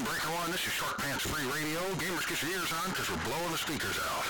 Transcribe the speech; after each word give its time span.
on, 0.00 0.06
Breaker 0.06 0.28
One. 0.28 0.50
This 0.50 0.66
is 0.66 0.72
Short 0.72 0.96
Pants 0.98 1.26
Free 1.26 1.44
Radio. 1.50 1.80
Gamers, 1.94 2.28
get 2.28 2.42
your 2.42 2.52
ears 2.52 2.72
on 2.72 2.90
because 2.90 3.10
we're 3.10 3.24
blowing 3.24 3.50
the 3.52 3.58
speakers 3.58 3.98
out. 3.98 4.24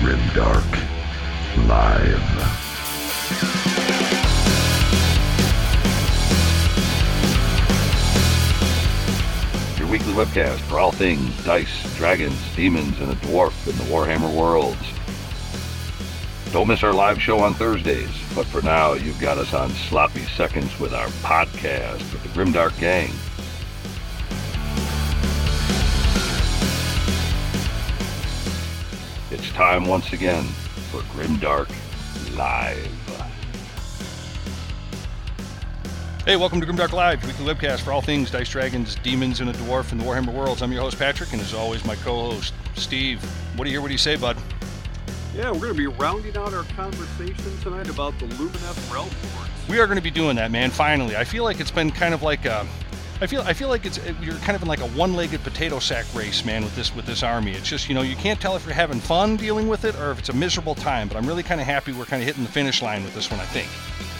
Grimdark 0.00 0.72
Live. 1.68 2.53
Weekly 9.94 10.12
webcast 10.14 10.58
for 10.62 10.80
all 10.80 10.90
things 10.90 11.44
dice, 11.44 11.96
dragons, 11.96 12.36
demons, 12.56 12.98
and 12.98 13.12
a 13.12 13.14
dwarf 13.14 13.68
in 13.68 13.76
the 13.76 13.84
Warhammer 13.84 14.36
worlds. 14.36 14.82
Don't 16.52 16.66
miss 16.66 16.82
our 16.82 16.92
live 16.92 17.22
show 17.22 17.38
on 17.38 17.54
Thursdays, 17.54 18.10
but 18.34 18.44
for 18.44 18.60
now, 18.60 18.94
you've 18.94 19.20
got 19.20 19.38
us 19.38 19.54
on 19.54 19.70
sloppy 19.70 20.24
seconds 20.24 20.80
with 20.80 20.92
our 20.92 21.06
podcast 21.22 22.00
with 22.12 22.24
the 22.24 22.28
Grimdark 22.30 22.76
Gang. 22.80 23.08
It's 29.30 29.48
time 29.52 29.84
once 29.84 30.12
again 30.12 30.42
for 30.90 31.02
Grimdark 31.02 31.70
Live. 32.36 33.03
Hey, 36.24 36.36
welcome 36.36 36.58
to 36.58 36.66
Grimdark 36.66 36.92
Live, 36.92 37.22
weekly 37.26 37.44
webcast 37.44 37.80
for 37.80 37.92
all 37.92 38.00
things 38.00 38.30
Dice 38.30 38.48
Dragons, 38.48 38.94
Demons, 38.94 39.40
and 39.40 39.50
a 39.50 39.52
Dwarf 39.52 39.92
in 39.92 39.98
the 39.98 40.04
Warhammer 40.04 40.32
worlds. 40.32 40.62
I'm 40.62 40.72
your 40.72 40.80
host, 40.80 40.98
Patrick, 40.98 41.34
and 41.34 41.42
as 41.42 41.52
always, 41.52 41.84
my 41.84 41.96
co 41.96 42.30
host, 42.30 42.54
Steve. 42.76 43.22
What 43.56 43.64
do 43.64 43.70
you 43.70 43.74
hear? 43.74 43.82
What 43.82 43.88
do 43.88 43.92
you 43.92 43.98
say, 43.98 44.16
bud? 44.16 44.38
Yeah, 45.36 45.50
we're 45.50 45.58
going 45.58 45.74
to 45.74 45.74
be 45.74 45.86
rounding 45.86 46.34
out 46.38 46.54
our 46.54 46.62
conversation 46.62 47.58
tonight 47.60 47.90
about 47.90 48.18
the 48.18 48.24
Lumineth 48.24 48.90
Realm. 48.90 49.10
We 49.68 49.78
are 49.80 49.86
going 49.86 49.98
to 49.98 50.02
be 50.02 50.10
doing 50.10 50.34
that, 50.36 50.50
man, 50.50 50.70
finally. 50.70 51.14
I 51.14 51.24
feel 51.24 51.44
like 51.44 51.60
it's 51.60 51.70
been 51.70 51.90
kind 51.90 52.14
of 52.14 52.22
like 52.22 52.46
a. 52.46 52.66
I 53.20 53.26
feel 53.26 53.42
I 53.42 53.52
feel 53.52 53.68
like 53.68 53.84
it's 53.84 54.00
you're 54.22 54.36
kind 54.36 54.56
of 54.56 54.62
in 54.62 54.68
like 54.68 54.80
a 54.80 54.88
one-legged 54.88 55.42
potato 55.42 55.78
sack 55.78 56.06
race, 56.14 56.42
man, 56.42 56.64
with 56.64 56.74
this 56.74 56.96
with 56.96 57.04
this 57.04 57.22
army. 57.22 57.52
It's 57.52 57.68
just 57.68 57.86
you 57.90 57.94
know 57.94 58.00
you 58.00 58.16
can't 58.16 58.40
tell 58.40 58.56
if 58.56 58.64
you're 58.64 58.72
having 58.72 58.98
fun 58.98 59.36
dealing 59.36 59.68
with 59.68 59.84
it 59.84 59.94
or 59.96 60.12
if 60.12 60.20
it's 60.20 60.30
a 60.30 60.34
miserable 60.34 60.74
time. 60.74 61.06
But 61.06 61.18
I'm 61.18 61.26
really 61.26 61.42
kind 61.42 61.60
of 61.60 61.66
happy 61.66 61.92
we're 61.92 62.06
kind 62.06 62.22
of 62.22 62.26
hitting 62.26 62.44
the 62.44 62.50
finish 62.50 62.80
line 62.80 63.04
with 63.04 63.14
this 63.14 63.30
one. 63.30 63.40
I 63.40 63.44
think, 63.44 63.68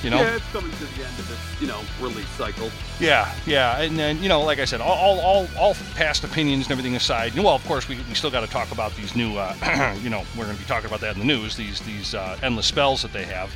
you 0.05 0.10
know. 0.10 0.20
Yeah, 0.20 0.36
it's 0.36 0.52
coming 0.52 0.70
to 0.70 0.84
the 0.84 1.05
end 1.05 1.19
of 1.19 1.30
its, 1.30 1.60
you 1.60 1.66
know, 1.66 1.80
release 2.00 2.28
cycle. 2.30 2.70
Yeah, 3.00 3.34
yeah, 3.47 3.80
and 3.80 3.98
then 3.98 4.22
you 4.22 4.28
know, 4.28 4.42
like 4.42 4.58
I 4.58 4.64
said, 4.64 4.80
all 4.80 4.97
all, 4.97 5.20
all, 5.20 5.48
all 5.58 5.74
past 5.94 6.22
opinions 6.22 6.66
and 6.66 6.72
everything 6.72 6.94
aside. 6.94 7.34
Well, 7.34 7.48
of 7.48 7.64
course, 7.66 7.88
we, 7.88 7.97
we 8.08 8.14
still 8.14 8.30
got 8.30 8.42
to 8.42 8.50
talk 8.50 8.70
about 8.70 8.94
these 8.94 9.16
new. 9.16 9.36
Uh, 9.36 9.97
you 10.02 10.10
know, 10.10 10.22
we're 10.36 10.44
going 10.44 10.56
to 10.56 10.62
be 10.62 10.69
talking 10.69 10.86
about 10.86 11.00
that 11.00 11.14
in 11.14 11.19
the 11.19 11.27
news. 11.27 11.56
These 11.56 11.80
these 11.80 12.14
uh, 12.14 12.38
endless 12.42 12.66
spells 12.66 13.02
that 13.02 13.12
they 13.12 13.25
have. 13.25 13.55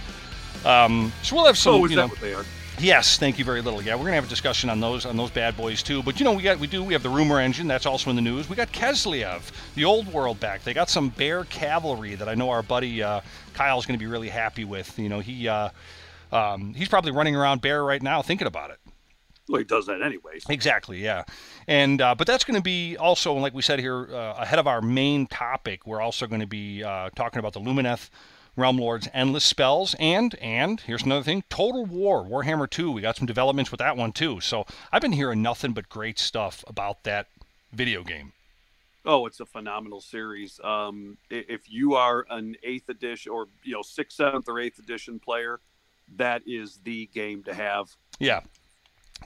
Um, 0.65 1.13
so 1.23 1.37
we'll 1.37 1.47
have 1.47 1.59
some. 1.59 1.75
oh, 1.75 1.85
is 1.85 1.91
you 1.91 1.97
that 1.97 2.03
know, 2.03 2.09
what 2.09 2.21
they 2.21 2.35
are? 2.35 2.45
Yes, 2.81 3.19
thank 3.19 3.41
you 3.41 3.45
very 3.45 3.61
little. 3.61 3.83
Yeah, 3.83 3.97
we're 3.97 4.05
gonna 4.05 4.15
have 4.15 4.27
a 4.27 4.29
discussion 4.29 4.71
on 4.71 4.79
those 4.79 5.05
on 5.05 5.17
those 5.17 5.31
bad 5.31 5.57
boys 5.57 5.83
too. 5.83 6.03
But 6.03 6.21
you 6.21 6.25
know, 6.25 6.33
we 6.33 6.43
got 6.43 6.59
we 6.59 6.69
do 6.69 6.85
we 6.85 6.93
have 6.93 7.03
the 7.03 7.09
rumor 7.09 7.41
engine 7.41 7.67
that's 7.67 7.87
also 7.87 8.09
in 8.11 8.17
the 8.17 8.23
news. 8.23 8.49
We 8.49 8.55
got 8.55 8.73
Kislev, 8.73 9.51
the 9.75 9.85
old 9.85 10.07
world 10.13 10.39
back. 10.39 10.63
They 10.63 10.75
got 10.75 10.89
some 10.89 11.09
bear 11.09 11.45
cavalry 11.45 12.15
that 12.15 12.29
I 12.29 12.35
know 12.35 12.51
our 12.51 12.63
buddy 12.63 13.03
uh, 13.03 13.21
Kyle's 13.53 13.85
gonna 13.85 13.99
be 13.99 14.07
really 14.07 14.29
happy 14.29 14.65
with. 14.65 14.97
You 14.97 15.09
know, 15.09 15.19
he 15.19 15.49
uh, 15.49 15.71
um, 16.33 16.75
he's 16.75 16.89
probably 16.89 17.13
running 17.13 17.37
around 17.37 17.61
bare 17.61 17.85
right 17.85 18.03
now 18.03 18.23
thinking 18.23 18.47
about 18.47 18.71
it. 18.71 18.79
Well, 19.49 19.59
he 19.59 19.65
does 19.65 19.87
that 19.87 20.03
anyways. 20.03 20.45
Exactly, 20.49 21.03
yeah. 21.03 21.25
And 21.67 22.03
uh, 22.03 22.15
but 22.15 22.27
that's 22.27 22.45
going 22.45 22.57
to 22.57 22.63
be 22.63 22.97
also, 22.97 23.33
like 23.35 23.55
we 23.55 23.63
said 23.63 23.79
here, 23.79 24.09
uh, 24.15 24.35
ahead 24.39 24.59
of 24.59 24.67
our 24.67 24.83
main 24.83 25.27
topic. 25.27 25.87
We're 25.87 26.03
also 26.03 26.27
going 26.27 26.41
to 26.41 26.47
be 26.47 26.85
uh, 26.85 27.11
talking 27.17 27.39
about 27.39 27.55
the 27.55 27.61
Lumineth 27.61 28.11
Realm 28.57 28.77
Lord's 28.77 29.09
endless 29.15 29.45
spells, 29.45 29.95
and 29.99 30.35
and 30.37 30.81
here's 30.81 31.03
another 31.03 31.23
thing: 31.23 31.45
Total 31.49 31.87
War, 31.87 32.25
Warhammer 32.25 32.69
2. 32.69 32.91
We 32.91 33.01
got 33.01 33.17
some 33.17 33.27
developments 33.27 33.71
with 33.71 33.79
that 33.79 33.97
one 33.97 34.13
too. 34.13 34.41
So 34.41 34.67
I've 34.93 35.03
been 35.03 35.13
hearing 35.13 35.41
nothing 35.41 35.73
but 35.73 35.89
great 35.89 36.19
stuff 36.19 36.63
about 36.67 37.05
that 37.05 37.29
video 37.73 38.03
game. 38.03 38.33
Oh, 39.05 39.25
it's 39.25 39.41
a 39.41 39.47
phenomenal 39.47 40.03
series. 40.03 40.61
Um, 40.63 41.17
if 41.31 41.71
you 41.71 41.95
are 41.95 42.27
an 42.29 42.57
eighth 42.63 42.91
edition 42.91 43.33
or 43.33 43.47
you 43.63 43.73
know 43.73 43.83
sixth, 43.83 44.19
seventh, 44.19 44.49
or 44.49 44.61
eighth 44.61 44.79
edition 44.79 45.19
player, 45.19 45.61
that 46.17 46.43
is 46.47 46.79
the 46.85 47.07
game 47.13 47.43
to 47.45 47.55
have. 47.55 47.89
Yeah, 48.19 48.41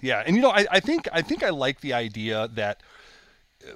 yeah, 0.01 0.23
and 0.25 0.37
you 0.37 0.43
know, 0.43 0.51
I, 0.51 0.67
I 0.71 0.81
think 0.81 1.09
I 1.13 1.23
think 1.23 1.43
I 1.43 1.51
like 1.51 1.81
the 1.81 1.93
idea 1.93 2.49
that 2.55 2.83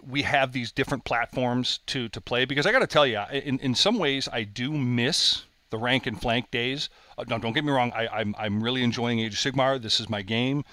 we 0.02 0.22
have 0.22 0.52
these 0.52 0.72
different 0.72 1.04
platforms 1.04 1.80
to 1.86 2.08
to 2.08 2.20
play 2.20 2.44
because 2.44 2.66
I 2.66 2.72
got 2.72 2.80
to 2.80 2.86
tell 2.86 3.06
you, 3.06 3.20
in 3.30 3.58
in 3.58 3.74
some 3.74 3.98
ways, 3.98 4.28
I 4.32 4.44
do 4.44 4.72
miss 4.72 5.44
the 5.70 5.78
rank 5.78 6.06
and 6.06 6.20
flank 6.20 6.50
days. 6.50 6.88
Uh, 7.18 7.24
no, 7.28 7.38
don't 7.38 7.52
get 7.52 7.64
me 7.64 7.72
wrong, 7.72 7.92
I, 7.92 8.08
I'm 8.08 8.34
I'm 8.38 8.62
really 8.62 8.82
enjoying 8.82 9.20
Age 9.20 9.34
of 9.34 9.38
Sigmar. 9.38 9.80
This 9.80 10.00
is 10.00 10.08
my 10.08 10.22
game, 10.22 10.64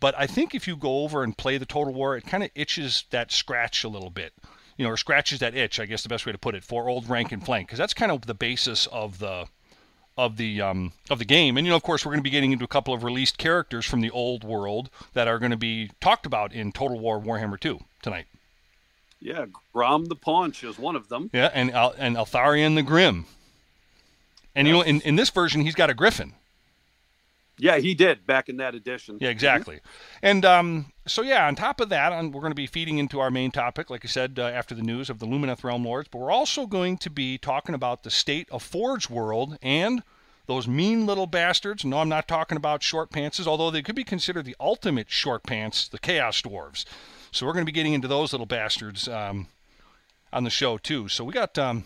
but 0.00 0.14
I 0.18 0.26
think 0.26 0.54
if 0.54 0.66
you 0.66 0.76
go 0.76 1.02
over 1.04 1.22
and 1.22 1.36
play 1.36 1.58
the 1.58 1.66
Total 1.66 1.92
War, 1.92 2.16
it 2.16 2.26
kind 2.26 2.42
of 2.42 2.50
itches 2.54 3.04
that 3.10 3.30
scratch 3.30 3.84
a 3.84 3.88
little 3.88 4.10
bit. 4.10 4.32
You 4.78 4.86
know, 4.86 4.90
or 4.90 4.96
scratches 4.96 5.38
that 5.40 5.54
itch. 5.54 5.78
I 5.78 5.86
guess 5.86 6.02
the 6.02 6.08
best 6.08 6.24
way 6.26 6.32
to 6.32 6.38
put 6.38 6.54
it 6.54 6.64
for 6.64 6.88
old 6.88 7.08
rank 7.08 7.30
and 7.30 7.44
flank 7.44 7.68
because 7.68 7.78
that's 7.78 7.94
kind 7.94 8.10
of 8.10 8.22
the 8.22 8.34
basis 8.34 8.86
of 8.86 9.18
the 9.18 9.46
of 10.16 10.36
the 10.36 10.60
um, 10.60 10.92
of 11.10 11.18
the 11.18 11.24
game. 11.24 11.56
And 11.56 11.66
you 11.66 11.70
know, 11.70 11.76
of 11.76 11.82
course, 11.82 12.04
we're 12.04 12.10
going 12.10 12.20
to 12.20 12.24
be 12.24 12.30
getting 12.30 12.52
into 12.52 12.64
a 12.64 12.68
couple 12.68 12.92
of 12.94 13.04
released 13.04 13.38
characters 13.38 13.86
from 13.86 14.00
the 14.00 14.10
old 14.10 14.44
world 14.44 14.90
that 15.14 15.28
are 15.28 15.38
going 15.38 15.50
to 15.50 15.56
be 15.56 15.90
talked 16.00 16.26
about 16.26 16.52
in 16.52 16.72
Total 16.72 16.98
War 16.98 17.20
Warhammer 17.20 17.58
2 17.58 17.80
tonight. 18.02 18.26
Yeah, 19.20 19.46
Grom 19.72 20.06
the 20.06 20.16
Paunch 20.16 20.64
is 20.64 20.78
one 20.78 20.96
of 20.96 21.08
them. 21.08 21.30
Yeah, 21.32 21.50
and 21.54 21.70
Al- 21.70 21.94
and 21.96 22.16
Eltharion 22.16 22.74
the 22.74 22.82
Grim. 22.82 23.26
And 24.54 24.66
you 24.66 24.74
know, 24.74 24.82
in, 24.82 25.00
in 25.02 25.16
this 25.16 25.30
version, 25.30 25.62
he's 25.62 25.74
got 25.74 25.90
a 25.90 25.94
griffin. 25.94 26.34
Yeah, 27.58 27.78
he 27.78 27.94
did 27.94 28.26
back 28.26 28.48
in 28.48 28.56
that 28.56 28.74
edition. 28.74 29.18
Yeah, 29.20 29.28
exactly. 29.28 29.80
And 30.22 30.44
um, 30.44 30.92
so 31.06 31.22
yeah, 31.22 31.46
on 31.46 31.54
top 31.54 31.80
of 31.80 31.90
that, 31.90 32.12
um, 32.12 32.32
we're 32.32 32.40
going 32.40 32.50
to 32.50 32.56
be 32.56 32.66
feeding 32.66 32.98
into 32.98 33.20
our 33.20 33.30
main 33.30 33.50
topic, 33.50 33.90
like 33.90 34.04
I 34.04 34.08
said, 34.08 34.38
uh, 34.38 34.44
after 34.44 34.74
the 34.74 34.82
news 34.82 35.10
of 35.10 35.18
the 35.18 35.26
Lumineth 35.26 35.62
Realm 35.62 35.84
Lords. 35.84 36.08
But 36.10 36.18
we're 36.18 36.30
also 36.30 36.66
going 36.66 36.98
to 36.98 37.10
be 37.10 37.38
talking 37.38 37.74
about 37.74 38.02
the 38.02 38.10
state 38.10 38.48
of 38.50 38.62
Forge 38.62 39.10
World 39.10 39.58
and 39.62 40.02
those 40.46 40.66
mean 40.66 41.06
little 41.06 41.26
bastards. 41.26 41.84
No, 41.84 41.98
I'm 41.98 42.08
not 42.08 42.26
talking 42.26 42.56
about 42.56 42.82
short 42.82 43.10
pantses, 43.10 43.46
although 43.46 43.70
they 43.70 43.82
could 43.82 43.94
be 43.94 44.04
considered 44.04 44.44
the 44.44 44.56
ultimate 44.58 45.10
short 45.10 45.44
pants, 45.44 45.86
the 45.88 45.98
Chaos 45.98 46.40
Dwarves. 46.42 46.84
So 47.30 47.46
we're 47.46 47.52
going 47.52 47.64
to 47.64 47.72
be 47.72 47.74
getting 47.74 47.94
into 47.94 48.08
those 48.08 48.32
little 48.32 48.46
bastards 48.46 49.08
um, 49.08 49.48
on 50.32 50.44
the 50.44 50.50
show 50.50 50.78
too. 50.78 51.08
So 51.08 51.22
we 51.22 51.32
got 51.32 51.56
um, 51.58 51.84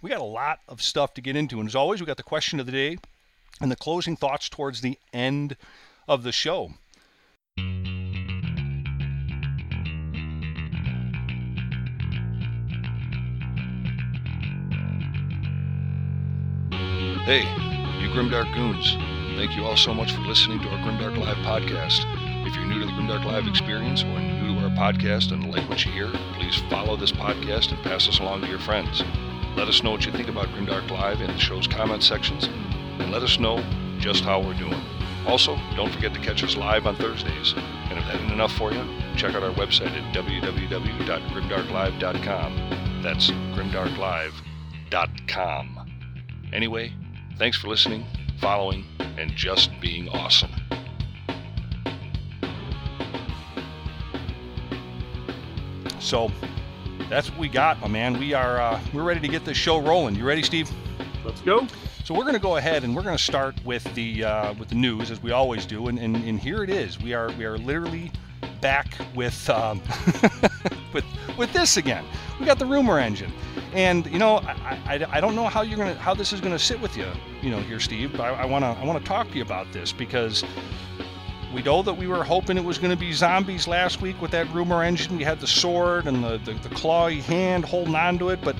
we 0.00 0.10
got 0.10 0.20
a 0.20 0.24
lot 0.24 0.60
of 0.68 0.80
stuff 0.82 1.14
to 1.14 1.20
get 1.20 1.34
into, 1.34 1.60
and 1.60 1.68
as 1.68 1.74
always, 1.74 2.00
we 2.00 2.06
got 2.06 2.16
the 2.18 2.22
question 2.22 2.60
of 2.60 2.66
the 2.66 2.72
day 2.72 2.98
and 3.60 3.70
the 3.70 3.76
closing 3.76 4.16
thoughts 4.16 4.48
towards 4.48 4.80
the 4.80 4.98
end 5.12 5.56
of 6.08 6.22
the 6.22 6.32
show. 6.32 6.72
Hey, 17.24 17.42
you 18.02 18.08
Grimdark 18.10 18.52
Goons. 18.52 18.96
Thank 19.36 19.56
you 19.56 19.64
all 19.64 19.76
so 19.76 19.94
much 19.94 20.12
for 20.12 20.22
listening 20.22 20.60
to 20.60 20.68
our 20.68 20.78
Grimdark 20.78 21.16
Live 21.16 21.36
podcast. 21.38 22.04
If 22.46 22.56
you're 22.56 22.64
new 22.64 22.80
to 22.80 22.86
the 22.86 22.92
Grimdark 22.92 23.24
Live 23.24 23.46
experience 23.46 24.02
or 24.02 24.18
new 24.18 24.58
to 24.58 24.64
our 24.64 24.70
podcast 24.70 25.30
and 25.30 25.48
like 25.52 25.68
what 25.68 25.84
you 25.84 25.92
hear, 25.92 26.10
please 26.34 26.60
follow 26.68 26.96
this 26.96 27.12
podcast 27.12 27.70
and 27.70 27.80
pass 27.84 28.08
us 28.08 28.18
along 28.18 28.40
to 28.40 28.48
your 28.48 28.58
friends. 28.58 29.04
Let 29.56 29.68
us 29.68 29.82
know 29.82 29.92
what 29.92 30.04
you 30.04 30.10
think 30.12 30.28
about 30.28 30.48
Grimdark 30.48 30.90
Live 30.90 31.20
in 31.20 31.28
the 31.28 31.38
show's 31.38 31.68
comment 31.68 32.02
sections, 32.02 32.48
and 33.02 33.12
let 33.12 33.22
us 33.22 33.38
know 33.38 33.62
just 33.98 34.24
how 34.24 34.40
we're 34.40 34.54
doing. 34.54 34.80
Also, 35.26 35.58
don't 35.76 35.92
forget 35.92 36.14
to 36.14 36.20
catch 36.20 36.42
us 36.42 36.56
live 36.56 36.86
on 36.86 36.96
Thursdays. 36.96 37.52
And 37.56 37.98
if 37.98 38.06
that 38.06 38.14
isn't 38.16 38.32
enough 38.32 38.52
for 38.52 38.72
you, 38.72 38.82
check 39.16 39.34
out 39.34 39.42
our 39.42 39.52
website 39.52 39.90
at 39.90 40.14
www.grimdarklive.com. 40.14 43.02
That's 43.02 43.30
grimdarklive.com. 43.30 45.78
Anyway, 46.52 46.92
thanks 47.38 47.56
for 47.56 47.68
listening, 47.68 48.04
following, 48.40 48.84
and 49.18 49.34
just 49.36 49.70
being 49.80 50.08
awesome. 50.08 50.50
So, 55.98 56.30
that's 57.08 57.30
what 57.30 57.38
we 57.38 57.48
got, 57.48 57.80
my 57.80 57.88
man. 57.88 58.18
We 58.18 58.34
are 58.34 58.60
uh, 58.60 58.80
we're 58.92 59.04
ready 59.04 59.20
to 59.20 59.28
get 59.28 59.44
this 59.44 59.56
show 59.56 59.80
rolling. 59.80 60.16
You 60.16 60.24
ready, 60.24 60.42
Steve? 60.42 60.68
Let's 61.24 61.40
go. 61.42 61.66
So 62.04 62.14
we're 62.14 62.24
going 62.24 62.34
to 62.34 62.40
go 62.40 62.56
ahead 62.56 62.84
and 62.84 62.96
we're 62.96 63.02
going 63.02 63.16
to 63.16 63.22
start 63.22 63.54
with 63.64 63.84
the 63.94 64.24
uh, 64.24 64.54
with 64.54 64.68
the 64.68 64.74
news 64.74 65.10
as 65.10 65.22
we 65.22 65.30
always 65.30 65.66
do, 65.66 65.88
and, 65.88 65.98
and 65.98 66.16
and 66.16 66.38
here 66.38 66.64
it 66.64 66.70
is. 66.70 67.00
We 67.00 67.14
are 67.14 67.30
we 67.32 67.44
are 67.44 67.58
literally 67.58 68.10
back 68.60 68.96
with 69.14 69.48
um, 69.48 69.80
with 70.92 71.04
with 71.38 71.52
this 71.52 71.76
again. 71.76 72.04
We 72.40 72.46
got 72.46 72.58
the 72.58 72.66
rumor 72.66 72.98
engine, 72.98 73.32
and 73.72 74.06
you 74.06 74.18
know 74.18 74.38
I, 74.38 74.80
I, 74.86 75.06
I 75.12 75.20
don't 75.20 75.36
know 75.36 75.48
how 75.48 75.62
you're 75.62 75.78
gonna 75.78 75.94
how 75.94 76.14
this 76.14 76.32
is 76.32 76.40
gonna 76.40 76.58
sit 76.58 76.80
with 76.80 76.96
you, 76.96 77.06
you 77.40 77.50
know, 77.50 77.60
here, 77.60 77.80
Steve. 77.80 78.12
But 78.12 78.22
I, 78.22 78.28
I 78.42 78.44
wanna 78.44 78.72
I 78.72 78.84
wanna 78.84 79.00
talk 79.00 79.28
to 79.30 79.36
you 79.36 79.42
about 79.42 79.72
this 79.72 79.92
because 79.92 80.44
we 81.52 81.62
know 81.62 81.82
that 81.82 81.94
we 81.94 82.06
were 82.06 82.24
hoping 82.24 82.56
it 82.56 82.64
was 82.64 82.78
going 82.78 82.90
to 82.90 82.96
be 82.96 83.12
zombies 83.12 83.68
last 83.68 84.00
week 84.00 84.20
with 84.22 84.30
that 84.30 84.50
rumor 84.54 84.82
engine. 84.82 85.18
We 85.18 85.24
had 85.24 85.38
the 85.38 85.46
sword 85.46 86.06
and 86.06 86.24
the, 86.24 86.38
the, 86.38 86.54
the 86.54 86.70
clawy 86.70 87.20
hand 87.20 87.66
holding 87.66 87.94
on 87.94 88.18
to 88.20 88.30
it, 88.30 88.40
but 88.42 88.56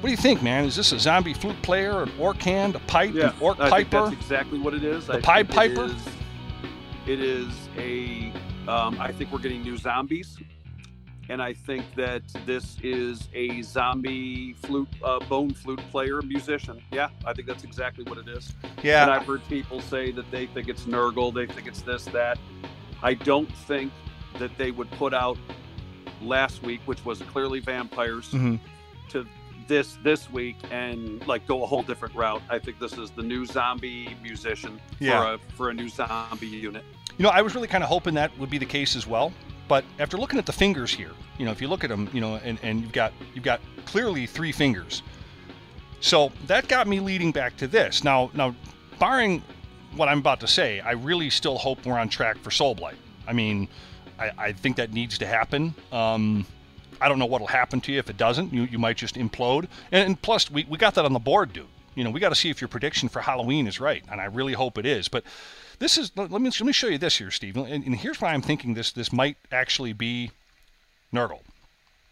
What 0.00 0.06
do 0.06 0.10
you 0.12 0.16
think, 0.16 0.42
man? 0.42 0.64
Is 0.64 0.76
this 0.76 0.92
a 0.92 0.98
zombie 0.98 1.34
flute 1.34 1.60
player, 1.60 2.02
an 2.02 2.10
orc 2.18 2.40
hand, 2.40 2.74
a 2.74 2.78
pipe, 2.80 3.12
Yeah, 3.12 3.30
an 3.30 3.34
orc 3.40 3.60
I 3.60 3.68
think 3.70 3.90
piper? 3.90 4.08
that's 4.08 4.12
exactly 4.22 4.58
what 4.58 4.72
it 4.72 4.82
is. 4.82 5.06
The 5.08 5.14
I 5.14 5.20
Pied 5.20 5.48
think 5.52 5.74
Piper? 5.76 5.84
It 5.84 5.90
is, 5.90 6.08
it 7.06 7.20
is 7.20 7.68
a. 7.76 8.32
Um, 8.70 8.98
I 8.98 9.12
think 9.12 9.30
we're 9.30 9.40
getting 9.40 9.62
new 9.62 9.76
zombies, 9.76 10.38
and 11.28 11.42
I 11.42 11.52
think 11.52 11.84
that 11.96 12.22
this 12.46 12.78
is 12.82 13.28
a 13.34 13.60
zombie 13.60 14.54
flute, 14.54 14.88
uh, 15.04 15.18
bone 15.28 15.52
flute 15.52 15.80
player, 15.90 16.22
musician. 16.22 16.80
Yeah, 16.92 17.08
I 17.26 17.34
think 17.34 17.46
that's 17.46 17.64
exactly 17.64 18.04
what 18.04 18.16
it 18.16 18.28
is. 18.28 18.54
Yeah, 18.82 19.02
And 19.02 19.10
I've 19.10 19.26
heard 19.26 19.46
people 19.48 19.80
say 19.82 20.12
that 20.12 20.30
they 20.30 20.46
think 20.46 20.68
it's 20.68 20.84
Nurgle, 20.84 21.34
they 21.34 21.46
think 21.46 21.66
it's 21.66 21.82
this, 21.82 22.04
that. 22.06 22.38
I 23.02 23.14
don't 23.14 23.50
think 23.66 23.92
that 24.38 24.56
they 24.56 24.70
would 24.70 24.90
put 24.92 25.12
out 25.12 25.36
last 26.22 26.62
week, 26.62 26.80
which 26.86 27.04
was 27.04 27.20
clearly 27.22 27.60
vampires, 27.60 28.30
Mhm. 28.30 28.60
to 29.08 29.26
this 29.70 29.96
this 30.02 30.28
week 30.30 30.56
and 30.70 31.26
like 31.26 31.46
go 31.46 31.62
a 31.62 31.66
whole 31.66 31.82
different 31.82 32.14
route. 32.14 32.42
I 32.50 32.58
think 32.58 32.78
this 32.80 32.98
is 32.98 33.10
the 33.12 33.22
new 33.22 33.46
zombie 33.46 34.14
musician 34.22 34.78
Yeah. 34.98 35.18
for 35.20 35.34
a 35.34 35.38
for 35.56 35.70
a 35.70 35.74
new 35.74 35.88
zombie 35.88 36.48
unit. 36.48 36.84
You 37.16 37.22
know, 37.22 37.30
I 37.30 37.40
was 37.40 37.54
really 37.54 37.68
kind 37.68 37.82
of 37.84 37.88
hoping 37.88 38.12
that 38.14 38.36
would 38.38 38.50
be 38.50 38.58
the 38.58 38.66
case 38.66 38.96
as 38.96 39.06
well. 39.06 39.32
But 39.68 39.84
after 40.00 40.16
looking 40.18 40.38
at 40.40 40.46
the 40.46 40.52
fingers 40.52 40.92
here, 40.92 41.12
you 41.38 41.44
know, 41.44 41.52
if 41.52 41.62
you 41.62 41.68
look 41.68 41.84
at 41.84 41.90
them, 41.90 42.10
you 42.12 42.20
know, 42.20 42.34
and, 42.44 42.58
and 42.62 42.80
you've 42.82 42.92
got 42.92 43.12
you've 43.34 43.44
got 43.44 43.60
clearly 43.86 44.26
three 44.26 44.52
fingers. 44.52 45.02
So 46.00 46.32
that 46.48 46.66
got 46.66 46.88
me 46.88 46.98
leading 46.98 47.30
back 47.30 47.56
to 47.58 47.68
this. 47.68 48.02
Now, 48.02 48.30
now, 48.34 48.54
barring 48.98 49.42
what 49.94 50.08
I'm 50.08 50.18
about 50.18 50.40
to 50.40 50.48
say, 50.48 50.80
I 50.80 50.92
really 50.92 51.30
still 51.30 51.56
hope 51.58 51.86
we're 51.86 51.98
on 51.98 52.08
track 52.08 52.38
for 52.38 52.50
Soul 52.50 52.74
Blight. 52.74 52.96
I 53.28 53.32
mean, 53.32 53.68
I, 54.18 54.30
I 54.38 54.52
think 54.52 54.76
that 54.76 54.92
needs 54.92 55.18
to 55.18 55.26
happen. 55.26 55.74
Um, 55.92 56.46
I 57.00 57.08
don't 57.08 57.18
know 57.18 57.26
what'll 57.26 57.46
happen 57.46 57.80
to 57.82 57.92
you 57.92 57.98
if 57.98 58.10
it 58.10 58.16
doesn't. 58.16 58.52
You, 58.52 58.64
you 58.64 58.78
might 58.78 58.96
just 58.96 59.14
implode. 59.14 59.68
And, 59.90 60.06
and 60.06 60.22
plus, 60.22 60.50
we, 60.50 60.64
we 60.68 60.78
got 60.78 60.94
that 60.94 61.04
on 61.04 61.12
the 61.12 61.18
board, 61.18 61.52
dude. 61.52 61.66
You 61.94 62.04
know, 62.04 62.10
we 62.10 62.20
got 62.20 62.28
to 62.28 62.34
see 62.34 62.50
if 62.50 62.60
your 62.60 62.68
prediction 62.68 63.08
for 63.08 63.20
Halloween 63.20 63.66
is 63.66 63.80
right, 63.80 64.04
and 64.10 64.20
I 64.20 64.26
really 64.26 64.52
hope 64.52 64.78
it 64.78 64.86
is. 64.86 65.08
But 65.08 65.24
this 65.80 65.98
is 65.98 66.12
let 66.16 66.30
me 66.30 66.50
let 66.50 66.60
me 66.60 66.72
show 66.72 66.86
you 66.86 66.98
this 66.98 67.18
here, 67.18 67.30
Steve. 67.30 67.56
And, 67.56 67.84
and 67.84 67.96
here's 67.96 68.20
why 68.20 68.32
I'm 68.32 68.42
thinking 68.42 68.74
this 68.74 68.92
this 68.92 69.12
might 69.12 69.36
actually 69.50 69.92
be 69.92 70.30
Nurgle. 71.12 71.40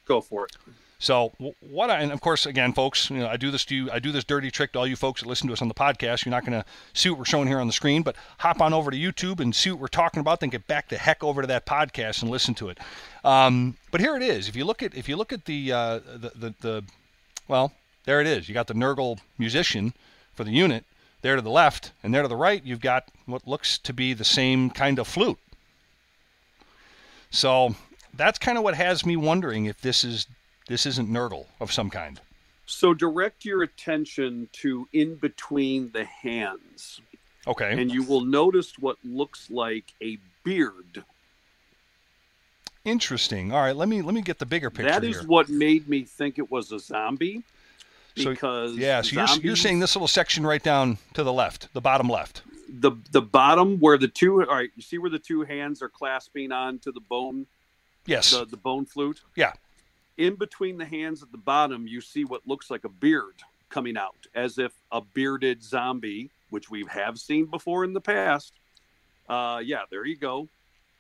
Go 0.07 0.21
for 0.21 0.47
it. 0.47 0.57
So 1.01 1.33
what 1.61 1.91
I 1.91 2.01
and 2.01 2.11
of 2.11 2.21
course 2.21 2.45
again, 2.45 2.73
folks, 2.73 3.09
you 3.09 3.19
know, 3.19 3.29
I 3.29 3.37
do 3.37 3.53
this 3.53 3.65
to 3.67 3.77
you. 3.77 3.91
I 3.91 4.01
do 4.01 4.11
this 4.11 4.25
dirty 4.25 4.51
trick 4.51 4.73
to 4.73 4.81
all 4.81 4.87
you 4.87 4.97
folks 4.97 5.21
that 5.21 5.29
listen 5.29 5.47
to 5.47 5.53
us 5.53 5.63
on 5.63 5.69
the 5.69 5.75
podcast. 5.75 6.25
You're 6.25 6.33
not 6.33 6.45
going 6.45 6.61
to 6.61 6.67
see 6.93 7.09
what 7.09 7.21
we're 7.21 7.25
showing 7.25 7.47
here 7.47 7.61
on 7.61 7.69
the 7.69 7.73
screen, 7.73 8.03
but 8.03 8.17
hop 8.39 8.61
on 8.61 8.75
over 8.75 8.91
to 8.91 8.97
YouTube 8.97 9.39
and 9.39 9.55
see 9.55 9.71
what 9.71 9.79
we're 9.79 9.87
talking 9.87 10.21
about. 10.21 10.41
Then 10.41 10.49
get 10.49 10.67
back 10.67 10.89
the 10.89 10.99
heck 10.99 11.23
over 11.23 11.41
to 11.41 11.47
that 11.47 11.67
podcast 11.67 12.23
and 12.23 12.31
listen 12.33 12.55
to 12.57 12.69
it. 12.69 12.79
Um, 13.29 13.77
but 13.91 14.01
here 14.01 14.17
it 14.17 14.23
is. 14.23 14.49
If 14.49 14.57
you 14.57 14.65
look 14.65 14.83
at 14.83 14.95
if 14.95 15.07
you 15.09 15.17
look 15.17 15.33
at 15.35 15.45
the 15.45 15.73
uh, 15.73 15.99
the, 15.99 16.33
the 16.35 16.55
the 16.61 16.85
well, 17.47 17.73
there 18.05 18.21
it 18.23 18.27
is. 18.27 18.49
You 18.49 18.55
got 18.55 18.69
the 18.69 18.75
Nurgle 18.75 19.19
musician 19.37 19.93
for 20.35 20.45
the 20.45 20.51
unit 20.51 20.85
there 21.21 21.37
to 21.37 21.43
the 21.43 21.51
left, 21.51 21.93
and 22.03 22.15
there 22.15 22.23
to 22.23 22.29
the 22.29 22.37
right, 22.37 22.65
you've 22.65 22.81
got 22.81 23.05
what 23.27 23.47
looks 23.47 23.77
to 23.79 23.93
be 23.93 24.15
the 24.15 24.25
same 24.25 24.71
kind 24.71 24.99
of 24.99 25.07
flute. 25.07 25.39
So 27.31 27.75
that's 28.15 28.39
kind 28.39 28.57
of 28.57 28.65
what 28.65 28.75
has 28.75 29.05
me 29.05 29.17
wondering 29.17 29.67
if 29.67 29.81
this 29.83 30.05
is 30.05 30.27
this 30.69 30.87
isn't 30.87 31.11
Nurgle 31.11 31.47
of 31.61 31.71
some 31.71 31.91
kind. 31.91 32.21
So 32.65 32.95
direct 32.95 33.45
your 33.45 33.63
attention 33.63 34.49
to 34.53 34.89
in 34.93 35.17
between 35.17 35.91
the 35.93 36.05
hands, 36.05 37.01
Okay. 37.47 37.73
and 37.81 37.91
you 37.91 38.03
will 38.03 38.25
notice 38.25 38.79
what 38.79 38.97
looks 39.05 39.51
like 39.51 39.93
a 40.03 40.19
beard. 40.45 41.05
Interesting. 42.89 43.53
All 43.53 43.61
right, 43.61 43.77
let 43.77 43.89
me 43.89 44.01
let 44.03 44.15
me 44.15 44.23
get 44.23 44.39
the 44.39 44.47
bigger 44.47 44.71
picture 44.71 44.91
That 44.91 45.05
is 45.05 45.19
here. 45.21 45.27
what 45.29 45.49
made 45.49 45.89
me 45.89 46.05
think 46.05 46.39
it 46.39 46.51
was 46.51 46.73
a 46.73 46.79
zombie. 46.79 47.43
So- 48.17 48.31
Because 48.31 48.77
yeah, 48.77 49.01
so 49.03 49.13
you're, 49.13 49.21
you're 49.21 49.27
zombies- 49.29 49.61
saying 49.61 49.79
this 49.81 49.95
little 49.95 50.09
section 50.09 50.47
right 50.47 50.63
down 50.63 50.99
to 51.15 51.23
the 51.23 51.33
left, 51.33 51.73
the 51.75 51.81
bottom 51.81 52.09
left. 52.09 52.43
the 52.81 52.93
the 53.13 53.23
bottom 53.23 53.79
where 53.81 53.97
the 53.99 54.09
two 54.09 54.41
all 54.43 54.55
right 54.57 54.71
you 54.77 54.83
see 54.83 54.99
where 54.99 55.09
the 55.11 55.19
two 55.19 55.43
hands 55.43 55.81
are 55.83 55.89
clasping 55.89 56.53
onto 56.53 56.93
the 56.93 57.01
bone 57.01 57.47
Yes. 58.07 58.31
the, 58.33 58.45
the 58.45 58.57
bone 58.59 58.85
flute 58.85 59.21
Yeah. 59.37 59.53
in 60.19 60.35
between 60.35 60.77
the 60.77 60.85
hands 60.85 61.23
at 61.23 61.31
the 61.33 61.39
bottom 61.39 61.87
you 61.87 62.01
see 62.03 62.25
what 62.27 62.47
looks 62.47 62.71
like 62.71 62.85
a 62.85 62.89
beard 62.91 63.37
coming 63.71 63.97
out 63.97 64.17
as 64.35 64.59
if 64.59 64.73
a 64.93 65.01
bearded 65.01 65.63
zombie 65.63 66.29
which 66.51 66.69
we 66.71 66.85
have 66.91 67.19
seen 67.19 67.47
before 67.47 67.85
in 67.85 67.93
the 67.95 68.03
past 68.03 68.53
uh 69.31 69.61
yeah 69.65 69.83
there 69.91 70.05
you 70.05 70.17
go 70.17 70.47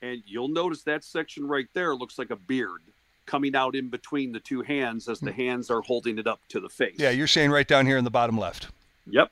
and 0.02 0.22
you'll 0.26 0.48
notice 0.48 0.82
that 0.84 1.04
section 1.04 1.46
right 1.46 1.66
there 1.74 1.94
looks 1.94 2.18
like 2.18 2.30
a 2.30 2.36
beard 2.36 2.80
coming 3.26 3.54
out 3.54 3.74
in 3.76 3.88
between 3.88 4.32
the 4.32 4.40
two 4.40 4.62
hands 4.62 5.08
as 5.08 5.20
the 5.20 5.32
hands 5.32 5.70
are 5.70 5.82
holding 5.82 6.18
it 6.18 6.26
up 6.26 6.40
to 6.48 6.60
the 6.60 6.68
face 6.68 6.94
yeah, 6.98 7.10
you're 7.10 7.26
saying 7.26 7.50
right 7.50 7.68
down 7.68 7.84
here 7.86 7.96
in 7.98 8.04
the 8.04 8.10
bottom 8.10 8.38
left. 8.38 8.68
yep 9.06 9.30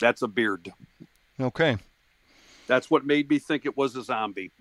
that's 0.00 0.22
a 0.22 0.28
beard 0.28 0.72
Okay. 1.40 1.76
That's 2.68 2.90
what 2.90 3.04
made 3.04 3.28
me 3.28 3.38
think 3.40 3.64
it 3.66 3.76
was 3.76 3.96
a 3.96 4.04
zombie. 4.04 4.52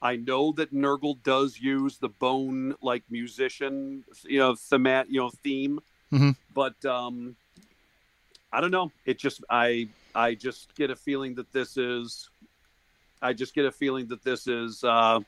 I 0.00 0.16
know 0.16 0.52
that 0.52 0.72
Nurgle 0.72 1.22
does 1.22 1.58
use 1.60 1.98
the 1.98 2.08
bone 2.08 2.74
like 2.80 3.02
musician, 3.10 4.04
you 4.24 4.38
know, 4.38 4.52
themat, 4.54 5.06
you 5.08 5.20
know, 5.20 5.30
theme, 5.42 5.80
Mhm. 6.12 6.36
but 6.54 6.82
um, 6.86 7.36
I 8.52 8.60
don't 8.60 8.70
know. 8.70 8.90
It 9.04 9.18
just 9.18 9.44
I 9.50 9.88
I 10.14 10.34
just 10.34 10.74
get 10.76 10.90
a 10.90 10.96
feeling 10.96 11.34
that 11.34 11.52
this 11.52 11.76
is, 11.76 12.30
I 13.22 13.32
just 13.32 13.54
get 13.54 13.64
a 13.64 13.72
feeling 13.72 14.06
that 14.08 14.22
this 14.22 14.46
is 14.46 14.84
uh, 14.84 15.20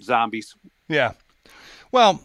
zombies. 0.00 0.54
Yeah. 0.88 1.12
Well, 1.92 2.24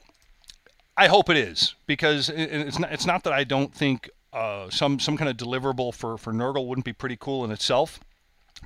I 0.98 1.08
hope 1.08 1.30
it 1.30 1.38
is 1.38 1.76
because 1.88 2.30
it's 2.30 2.80
not. 2.80 2.92
It's 2.92 3.06
not 3.06 3.24
that 3.24 3.34
I 3.34 3.44
don't 3.44 3.74
think 3.74 4.10
uh, 4.32 4.70
some 4.70 5.00
some 5.00 5.18
kind 5.18 5.30
of 5.30 5.38
deliverable 5.38 5.94
for 5.94 6.18
for 6.18 6.34
Nurgle 6.34 6.68
wouldn't 6.68 6.86
be 6.86 6.94
pretty 6.94 7.18
cool 7.20 7.44
in 7.46 7.52
itself. 7.52 8.00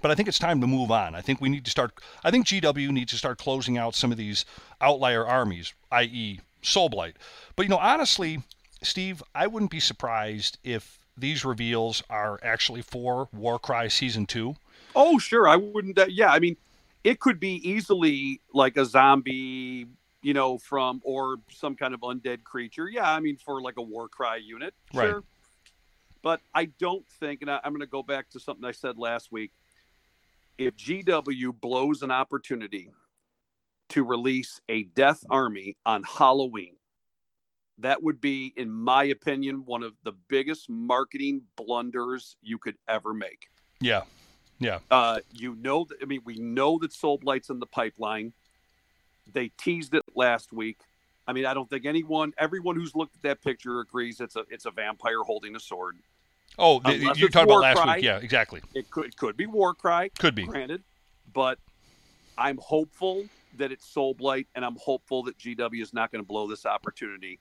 But 0.02 0.12
I 0.12 0.16
think 0.16 0.28
it's 0.28 0.40
time 0.40 0.62
to 0.62 0.68
move 0.68 0.92
on. 0.92 1.16
I 1.16 1.22
think 1.22 1.42
we 1.42 1.50
need 1.50 1.66
to 1.66 1.72
start. 1.72 1.92
I 2.24 2.32
think 2.32 2.46
GW 2.46 2.90
needs 2.90 3.12
to 3.12 3.18
start 3.18 3.38
closing 3.40 3.78
out 3.78 3.96
some 3.96 4.12
of 4.12 4.18
these 4.18 4.46
outlier 4.80 5.26
armies, 5.26 5.74
i.e., 5.92 6.40
Soulblight. 6.62 7.14
But 7.56 7.64
you 7.64 7.70
know, 7.70 7.78
honestly, 7.78 8.44
Steve, 8.84 9.24
I 9.34 9.48
wouldn't 9.48 9.72
be 9.72 9.80
surprised 9.80 10.60
if 10.64 11.00
these 11.18 11.44
reveals 11.44 12.04
are 12.10 12.40
actually 12.44 12.82
for 12.82 13.28
Warcry 13.34 13.90
season 13.90 14.26
two. 14.26 14.56
Oh, 14.98 15.20
sure. 15.20 15.48
I 15.48 15.56
wouldn't. 15.56 15.98
Uh, 15.98 16.08
yeah, 16.10 16.32
I 16.32 16.40
mean, 16.40 16.58
it 17.04 17.20
could 17.20 17.40
be 17.40 17.56
easily 17.70 18.42
like 18.52 18.78
a 18.78 18.84
zombie, 18.86 19.86
you 20.24 20.34
know, 20.34 20.58
from 20.58 21.02
or 21.04 21.38
some 21.52 21.76
kind 21.76 21.94
of 21.94 22.02
undead 22.02 22.44
creature. 22.44 22.90
Yeah, 22.90 23.10
I 23.10 23.20
mean, 23.20 23.38
for 23.38 23.62
like 23.62 23.78
a 23.78 23.82
war 23.82 24.10
cry 24.10 24.38
unit, 24.38 24.74
Right. 24.94 25.10
sure. 25.10 25.24
But 26.24 26.42
I 26.54 26.66
don't 26.66 27.08
think, 27.20 27.44
and 27.44 27.52
I, 27.52 27.60
I'm 27.64 27.72
going 27.72 27.82
to 27.82 27.86
go 27.86 28.02
back 28.02 28.30
to 28.32 28.40
something 28.40 28.66
I 28.66 28.72
said 28.72 28.98
last 28.98 29.32
week. 29.32 29.52
If 30.58 30.76
GW 30.76 31.62
blows 31.62 32.02
an 32.02 32.10
opportunity 32.10 32.90
to 33.90 34.04
release 34.04 34.60
a 34.68 34.84
Death 34.84 35.24
Army 35.30 35.78
on 35.86 36.02
Halloween, 36.04 36.74
that 37.78 38.02
would 38.02 38.20
be, 38.20 38.52
in 38.58 38.72
my 38.72 39.04
opinion, 39.04 39.64
one 39.64 39.84
of 39.84 39.94
the 40.04 40.14
biggest 40.28 40.68
marketing 40.68 41.44
blunders 41.56 42.36
you 42.42 42.58
could 42.58 42.76
ever 42.90 43.14
make. 43.14 43.50
Yeah, 43.80 44.02
yeah, 44.60 44.80
Uh, 44.90 45.20
you 45.34 45.56
know, 45.56 45.86
that, 45.86 45.98
I 46.02 46.06
mean, 46.06 46.22
we 46.26 46.36
know 46.40 46.78
that 46.80 46.94
Soul 46.94 47.18
Blight's 47.18 47.50
in 47.50 47.60
the 47.60 47.66
pipeline. 47.66 48.34
They 49.32 49.50
teased 49.58 49.94
it 49.94 50.04
last 50.16 50.54
week. 50.54 50.78
I 51.28 51.34
mean, 51.34 51.46
I 51.46 51.54
don't 51.54 51.70
think 51.70 51.86
anyone, 51.86 52.34
everyone 52.38 52.76
who's 52.76 52.96
looked 52.96 53.16
at 53.18 53.22
that 53.24 53.44
picture 53.44 53.80
agrees 53.82 54.22
it's 54.22 54.36
a 54.38 54.46
it's 54.50 54.66
a 54.66 54.72
vampire 54.72 55.22
holding 55.24 55.56
a 55.56 55.60
sword. 55.60 55.98
Oh, 56.58 56.82
Unless 56.86 57.20
you 57.20 57.28
talked 57.30 57.44
about 57.44 57.60
last 57.60 57.76
Warcry. 57.76 57.96
week. 57.96 58.04
Yeah, 58.06 58.18
exactly. 58.20 58.62
It 58.74 58.90
could 58.90 59.06
it 59.08 59.18
could 59.18 59.36
be 59.36 59.46
Warcry, 59.46 60.10
Could 60.18 60.34
be. 60.36 60.46
granted, 60.46 60.84
but 61.34 61.60
I'm 62.38 62.58
hopeful 62.58 63.28
that 63.58 63.72
it's 63.72 63.86
Soul 63.86 64.14
Blight, 64.14 64.48
and 64.56 64.64
I'm 64.64 64.78
hopeful 64.78 65.24
that 65.24 65.38
GW 65.38 65.82
is 65.82 65.94
not 65.94 66.12
going 66.12 66.24
to 66.24 66.28
blow 66.28 66.48
this 66.48 66.66
opportunity. 66.66 67.40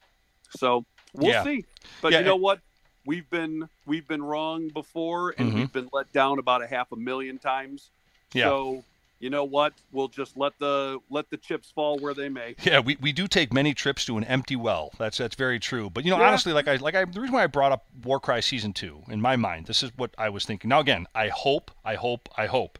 So 0.51 0.85
we'll 1.15 1.31
Yeah. 1.31 1.45
see. 1.45 1.65
But 2.03 2.13
Yeah, 2.13 2.19
you 2.21 2.25
know 2.25 2.37
what? 2.37 2.61
We've 3.07 3.29
been 3.31 3.69
we've 3.87 4.07
been 4.07 4.23
wrong 4.23 4.69
before, 4.69 5.35
and 5.39 5.53
Mhm. 5.53 5.55
we've 5.55 5.73
been 5.73 5.89
let 5.93 6.13
down 6.13 6.39
about 6.39 6.63
a 6.63 6.67
half 6.67 6.93
a 6.93 6.97
million 6.97 7.39
times. 7.39 7.89
Yeah. 8.33 8.45
So 8.47 8.85
you 9.19 9.31
know 9.31 9.45
what? 9.45 9.73
We'll 9.93 10.09
just 10.09 10.37
let 10.37 10.59
the 10.59 10.99
let 11.09 11.31
the 11.31 11.37
chips 11.39 11.71
fall 11.71 11.99
where 11.99 12.13
they 12.13 12.29
may. 12.29 12.55
Yeah, 12.65 12.81
we, 12.81 12.97
we 13.01 13.13
do 13.13 13.27
take 13.27 13.51
many 13.53 13.73
trips 13.73 14.05
to 14.07 14.19
an 14.19 14.25
empty 14.25 14.57
well. 14.57 14.91
That's 14.99 15.17
that's 15.19 15.37
very 15.37 15.59
true. 15.59 15.89
But 15.89 16.05
you 16.05 16.11
know, 16.11 16.19
Yeah. 16.19 16.27
honestly, 16.29 16.53
like 16.53 16.69
I 16.69 16.77
like 16.77 16.95
I 16.95 17.05
the 17.05 17.21
reason 17.21 17.33
why 17.35 17.45
I 17.45 17.47
brought 17.47 17.73
up 17.73 17.87
Warcry 18.05 18.43
season 18.43 18.73
two 18.73 19.05
in 19.09 19.21
my 19.21 19.37
mind, 19.37 19.67
this 19.67 19.83
is 19.83 19.91
what 19.97 20.11
I 20.19 20.29
was 20.29 20.45
thinking. 20.45 20.69
Now 20.69 20.81
again, 20.81 21.07
I 21.15 21.29
hope, 21.29 21.71
I 21.85 21.95
hope, 21.95 22.29
I 22.37 22.47
hope 22.47 22.79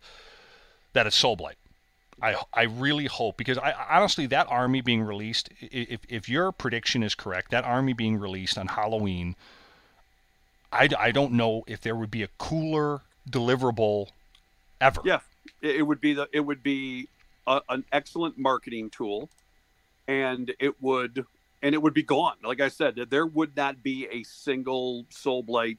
that 0.93 1.07
it's 1.07 1.21
Soulblight. 1.23 1.55
I 2.21 2.35
I 2.53 2.63
really 2.65 3.07
hope 3.07 3.37
because 3.37 3.59
I 3.59 3.73
honestly 3.91 4.27
that 4.27 4.47
army 4.51 4.81
being 4.81 5.03
released, 5.03 5.51
if 5.61 6.01
if 6.09 6.29
your 6.29 6.51
prediction 6.53 7.03
is 7.03 7.15
correct, 7.15 7.51
that 7.53 7.65
army 7.65 7.93
being 7.93 8.19
released 8.19 8.59
on 8.59 8.69
Halloween, 8.69 9.37
I, 10.77 10.89
I 10.99 11.11
don't 11.13 11.33
know 11.33 11.65
if 11.67 11.81
there 11.81 11.97
would 11.97 12.11
be 12.11 12.23
a 12.23 12.29
cooler 12.39 13.03
deliverable 13.31 14.09
ever. 14.81 15.01
Yeah, 15.05 15.21
it, 15.63 15.77
it 15.77 15.83
would 15.83 16.01
be 16.01 16.15
the 16.15 16.29
it 16.33 16.41
would 16.41 16.63
be 16.63 17.09
a, 17.47 17.61
an 17.69 17.85
excellent 17.93 18.39
marketing 18.39 18.91
tool, 18.91 19.29
and 20.09 20.53
it 20.59 20.81
would 20.83 21.25
and 21.63 21.75
it 21.75 21.83
would 21.83 21.95
be 21.95 22.03
gone. 22.03 22.37
Like 22.45 22.61
I 22.61 22.69
said, 22.69 22.97
there 23.11 23.27
would 23.27 23.57
not 23.57 23.83
be 23.83 24.07
a 24.11 24.23
single 24.23 25.07
Soul 25.11 25.43
Blight 25.43 25.79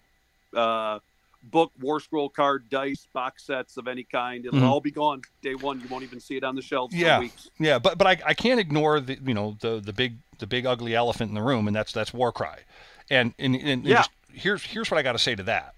uh, 0.55 0.99
book, 1.43 1.71
War 1.79 1.99
Scroll 1.99 2.29
card, 2.29 2.69
dice, 2.69 3.07
box 3.13 3.45
sets 3.45 3.77
of 3.77 3.87
any 3.87 4.03
kind. 4.03 4.45
It'll 4.45 4.59
Mhm. 4.59 4.63
all 4.67 4.81
be 4.81 4.91
gone 4.91 5.21
day 5.41 5.55
one. 5.55 5.79
You 5.79 5.87
won't 5.89 6.03
even 6.03 6.19
see 6.19 6.35
it 6.35 6.43
on 6.43 6.55
the 6.55 6.61
shelves 6.61 6.95
Yeah. 6.95 7.17
for 7.17 7.23
weeks. 7.23 7.49
Yeah, 7.59 7.79
but 7.79 7.97
but 7.97 8.07
I, 8.07 8.17
I 8.25 8.33
can't 8.33 8.59
ignore 8.59 8.99
the 8.99 9.17
you 9.23 9.33
know 9.33 9.55
the 9.61 9.79
the 9.79 9.93
big 9.93 10.17
the 10.39 10.47
big 10.47 10.65
ugly 10.65 10.95
elephant 10.95 11.29
in 11.29 11.35
the 11.35 11.41
room, 11.43 11.67
and 11.67 11.75
that's 11.75 11.91
that's 11.93 12.13
Warcry, 12.13 12.63
and 13.09 13.33
and, 13.39 13.55
and, 13.55 13.67
and 13.69 13.85
Yeah. 13.85 13.97
just, 13.97 14.09
here's 14.37 14.63
here's 14.63 14.89
what 14.91 14.97
I 14.97 15.03
got 15.03 15.13
to 15.13 15.19
say 15.19 15.35
to 15.35 15.43
that. 15.43 15.73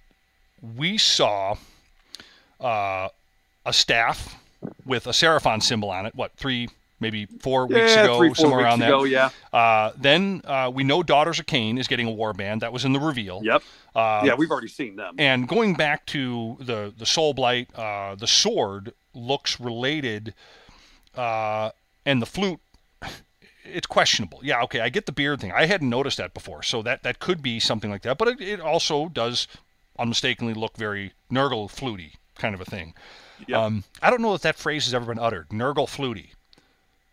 We 0.76 0.98
saw 0.98 1.56
uh, 2.60 3.10
a 3.66 3.74
staff 3.74 4.38
with 4.86 5.08
a 5.08 5.12
Seraphon 5.12 5.64
symbol 5.64 5.90
on 5.90 6.06
it. 6.06 6.16
What 6.16 6.34
three 6.34 6.70
maybe 7.00 7.26
four 7.26 7.66
weeks 7.66 7.96
yeah, 7.96 8.04
ago, 8.04 8.18
three, 8.18 8.30
four 8.30 8.36
somewhere 8.36 8.60
weeks 8.60 8.68
around 8.68 8.82
ago, 8.82 9.04
there. 9.04 9.12
yeah. 9.12 9.30
Uh, 9.58 9.92
then 9.98 10.42
uh, 10.46 10.70
we 10.74 10.84
know 10.84 11.02
Daughters 11.02 11.40
of 11.40 11.46
Khaine 11.46 11.80
is 11.80 11.88
getting 11.88 12.08
a 12.08 12.12
warband. 12.12 12.60
That 12.60 12.74
was 12.74 12.86
in 12.86 12.94
the 12.94 13.00
reveal. 13.00 13.42
Yep. 13.44 13.64
Uh, 13.96 14.22
yeah, 14.26 14.36
we've 14.36 14.52
already 14.52 14.68
seen 14.68 14.96
them. 14.96 15.16
and 15.18 15.48
going 15.48 15.76
back 15.76 16.06
to 16.08 16.58
the 16.60 16.94
the 16.98 17.06
soul 17.06 17.34
blight, 17.34 17.70
uh, 17.76 18.16
the 18.16 18.28
sword 18.28 18.94
looks 19.14 19.60
related, 19.60 20.34
uh, 21.16 21.72
and 22.06 22.22
the 22.22 22.26
flute, 22.26 22.60
it's 23.74 23.88
questionable. 23.88 24.40
Yeah, 24.44 24.62
okay, 24.64 24.82
I 24.82 24.90
get 24.90 25.06
the 25.06 25.12
beard 25.12 25.42
thing. 25.42 25.52
I 25.52 25.66
hadn't 25.66 25.90
noticed 25.90 26.18
that 26.18 26.34
before, 26.34 26.64
so 26.64 26.82
that 26.84 27.04
that 27.04 27.20
could 27.20 27.42
be 27.42 27.60
something 27.60 27.90
like 27.90 28.02
that. 28.04 28.18
But 28.18 28.30
it, 28.30 28.42
it 28.42 28.60
also 28.60 29.10
does 29.10 29.48
unmistakably 29.98 30.54
look 30.54 30.78
very 30.78 31.14
Nurgle 31.32 31.70
fluty 31.70 32.14
kind 32.36 32.56
of 32.56 32.62
a 32.62 32.66
thing. 32.66 32.94
Yep. 33.48 33.58
Um, 33.58 33.84
I 34.02 34.10
don't 34.10 34.22
know 34.22 34.34
if 34.34 34.42
that 34.42 34.58
phrase 34.58 34.86
has 34.86 34.94
ever 34.94 35.06
been 35.06 35.20
uttered. 35.20 35.50
Nurgle 35.50 35.88
fluty. 35.88 36.34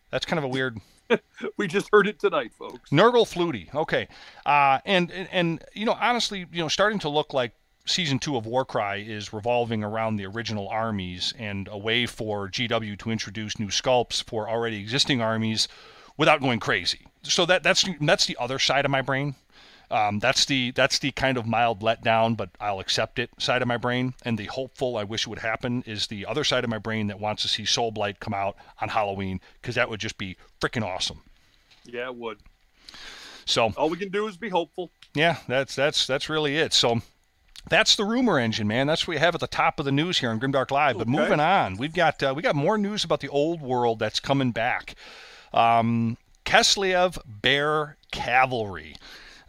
That's 0.09 0.25
kind 0.25 0.37
of 0.37 0.43
a 0.43 0.47
weird. 0.47 0.79
we 1.57 1.67
just 1.67 1.89
heard 1.91 2.07
it 2.07 2.19
tonight, 2.19 2.51
folks. 2.53 2.89
Nurgle 2.89 3.25
Flutie. 3.25 3.73
Okay. 3.73 4.07
Uh, 4.45 4.79
and, 4.85 5.11
and, 5.11 5.29
and, 5.31 5.63
you 5.73 5.85
know, 5.85 5.97
honestly, 5.99 6.45
you 6.51 6.61
know, 6.61 6.67
starting 6.67 6.99
to 6.99 7.09
look 7.09 7.33
like 7.33 7.53
season 7.85 8.19
two 8.19 8.35
of 8.35 8.45
Warcry 8.45 9.07
is 9.07 9.31
revolving 9.31 9.83
around 9.83 10.17
the 10.17 10.25
original 10.25 10.67
armies 10.67 11.33
and 11.37 11.67
a 11.71 11.77
way 11.77 12.05
for 12.05 12.49
GW 12.49 12.97
to 12.99 13.11
introduce 13.11 13.59
new 13.59 13.67
sculpts 13.67 14.21
for 14.23 14.49
already 14.49 14.79
existing 14.79 15.21
armies 15.21 15.67
without 16.17 16.41
going 16.41 16.59
crazy. 16.59 16.99
So 17.23 17.45
that 17.45 17.63
that's 17.63 17.85
that's 18.01 18.25
the 18.25 18.37
other 18.39 18.59
side 18.59 18.85
of 18.85 18.91
my 18.91 19.01
brain. 19.01 19.35
Um, 19.89 20.19
that's 20.19 20.43
the 20.45 20.71
that's 20.71 20.99
the 20.99 21.11
kind 21.11 21.37
of 21.37 21.45
mild 21.45 21.79
letdown, 21.79 22.35
but 22.35 22.49
I'll 22.59 22.79
accept 22.81 23.19
it 23.19 23.29
side 23.37 23.61
of 23.61 23.67
my 23.69 23.77
brain. 23.77 24.13
And 24.25 24.37
the 24.37 24.45
hopeful, 24.45 24.97
I 24.97 25.03
wish 25.05 25.21
it 25.25 25.29
would 25.29 25.39
happen, 25.39 25.83
is 25.87 26.07
the 26.07 26.25
other 26.25 26.43
side 26.43 26.63
of 26.65 26.69
my 26.69 26.77
brain 26.77 27.07
that 27.07 27.19
wants 27.21 27.41
to 27.43 27.47
see 27.47 27.63
Soul 27.63 27.91
Blight 27.91 28.19
come 28.19 28.33
out 28.33 28.57
on 28.81 28.89
Halloween 28.89 29.39
because 29.61 29.75
that 29.75 29.89
would 29.89 29.99
just 30.01 30.17
be 30.17 30.35
freaking 30.59 30.83
awesome. 30.83 31.21
Yeah, 31.85 32.07
it 32.07 32.15
would. 32.15 32.39
So 33.45 33.71
All 33.77 33.89
we 33.89 33.97
can 33.97 34.09
do 34.09 34.27
is 34.27 34.35
be 34.35 34.49
hopeful. 34.49 34.91
yeah, 35.13 35.37
that's 35.47 35.73
that's 35.75 36.05
that's 36.05 36.27
really 36.29 36.57
it. 36.57 36.73
So 36.73 37.01
that's 37.69 37.95
the 37.95 38.03
rumor 38.03 38.39
engine, 38.39 38.67
man. 38.67 38.87
That's 38.87 39.07
what 39.07 39.15
we 39.15 39.19
have 39.19 39.35
at 39.35 39.41
the 39.41 39.47
top 39.47 39.79
of 39.79 39.85
the 39.85 39.91
news 39.93 40.17
here 40.19 40.29
on 40.31 40.39
Grimdark 40.39 40.69
Live. 40.71 40.97
But 40.97 41.07
Okay. 41.07 41.11
moving 41.17 41.39
on, 41.39 41.77
we've 41.77 41.93
got 41.93 42.21
uh, 42.21 42.33
we 42.35 42.41
got 42.41 42.55
more 42.57 42.77
news 42.77 43.05
about 43.05 43.21
the 43.21 43.29
old 43.29 43.61
world 43.61 43.99
that's 43.99 44.19
coming 44.19 44.51
back. 44.51 44.95
Um, 45.53 46.17
Kislev 46.45 47.17
Bear 47.25 47.97
Cavalry. 48.11 48.95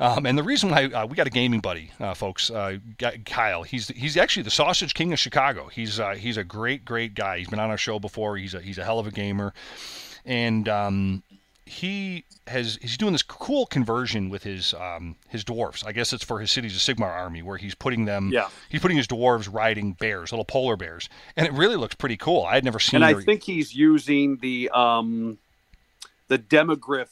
Um, 0.00 0.26
and 0.26 0.38
the 0.38 0.43
reason 0.43 0.71
why 0.71 0.85
uh, 0.85 1.07
we 1.07 1.17
got 1.17 1.26
a 1.26 1.31
gaming 1.31 1.61
buddy, 1.61 1.90
uh, 1.99 2.14
folks, 2.14 2.50
uh, 2.50 2.78
Kyle. 3.25 3.64
He's 3.64 3.88
he's 3.88 4.17
actually 4.17 4.45
the 4.45 4.50
Sausage 4.50 4.95
King 4.95 5.12
of 5.12 5.19
Chicago. 5.19 5.67
He's 5.67 5.99
uh, 5.99 6.14
he's 6.14 6.37
a 6.37 6.45
great 6.45 6.85
great 6.85 7.14
guy. 7.14 7.38
He's 7.38 7.49
been 7.49 7.59
on 7.59 7.71
our 7.71 7.78
show 7.78 7.99
before. 7.99 8.37
He's 8.37 8.55
a 8.55 8.61
he's 8.61 8.78
a 8.78 8.85
hell 8.85 9.00
of 9.00 9.09
a 9.09 9.11
gamer, 9.11 9.52
and 10.25 10.69
um, 10.69 11.25
he 11.67 12.25
has 12.47 12.78
he's 12.81 12.97
doing 12.97 13.12
this 13.12 13.23
cool 13.23 13.67
conversion 13.67 14.31
with 14.31 14.45
his 14.45 14.73
um, 14.75 15.17
his 15.28 15.43
dwarfs. 15.43 15.85
I 15.85 15.90
guess 15.90 16.12
it's 16.12 16.25
for 16.25 16.38
his 16.38 16.52
cities 16.52 16.76
of 16.76 16.97
Sigmar 16.97 17.11
army, 17.11 17.43
where 17.43 17.57
he's 17.57 17.75
putting 17.75 18.05
them. 18.05 18.31
Yeah. 18.33 18.49
He's 18.69 18.81
putting 18.81 18.97
his 18.97 19.09
dwarves 19.09 19.52
riding 19.52 19.93
bears, 19.95 20.31
little 20.31 20.45
polar 20.45 20.76
bears, 20.76 21.09
and 21.37 21.45
it 21.45 21.52
really 21.52 21.76
looks 21.76 21.97
pretty 21.97 22.17
cool. 22.17 22.45
I 22.45 22.55
had 22.55 22.64
never 22.64 22.78
seen. 22.78 23.02
And 23.02 23.17
I 23.17 23.21
think 23.21 23.43
he's 23.43 23.75
using 23.75 24.37
the 24.37 24.71
um 24.71 25.38
the 26.28 26.38
demigryph 26.38 27.08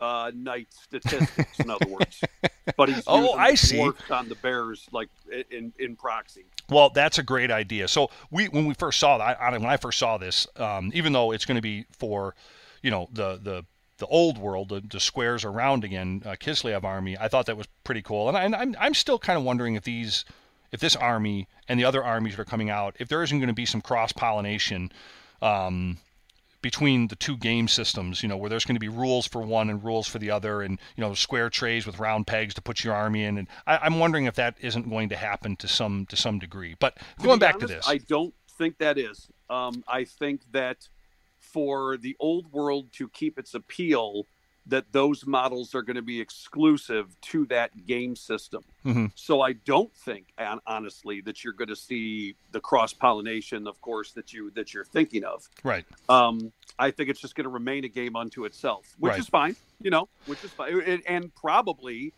uh 0.00 0.30
knight 0.34 0.68
statistics, 0.70 1.60
in 1.60 1.70
other 1.70 1.86
words. 1.86 2.22
But 2.76 2.88
he's 2.88 3.02
Oh, 3.08 3.32
I 3.34 3.54
see. 3.56 3.80
on 4.10 4.28
the 4.28 4.36
bears 4.36 4.86
like 4.92 5.08
in 5.50 5.72
in 5.78 5.96
proxy. 5.96 6.44
Well, 6.68 6.90
that's 6.90 7.18
a 7.18 7.22
great 7.22 7.50
idea. 7.50 7.88
So 7.88 8.10
we, 8.30 8.46
when 8.48 8.64
we 8.64 8.74
first 8.74 9.00
saw 9.00 9.18
that, 9.18 9.40
I, 9.40 9.50
when 9.58 9.64
I 9.66 9.76
first 9.76 9.98
saw 9.98 10.18
this, 10.18 10.46
um, 10.56 10.92
even 10.94 11.12
though 11.12 11.32
it's 11.32 11.44
going 11.44 11.56
to 11.56 11.62
be 11.62 11.84
for, 11.98 12.36
you 12.82 12.90
know, 12.92 13.08
the 13.12 13.40
the 13.42 13.64
the 13.98 14.06
old 14.06 14.38
world, 14.38 14.68
the, 14.68 14.80
the 14.88 15.00
squares 15.00 15.44
around 15.44 15.82
again, 15.84 16.22
uh, 16.24 16.30
Kislev 16.38 16.84
army, 16.84 17.18
I 17.18 17.26
thought 17.28 17.46
that 17.46 17.56
was 17.56 17.66
pretty 17.82 18.02
cool. 18.02 18.28
And, 18.28 18.36
I, 18.36 18.44
and 18.44 18.54
I'm 18.54 18.76
I'm 18.78 18.94
still 18.94 19.18
kind 19.18 19.36
of 19.36 19.42
wondering 19.44 19.74
if 19.74 19.82
these, 19.82 20.24
if 20.70 20.78
this 20.78 20.94
army 20.94 21.48
and 21.66 21.80
the 21.80 21.84
other 21.84 22.04
armies 22.04 22.36
that 22.36 22.42
are 22.42 22.44
coming 22.44 22.70
out, 22.70 22.94
if 23.00 23.08
there 23.08 23.22
isn't 23.24 23.38
going 23.38 23.48
to 23.48 23.54
be 23.54 23.66
some 23.66 23.80
cross 23.80 24.12
pollination. 24.12 24.92
Um, 25.42 25.98
between 26.62 27.08
the 27.08 27.16
two 27.16 27.36
game 27.36 27.68
systems, 27.68 28.22
you 28.22 28.28
know, 28.28 28.36
where 28.36 28.50
there's 28.50 28.64
going 28.64 28.76
to 28.76 28.80
be 28.80 28.88
rules 28.88 29.26
for 29.26 29.42
one 29.42 29.70
and 29.70 29.82
rules 29.82 30.06
for 30.06 30.18
the 30.18 30.30
other, 30.30 30.62
and 30.62 30.78
you 30.96 31.02
know, 31.02 31.14
square 31.14 31.50
trays 31.50 31.86
with 31.86 31.98
round 31.98 32.26
pegs 32.26 32.54
to 32.54 32.62
put 32.62 32.84
your 32.84 32.94
army 32.94 33.24
in, 33.24 33.38
and 33.38 33.48
I, 33.66 33.78
I'm 33.78 33.98
wondering 33.98 34.26
if 34.26 34.34
that 34.36 34.56
isn't 34.60 34.88
going 34.88 35.08
to 35.10 35.16
happen 35.16 35.56
to 35.56 35.68
some 35.68 36.06
to 36.06 36.16
some 36.16 36.38
degree. 36.38 36.76
But 36.78 36.96
To 37.18 37.24
going 37.24 37.38
be 37.38 37.46
back 37.46 37.58
to 37.60 37.66
this, 37.66 37.88
I 37.88 37.98
don't 37.98 38.34
think 38.58 38.78
that 38.78 38.98
is. 38.98 39.28
Um, 39.48 39.84
I 39.88 40.04
think 40.04 40.42
that 40.52 40.88
for 41.38 41.96
the 41.96 42.16
old 42.20 42.52
world 42.52 42.92
to 42.92 43.08
keep 43.08 43.38
its 43.38 43.54
appeal, 43.54 44.26
that 44.70 44.92
those 44.92 45.26
models 45.26 45.74
are 45.74 45.82
going 45.82 45.96
to 45.96 46.02
be 46.02 46.20
exclusive 46.20 47.20
to 47.20 47.44
that 47.46 47.86
game 47.86 48.14
system. 48.16 48.62
Mhm. 48.84 49.10
So 49.14 49.40
I 49.42 49.52
don't 49.52 49.92
think, 49.94 50.32
honestly, 50.66 51.20
that 51.22 51.44
you're 51.44 51.52
going 51.52 51.68
to 51.68 51.76
see 51.76 52.36
the 52.52 52.60
cross 52.60 52.92
pollination, 52.92 53.66
of 53.66 53.80
course, 53.80 54.12
that 54.12 54.32
you 54.32 54.50
that 54.52 54.72
you're 54.72 54.84
thinking 54.84 55.24
of. 55.24 55.48
right, 55.64 55.84
Um, 56.08 56.52
I 56.78 56.90
think 56.90 57.10
it's 57.10 57.20
just 57.20 57.34
going 57.34 57.44
to 57.44 57.50
remain 57.50 57.84
a 57.84 57.88
game 57.88 58.16
unto 58.16 58.44
itself, 58.44 58.94
which 58.98 59.10
Right. 59.10 59.18
is 59.20 59.28
fine, 59.28 59.56
you 59.82 59.90
know, 59.90 60.08
which 60.26 60.42
is 60.44 60.50
fine, 60.52 60.80
and, 60.80 61.02
and 61.06 61.34
probably 61.34 62.12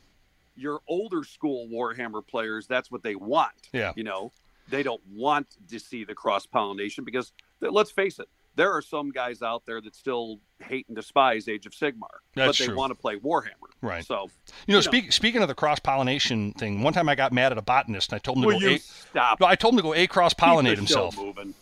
your 0.54 0.80
older 0.86 1.24
school 1.24 1.66
Warhammer 1.68 2.24
players, 2.26 2.66
that's 2.66 2.90
what 2.90 3.02
they 3.02 3.14
want. 3.16 3.54
Yeah. 3.72 3.92
you 3.96 4.04
know, 4.04 4.30
they 4.68 4.82
don't 4.82 5.04
want 5.10 5.46
to 5.70 5.78
see 5.80 6.04
the 6.04 6.14
cross 6.14 6.44
pollination 6.46 7.04
because 7.04 7.32
let's 7.60 7.90
face 7.90 8.18
it, 8.18 8.28
there 8.54 8.72
are 8.72 8.82
some 8.82 9.10
guys 9.10 9.42
out 9.42 9.64
there 9.66 9.80
that 9.80 9.94
still 9.94 10.40
hate 10.60 10.86
and 10.88 10.96
despise 10.96 11.48
Age 11.48 11.66
of 11.66 11.72
Sigmar, 11.72 12.06
That's 12.34 12.58
but 12.58 12.58
they 12.58 12.66
true. 12.66 12.76
want 12.76 12.90
to 12.90 12.94
play 12.94 13.16
Warhammer. 13.16 13.70
Right. 13.80 14.04
So, 14.04 14.28
you 14.66 14.72
know, 14.72 14.78
know. 14.78 14.80
speak, 14.80 15.12
speaking 15.12 15.42
of 15.42 15.48
the 15.48 15.54
cross 15.54 15.78
pollination 15.78 16.52
thing, 16.52 16.82
one 16.82 16.92
time 16.92 17.08
I 17.08 17.14
got 17.14 17.32
mad 17.32 17.52
at 17.52 17.58
a 17.58 17.62
botanist 17.62 18.12
and 18.12 18.16
I 18.16 18.18
told 18.18 18.38
him 18.38 18.42
to 18.42 18.46
will 18.48 18.60
go 18.60 18.66
you 18.66 18.74
a, 18.76 18.78
stop? 18.78 19.40
no, 19.40 19.46
I 19.46 19.54
told 19.54 19.74
him 19.74 19.78
to 19.78 19.82
go 19.82 19.94
a 19.94 20.06
cross 20.06 20.34
pollinate 20.34 20.76
himself. 20.76 21.16
moving. 21.16 21.54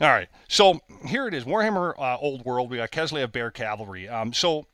All 0.00 0.08
right. 0.08 0.28
So 0.48 0.80
here 1.06 1.28
it 1.28 1.34
is 1.34 1.44
Warhammer 1.44 1.94
uh, 1.98 2.18
Old 2.18 2.44
World. 2.44 2.70
We 2.70 2.78
got 2.78 2.90
Kislev 2.90 3.30
Bear 3.32 3.50
Cavalry. 3.50 4.08
Um, 4.08 4.32
so 4.32 4.66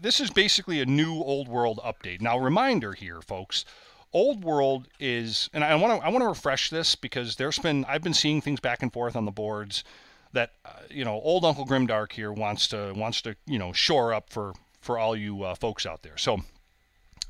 this 0.00 0.20
is 0.20 0.30
basically 0.30 0.80
a 0.80 0.86
new 0.86 1.14
Old 1.14 1.48
World 1.48 1.80
update. 1.84 2.20
Now, 2.20 2.38
reminder 2.38 2.92
here, 2.92 3.20
folks. 3.20 3.64
Old 4.12 4.42
World 4.42 4.88
is, 4.98 5.50
and 5.52 5.62
I 5.62 5.74
want 5.74 6.00
to 6.00 6.06
I 6.06 6.10
want 6.10 6.22
to 6.22 6.28
refresh 6.28 6.70
this 6.70 6.94
because 6.94 7.36
there's 7.36 7.58
been 7.58 7.84
I've 7.86 8.02
been 8.02 8.14
seeing 8.14 8.40
things 8.40 8.60
back 8.60 8.82
and 8.82 8.92
forth 8.92 9.16
on 9.16 9.26
the 9.26 9.30
boards 9.30 9.84
that 10.32 10.52
uh, 10.64 10.70
you 10.90 11.04
know 11.04 11.20
old 11.20 11.44
Uncle 11.44 11.66
Grimdark 11.66 12.12
here 12.12 12.32
wants 12.32 12.68
to 12.68 12.92
wants 12.94 13.22
to 13.22 13.36
you 13.46 13.58
know 13.58 13.72
shore 13.72 14.12
up 14.12 14.30
for 14.30 14.54
for 14.80 14.98
all 14.98 15.16
you 15.16 15.42
uh, 15.42 15.54
folks 15.54 15.86
out 15.86 16.02
there. 16.02 16.16
So 16.16 16.38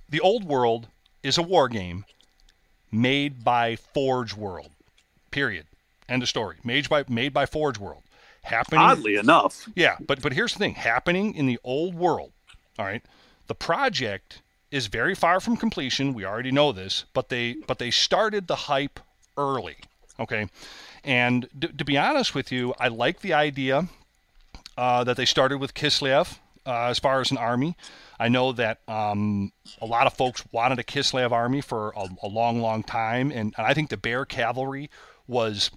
the 0.09 0.21
Old 0.21 0.45
World 0.45 0.89
is 1.23 1.39
a 1.39 1.43
war 1.43 1.69
game 1.69 2.05
made 2.91 3.45
by 3.45 3.77
Forge 3.77 4.35
World. 4.35 4.71
Period. 5.31 5.67
End 6.09 6.23
of 6.23 6.29
story. 6.29 6.57
Made 6.65 6.89
by 6.89 7.05
made 7.09 7.33
by 7.33 7.47
Forge 7.47 7.79
World. 7.79 8.03
Happening. 8.43 8.81
Oddly 8.81 9.17
enough, 9.17 9.69
Yeah, 9.75 9.97
but 10.01 10.23
but 10.23 10.33
here's 10.33 10.53
the 10.55 10.59
thing. 10.59 10.75
Happening 10.75 11.35
in 11.35 11.47
the 11.47 11.59
old 11.65 11.95
world. 11.95 12.33
All 12.79 12.87
right. 12.87 13.03
The 13.47 13.55
project 13.55 14.41
is 14.71 14.87
very 14.87 15.15
far 15.15 15.41
from 15.41 15.57
completion. 15.57 16.15
We 16.15 16.25
already 16.25 16.53
know 16.53 16.73
this, 16.73 17.05
but 17.13 17.29
they 17.29 17.57
but 17.67 17.79
they 17.79 17.91
started 17.91 18.47
the 18.47 18.57
hype 18.57 19.01
early. 19.37 19.77
Okay. 20.21 20.49
And 21.09 21.49
d- 21.59 21.69
to 21.69 21.85
be 21.87 21.97
honest 21.97 22.35
with 22.35 22.53
you, 22.53 22.75
I 22.79 22.89
like 22.89 23.21
the 23.21 23.33
idea 23.33 23.89
uh, 24.77 25.05
that 25.05 25.17
they 25.17 25.25
started 25.25 25.57
with 25.57 25.73
Kislev 25.73 26.37
uh, 26.67 26.89
as 26.89 26.99
far 26.99 27.23
as 27.23 27.31
an 27.31 27.39
army. 27.39 27.77
I 28.21 28.29
know 28.29 28.53
that 28.53 28.81
um, 28.87 29.53
a 29.81 29.87
lot 29.87 30.07
of 30.07 30.13
folks 30.13 30.45
wanted 30.53 30.79
a 30.79 30.83
Kislev 30.83 31.33
army 31.33 31.63
for 31.63 31.95
a, 31.97 32.09
a 32.23 32.29
long, 32.29 32.61
long 32.61 32.83
time, 32.83 33.31
and, 33.31 33.55
and 33.57 33.67
I 33.67 33.73
think 33.73 33.89
the 33.89 33.97
Bear 33.97 34.27
Cavalry 34.27 34.91
was 35.27 35.71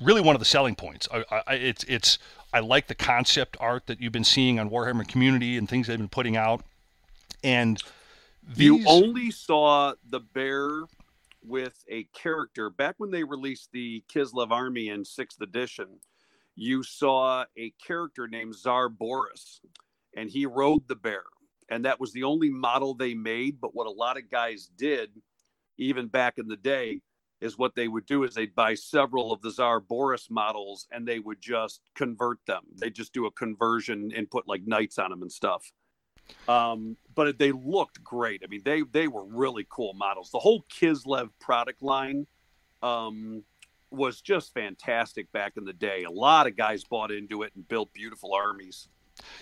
really 0.00 0.22
one 0.22 0.34
of 0.34 0.40
the 0.40 0.46
selling 0.46 0.76
points. 0.76 1.08
I, 1.12 1.42
I, 1.46 1.54
it's 1.56 1.84
it's 1.84 2.18
I 2.54 2.60
like 2.60 2.86
the 2.86 2.94
concept 2.94 3.58
art 3.60 3.86
that 3.88 4.00
you've 4.00 4.12
been 4.12 4.24
seeing 4.24 4.58
on 4.58 4.70
Warhammer 4.70 5.06
Community 5.06 5.58
and 5.58 5.68
things 5.68 5.88
they've 5.88 5.98
been 5.98 6.08
putting 6.08 6.38
out, 6.38 6.64
and 7.42 7.82
these, 8.48 8.60
You 8.66 8.84
only 8.86 9.30
saw 9.30 9.92
the 10.08 10.20
bear 10.20 10.84
with 11.44 11.84
a 11.90 12.04
character 12.14 12.70
back 12.70 12.94
when 12.98 13.10
they 13.10 13.24
released 13.24 13.70
the 13.72 14.02
Kislev 14.12 14.50
Army 14.50 14.88
in 14.88 15.04
sixth 15.04 15.40
edition. 15.40 16.00
You 16.56 16.82
saw 16.82 17.44
a 17.58 17.72
character 17.84 18.28
named 18.28 18.54
Tsar 18.54 18.88
Boris, 18.88 19.60
and 20.16 20.30
he 20.30 20.46
rode 20.46 20.88
the 20.88 20.96
bear. 20.96 21.24
and 21.68 21.84
that 21.84 22.00
was 22.00 22.12
the 22.12 22.24
only 22.24 22.50
model 22.50 22.94
they 22.94 23.14
made. 23.14 23.60
But 23.60 23.74
what 23.74 23.86
a 23.86 23.90
lot 23.90 24.16
of 24.18 24.30
guys 24.30 24.70
did, 24.76 25.10
even 25.78 26.08
back 26.08 26.38
in 26.38 26.46
the 26.48 26.56
day, 26.56 27.00
is 27.40 27.58
what 27.58 27.74
they 27.74 27.88
would 27.88 28.06
do 28.06 28.22
is 28.24 28.34
they'd 28.34 28.54
buy 28.54 28.74
several 28.74 29.32
of 29.32 29.40
the 29.42 29.50
Tsar 29.50 29.80
Boris 29.80 30.28
models 30.30 30.86
and 30.92 31.06
they 31.06 31.18
would 31.18 31.40
just 31.40 31.80
convert 31.94 32.38
them. 32.46 32.62
They'd 32.76 32.94
just 32.94 33.12
do 33.12 33.26
a 33.26 33.30
conversion 33.32 34.12
and 34.16 34.30
put 34.30 34.48
like 34.48 34.62
knights 34.66 34.98
on 34.98 35.10
them 35.10 35.22
and 35.22 35.32
stuff. 35.32 35.72
Um, 36.48 36.96
but 37.14 37.38
they 37.38 37.52
looked 37.52 38.02
great. 38.02 38.42
I 38.44 38.48
mean, 38.48 38.62
they 38.64 38.82
they 38.82 39.08
were 39.08 39.24
really 39.24 39.66
cool 39.68 39.94
models. 39.94 40.30
The 40.30 40.38
whole 40.38 40.64
Kislev 40.70 41.30
product 41.40 41.82
line 41.82 42.26
um, 42.82 43.44
was 43.90 44.20
just 44.20 44.52
fantastic 44.52 45.30
back 45.32 45.54
in 45.56 45.64
the 45.64 45.72
day. 45.72 46.04
A 46.04 46.10
lot 46.10 46.46
of 46.46 46.56
guys 46.56 46.84
bought 46.84 47.10
into 47.10 47.42
it 47.42 47.52
and 47.54 47.66
built 47.66 47.92
beautiful 47.92 48.34
armies. 48.34 48.88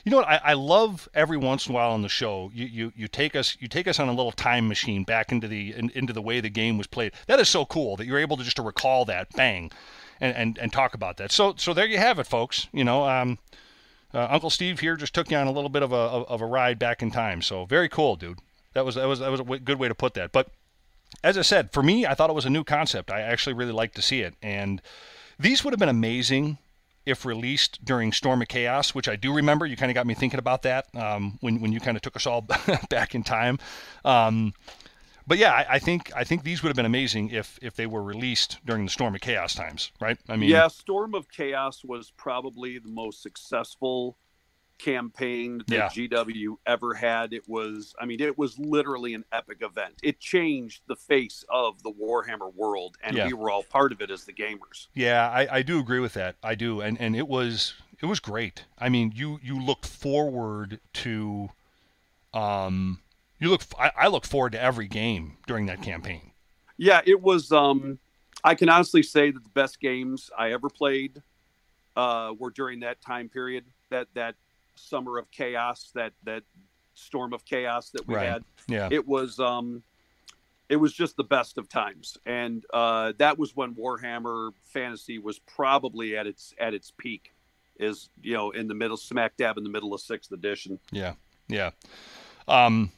You 0.05 0.11
know 0.11 0.19
what? 0.19 0.29
I, 0.29 0.41
I 0.45 0.53
love 0.53 1.09
every 1.15 1.39
once 1.39 1.67
in 1.67 1.73
a 1.73 1.75
while 1.75 1.93
on 1.93 2.03
the 2.03 2.09
show. 2.09 2.51
You, 2.55 2.67
you 2.67 2.93
you 2.95 3.09
take 3.09 3.35
us 3.35 3.57
you 3.59 3.69
take 3.69 3.89
us 3.89 3.99
on 3.99 4.09
a 4.09 4.13
little 4.13 4.33
time 4.33 4.69
machine 4.69 5.05
back 5.05 5.33
into 5.33 5.49
the 5.49 5.75
in, 5.75 5.91
into 5.91 6.13
the 6.13 6.23
way 6.23 6.41
the 6.41 6.51
game 6.51 6.77
was 6.77 6.87
played. 6.87 7.13
That 7.27 7.41
is 7.41 7.49
so 7.49 7.65
cool 7.65 7.97
that 7.97 8.07
you're 8.07 8.19
able 8.19 8.37
to 8.37 8.45
just 8.45 8.57
to 8.57 8.63
recall 8.63 9.05
that 9.07 9.33
bang, 9.35 9.71
and, 10.21 10.37
and, 10.37 10.59
and 10.59 10.73
talk 10.73 10.95
about 10.95 11.17
that. 11.17 11.33
So 11.33 11.55
so 11.57 11.73
there 11.73 11.87
you 11.87 11.99
have 11.99 12.19
it, 12.19 12.27
folks. 12.27 12.69
You 12.73 12.85
know, 12.85 13.05
um, 13.05 13.39
uh, 14.15 14.29
Uncle 14.31 14.51
Steve 14.51 14.81
here 14.81 14.97
just 14.97 15.15
took 15.15 15.31
you 15.31 15.37
on 15.37 15.47
a 15.47 15.53
little 15.53 15.71
bit 15.71 15.83
of 15.83 15.93
a 15.93 15.97
of 15.97 16.41
a 16.41 16.47
ride 16.47 16.79
back 16.79 17.03
in 17.03 17.11
time. 17.11 17.43
So 17.43 17.65
very 17.65 17.89
cool, 17.89 18.17
dude. 18.17 18.39
That 18.75 18.85
was 18.85 18.95
that 18.95 19.07
was 19.07 19.21
that 19.21 19.31
was 19.31 19.41
a 19.41 19.45
good 19.45 19.79
way 19.79 19.89
to 19.89 19.95
put 19.95 20.15
that. 20.15 20.33
But 20.33 20.49
as 21.23 21.37
I 21.37 21.43
said, 21.43 21.73
for 21.73 21.83
me, 21.83 22.07
I 22.07 22.15
thought 22.15 22.31
it 22.31 22.37
was 22.37 22.47
a 22.47 22.51
new 22.51 22.65
concept. 22.65 23.11
I 23.11 23.21
actually 23.21 23.55
really 23.55 23.73
liked 23.73 23.97
to 23.97 24.03
see 24.03 24.21
it, 24.21 24.35
and 24.43 24.81
these 25.39 25.65
would 25.65 25.73
have 25.73 25.81
been 25.81 25.89
amazing 25.89 26.59
if 27.05 27.25
released 27.25 27.85
during 27.85 28.13
Storm 28.13 28.43
of 28.43 28.49
Chaos, 28.49 28.95
which 28.95 29.09
I 29.09 29.17
do 29.17 29.35
remember. 29.35 29.67
You 29.67 29.77
kind 29.77 29.91
of 29.91 29.95
got 29.95 30.07
me 30.07 30.15
thinking 30.15 30.39
about 30.39 30.63
that 30.63 30.87
um, 30.95 31.39
when 31.41 31.61
when 31.61 31.73
you 31.73 31.81
kind 31.81 31.97
of 31.97 32.03
took 32.03 32.17
us 32.17 32.27
all 32.27 32.41
back 32.91 33.15
in 33.15 33.23
time. 33.23 33.59
Um, 34.05 34.55
but 35.33 35.39
yeah, 35.39 35.53
I, 35.55 35.77
I, 35.77 35.79
think 35.79 36.13
I 36.15 36.25
think 36.25 36.43
these 36.43 36.63
would 36.63 36.69
have 36.69 36.77
been 36.77 36.85
amazing 36.85 37.31
if 37.31 37.59
if 37.63 37.75
they 37.75 37.87
were 37.87 38.03
released 38.03 38.59
during 38.67 38.85
the 38.85 38.91
Storm 38.91 39.15
of 39.15 39.23
Chaos 39.23 39.55
times, 39.55 39.91
right? 39.99 40.19
I 40.29 40.37
mean, 40.37 40.51
yeah, 40.51 40.69
Storm 40.69 41.15
of 41.15 41.31
Chaos 41.31 41.83
was 41.83 42.13
probably 42.19 42.79
the 42.79 42.91
most 42.91 43.23
successful 43.23 44.19
campaign 44.77 45.63
that 45.69 45.97
yeah. 45.97 46.09
GW 46.09 46.57
ever 46.67 46.93
had. 46.93 47.33
It 47.33 47.49
was, 47.49 47.95
I 47.99 48.05
mean, 48.05 48.21
it 48.21 48.37
was 48.37 48.59
literally 48.59 49.15
an 49.15 49.25
epic 49.33 49.63
event. 49.63 49.95
It 50.03 50.21
changed 50.21 50.83
the 50.87 50.97
face 50.97 51.47
of 51.49 51.83
the 51.83 51.93
Warhammer 51.93 52.55
world, 52.55 52.99
and 53.03 53.17
yeah. 53.17 53.27
we 53.27 53.33
were 53.33 53.49
all 53.49 53.63
part 53.63 53.91
of 53.93 54.03
it 54.03 54.11
as 54.11 54.25
the 54.25 54.35
gamers. 54.35 54.89
Yeah, 54.93 55.31
I, 55.31 55.49
I 55.51 55.63
do 55.63 55.79
agree 55.79 56.01
with 56.01 56.13
that. 56.13 56.37
I 56.43 56.55
do, 56.57 56.83
and 56.83 57.01
and 57.01 57.17
it 57.17 57.27
was 57.27 57.73
it 58.03 58.05
was 58.05 58.21
great. 58.21 58.67
I 58.79 58.91
mean, 58.91 59.15
you 59.15 59.41
you 59.43 59.59
looked 59.59 59.87
forward 59.87 60.79
to, 60.93 61.49
um, 62.35 63.01
you 63.43 63.51
look. 63.51 63.63
I, 63.79 63.91
I 63.97 64.09
look 64.09 64.25
forward 64.25 64.53
to 64.53 64.63
every 64.63 64.87
game 64.87 65.37
during 65.47 65.67
that 65.67 65.83
campaign. 65.83 66.31
Yeah, 66.77 67.01
it 67.05 67.21
was. 67.21 67.51
Um, 67.51 67.99
I 68.45 68.55
can 68.55 68.69
honestly 68.69 69.03
say 69.03 69.31
that 69.33 69.43
the 69.43 69.51
best 69.51 69.81
games 69.81 70.31
I 70.39 70.53
ever 70.53 70.69
played 70.69 71.21
uh, 71.97 72.35
were 72.39 72.51
during 72.51 72.81
that 72.81 73.01
time 73.01 73.29
period. 73.29 73.65
That 73.91 74.07
that 74.15 74.37
summer 74.77 75.19
of 75.19 75.31
chaos, 75.33 75.91
that 75.95 76.13
that 76.23 76.45
storm 76.95 77.33
of 77.33 77.45
chaos 77.45 77.91
that 77.91 78.07
we 78.07 78.15
right. 78.15 78.29
had. 78.29 78.45
Yeah, 78.69 78.89
it 78.93 79.07
was 79.07 79.41
um, 79.41 79.83
it 80.69 80.77
was 80.77 80.93
just 80.93 81.17
the 81.17 81.25
best 81.25 81.59
of 81.59 81.69
times, 81.69 82.17
and 82.25 82.65
uh, 82.73 83.13
that 83.19 83.39
was 83.39 83.57
when 83.57 83.75
Warhammer 83.75 84.53
Fantasy 84.67 85.19
was 85.19 85.41
probably 85.41 86.17
at 86.17 86.29
its 86.29 86.55
at 86.61 86.75
its 86.75 86.93
peak, 86.97 87.33
is 87.81 88.09
you 88.23 88.35
know 88.35 88.53
in 88.53 88.69
the 88.69 88.75
middle, 88.75 88.97
smack 88.97 89.37
dab 89.37 89.59
in 89.59 89.65
the 89.65 89.71
middle 89.71 89.93
of 89.93 90.01
sixth 90.01 90.31
edition. 90.31 90.79
Yeah, 90.93 91.15
yeah. 91.49 91.71
Um, 92.47 92.93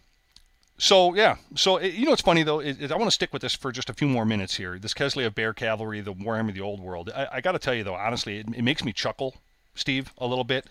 so 0.76 1.14
yeah, 1.14 1.36
so 1.54 1.80
you 1.80 2.04
know 2.04 2.10
what's 2.10 2.22
funny 2.22 2.42
though 2.42 2.60
is, 2.60 2.90
I 2.90 2.96
want 2.96 3.06
to 3.06 3.14
stick 3.14 3.32
with 3.32 3.42
this 3.42 3.54
for 3.54 3.70
just 3.70 3.90
a 3.90 3.94
few 3.94 4.08
more 4.08 4.24
minutes 4.24 4.56
here. 4.56 4.78
This 4.78 4.92
Kislev 4.92 5.34
Bear 5.34 5.52
Cavalry, 5.52 6.00
the 6.00 6.12
Warhammer, 6.12 6.48
of 6.48 6.54
the 6.54 6.60
Old 6.60 6.80
World. 6.80 7.10
I, 7.14 7.28
I 7.34 7.40
got 7.40 7.52
to 7.52 7.58
tell 7.58 7.74
you 7.74 7.84
though, 7.84 7.94
honestly, 7.94 8.38
it, 8.38 8.46
it, 8.54 8.62
makes 8.62 8.84
me 8.84 8.92
chuckle, 8.92 9.36
Steve, 9.74 10.12
a 10.18 10.26
little 10.26 10.44
bit 10.44 10.66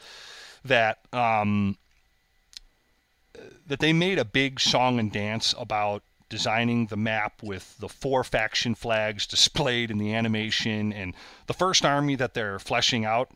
that 0.65 0.99
um, 1.13 1.77
that 3.67 3.79
they 3.79 3.93
made 3.93 4.19
a 4.19 4.25
big 4.25 4.59
song 4.59 4.99
and 4.99 5.11
dance 5.11 5.55
about 5.57 6.03
designing 6.27 6.87
the 6.87 6.97
map 6.97 7.41
with 7.41 7.77
the 7.77 7.87
four 7.87 8.23
faction 8.23 8.75
flags 8.75 9.25
displayed 9.27 9.89
in 9.89 9.97
the 9.97 10.13
animation 10.13 10.91
and 10.91 11.13
the 11.47 11.53
first 11.53 11.85
army 11.85 12.15
that 12.15 12.33
they're 12.33 12.59
fleshing 12.59 13.05
out 13.05 13.29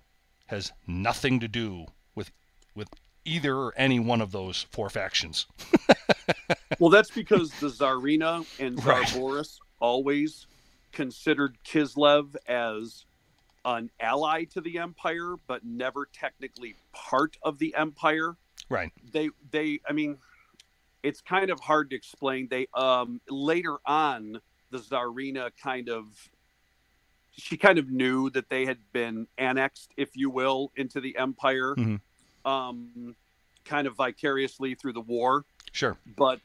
has 0.48 0.72
nothing 0.86 1.40
to 1.40 1.48
do 1.48 1.86
with 2.14 2.32
with 2.76 2.90
either 3.24 3.56
or 3.56 3.74
any 3.78 4.00
one 4.00 4.22
of 4.22 4.32
those 4.32 4.66
four 4.72 4.90
factions. 4.90 5.46
well, 6.80 6.90
that's 6.90 7.12
because 7.12 7.52
the 7.60 7.68
Tsarina 7.68 8.46
and 8.60 8.80
Tsar 8.80 8.94
right. 9.02 9.14
Boris 9.14 9.60
always 9.80 10.48
considered 10.92 11.58
Kislev 11.66 12.36
as 12.48 13.06
an 13.66 13.90
ally 14.00 14.46
to 14.46 14.62
the 14.62 14.80
empire, 14.80 15.36
but 15.48 15.66
never 15.66 16.08
technically 16.12 16.76
part 16.94 17.38
of 17.44 17.60
the 17.60 17.76
empire. 17.76 18.36
Right. 18.70 18.92
They 19.12 19.30
they 19.52 19.80
I 19.88 19.94
mean, 19.94 20.18
it's 21.04 21.22
kind 21.22 21.50
of 21.50 21.60
hard 21.60 21.90
to 21.92 21.96
explain. 21.96 22.48
They 22.50 22.68
um 22.74 23.22
later 23.30 23.78
on 23.86 24.42
the 24.72 24.80
Tsarina 24.80 25.52
kind 25.62 25.90
of 25.90 26.06
she 27.38 27.56
kind 27.56 27.78
of 27.78 27.90
knew 27.90 28.30
that 28.32 28.50
they 28.50 28.66
had 28.66 28.80
been 28.92 29.28
annexed, 29.38 29.92
if 29.96 30.16
you 30.16 30.30
will, 30.30 30.72
into 30.76 31.00
the 31.00 31.16
empire, 31.18 31.76
mm-hmm. 31.76 32.50
um, 32.50 33.16
kind 33.64 33.86
of 33.86 33.96
vicariously 33.96 34.74
through 34.74 34.94
the 34.94 35.02
war. 35.02 35.46
Sure. 35.78 35.96
But 36.16 36.40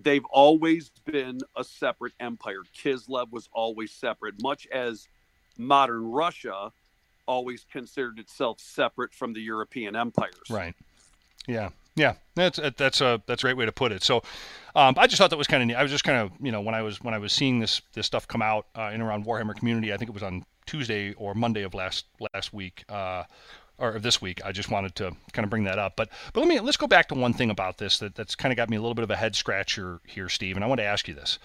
they've 0.00 0.24
always 0.26 0.90
been 1.04 1.40
a 1.56 1.64
separate 1.64 2.12
empire. 2.20 2.62
Kislev 2.76 3.32
was 3.32 3.48
always 3.52 3.90
separate, 3.90 4.40
much 4.40 4.68
as 4.68 5.08
modern 5.58 6.12
Russia 6.12 6.70
always 7.26 7.66
considered 7.72 8.20
itself 8.20 8.60
separate 8.60 9.12
from 9.12 9.32
the 9.32 9.40
European 9.40 9.96
empires. 9.96 10.48
Right. 10.48 10.74
Yeah. 11.48 11.70
Yeah, 11.96 12.16
that's 12.34 12.60
that's 12.76 13.00
a 13.00 13.22
that's 13.26 13.42
a 13.42 13.46
great 13.46 13.56
way 13.56 13.64
to 13.64 13.72
put 13.72 13.90
it. 13.90 14.02
So, 14.02 14.22
um, 14.74 14.96
I 14.98 15.06
just 15.06 15.16
thought 15.16 15.30
that 15.30 15.38
was 15.38 15.46
kind 15.46 15.62
of 15.62 15.66
neat. 15.66 15.76
I 15.76 15.82
was 15.82 15.90
just 15.90 16.04
kind 16.04 16.18
of 16.18 16.30
you 16.44 16.52
know 16.52 16.60
when 16.60 16.74
I 16.74 16.82
was 16.82 17.02
when 17.02 17.14
I 17.14 17.18
was 17.18 17.32
seeing 17.32 17.58
this 17.58 17.80
this 17.94 18.04
stuff 18.04 18.28
come 18.28 18.42
out 18.42 18.66
uh, 18.76 18.90
in 18.92 19.00
around 19.00 19.24
Warhammer 19.24 19.56
community. 19.56 19.94
I 19.94 19.96
think 19.96 20.10
it 20.10 20.12
was 20.12 20.22
on 20.22 20.44
Tuesday 20.66 21.14
or 21.14 21.34
Monday 21.34 21.62
of 21.62 21.72
last 21.72 22.04
last 22.34 22.52
week. 22.52 22.84
Uh, 22.90 23.22
or 23.78 23.98
this 23.98 24.20
week. 24.22 24.40
I 24.44 24.52
just 24.52 24.70
wanted 24.70 24.94
to 24.96 25.12
kind 25.32 25.44
of 25.44 25.50
bring 25.50 25.64
that 25.64 25.78
up. 25.78 25.94
But 25.96 26.08
but 26.32 26.40
let 26.40 26.48
me 26.48 26.60
let's 26.60 26.76
go 26.76 26.86
back 26.86 27.08
to 27.08 27.14
one 27.14 27.32
thing 27.32 27.50
about 27.50 27.78
this 27.78 27.98
that, 27.98 28.14
that's 28.14 28.34
kind 28.34 28.52
of 28.52 28.56
got 28.56 28.70
me 28.70 28.76
a 28.76 28.80
little 28.80 28.94
bit 28.94 29.04
of 29.04 29.10
a 29.10 29.16
head 29.16 29.36
scratcher 29.36 30.00
here, 30.04 30.28
Steve. 30.28 30.56
And 30.56 30.64
I 30.64 30.68
want 30.68 30.78
to 30.78 30.84
ask 30.84 31.08
you 31.08 31.14
this: 31.14 31.38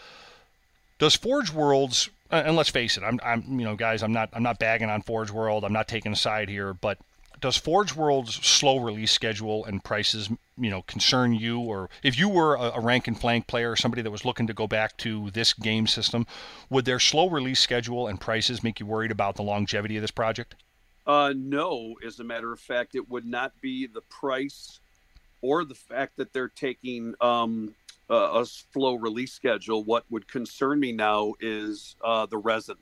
Does 1.00 1.15
Forge 1.15 1.52
Worlds 1.52 2.10
and 2.32 2.56
let's 2.56 2.70
face 2.70 2.98
it, 2.98 3.04
I'm, 3.04 3.20
I'm, 3.24 3.60
you 3.60 3.65
know, 3.65 3.76
guys, 3.76 4.02
I'm 4.02 4.13
not, 4.13 4.30
I'm 4.34 4.44
not 4.44 4.58
bagging 4.58 4.89
on 4.89 5.02
Forge 5.02 5.32
World. 5.32 5.65
I'm 5.65 5.74
not 5.74 5.88
taking 5.88 6.13
a 6.13 6.15
side 6.15 6.48
here, 6.48 6.74
but 6.74 6.98
does 7.41 7.58
Forge 7.58 7.96
World's 7.96 8.36
slow 8.36 8.78
release 8.78 9.12
schedule 9.12 9.65
and 9.65 9.84
prices, 9.84 10.30
you 10.58 10.70
know, 10.70 10.84
concern 10.84 11.34
you? 11.34 11.60
Or 11.60 11.89
if 12.04 12.17
you 12.17 12.30
were 12.30 12.56
a, 12.56 12.74
a, 12.76 12.80
rank 12.80 13.08
and 13.08 13.20
flank 13.20 13.48
player, 13.48 13.72
or 13.72 13.76
somebody 13.76 14.02
that 14.04 14.12
was 14.12 14.24
looking 14.24 14.48
to 14.48 14.54
go 14.54 14.67
back 14.67 14.96
to 14.98 15.32
this 15.32 15.52
game 15.54 15.88
system, 15.88 16.26
would 16.70 16.86
their 16.86 17.00
slow 17.00 17.30
release 17.30 17.60
schedule 17.60 18.08
and 18.08 18.22
prices 18.22 18.63
make 18.63 18.80
you 18.80 18.86
worried 18.86 19.12
about 19.12 19.36
the 19.36 19.44
longevity 19.44 19.98
of 19.98 20.02
this 20.02 20.12
project? 20.12 20.56
Uh, 21.06 21.34
no, 21.36 21.96
as 22.06 22.20
a 22.20 22.24
matter 22.24 22.52
of 22.52 22.60
fact, 22.60 22.96
it 22.96 23.10
would 23.10 23.26
not 23.26 23.54
be 23.62 23.88
the 23.88 24.02
price 24.02 24.80
or 25.42 25.66
the 25.66 25.76
fact 25.76 26.18
that 26.18 26.34
they're 26.34 26.48
taking 26.48 27.16
um, 27.20 27.74
uh, 28.10 28.42
a 28.42 28.46
slow 28.46 28.96
release 28.96 29.34
schedule. 29.34 29.84
What 29.84 30.06
would 30.10 30.28
concern 30.28 30.80
me 30.80 30.92
now 30.92 31.34
is 31.40 31.96
uh, 32.04 32.28
the 32.28 32.38
resin. 32.38 32.78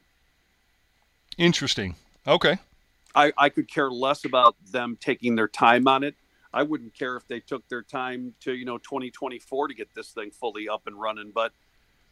Interesting. 1.37 1.95
Okay. 2.27 2.57
I, 3.15 3.31
I 3.37 3.49
could 3.49 3.69
care 3.69 3.89
less 3.89 4.25
about 4.25 4.55
them 4.71 4.97
taking 4.99 5.35
their 5.35 5.47
time 5.47 5.87
on 5.87 6.03
it. 6.03 6.15
I 6.53 6.63
wouldn't 6.63 6.93
care 6.93 7.15
if 7.15 7.27
they 7.27 7.39
took 7.39 7.67
their 7.69 7.83
time 7.83 8.33
to 8.41 8.53
you 8.53 8.65
know 8.65 8.79
2024 8.79 9.67
to 9.67 9.73
get 9.73 9.93
this 9.93 10.11
thing 10.11 10.31
fully 10.31 10.67
up 10.67 10.87
and 10.87 10.99
running. 10.99 11.31
But 11.33 11.53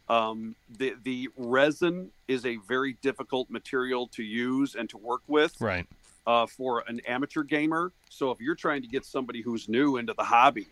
um, 0.08 0.54
the 0.78 0.94
the 1.02 1.28
resin 1.36 2.10
is 2.26 2.46
a 2.46 2.56
very 2.68 2.94
difficult 3.02 3.50
material 3.50 4.08
to 4.08 4.22
use 4.22 4.74
and 4.74 4.88
to 4.90 4.98
work 4.98 5.22
with. 5.26 5.60
Right. 5.60 5.86
Uh, 6.26 6.46
for 6.46 6.84
an 6.86 7.00
amateur 7.08 7.42
gamer, 7.42 7.90
so 8.10 8.30
if 8.30 8.38
you're 8.38 8.54
trying 8.54 8.82
to 8.82 8.88
get 8.88 9.06
somebody 9.06 9.40
who's 9.40 9.66
new 9.66 9.96
into 9.96 10.12
the 10.12 10.22
hobby, 10.24 10.66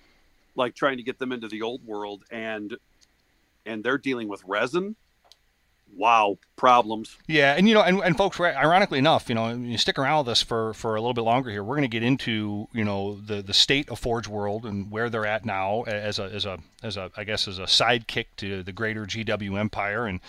like 0.55 0.75
trying 0.75 0.99
to 0.99 1.03
get 1.03 1.19
them 1.19 1.33
into 1.33 1.49
the 1.49 1.63
old 1.63 1.87
world 1.87 2.25
and 2.31 2.77
and 3.65 3.83
they're 3.83 3.97
dealing 3.97 4.29
with 4.29 4.43
resin 4.45 4.97
wow 5.95 6.39
problems. 6.57 7.17
Yeah 7.27 7.55
and 7.55 7.69
you 7.69 7.75
know 7.75 7.83
and, 7.83 8.01
and 8.03 8.17
folks 8.17 8.39
ironically 8.41 8.99
enough 8.99 9.29
you 9.29 9.35
know 9.35 9.51
you 9.51 9.79
stick 9.79 9.99
around 9.99 10.19
with 10.27 10.29
us 10.29 10.43
for 10.43 10.75
for 10.75 10.95
a 10.95 11.01
little 11.01 11.15
bit 11.15 11.23
longer 11.23 11.51
here 11.51 11.63
we're 11.63 11.77
going 11.77 11.89
to 11.89 11.95
get 11.95 12.03
into 12.03 12.69
you 12.73 12.85
know 12.85 13.17
the 13.17 13.43
the 13.43 13.55
state 13.55 13.89
of 13.89 13.99
forge 13.99 14.29
world 14.29 14.67
and 14.67 14.91
where 14.91 15.09
they're 15.09 15.27
at 15.27 15.45
now 15.45 15.83
as 15.83 16.19
a 16.19 16.25
as 16.25 16.45
a 16.45 16.59
as 16.83 16.97
a 16.97 17.11
i 17.17 17.25
guess 17.25 17.49
as 17.49 17.59
a 17.59 17.65
sidekick 17.65 18.27
to 18.37 18.63
the 18.63 18.73
greater 18.73 19.07
gw 19.07 19.59
empire. 19.59 20.07
And 20.07 20.21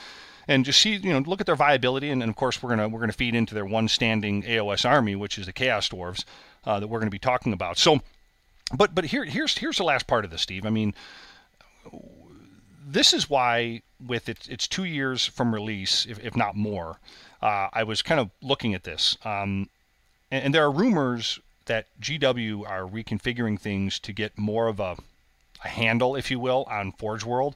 and 0.47 0.63
just 0.63 0.79
see 0.79 0.95
you 0.95 1.11
know 1.11 1.19
look 1.19 1.41
at 1.41 1.45
their 1.45 1.55
viability. 1.55 2.09
And, 2.09 2.21
and 2.21 2.29
of 2.29 2.35
course 2.35 2.63
we're 2.63 2.69
gonna 2.69 2.87
we're 2.87 3.01
gonna 3.01 3.11
feed 3.11 3.35
into 3.35 3.53
their 3.53 3.65
one 3.65 3.87
standing 3.87 4.43
aos 4.43 4.89
army 4.89 5.15
which 5.15 5.37
is 5.37 5.45
the 5.45 5.53
chaos 5.53 5.89
dwarves 5.89 6.23
uh, 6.65 6.79
that 6.79 6.87
we're 6.87 6.99
going 6.99 7.07
to 7.07 7.11
be 7.11 7.19
talking 7.19 7.53
about. 7.53 7.77
So 7.77 7.99
but 8.75 8.93
but 8.93 9.05
here 9.05 9.23
here's 9.23 9.57
here's 9.57 9.77
the 9.77 9.83
last 9.83 10.07
part 10.07 10.25
of 10.25 10.31
this, 10.31 10.41
Steve. 10.41 10.65
I 10.65 10.69
mean, 10.69 10.93
this 12.87 13.13
is 13.13 13.29
why 13.29 13.81
with 14.05 14.29
it's 14.29 14.47
it's 14.47 14.67
two 14.67 14.85
years 14.85 15.25
from 15.25 15.53
release, 15.53 16.05
if, 16.05 16.23
if 16.23 16.35
not 16.35 16.55
more. 16.55 16.99
Uh, 17.41 17.67
I 17.71 17.83
was 17.83 18.01
kind 18.01 18.19
of 18.19 18.31
looking 18.41 18.73
at 18.73 18.83
this, 18.83 19.17
um, 19.23 19.69
and, 20.31 20.45
and 20.45 20.53
there 20.53 20.63
are 20.63 20.71
rumors 20.71 21.39
that 21.65 21.87
GW 22.01 22.67
are 22.67 22.83
reconfiguring 22.83 23.59
things 23.59 23.99
to 23.99 24.13
get 24.13 24.37
more 24.37 24.67
of 24.67 24.79
a, 24.79 24.95
a 25.63 25.67
handle, 25.67 26.15
if 26.15 26.31
you 26.31 26.39
will, 26.39 26.65
on 26.69 26.93
Forge 26.93 27.25
World. 27.25 27.55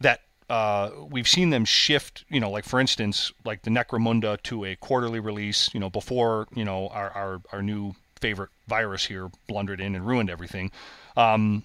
That 0.00 0.20
uh, 0.48 0.90
we've 1.10 1.26
seen 1.26 1.50
them 1.50 1.64
shift, 1.64 2.24
you 2.28 2.38
know, 2.40 2.50
like 2.50 2.64
for 2.64 2.78
instance, 2.78 3.32
like 3.44 3.62
the 3.62 3.70
Necromunda 3.70 4.40
to 4.44 4.64
a 4.64 4.76
quarterly 4.76 5.18
release, 5.18 5.72
you 5.74 5.80
know, 5.80 5.90
before, 5.90 6.46
you 6.54 6.64
know, 6.64 6.88
our, 6.88 7.10
our, 7.10 7.40
our 7.52 7.62
new 7.62 7.94
favorite 8.20 8.50
virus 8.66 9.06
here 9.06 9.30
blundered 9.46 9.80
in 9.80 9.94
and 9.94 10.06
ruined 10.06 10.30
everything. 10.30 10.70
Um, 11.16 11.64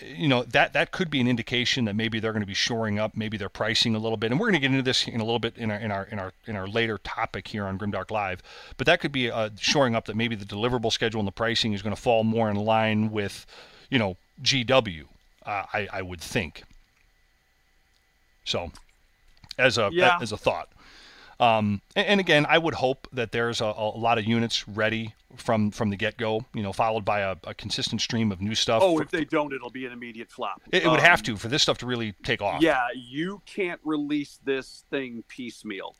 you 0.00 0.26
know 0.28 0.42
that 0.42 0.72
that 0.72 0.90
could 0.90 1.08
be 1.08 1.20
an 1.20 1.28
indication 1.28 1.84
that 1.84 1.94
maybe 1.94 2.18
they're 2.18 2.32
going 2.32 2.42
to 2.42 2.46
be 2.46 2.54
shoring 2.54 2.98
up 2.98 3.16
maybe 3.16 3.36
their 3.36 3.48
pricing 3.48 3.94
a 3.94 3.98
little 3.98 4.16
bit 4.16 4.30
and 4.32 4.40
we're 4.40 4.46
going 4.46 4.54
to 4.54 4.58
get 4.60 4.70
into 4.70 4.82
this 4.82 5.06
in 5.06 5.20
a 5.20 5.24
little 5.24 5.38
bit 5.38 5.56
in 5.56 5.70
our 5.70 5.78
in 5.78 5.90
our 5.92 6.04
in 6.04 6.18
our 6.18 6.32
in 6.46 6.56
our 6.56 6.66
later 6.66 6.98
topic 6.98 7.48
here 7.48 7.64
on 7.64 7.78
grimdark 7.78 8.10
live 8.10 8.42
but 8.76 8.86
that 8.86 9.00
could 9.00 9.12
be 9.12 9.30
uh, 9.30 9.50
shoring 9.58 9.94
up 9.94 10.06
that 10.06 10.16
maybe 10.16 10.34
the 10.34 10.44
deliverable 10.44 10.90
schedule 10.92 11.20
and 11.20 11.28
the 11.28 11.32
pricing 11.32 11.72
is 11.72 11.80
going 11.82 11.94
to 11.94 12.00
fall 12.00 12.24
more 12.24 12.50
in 12.50 12.56
line 12.56 13.10
with 13.12 13.46
you 13.88 13.98
know 13.98 14.16
gw 14.42 15.04
uh, 15.46 15.64
I, 15.72 15.88
I 15.92 16.02
would 16.02 16.20
think 16.20 16.64
so 18.44 18.72
as 19.58 19.78
a 19.78 19.90
Yeah. 19.92 20.18
as 20.20 20.32
a 20.32 20.36
thought 20.36 20.68
um, 21.40 21.80
and, 21.96 22.06
and 22.06 22.20
again, 22.20 22.46
I 22.48 22.58
would 22.58 22.74
hope 22.74 23.08
that 23.12 23.32
there's 23.32 23.60
a, 23.60 23.64
a 23.64 23.96
lot 23.98 24.18
of 24.18 24.24
units 24.24 24.66
ready 24.68 25.14
from 25.36 25.70
from 25.70 25.90
the 25.90 25.96
get 25.96 26.16
go. 26.16 26.44
You 26.54 26.62
know, 26.62 26.72
followed 26.72 27.04
by 27.04 27.20
a, 27.20 27.36
a 27.44 27.54
consistent 27.54 28.00
stream 28.00 28.30
of 28.32 28.40
new 28.40 28.54
stuff. 28.54 28.82
Oh, 28.84 28.96
For- 28.96 29.02
if 29.02 29.10
they 29.10 29.24
don't, 29.24 29.52
it'll 29.52 29.70
be 29.70 29.86
an 29.86 29.92
immediate 29.92 30.30
flop. 30.30 30.62
it, 30.70 30.84
it 30.84 30.88
would 30.88 31.00
Um, 31.00 31.06
have 31.06 31.22
to 31.24 31.36
for 31.36 31.48
this 31.48 31.62
stuff 31.62 31.78
to 31.78 31.86
really 31.86 32.12
take 32.22 32.40
off. 32.42 32.62
Yeah, 32.62 32.86
you 32.94 33.42
can't 33.46 33.80
release 33.84 34.38
this 34.44 34.84
thing 34.90 35.24
piecemeal. 35.28 35.96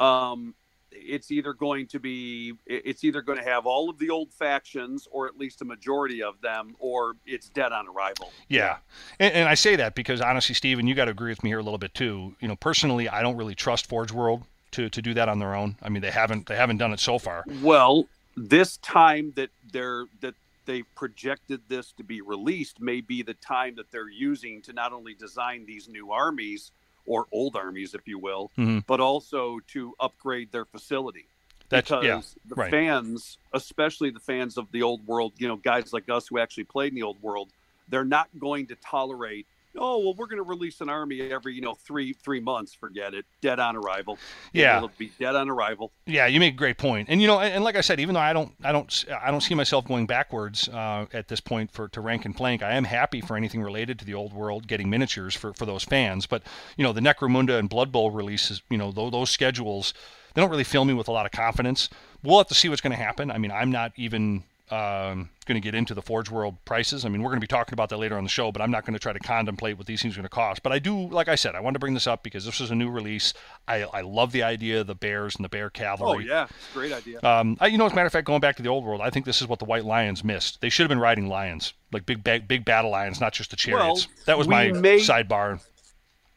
Um, 0.00 0.54
it's 0.96 1.32
either 1.32 1.52
going 1.52 1.88
to 1.88 1.98
be, 1.98 2.52
it's 2.66 3.02
either 3.02 3.20
going 3.20 3.38
to 3.38 3.44
have 3.44 3.66
all 3.66 3.90
of 3.90 3.98
the 3.98 4.10
old 4.10 4.32
factions, 4.32 5.08
or 5.10 5.26
at 5.26 5.36
least 5.36 5.60
a 5.60 5.64
majority 5.64 6.22
of 6.22 6.40
them, 6.40 6.76
or 6.78 7.16
it's 7.26 7.48
dead 7.48 7.72
on 7.72 7.88
arrival. 7.88 8.30
Yeah, 8.48 8.76
and, 9.18 9.34
and 9.34 9.48
I 9.48 9.54
say 9.54 9.74
that 9.74 9.96
because 9.96 10.20
honestly, 10.20 10.54
Steven, 10.54 10.86
you 10.86 10.94
got 10.94 11.06
to 11.06 11.10
agree 11.10 11.30
with 11.32 11.42
me 11.42 11.50
here 11.50 11.58
a 11.58 11.62
little 11.64 11.78
bit 11.78 11.94
too. 11.94 12.36
You 12.40 12.46
know, 12.46 12.54
personally, 12.54 13.08
I 13.08 13.22
don't 13.22 13.36
really 13.36 13.56
trust 13.56 13.88
Forge 13.88 14.12
World 14.12 14.44
to, 14.74 14.88
to 14.90 15.02
do 15.02 15.14
that 15.14 15.28
on 15.28 15.38
their 15.38 15.54
own. 15.54 15.76
I 15.82 15.88
mean, 15.88 16.02
they 16.02 16.10
haven't 16.10 16.46
they 16.46 16.56
haven't 16.56 16.78
done 16.78 16.92
it 16.92 17.00
so 17.00 17.18
far. 17.18 17.44
Well, 17.62 18.06
this 18.36 18.76
time 18.78 19.32
that 19.36 19.50
they're 19.72 20.04
that 20.20 20.34
they 20.66 20.82
projected 20.94 21.60
this 21.68 21.92
to 21.92 22.02
be 22.02 22.20
released 22.20 22.80
may 22.80 23.00
be 23.00 23.22
the 23.22 23.34
time 23.34 23.74
that 23.76 23.90
they're 23.92 24.08
using 24.08 24.62
to 24.62 24.72
not 24.72 24.92
only 24.92 25.14
design 25.14 25.66
these 25.66 25.88
new 25.88 26.10
armies 26.10 26.70
or 27.06 27.26
old 27.32 27.54
armies, 27.54 27.94
if 27.94 28.08
you 28.08 28.18
will, 28.18 28.50
Mhm. 28.56 28.82
but 28.86 28.98
also 28.98 29.60
to 29.68 29.94
upgrade 30.00 30.50
their 30.52 30.64
facility. 30.64 31.26
That's 31.68 31.90
because 31.90 32.04
yeah, 32.04 32.20
the 32.48 32.54
right. 32.54 32.70
fans, 32.70 33.36
especially 33.52 34.10
the 34.10 34.20
fans 34.20 34.56
of 34.56 34.70
the 34.72 34.82
old 34.82 35.06
world, 35.06 35.32
you 35.38 35.46
know, 35.48 35.56
guys 35.56 35.92
like 35.92 36.08
us 36.08 36.26
who 36.28 36.38
actually 36.38 36.64
played 36.64 36.92
in 36.92 36.94
the 36.94 37.02
old 37.02 37.20
world, 37.22 37.50
they're 37.88 38.04
not 38.04 38.28
going 38.38 38.66
to 38.68 38.74
tolerate. 38.76 39.46
Oh 39.76 39.98
well, 39.98 40.14
we're 40.14 40.26
going 40.26 40.42
to 40.42 40.48
release 40.48 40.80
an 40.80 40.88
army 40.88 41.20
every 41.32 41.54
you 41.54 41.60
know 41.60 41.74
three 41.74 42.12
three 42.12 42.40
months. 42.40 42.74
Forget 42.74 43.14
it. 43.14 43.24
Dead 43.40 43.58
on 43.58 43.76
arrival. 43.76 44.18
Yeah. 44.52 44.76
it'll 44.76 44.90
be 44.98 45.10
dead 45.18 45.34
on 45.34 45.48
arrival. 45.48 45.92
Yeah, 46.06 46.26
you 46.26 46.40
make 46.40 46.54
a 46.54 46.56
great. 46.56 46.74
And 46.84 47.20
you 47.20 47.26
know, 47.26 47.40
and, 47.40 47.54
and 47.54 47.64
like 47.64 47.76
I 47.76 47.80
said, 47.80 48.00
even 48.00 48.14
though 48.14 48.20
I 48.20 48.32
don't, 48.32 48.52
I 48.62 48.72
don't, 48.72 49.04
I 49.22 49.30
don't 49.30 49.40
see 49.40 49.54
myself 49.54 49.86
going 49.86 50.06
backwards 50.06 50.68
uh, 50.68 51.06
at 51.12 51.28
this 51.28 51.40
point 51.40 51.70
for 51.70 51.88
to 51.88 52.00
rank 52.00 52.24
and 52.24 52.36
plank. 52.36 52.62
I 52.62 52.72
am 52.72 52.84
happy 52.84 53.20
for 53.20 53.36
anything 53.36 53.62
related 53.62 53.98
to 54.00 54.04
the 54.04 54.14
old 54.14 54.32
world 54.32 54.66
getting 54.66 54.90
miniatures 54.90 55.34
for 55.34 55.54
for 55.54 55.66
those 55.66 55.84
fans. 55.84 56.26
But 56.26 56.42
you 56.76 56.84
know, 56.84 56.92
the 56.92 57.00
Necromunda 57.00 57.58
and 57.58 57.68
Blood 57.68 57.90
Bowl 57.92 58.10
releases, 58.10 58.60
you 58.70 58.76
know, 58.76 58.92
those, 58.92 59.12
those 59.12 59.30
schedules, 59.30 59.94
they 60.34 60.42
don't 60.42 60.50
really 60.50 60.64
fill 60.64 60.84
me 60.84 60.94
with 60.94 61.08
a 61.08 61.12
lot 61.12 61.26
of 61.26 61.32
confidence. 61.32 61.88
We'll 62.22 62.38
have 62.38 62.48
to 62.48 62.54
see 62.54 62.68
what's 62.68 62.80
going 62.80 62.96
to 62.96 63.02
happen. 63.02 63.30
I 63.30 63.38
mean, 63.38 63.50
I'm 63.50 63.70
not 63.70 63.92
even 63.96 64.44
um, 64.70 65.28
going 65.44 65.60
to 65.60 65.60
get 65.60 65.74
into 65.74 65.92
the 65.92 66.00
Forge 66.00 66.30
World 66.30 66.56
prices. 66.64 67.04
I 67.04 67.10
mean, 67.10 67.22
we're 67.22 67.28
going 67.28 67.40
to 67.40 67.44
be 67.44 67.46
talking 67.46 67.74
about 67.74 67.90
that 67.90 67.98
later 67.98 68.16
on 68.16 68.24
the 68.24 68.30
show, 68.30 68.50
but 68.50 68.62
I'm 68.62 68.70
not 68.70 68.86
going 68.86 68.94
to 68.94 68.98
try 68.98 69.12
to 69.12 69.18
contemplate 69.18 69.76
what 69.76 69.86
these 69.86 70.00
things 70.00 70.14
are 70.14 70.20
going 70.20 70.24
to 70.24 70.30
cost. 70.30 70.62
But 70.62 70.72
I 70.72 70.78
do, 70.78 71.08
like 71.08 71.28
I 71.28 71.34
said, 71.34 71.54
I 71.54 71.60
wanted 71.60 71.74
to 71.74 71.78
bring 71.80 71.92
this 71.92 72.06
up 72.06 72.22
because 72.22 72.46
this 72.46 72.60
is 72.60 72.70
a 72.70 72.74
new 72.74 72.88
release. 72.88 73.34
I, 73.68 73.82
I 73.82 74.00
love 74.00 74.32
the 74.32 74.42
idea 74.42 74.80
of 74.80 74.86
the 74.86 74.94
bears 74.94 75.36
and 75.36 75.44
the 75.44 75.50
bear 75.50 75.68
cavalry. 75.68 76.24
Oh 76.24 76.34
yeah, 76.34 76.44
it's 76.44 76.70
a 76.70 76.74
great 76.74 76.92
idea. 76.92 77.20
Um, 77.22 77.58
I, 77.60 77.66
you 77.66 77.76
know, 77.76 77.84
as 77.84 77.92
a 77.92 77.94
matter 77.94 78.06
of 78.06 78.12
fact, 78.12 78.26
going 78.26 78.40
back 78.40 78.56
to 78.56 78.62
the 78.62 78.70
old 78.70 78.84
world, 78.84 79.02
I 79.02 79.10
think 79.10 79.26
this 79.26 79.42
is 79.42 79.48
what 79.48 79.58
the 79.58 79.66
White 79.66 79.84
Lions 79.84 80.24
missed. 80.24 80.62
They 80.62 80.70
should 80.70 80.84
have 80.84 80.88
been 80.88 80.98
riding 80.98 81.28
lions, 81.28 81.74
like 81.92 82.06
big, 82.06 82.24
big, 82.24 82.48
big 82.48 82.64
battle 82.64 82.90
lions, 82.90 83.20
not 83.20 83.34
just 83.34 83.50
the 83.50 83.56
chariots. 83.56 84.06
Well, 84.06 84.16
that 84.24 84.38
was 84.38 84.48
my 84.48 84.72
may- 84.72 85.00
sidebar. 85.00 85.60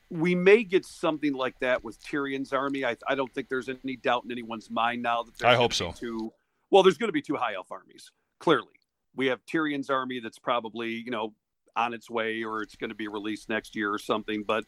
we 0.10 0.36
may 0.36 0.64
get 0.64 0.86
something 0.86 1.34
like 1.34 1.58
that 1.60 1.82
with 1.84 1.98
Tyrion's 2.04 2.52
army. 2.52 2.84
I, 2.84 2.98
I 3.08 3.16
don't 3.16 3.34
think 3.34 3.48
there's 3.48 3.70
any 3.70 3.96
doubt 3.96 4.26
in 4.26 4.32
anyone's 4.32 4.70
mind 4.70 5.02
now 5.02 5.24
that 5.24 5.38
there's 5.38 5.54
I 5.54 5.56
hope 5.56 5.74
so. 5.74 5.92
Two, 5.94 6.34
well, 6.70 6.84
there's 6.84 6.98
going 6.98 7.10
to 7.10 7.14
be 7.14 7.22
two 7.22 7.36
high 7.36 7.54
elf 7.56 7.72
armies. 7.72 8.12
Clearly, 8.40 8.68
we 9.16 9.28
have 9.28 9.46
Tyrion's 9.46 9.90
army 9.90 10.20
that's 10.20 10.40
probably 10.40 10.90
you 10.92 11.12
know 11.12 11.34
on 11.76 11.94
its 11.94 12.10
way, 12.10 12.44
or 12.44 12.62
it's 12.62 12.76
going 12.76 12.90
to 12.90 12.96
be 12.96 13.08
released 13.08 13.50
next 13.50 13.76
year 13.76 13.92
or 13.92 14.00
something. 14.00 14.44
But 14.44 14.66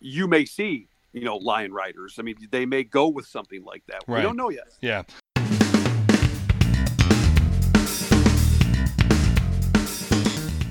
you 0.00 0.26
may 0.26 0.44
see 0.44 0.88
you 1.12 1.24
know 1.24 1.36
lion 1.36 1.72
riders. 1.72 2.16
I 2.18 2.22
mean, 2.22 2.36
they 2.50 2.66
may 2.66 2.84
go 2.84 3.08
with 3.08 3.26
something 3.26 3.64
like 3.64 3.84
that. 3.86 4.04
Right. 4.06 4.18
We 4.18 4.22
don't 4.22 4.36
know 4.36 4.50
yet. 4.50 4.68
Yeah. 4.80 5.02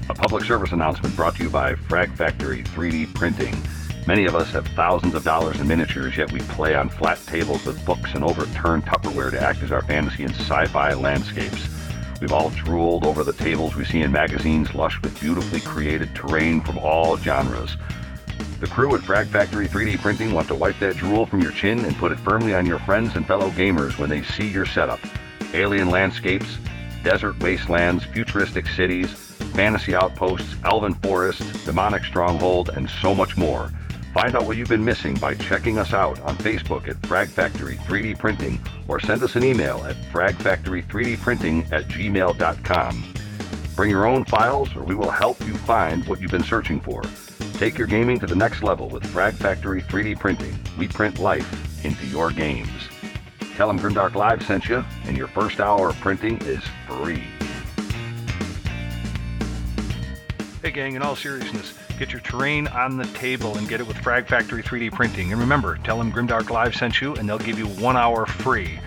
A 0.10 0.13
public 0.13 0.45
service 0.45 0.71
announcement 0.71 1.15
brought 1.15 1.36
to 1.36 1.43
you 1.43 1.50
by 1.50 1.76
Frag 1.76 2.13
Factory 2.13 2.63
3D 2.63 3.13
Printing. 3.13 3.56
Many 4.08 4.26
of 4.26 4.36
us 4.36 4.50
have 4.52 4.65
thousands 4.67 5.15
of 5.15 5.26
dollars 5.26 5.60
in 5.60 5.67
miniatures, 5.67 6.15
yet 6.15 6.32
we 6.32 6.39
play 6.39 6.76
on 6.76 6.88
flat 6.88 7.19
tables 7.26 7.65
with 7.65 7.84
books 7.86 8.13
and 8.13 8.23
overturned 8.23 8.86
Tupperware 8.86 9.32
to 9.32 9.41
act 9.41 9.62
as 9.63 9.71
our 9.73 9.82
fantasy 9.82 10.23
and 10.23 10.34
sci-fi 10.34 10.93
landscapes. 10.93 11.67
We've 12.20 12.34
all 12.34 12.50
drooled 12.50 13.06
over 13.06 13.24
the 13.24 13.34
tables 13.34 13.76
we 13.76 13.86
see 13.86 14.02
in 14.02 14.12
magazines 14.12 14.74
lush 14.74 15.00
with 15.02 15.20
beautifully 15.20 15.60
created 15.60 16.16
terrain 16.16 16.62
from 16.62 16.80
all 16.80 17.16
genres. 17.18 17.78
The 18.60 18.68
crew 18.68 18.96
at 18.96 19.02
Frag 19.02 19.28
Factory 19.28 19.68
3D 19.68 20.00
Printing 20.00 20.34
want 20.34 20.48
to 20.48 20.56
wipe 20.56 20.80
that 20.80 20.98
drool 20.98 21.28
from 21.28 21.42
your 21.42 21.52
chin 21.52 21.86
and 21.86 21.96
put 21.98 22.12
it 22.12 22.20
firmly 22.20 22.56
on 22.56 22.66
your 22.66 22.80
friends 22.80 23.16
and 23.16 23.28
fellow 23.28 23.52
gamers 23.52 24.00
when 24.00 24.10
they 24.10 24.24
see 24.24 24.48
your 24.48 24.66
setup. 24.66 25.00
Alien 25.54 25.92
landscapes, 25.92 26.58
desert 27.04 27.40
wastelands, 27.40 28.04
futuristic 28.04 28.66
cities, 28.68 29.12
fantasy 29.54 29.94
outposts, 29.94 30.56
elven 30.64 30.96
forests, 30.96 31.66
demonic 31.66 32.04
stronghold, 32.04 32.70
and 32.70 32.90
so 32.90 33.14
much 33.14 33.38
more. 33.38 33.72
Find 34.18 34.36
out 34.36 34.48
what 34.48 34.58
you've 34.58 34.68
been 34.68 34.84
missing 34.84 35.14
by 35.14 35.36
checking 35.36 35.78
us 35.78 35.94
out 35.94 36.20
on 36.22 36.36
Facebook 36.38 36.88
at 36.88 37.06
Frag 37.06 37.28
Factory 37.28 37.76
3D 37.76 38.18
Printing 38.18 38.60
or 38.88 39.00
send 39.00 39.22
us 39.22 39.36
an 39.36 39.44
email 39.44 39.86
at 39.86 39.96
fragfactory3dprinting 40.12 41.72
at 41.72 41.88
gmail.com. 41.88 43.14
Bring 43.76 43.92
your 43.92 44.08
own 44.08 44.26
files 44.26 44.76
or 44.76 44.82
we 44.84 44.96
will 44.96 45.12
help 45.12 45.40
you 45.46 45.54
find 45.54 46.04
what 46.08 46.20
you've 46.20 46.32
been 46.32 46.44
searching 46.44 46.80
for. 46.80 47.04
Take 47.60 47.78
your 47.78 47.86
gaming 47.86 48.20
to 48.20 48.26
the 48.26 48.36
next 48.36 48.64
level 48.64 48.90
with 48.90 49.06
Frag 49.06 49.36
Factory 49.36 49.84
3D 49.84 50.20
Printing. 50.20 50.60
We 50.80 50.88
print 50.88 51.20
life 51.20 51.86
into 51.86 52.08
your 52.08 52.32
games. 52.32 52.72
Tell 53.56 53.68
them 53.68 53.78
Grimdark 53.78 54.16
Live 54.16 54.42
sent 54.42 54.68
you, 54.68 54.84
and 55.06 55.16
your 55.16 55.28
first 55.28 55.60
hour 55.60 55.90
of 55.90 56.00
printing 56.00 56.40
is 56.42 56.64
free. 56.88 57.24
Hey, 60.64 60.72
gang, 60.72 60.96
in 60.96 61.04
all 61.04 61.16
seriousness, 61.16 61.76
get 61.98 62.12
your 62.12 62.22
terrain 62.22 62.68
on 62.68 62.98
the 62.98 63.06
table 63.08 63.58
and 63.58 63.68
get 63.68 63.80
it 63.80 63.88
with 63.88 63.98
Frag 63.98 64.28
Factory 64.28 64.62
3D 64.62 64.92
Printing. 64.92 65.32
And 65.32 65.42
remember, 65.42 65.78
tell 65.84 65.98
them 65.98 66.12
Grimdark 66.12 66.50
Live 66.50 66.76
sent 66.76 67.02
you, 67.02 67.16
and 67.16 67.28
they'll 67.28 67.38
give 67.40 67.58
you 67.58 67.68
one 67.68 67.98
hour 67.98 68.26
free. 68.26 68.80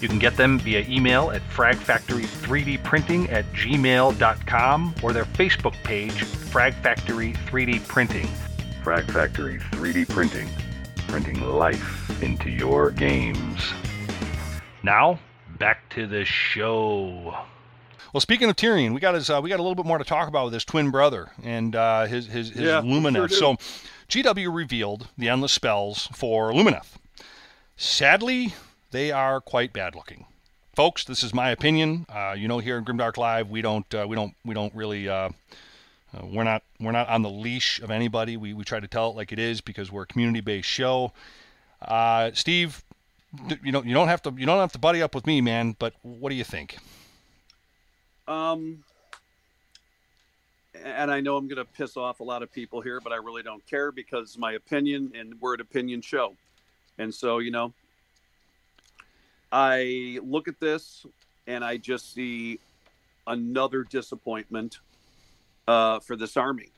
You 0.00 0.08
can 0.08 0.18
get 0.18 0.36
them 0.36 0.58
via 0.58 0.84
email 0.88 1.30
at 1.30 1.42
fragfactory3dprinting 1.50 3.32
at 3.32 3.50
gmail.com 3.52 4.94
or 5.02 5.12
their 5.12 5.24
Facebook 5.24 5.74
page, 5.84 6.22
Frag 6.22 6.74
Factory 6.74 7.32
3D 7.46 7.86
Printing. 7.88 8.26
Frag 8.82 9.10
Factory 9.10 9.58
3D 9.58 10.08
Printing. 10.08 10.48
Printing 11.08 11.40
life 11.40 12.22
into 12.22 12.50
your 12.50 12.90
games. 12.90 13.72
Now, 14.82 15.18
back 15.58 15.88
to 15.90 16.06
the 16.06 16.24
show. 16.24 17.34
Well, 18.16 18.22
speaking 18.22 18.48
of 18.48 18.56
Tyrion, 18.56 18.94
we 18.94 19.00
got 19.00 19.14
his 19.14 19.28
uh, 19.28 19.42
we 19.42 19.50
got 19.50 19.60
a 19.60 19.62
little 19.62 19.74
bit 19.74 19.84
more 19.84 19.98
to 19.98 20.04
talk 20.04 20.26
about 20.26 20.46
with 20.46 20.54
his 20.54 20.64
twin 20.64 20.90
brother 20.90 21.32
and 21.42 21.76
uh, 21.76 22.06
his 22.06 22.26
his, 22.28 22.48
his 22.48 22.62
Yeah, 22.62 22.80
Lumineth. 22.80 23.14
sure 23.14 23.28
so, 23.28 23.56
GW 24.08 24.56
revealed 24.56 25.08
the 25.18 25.28
endless 25.28 25.52
spells 25.52 26.08
for 26.14 26.50
Lumineth. 26.50 26.96
Sadly, 27.76 28.54
they 28.90 29.12
are 29.12 29.42
quite 29.42 29.74
bad 29.74 29.94
looking, 29.94 30.24
folks. 30.74 31.04
This 31.04 31.22
is 31.22 31.34
my 31.34 31.50
opinion. 31.50 32.06
Uh, 32.08 32.34
you 32.34 32.48
know, 32.48 32.58
here 32.58 32.78
in 32.78 32.86
Grimdark 32.86 33.18
Live, 33.18 33.50
we 33.50 33.60
don't 33.60 33.94
uh, 33.94 34.06
we 34.08 34.16
don't 34.16 34.32
we 34.46 34.54
don't 34.54 34.74
really. 34.74 35.10
Uh, 35.10 35.28
uh, 36.16 36.24
we're 36.24 36.42
not 36.42 36.62
we're 36.80 36.92
not 36.92 37.10
on 37.10 37.20
the 37.20 37.28
leash 37.28 37.82
of 37.82 37.90
anybody. 37.90 38.38
We, 38.38 38.54
we 38.54 38.64
try 38.64 38.80
to 38.80 38.88
tell 38.88 39.10
it 39.10 39.16
like 39.16 39.30
it 39.30 39.38
is 39.38 39.60
because 39.60 39.92
we're 39.92 40.04
a 40.04 40.06
community 40.06 40.40
based 40.40 40.70
show. 40.70 41.12
Uh, 41.82 42.30
Steve, 42.32 42.82
you 43.62 43.72
know 43.72 43.82
you 43.82 43.92
don't 43.92 44.08
have 44.08 44.22
to 44.22 44.32
you 44.38 44.46
don't 44.46 44.60
have 44.60 44.72
to 44.72 44.78
buddy 44.78 45.02
up 45.02 45.14
with 45.14 45.26
me, 45.26 45.42
man. 45.42 45.76
But 45.78 45.92
what 46.00 46.30
do 46.30 46.34
you 46.34 46.44
think? 46.44 46.78
Um, 48.28 48.82
and 50.84 51.10
I 51.10 51.20
know 51.20 51.36
I'm 51.36 51.48
going 51.48 51.56
to 51.56 51.64
piss 51.64 51.96
off 51.96 52.20
a 52.20 52.24
lot 52.24 52.42
of 52.42 52.52
people 52.52 52.80
here, 52.80 53.00
but 53.00 53.12
I 53.12 53.16
really 53.16 53.42
don't 53.42 53.64
care 53.66 53.92
because 53.92 54.36
my 54.36 54.52
opinion 54.52 55.12
and 55.14 55.34
we're 55.40 55.54
an 55.54 55.60
opinion 55.60 56.00
show. 56.00 56.34
And 56.98 57.14
so, 57.14 57.38
you 57.38 57.50
know, 57.50 57.72
I 59.52 60.18
look 60.22 60.48
at 60.48 60.60
this 60.60 61.06
and 61.46 61.64
I 61.64 61.76
just 61.76 62.12
see 62.14 62.58
another 63.26 63.84
disappointment 63.84 64.80
uh, 65.68 66.00
for 66.00 66.16
this 66.16 66.36
army. 66.36 66.70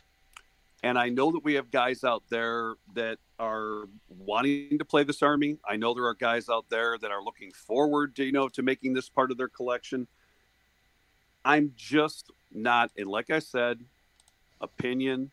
And 0.83 0.97
I 0.97 1.09
know 1.09 1.33
that 1.33 1.43
we 1.43 1.55
have 1.55 1.71
guys 1.71 2.05
out 2.05 2.23
there 2.31 2.75
that 2.95 3.19
are 3.41 3.89
wanting 4.09 4.79
to 4.79 4.85
play 4.85 5.03
this 5.03 5.23
army. 5.23 5.59
I 5.69 5.77
know 5.77 5.93
there 5.93 6.07
are 6.07 6.15
guys 6.15 6.49
out 6.49 6.67
there 6.71 6.97
that 6.99 7.11
are 7.11 7.23
looking 7.23 7.51
forward 7.51 8.15
to, 8.17 8.25
you 8.25 8.33
know, 8.33 8.49
to 8.51 8.63
making 8.63 8.95
this 8.95 9.09
part 9.09 9.31
of 9.31 9.39
their 9.39 9.49
collection. 9.49 10.07
I'm 11.45 11.73
just 11.77 12.31
not, 12.53 12.91
and 12.97 13.09
like 13.09 13.31
I 13.31 13.39
said, 13.39 13.81
opinion, 14.61 15.31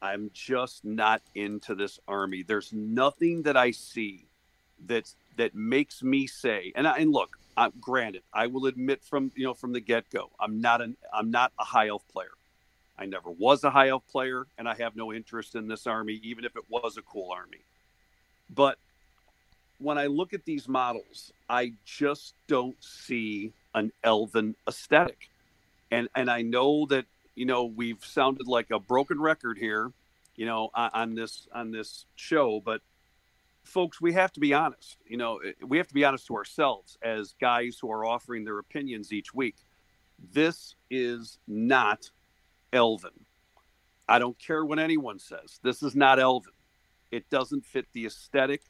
I'm 0.00 0.30
just 0.32 0.84
not 0.84 1.22
into 1.34 1.74
this 1.74 1.98
army. 2.06 2.42
There's 2.42 2.72
nothing 2.72 3.42
that 3.42 3.56
I 3.56 3.70
see 3.70 4.26
that's 4.86 5.16
that 5.36 5.54
makes 5.54 6.02
me 6.02 6.26
say, 6.26 6.72
and 6.76 6.86
I, 6.86 6.98
and 6.98 7.10
look, 7.10 7.38
I'm 7.56 7.72
granted, 7.80 8.22
I 8.32 8.46
will 8.48 8.66
admit 8.66 9.02
from 9.02 9.32
you 9.34 9.44
know 9.44 9.54
from 9.54 9.72
the 9.72 9.80
get 9.80 10.10
go, 10.10 10.30
I'm 10.38 10.60
not 10.60 10.82
an 10.82 10.96
I'm 11.12 11.30
not 11.30 11.52
a 11.58 11.64
high 11.64 11.88
elf 11.88 12.06
player. 12.08 12.32
I 12.98 13.06
never 13.06 13.30
was 13.30 13.64
a 13.64 13.70
high 13.70 13.88
elf 13.88 14.06
player, 14.06 14.46
and 14.58 14.68
I 14.68 14.74
have 14.74 14.94
no 14.94 15.12
interest 15.12 15.54
in 15.54 15.66
this 15.66 15.86
army, 15.86 16.20
even 16.22 16.44
if 16.44 16.54
it 16.54 16.64
was 16.68 16.96
a 16.96 17.02
cool 17.02 17.32
army. 17.32 17.60
But 18.54 18.78
when 19.78 19.98
I 19.98 20.06
look 20.06 20.32
at 20.32 20.44
these 20.44 20.68
models, 20.68 21.32
I 21.48 21.72
just 21.84 22.34
don't 22.46 22.76
see 22.82 23.52
an 23.74 23.92
elven 24.02 24.54
aesthetic. 24.68 25.28
And 25.90 26.08
and 26.14 26.30
I 26.30 26.42
know 26.42 26.86
that, 26.86 27.06
you 27.34 27.46
know, 27.46 27.64
we've 27.64 28.04
sounded 28.04 28.46
like 28.48 28.70
a 28.70 28.78
broken 28.80 29.20
record 29.20 29.58
here, 29.58 29.92
you 30.36 30.46
know, 30.46 30.70
on, 30.74 30.90
on 30.94 31.14
this 31.14 31.46
on 31.52 31.70
this 31.70 32.06
show, 32.16 32.60
but 32.64 32.80
folks, 33.64 34.00
we 34.00 34.12
have 34.12 34.32
to 34.32 34.40
be 34.40 34.52
honest. 34.54 34.96
You 35.06 35.16
know, 35.16 35.38
eh, 35.38 35.52
we 35.66 35.76
have 35.78 35.88
to 35.88 35.94
be 35.94 36.04
honest 36.04 36.26
to 36.28 36.36
ourselves 36.36 36.98
as 37.02 37.34
guys 37.40 37.78
who 37.80 37.90
are 37.90 38.04
offering 38.04 38.44
their 38.44 38.58
opinions 38.58 39.12
each 39.12 39.34
week. 39.34 39.56
This 40.32 40.74
is 40.90 41.38
not 41.48 42.10
Elven. 42.72 43.10
I 44.08 44.18
don't 44.18 44.38
care 44.38 44.64
what 44.64 44.78
anyone 44.78 45.18
says. 45.18 45.58
This 45.62 45.82
is 45.82 45.94
not 45.96 46.18
Elven. 46.18 46.52
It 47.10 47.28
doesn't 47.30 47.64
fit 47.64 47.86
the 47.92 48.06
aesthetic 48.06 48.62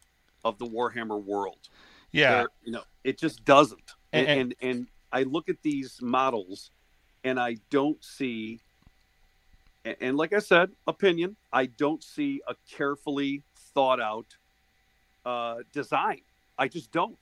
of 0.44 0.58
the 0.58 0.66
Warhammer 0.66 1.22
world. 1.22 1.68
Yeah, 2.12 2.30
There- 2.30 2.48
you 2.64 2.72
know, 2.72 2.82
it 3.02 3.18
just 3.18 3.44
doesn't. 3.44 3.92
And- 4.12 4.28
And, 4.28 4.40
and 4.40 4.54
and 4.76 4.86
I 5.14 5.22
look 5.22 5.48
at 5.48 5.62
these 5.62 6.02
models, 6.02 6.70
and 7.22 7.38
I 7.40 7.56
don't 7.70 8.02
see. 8.04 8.60
and- 10.00 10.16
like 10.16 10.32
I 10.32 10.40
said, 10.40 10.70
opinion. 10.86 11.36
I 11.52 11.66
don't 11.66 12.02
see 12.02 12.40
a 12.48 12.54
carefully 12.70 13.42
thought 13.74 14.00
out 14.00 14.26
uh, 15.24 15.58
design. 15.72 16.20
I 16.58 16.68
just 16.68 16.90
don't. 16.92 17.18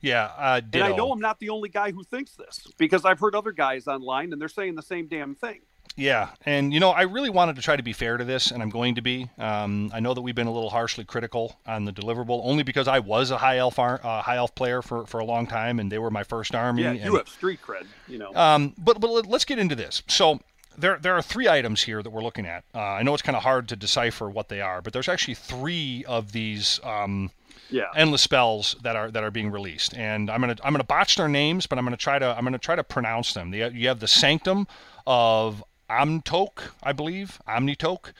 yeah. 0.00 0.30
Uh, 0.38 0.60
And 0.72 0.82
I 0.84 0.94
know. 0.96 1.10
I'm 1.12 1.20
not 1.20 1.38
the 1.40 1.48
only 1.50 1.68
guy 1.68 1.90
who 1.90 2.04
thinks 2.04 2.32
this 2.36 2.66
because 2.78 3.04
I've 3.04 3.18
heard 3.20 3.34
other 3.34 3.52
guys 3.52 3.86
online 3.88 4.32
and 4.32 4.40
they're 4.40 4.48
saying 4.48 4.74
the 4.76 4.82
same 4.82 5.06
damn 5.08 5.34
thing. 5.34 5.60
Yeah, 5.96 6.28
and 6.44 6.74
you 6.74 6.80
know, 6.80 6.90
I 6.90 7.02
really 7.02 7.30
wanted 7.30 7.56
to 7.56 7.62
try 7.62 7.74
to 7.74 7.82
be 7.82 7.94
fair 7.94 8.18
to 8.18 8.24
this, 8.24 8.50
and 8.50 8.62
I'm 8.62 8.68
going 8.68 8.96
to 8.96 9.02
be. 9.02 9.30
Um, 9.38 9.90
I 9.94 10.00
know 10.00 10.12
that 10.12 10.20
we've 10.20 10.34
been 10.34 10.46
a 10.46 10.52
little 10.52 10.68
harshly 10.68 11.04
critical 11.04 11.56
on 11.66 11.86
the 11.86 11.92
deliverable, 11.92 12.42
only 12.44 12.62
because 12.62 12.86
I 12.86 12.98
was 12.98 13.30
a 13.30 13.38
high 13.38 13.56
elf 13.56 13.78
ar- 13.78 14.00
uh, 14.04 14.20
high 14.20 14.36
elf 14.36 14.54
player 14.54 14.82
for, 14.82 15.06
for 15.06 15.20
a 15.20 15.24
long 15.24 15.46
time, 15.46 15.80
and 15.80 15.90
they 15.90 15.98
were 15.98 16.10
my 16.10 16.22
first 16.22 16.54
army. 16.54 16.82
Yeah, 16.82 16.90
and, 16.90 17.04
you 17.04 17.16
have 17.16 17.28
street 17.28 17.60
cred, 17.66 17.86
you 18.08 18.18
know. 18.18 18.34
Um, 18.34 18.74
but 18.76 19.00
but 19.00 19.10
let- 19.10 19.26
let's 19.26 19.46
get 19.46 19.58
into 19.58 19.74
this. 19.74 20.02
So 20.06 20.40
there 20.76 20.98
there 20.98 21.14
are 21.14 21.22
three 21.22 21.48
items 21.48 21.82
here 21.82 22.02
that 22.02 22.10
we're 22.10 22.22
looking 22.22 22.46
at. 22.46 22.64
Uh, 22.74 22.80
I 22.80 23.02
know 23.02 23.14
it's 23.14 23.22
kind 23.22 23.36
of 23.36 23.42
hard 23.42 23.68
to 23.68 23.76
decipher 23.76 24.28
what 24.28 24.48
they 24.50 24.60
are, 24.60 24.82
but 24.82 24.92
there's 24.92 25.08
actually 25.08 25.34
three 25.34 26.04
of 26.06 26.32
these 26.32 26.78
um, 26.84 27.30
yeah. 27.70 27.84
endless 27.94 28.22
spells 28.22 28.76
that 28.82 28.96
are 28.96 29.10
that 29.10 29.24
are 29.24 29.30
being 29.30 29.50
released, 29.50 29.94
and 29.94 30.30
I'm 30.30 30.40
gonna 30.40 30.56
I'm 30.62 30.72
gonna 30.72 30.84
botch 30.84 31.16
their 31.16 31.28
names, 31.28 31.66
but 31.66 31.78
I'm 31.78 31.84
gonna 31.84 31.96
try 31.96 32.18
to 32.18 32.36
I'm 32.36 32.44
gonna 32.44 32.58
try 32.58 32.76
to 32.76 32.84
pronounce 32.84 33.32
them. 33.32 33.50
The, 33.50 33.70
you 33.72 33.88
have 33.88 34.00
the 34.00 34.08
Sanctum 34.08 34.66
of 35.06 35.64
Amtok, 35.88 36.70
I 36.82 36.92
believe, 36.92 37.40
Omnitok, 37.48 38.12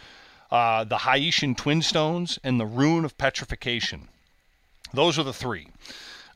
uh, 0.50 0.84
the 0.84 0.98
Hyshian 0.98 1.56
Twin 1.56 1.82
Stones, 1.82 2.38
and 2.44 2.60
the 2.60 2.66
Rune 2.66 3.04
of 3.04 3.18
Petrification. 3.18 4.08
Those 4.92 5.18
are 5.18 5.24
the 5.24 5.32
three. 5.32 5.68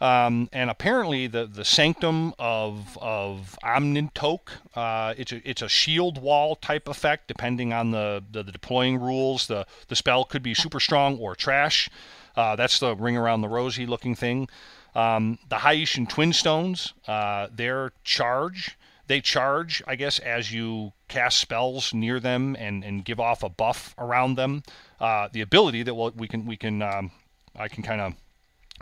Um, 0.00 0.48
and 0.52 0.70
apparently, 0.70 1.26
the, 1.26 1.44
the 1.46 1.64
sanctum 1.64 2.32
of 2.38 2.96
of 3.02 3.58
Omnitok, 3.62 4.40
uh, 4.74 5.14
it's 5.18 5.30
a 5.30 5.48
it's 5.48 5.60
a 5.60 5.68
shield 5.68 6.22
wall 6.22 6.56
type 6.56 6.88
effect, 6.88 7.28
depending 7.28 7.74
on 7.74 7.90
the, 7.90 8.24
the, 8.32 8.42
the 8.42 8.52
deploying 8.52 8.98
rules. 8.98 9.46
The 9.46 9.66
the 9.88 9.96
spell 9.96 10.24
could 10.24 10.42
be 10.42 10.54
super 10.54 10.80
strong 10.80 11.18
or 11.18 11.34
trash. 11.36 11.90
Uh, 12.34 12.56
that's 12.56 12.78
the 12.78 12.96
ring 12.96 13.16
around 13.16 13.42
the 13.42 13.48
rosy 13.48 13.84
looking 13.84 14.14
thing. 14.14 14.48
Um, 14.94 15.38
the 15.48 15.56
Hyshian 15.56 16.08
Twin 16.08 16.32
Stones, 16.32 16.94
uh, 17.06 17.48
their 17.54 17.92
charge, 18.02 18.78
they 19.10 19.20
charge, 19.20 19.82
I 19.88 19.96
guess, 19.96 20.20
as 20.20 20.52
you 20.52 20.92
cast 21.08 21.38
spells 21.38 21.92
near 21.92 22.20
them 22.20 22.54
and, 22.56 22.84
and 22.84 23.04
give 23.04 23.18
off 23.18 23.42
a 23.42 23.48
buff 23.48 23.92
around 23.98 24.36
them. 24.36 24.62
Uh, 25.00 25.28
the 25.32 25.40
ability 25.40 25.82
that 25.82 25.94
we 25.94 26.28
can 26.28 26.46
we 26.46 26.56
can 26.56 26.80
um, 26.80 27.10
I 27.56 27.66
can 27.66 27.82
kind 27.82 28.00
of 28.00 28.14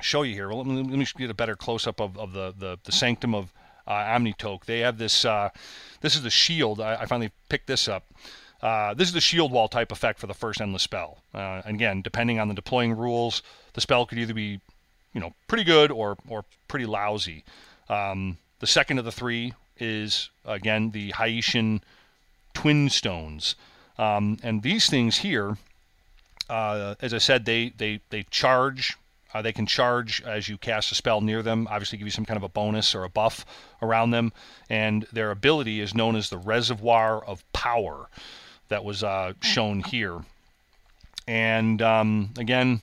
show 0.03 0.21
you 0.21 0.35
here. 0.35 0.49
Well, 0.49 0.59
let 0.59 0.67
me, 0.67 0.83
let 0.83 0.99
me 0.99 1.07
get 1.17 1.31
a 1.31 1.35
better 1.35 1.57
close 1.57 1.87
up 1.87 1.99
of, 1.99 2.19
of 2.19 2.35
the, 2.35 2.53
the, 2.59 2.79
the 2.85 2.93
sanctum 2.93 3.35
of 3.35 3.55
uh, 3.87 3.95
Omnitok. 3.95 4.67
They 4.67 4.81
have 4.81 4.99
this. 4.99 5.25
Uh, 5.25 5.49
this 6.03 6.15
is 6.15 6.23
the 6.23 6.31
shield. 6.31 6.79
I, 6.79 6.97
I 6.97 7.07
finally 7.07 7.33
picked 7.49 7.67
this 7.67 7.89
up. 7.89 8.05
Uh, 8.61 8.93
this 8.93 9.09
is 9.09 9.15
the 9.15 9.23
shield 9.23 9.51
wall 9.51 9.67
type 9.67 9.91
effect 9.93 10.19
for 10.19 10.27
the 10.27 10.35
first 10.35 10.61
endless 10.61 10.83
spell. 10.83 11.23
Uh, 11.33 11.63
again, 11.65 12.03
depending 12.03 12.39
on 12.39 12.49
the 12.49 12.55
deploying 12.55 12.95
rules, 12.95 13.43
the 13.73 13.81
spell 13.81 14.05
could 14.05 14.19
either 14.19 14.35
be, 14.35 14.61
you 15.15 15.23
know, 15.23 15.33
pretty 15.47 15.65
good 15.65 15.91
or 15.91 16.19
or 16.29 16.45
pretty 16.67 16.85
lousy. 16.85 17.45
Um, 17.89 18.37
the 18.59 18.67
second 18.67 18.99
of 18.99 19.07
the 19.07 19.13
three 19.13 19.55
is 19.79 20.31
again 20.45 20.91
the 20.91 21.13
Hyshian 21.13 21.81
twin 22.55 22.89
stones, 22.89 23.55
um, 23.99 24.39
and 24.43 24.63
these 24.63 24.89
things 24.89 25.19
here, 25.19 25.57
uh, 26.49 26.95
as 27.01 27.15
I 27.15 27.19
said, 27.19 27.45
they 27.45 27.71
they 27.77 28.01
they 28.11 28.25
charge. 28.25 28.97
Uh, 29.35 29.43
they 29.43 29.53
can 29.53 29.67
charge 29.67 30.23
as 30.23 30.49
you 30.49 30.57
cast 30.57 30.91
a 30.91 30.95
spell 30.95 31.21
near 31.21 31.43
them. 31.43 31.69
Obviously, 31.71 31.99
give 31.99 32.07
you 32.07 32.11
some 32.11 32.25
kind 32.25 32.39
of 32.39 32.43
a 32.43 32.49
bonus 32.49 32.95
or 32.95 33.05
a 33.05 33.11
buff 33.11 33.45
around 33.83 34.11
them, 34.11 34.33
and 34.71 35.07
their 35.13 35.31
ability 35.31 35.81
is 35.81 35.95
known 35.95 36.17
as 36.17 36.31
the 36.31 36.39
Reservoir 36.39 37.23
of 37.23 37.45
Power, 37.53 38.09
that 38.69 38.85
was 38.85 39.03
uh, 39.03 39.35
shown 39.41 39.83
here. 39.83 40.25
And 41.27 41.83
um, 41.83 42.31
again, 42.39 42.81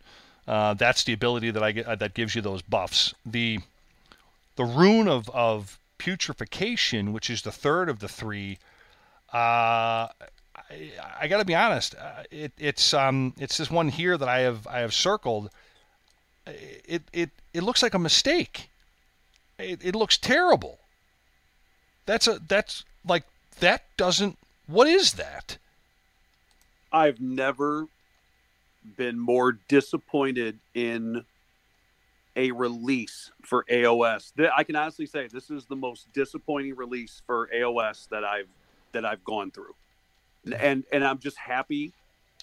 uh, 0.47 0.75
that's 0.75 1.03
the 1.03 1.13
ability 1.13 1.51
that 1.51 1.63
I 1.63 1.71
get 1.71 1.99
that 1.99 2.13
gives 2.13 2.35
you 2.35 2.41
those 2.41 2.61
buffs. 2.61 3.13
The 3.25 3.59
the 4.55 4.65
rune 4.65 5.07
of, 5.07 5.29
of 5.31 5.77
putrefaction, 5.97 7.13
which 7.13 7.29
is 7.29 7.41
the 7.41 7.51
third 7.51 7.89
of 7.89 7.99
the 7.99 8.07
three, 8.07 8.57
uh, 9.33 10.07
I, 10.69 10.91
I 11.21 11.27
got 11.27 11.39
to 11.39 11.45
be 11.45 11.55
honest. 11.55 11.95
Uh, 11.95 12.23
it, 12.31 12.51
it's 12.57 12.93
um, 12.93 13.33
it's 13.37 13.57
this 13.57 13.69
one 13.69 13.89
here 13.89 14.17
that 14.17 14.29
I 14.29 14.39
have 14.39 14.67
I 14.67 14.79
have 14.79 14.93
circled. 14.93 15.49
It 16.45 17.03
it 17.11 17.29
it 17.53 17.63
looks 17.63 17.81
like 17.83 17.93
a 17.93 17.99
mistake. 17.99 18.69
It, 19.57 19.83
it 19.83 19.95
looks 19.95 20.17
terrible. 20.17 20.79
That's 22.05 22.27
a 22.27 22.39
that's 22.47 22.83
like 23.07 23.23
that 23.59 23.83
doesn't. 23.97 24.37
What 24.67 24.87
is 24.87 25.13
that? 25.13 25.57
I've 26.91 27.19
never 27.19 27.87
been 28.97 29.19
more 29.19 29.53
disappointed 29.67 30.59
in 30.73 31.25
a 32.35 32.51
release 32.51 33.31
for 33.43 33.65
AOS. 33.69 34.31
I 34.55 34.63
can 34.63 34.75
honestly 34.75 35.05
say 35.05 35.27
this 35.27 35.49
is 35.49 35.65
the 35.65 35.75
most 35.75 36.11
disappointing 36.13 36.75
release 36.75 37.21
for 37.25 37.49
AOS 37.53 38.09
that 38.09 38.23
I've 38.23 38.49
that 38.91 39.05
I've 39.05 39.23
gone 39.23 39.51
through. 39.51 39.75
And 40.57 40.83
and 40.91 41.03
I'm 41.03 41.19
just 41.19 41.37
happy, 41.37 41.93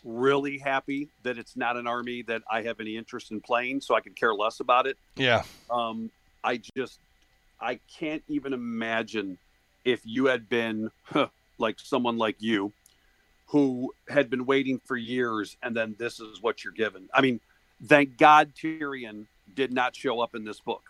really 0.04 0.58
happy 0.58 1.08
that 1.22 1.38
it's 1.38 1.56
not 1.56 1.76
an 1.76 1.86
army 1.86 2.22
that 2.22 2.42
I 2.50 2.62
have 2.62 2.80
any 2.80 2.96
interest 2.96 3.30
in 3.30 3.40
playing, 3.40 3.80
so 3.80 3.94
I 3.94 4.00
can 4.00 4.14
care 4.14 4.34
less 4.34 4.60
about 4.60 4.86
it. 4.86 4.96
Yeah, 5.16 5.44
Um, 5.70 6.10
I 6.42 6.60
just 6.76 6.98
I 7.60 7.78
can't 7.98 8.22
even 8.28 8.52
imagine 8.52 9.38
if 9.84 10.00
you 10.04 10.26
had 10.26 10.48
been 10.48 10.90
huh, 11.04 11.28
like 11.58 11.78
someone 11.78 12.18
like 12.18 12.36
you 12.40 12.72
who 13.46 13.92
had 14.08 14.30
been 14.30 14.46
waiting 14.46 14.80
for 14.84 14.96
years 14.96 15.56
and 15.62 15.76
then 15.76 15.94
this 15.98 16.18
is 16.20 16.40
what 16.40 16.64
you're 16.64 16.72
given. 16.72 17.08
I 17.12 17.20
mean, 17.20 17.38
thank 17.84 18.16
God 18.16 18.54
Tyrion 18.54 19.26
did 19.54 19.72
not 19.72 19.94
show 19.94 20.20
up 20.20 20.34
in 20.34 20.44
this 20.44 20.60
book. 20.60 20.82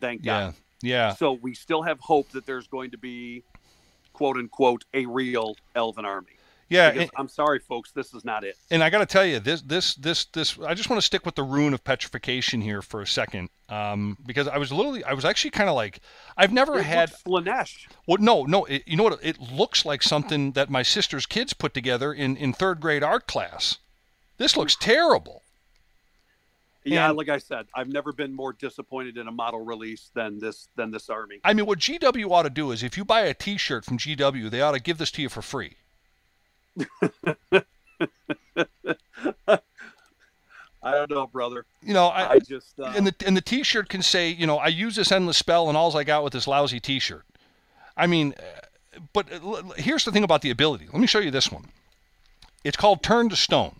Thank 0.00 0.24
God. 0.24 0.54
yeah, 0.82 1.08
yeah. 1.08 1.14
So 1.14 1.32
we 1.32 1.54
still 1.54 1.82
have 1.82 2.00
hope 2.00 2.30
that 2.30 2.46
there's 2.46 2.66
going 2.66 2.90
to 2.90 2.98
be 2.98 3.42
quote 4.12 4.36
unquote 4.36 4.84
a 4.94 5.06
real 5.06 5.56
elven 5.74 6.04
army. 6.04 6.32
Yeah, 6.68 6.88
and, 6.88 7.10
I'm 7.16 7.28
sorry, 7.28 7.58
folks, 7.58 7.90
this 7.92 8.14
is 8.14 8.24
not 8.24 8.44
it. 8.44 8.56
and 8.70 8.82
I 8.82 8.88
got 8.88 9.00
to 9.00 9.06
tell 9.06 9.26
you, 9.26 9.40
this, 9.40 9.60
this, 9.60 9.94
this, 9.94 10.24
this. 10.24 10.58
I 10.58 10.72
just 10.72 10.88
want 10.88 11.02
to 11.02 11.04
stick 11.04 11.26
with 11.26 11.34
the 11.34 11.42
rune 11.42 11.74
of 11.74 11.84
petrification 11.84 12.62
here 12.62 12.80
for 12.80 13.02
a 13.02 13.06
second, 13.06 13.50
um, 13.68 14.16
because 14.24 14.48
I 14.48 14.56
was 14.56 14.72
literally, 14.72 15.04
I 15.04 15.12
was 15.12 15.26
actually 15.26 15.50
kind 15.50 15.68
of 15.68 15.74
like, 15.74 16.00
I've 16.34 16.50
never 16.50 16.78
It 16.78 16.84
had. 16.84 17.10
looks 17.26 17.46
Slaanesh. 17.46 17.88
Well, 18.06 18.16
no, 18.20 18.44
no. 18.44 18.64
It, 18.64 18.84
you 18.86 18.96
know 18.96 19.02
what? 19.02 19.18
It 19.22 19.38
looks 19.38 19.84
like 19.84 20.02
something 20.02 20.52
that 20.52 20.70
my 20.70 20.82
sister's 20.82 21.26
kids 21.26 21.52
put 21.52 21.74
together 21.74 22.10
in 22.10 22.38
in 22.38 22.54
third 22.54 22.80
grade 22.80 23.02
art 23.02 23.26
class. 23.26 23.76
This 24.38 24.56
looks 24.56 24.74
terrible. 24.74 25.41
Yeah, 26.84 27.08
And- 27.08 27.16
like 27.16 27.28
I 27.28 27.38
said, 27.38 27.66
I've 27.74 27.88
never 27.88 28.12
been 28.12 28.34
more 28.34 28.52
disappointed 28.52 29.16
in 29.16 29.28
a 29.28 29.32
model 29.32 29.64
release 29.64 30.10
than 30.14 30.38
this 30.40 30.68
than 30.76 30.90
this 30.90 31.08
army. 31.08 31.38
I 31.44 31.52
mean, 31.52 31.66
what 31.66 31.78
GW 31.78 32.30
ought 32.30 32.42
to 32.42 32.50
do 32.50 32.72
is, 32.72 32.82
if 32.82 32.96
you 32.96 33.04
buy 33.04 33.20
a 33.20 33.34
T-shirt 33.34 33.84
from 33.84 33.98
GW, 33.98 34.50
they 34.50 34.60
ought 34.60 34.72
to 34.72 34.80
give 34.80 34.98
this 34.98 35.10
to 35.12 35.22
you 35.22 35.28
for 35.28 35.42
free. 35.42 35.76
I 40.84 40.90
don't 40.90 41.10
know, 41.10 41.28
brother. 41.28 41.64
You 41.82 41.94
know, 41.94 42.08
I, 42.08 42.32
I 42.32 42.38
just 42.40 42.78
uh, 42.80 42.92
and 42.96 43.06
the 43.06 43.14
and 43.24 43.36
the 43.36 43.40
T-shirt 43.40 43.88
can 43.88 44.02
say, 44.02 44.30
you 44.30 44.46
know, 44.46 44.58
I 44.58 44.66
use 44.68 44.96
this 44.96 45.12
endless 45.12 45.36
spell, 45.38 45.68
and 45.68 45.76
all's 45.78 45.94
I 45.94 46.02
got 46.02 46.24
with 46.24 46.32
this 46.32 46.48
lousy 46.48 46.80
T-shirt. 46.80 47.24
I 47.96 48.08
mean, 48.08 48.34
uh, 48.38 48.98
but 49.12 49.28
here's 49.76 50.04
the 50.04 50.10
thing 50.10 50.24
about 50.24 50.42
the 50.42 50.50
ability. 50.50 50.86
Let 50.92 51.00
me 51.00 51.06
show 51.06 51.20
you 51.20 51.30
this 51.30 51.52
one. 51.52 51.66
It's 52.64 52.76
called 52.76 53.02
Turn 53.02 53.28
to 53.28 53.36
Stone, 53.36 53.76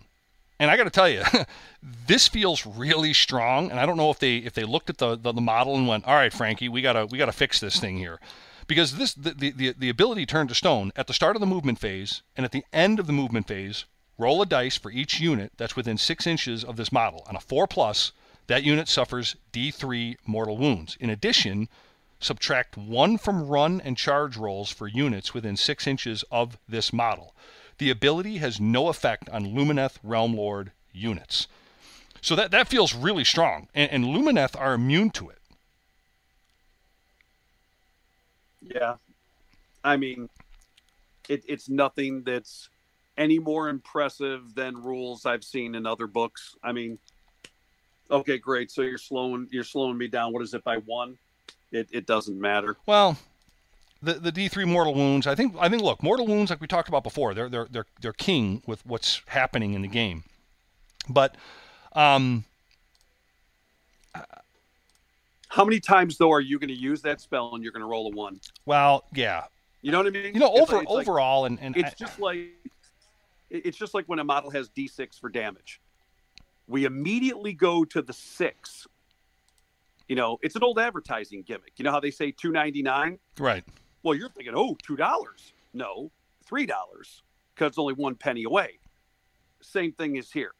and 0.63 0.71
I 0.71 0.77
got 0.77 0.85
to 0.85 0.89
tell 0.89 1.09
you, 1.09 1.23
this 2.07 2.29
feels 2.29 2.65
really 2.65 3.11
strong. 3.11 3.69
And 3.69 3.77
I 3.81 3.85
don't 3.85 3.97
know 3.97 4.09
if 4.09 4.19
they 4.19 4.37
if 4.37 4.53
they 4.53 4.63
looked 4.63 4.89
at 4.89 4.97
the, 4.97 5.17
the 5.17 5.33
the 5.33 5.41
model 5.41 5.75
and 5.75 5.89
went, 5.89 6.05
all 6.05 6.15
right, 6.15 6.31
Frankie, 6.31 6.69
we 6.69 6.81
gotta 6.81 7.05
we 7.05 7.17
gotta 7.17 7.33
fix 7.33 7.59
this 7.59 7.81
thing 7.81 7.97
here, 7.97 8.17
because 8.65 8.95
this 8.95 9.13
the 9.13 9.31
the 9.31 9.73
the, 9.77 9.89
ability 9.89 10.25
turned 10.25 10.47
to 10.49 10.55
Stone 10.55 10.93
at 10.95 11.07
the 11.07 11.13
start 11.13 11.35
of 11.35 11.41
the 11.41 11.45
movement 11.45 11.79
phase 11.79 12.21
and 12.37 12.45
at 12.45 12.53
the 12.53 12.63
end 12.71 12.97
of 12.97 13.07
the 13.07 13.13
movement 13.13 13.45
phase. 13.45 13.83
Roll 14.17 14.41
a 14.41 14.45
dice 14.45 14.77
for 14.77 14.89
each 14.89 15.19
unit 15.19 15.51
that's 15.57 15.75
within 15.75 15.97
six 15.97 16.25
inches 16.25 16.63
of 16.63 16.77
this 16.77 16.93
model. 16.93 17.25
On 17.27 17.35
a 17.35 17.41
four 17.41 17.67
plus, 17.67 18.13
that 18.47 18.63
unit 18.63 18.87
suffers 18.87 19.35
D3 19.51 20.15
mortal 20.25 20.55
wounds. 20.55 20.95
In 20.99 21.09
addition, 21.09 21.67
subtract 22.19 22.77
one 22.77 23.17
from 23.17 23.47
run 23.47 23.81
and 23.81 23.97
charge 23.97 24.37
rolls 24.37 24.71
for 24.71 24.87
units 24.87 25.33
within 25.33 25.57
six 25.57 25.87
inches 25.87 26.23
of 26.31 26.57
this 26.69 26.93
model. 26.93 27.35
The 27.77 27.89
ability 27.89 28.37
has 28.37 28.59
no 28.59 28.87
effect 28.87 29.29
on 29.29 29.45
Lumineth 29.45 29.97
Realm 30.03 30.35
Lord 30.35 30.71
units. 30.91 31.47
So 32.21 32.35
that, 32.35 32.51
that 32.51 32.67
feels 32.67 32.95
really 32.95 33.23
strong. 33.23 33.67
And, 33.73 33.91
and 33.91 34.05
Lumineth 34.05 34.59
are 34.59 34.73
immune 34.73 35.09
to 35.11 35.29
it. 35.29 35.39
yeah. 38.73 38.95
I 39.83 39.97
mean, 39.97 40.29
it, 41.29 41.43
it's 41.47 41.69
nothing 41.69 42.23
that's 42.23 42.69
any 43.17 43.39
more 43.39 43.69
impressive 43.69 44.55
than 44.55 44.81
rules 44.81 45.25
I've 45.25 45.43
seen 45.43 45.75
in 45.75 45.85
other 45.85 46.07
books. 46.07 46.55
I 46.63 46.71
mean, 46.71 46.97
okay, 48.09 48.37
great. 48.37 48.71
So 48.71 48.81
you're 48.81 48.97
slowing 48.97 49.47
you're 49.51 49.63
slowing 49.63 49.97
me 49.97 50.07
down. 50.07 50.33
What 50.33 50.41
is 50.41 50.53
it 50.53 50.63
by 50.63 50.77
one? 50.77 51.17
It 51.71 51.89
it 51.91 52.05
doesn't 52.05 52.39
matter. 52.39 52.77
Well, 52.85 53.17
the 54.03 54.13
the 54.15 54.31
D3 54.31 54.67
mortal 54.67 54.93
wounds, 54.93 55.25
I 55.27 55.35
think 55.35 55.55
I 55.59 55.69
think 55.69 55.81
look, 55.81 56.03
mortal 56.03 56.27
wounds 56.27 56.49
like 56.51 56.59
we 56.61 56.67
talked 56.67 56.89
about 56.89 57.03
before, 57.03 57.33
they're 57.33 57.49
they're 57.49 57.67
they're 57.71 57.85
they're 58.01 58.13
king 58.13 58.61
with 58.67 58.85
what's 58.85 59.21
happening 59.27 59.73
in 59.73 59.81
the 59.81 59.87
game. 59.87 60.23
But 61.09 61.35
um 61.93 62.43
How 65.49 65.63
many 65.63 65.79
times 65.79 66.17
though 66.17 66.31
are 66.31 66.41
you 66.41 66.57
going 66.59 66.69
to 66.69 66.75
use 66.79 67.01
that 67.03 67.21
spell 67.21 67.53
and 67.53 67.63
you're 67.63 67.71
going 67.73 67.81
to 67.83 67.87
roll 67.87 68.07
a 68.07 68.15
one? 68.15 68.39
well, 68.65 69.03
yeah. 69.13 69.43
You 69.81 69.91
know 69.91 69.97
what 69.97 70.07
I 70.07 70.11
mean? 70.11 70.33
You 70.33 70.39
know, 70.39 70.51
over 70.51 70.61
it's 70.61 70.71
like- 70.71 70.87
overall 70.89 71.45
and, 71.45 71.59
and 71.61 71.75
it's 71.77 71.91
I- 71.91 71.95
just 72.05 72.19
like 72.19 72.49
it's 73.49 73.77
just 73.77 73.93
like 73.93 74.05
when 74.07 74.17
a 74.19 74.23
model 74.23 74.49
has 74.49 74.69
d6 74.69 75.19
for 75.19 75.29
damage 75.29 75.79
we 76.67 76.85
immediately 76.85 77.53
go 77.53 77.83
to 77.85 78.01
the 78.01 78.13
six 78.13 78.87
you 80.07 80.15
know 80.15 80.39
it's 80.41 80.55
an 80.55 80.63
old 80.63 80.79
advertising 80.79 81.43
gimmick 81.43 81.73
you 81.77 81.83
know 81.83 81.91
how 81.91 81.99
they 81.99 82.09
say 82.09 82.31
299 82.31 83.19
right. 83.37 83.63
Well 84.03 84.15
you're 84.15 84.29
thinking 84.29 84.53
oh 84.55 84.77
two 84.83 84.95
dollars. 84.95 85.53
No 85.73 86.11
three 86.45 86.65
dollars 86.65 87.23
because 87.55 87.69
it's 87.69 87.77
only 87.77 87.93
one 87.93 88.15
penny 88.15 88.43
away. 88.43 88.79
Same 89.61 89.91
thing 89.93 90.17
is 90.17 90.31
here. 90.31 90.51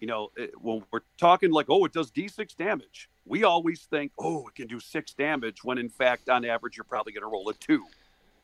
You 0.00 0.06
know 0.06 0.30
it, 0.36 0.52
when 0.60 0.82
we're 0.90 1.00
talking 1.18 1.50
like 1.50 1.66
oh 1.68 1.84
it 1.84 1.92
does 1.92 2.10
d6 2.10 2.56
damage 2.56 3.08
we 3.24 3.44
always 3.44 3.82
think 3.90 4.12
oh 4.18 4.46
it 4.46 4.54
can 4.54 4.66
do 4.66 4.78
six 4.78 5.14
damage 5.14 5.64
when 5.64 5.78
in 5.78 5.88
fact 5.88 6.28
on 6.28 6.44
average 6.44 6.76
you're 6.76 6.84
probably 6.84 7.12
going 7.12 7.22
to 7.22 7.28
roll 7.28 7.48
a 7.48 7.54
two. 7.54 7.84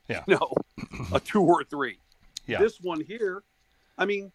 Yeah. 0.08 0.24
no 0.26 0.52
a 1.12 1.20
two 1.20 1.42
or 1.42 1.60
a 1.60 1.64
three. 1.64 1.98
Yeah. 2.46 2.58
this 2.58 2.80
one 2.80 3.00
here 3.00 3.44
i 3.96 4.04
mean 4.04 4.32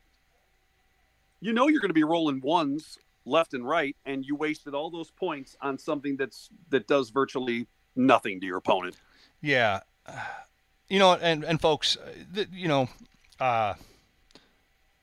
you 1.41 1.51
know 1.51 1.67
you're 1.67 1.81
going 1.81 1.89
to 1.89 1.93
be 1.93 2.05
rolling 2.05 2.39
ones 2.39 2.97
left 3.25 3.53
and 3.53 3.67
right 3.67 3.95
and 4.05 4.23
you 4.23 4.35
wasted 4.35 4.73
all 4.73 4.89
those 4.89 5.11
points 5.11 5.57
on 5.61 5.77
something 5.77 6.15
that's 6.15 6.49
that 6.69 6.87
does 6.87 7.09
virtually 7.09 7.67
nothing 7.97 8.39
to 8.39 8.45
your 8.45 8.57
opponent. 8.57 8.95
Yeah, 9.41 9.81
you 10.89 10.99
know, 10.99 11.13
and 11.13 11.43
and 11.43 11.59
folks, 11.59 11.97
uh, 11.97 12.09
th- 12.33 12.49
you 12.51 12.67
know, 12.67 12.89
uh, 13.39 13.73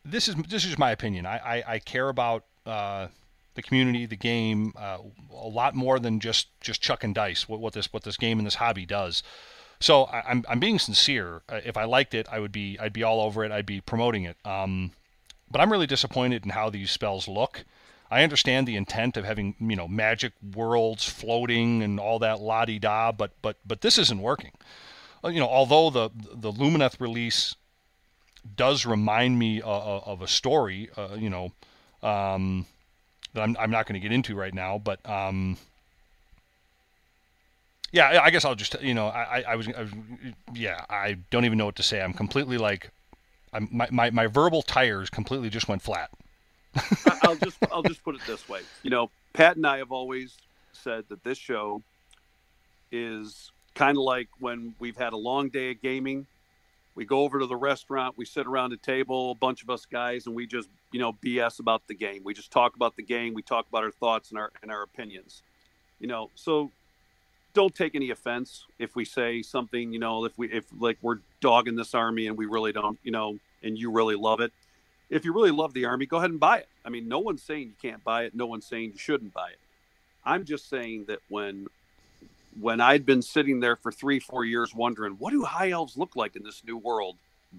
this 0.04 0.28
is 0.28 0.34
this 0.48 0.64
is 0.64 0.78
my 0.78 0.90
opinion. 0.90 1.26
I 1.26 1.38
I, 1.38 1.64
I 1.74 1.78
care 1.78 2.08
about 2.08 2.44
uh, 2.66 3.08
the 3.54 3.62
community, 3.62 4.06
the 4.06 4.16
game, 4.16 4.72
uh, 4.76 4.98
a 5.32 5.48
lot 5.48 5.74
more 5.74 5.98
than 5.98 6.20
just 6.20 6.48
just 6.60 6.80
chucking 6.80 7.12
dice. 7.12 7.48
What, 7.48 7.60
what 7.60 7.72
this 7.72 7.92
what 7.92 8.02
this 8.02 8.16
game 8.16 8.38
and 8.38 8.46
this 8.46 8.56
hobby 8.56 8.86
does. 8.86 9.22
So 9.80 10.04
I, 10.04 10.22
I'm 10.28 10.44
I'm 10.48 10.60
being 10.60 10.78
sincere. 10.78 11.42
Uh, 11.48 11.60
if 11.64 11.76
I 11.76 11.84
liked 11.84 12.14
it, 12.14 12.26
I 12.30 12.40
would 12.40 12.52
be 12.52 12.78
I'd 12.78 12.92
be 12.92 13.02
all 13.02 13.20
over 13.20 13.44
it. 13.44 13.52
I'd 13.52 13.66
be 13.66 13.80
promoting 13.80 14.24
it. 14.24 14.36
Um, 14.44 14.92
but 15.50 15.60
I'm 15.60 15.70
really 15.70 15.86
disappointed 15.86 16.44
in 16.44 16.50
how 16.50 16.70
these 16.70 16.90
spells 16.90 17.28
look. 17.28 17.64
I 18.10 18.22
understand 18.22 18.68
the 18.68 18.76
intent 18.76 19.16
of 19.16 19.24
having 19.24 19.54
you 19.60 19.76
know 19.76 19.88
magic 19.88 20.32
worlds 20.54 21.04
floating 21.08 21.82
and 21.82 21.98
all 21.98 22.18
that 22.20 22.40
la 22.40 22.64
di 22.64 22.78
da, 22.78 23.12
but 23.12 23.32
but 23.42 23.56
but 23.66 23.80
this 23.80 23.98
isn't 23.98 24.20
working. 24.20 24.52
Uh, 25.24 25.28
You 25.28 25.40
know, 25.40 25.48
although 25.48 25.90
the 25.90 26.10
the 26.34 26.52
Lumineth 26.52 27.00
release 27.00 27.56
does 28.56 28.84
remind 28.84 29.38
me 29.38 29.62
uh, 29.62 29.66
of 29.66 30.20
a 30.20 30.28
story, 30.28 30.90
uh, 30.96 31.16
you 31.18 31.30
know, 31.30 31.52
um, 32.02 32.66
that 33.32 33.42
I'm 33.42 33.56
I'm 33.58 33.70
not 33.70 33.86
going 33.86 33.94
to 33.94 34.00
get 34.00 34.12
into 34.12 34.34
right 34.34 34.52
now, 34.54 34.78
but 34.78 35.00
um, 35.08 35.56
yeah, 37.92 38.20
I- 38.22 38.30
guess 38.30 38.44
I'll 38.44 38.54
just 38.54 38.80
you 38.82 38.94
know 38.94 39.06
I, 39.08 39.38
I- 39.38 39.44
I 39.52 39.56
was 39.56 39.68
I 39.68 39.82
was 39.82 39.92
yeah 40.52 40.84
I 40.90 41.16
don't 41.30 41.44
even 41.44 41.58
know 41.58 41.66
what 41.66 41.76
to 41.76 41.82
say. 41.82 42.02
I'm 42.02 42.12
completely 42.12 42.58
like, 42.58 42.90
I'm 43.52 43.68
my 43.72 43.88
my, 43.90 44.10
my 44.10 44.26
verbal 44.26 44.62
tires 44.62 45.08
completely 45.10 45.48
just 45.48 45.68
went 45.68 45.80
flat. 45.82 46.10
I'll 47.22 47.36
just 47.36 47.56
I'll 47.72 47.82
just 47.84 48.02
put 48.04 48.14
it 48.16 48.20
this 48.26 48.46
way. 48.48 48.60
You 48.82 48.90
know, 48.90 49.10
Pat 49.32 49.56
and 49.56 49.66
I 49.66 49.78
have 49.78 49.92
always 49.92 50.36
said 50.72 51.04
that 51.08 51.22
this 51.22 51.38
show 51.38 51.82
is 52.90 53.50
kind 53.74 53.96
of 53.96 54.02
like 54.02 54.28
when 54.38 54.74
we've 54.78 54.96
had 54.96 55.12
a 55.12 55.16
long 55.16 55.48
day 55.48 55.72
of 55.72 55.82
gaming. 55.82 56.26
We 56.94 57.04
go 57.04 57.22
over 57.22 57.40
to 57.40 57.46
the 57.46 57.56
restaurant, 57.56 58.16
we 58.16 58.24
sit 58.24 58.46
around 58.46 58.72
a 58.72 58.76
table, 58.76 59.32
a 59.32 59.34
bunch 59.34 59.64
of 59.64 59.70
us 59.70 59.84
guys, 59.84 60.26
and 60.26 60.34
we 60.34 60.46
just 60.46 60.68
you 60.92 61.00
know 61.00 61.12
BS 61.12 61.58
about 61.58 61.82
the 61.88 61.94
game. 61.94 62.22
We 62.24 62.34
just 62.34 62.52
talk 62.52 62.76
about 62.76 62.94
the 62.96 63.02
game. 63.02 63.34
We 63.34 63.42
talk 63.42 63.66
about 63.68 63.82
our 63.82 63.90
thoughts 63.90 64.30
and 64.30 64.38
our 64.38 64.52
and 64.62 64.70
our 64.70 64.82
opinions. 64.82 65.42
You 65.98 66.06
know, 66.06 66.30
so 66.36 66.70
don't 67.52 67.74
take 67.74 67.96
any 67.96 68.10
offense 68.10 68.64
if 68.78 68.94
we 68.94 69.04
say 69.04 69.42
something. 69.42 69.92
You 69.92 69.98
know, 69.98 70.24
if 70.24 70.38
we 70.38 70.52
if 70.52 70.66
like 70.78 70.98
we're 71.02 71.18
dogging 71.40 71.74
this 71.74 71.94
army 71.94 72.28
and 72.28 72.38
we 72.38 72.46
really 72.46 72.72
don't, 72.72 72.98
you 73.02 73.10
know, 73.10 73.38
and 73.62 73.76
you 73.76 73.90
really 73.90 74.16
love 74.16 74.40
it 74.40 74.52
if 75.10 75.24
you 75.24 75.32
really 75.32 75.50
love 75.50 75.74
the 75.74 75.84
army, 75.84 76.06
go 76.06 76.16
ahead 76.16 76.30
and 76.30 76.40
buy 76.40 76.58
it. 76.58 76.68
I 76.84 76.88
mean, 76.88 77.08
no 77.08 77.18
one's 77.18 77.42
saying 77.42 77.68
you 77.68 77.90
can't 77.90 78.02
buy 78.02 78.24
it. 78.24 78.34
No 78.34 78.46
one's 78.46 78.66
saying 78.66 78.92
you 78.92 78.98
shouldn't 78.98 79.32
buy 79.32 79.50
it. 79.50 79.58
I'm 80.24 80.44
just 80.44 80.68
saying 80.68 81.04
that 81.08 81.20
when 81.28 81.66
when 82.60 82.80
I'd 82.80 83.04
been 83.06 83.22
sitting 83.22 83.60
there 83.60 83.76
for 83.76 83.92
three, 83.92 84.20
four 84.20 84.44
years 84.44 84.74
wondering, 84.74 85.14
what 85.14 85.32
do 85.32 85.42
high 85.44 85.70
elves 85.70 85.96
look 85.96 86.16
like 86.16 86.36
in 86.36 86.42
this 86.42 86.62
new 86.64 86.76
world? 86.76 87.16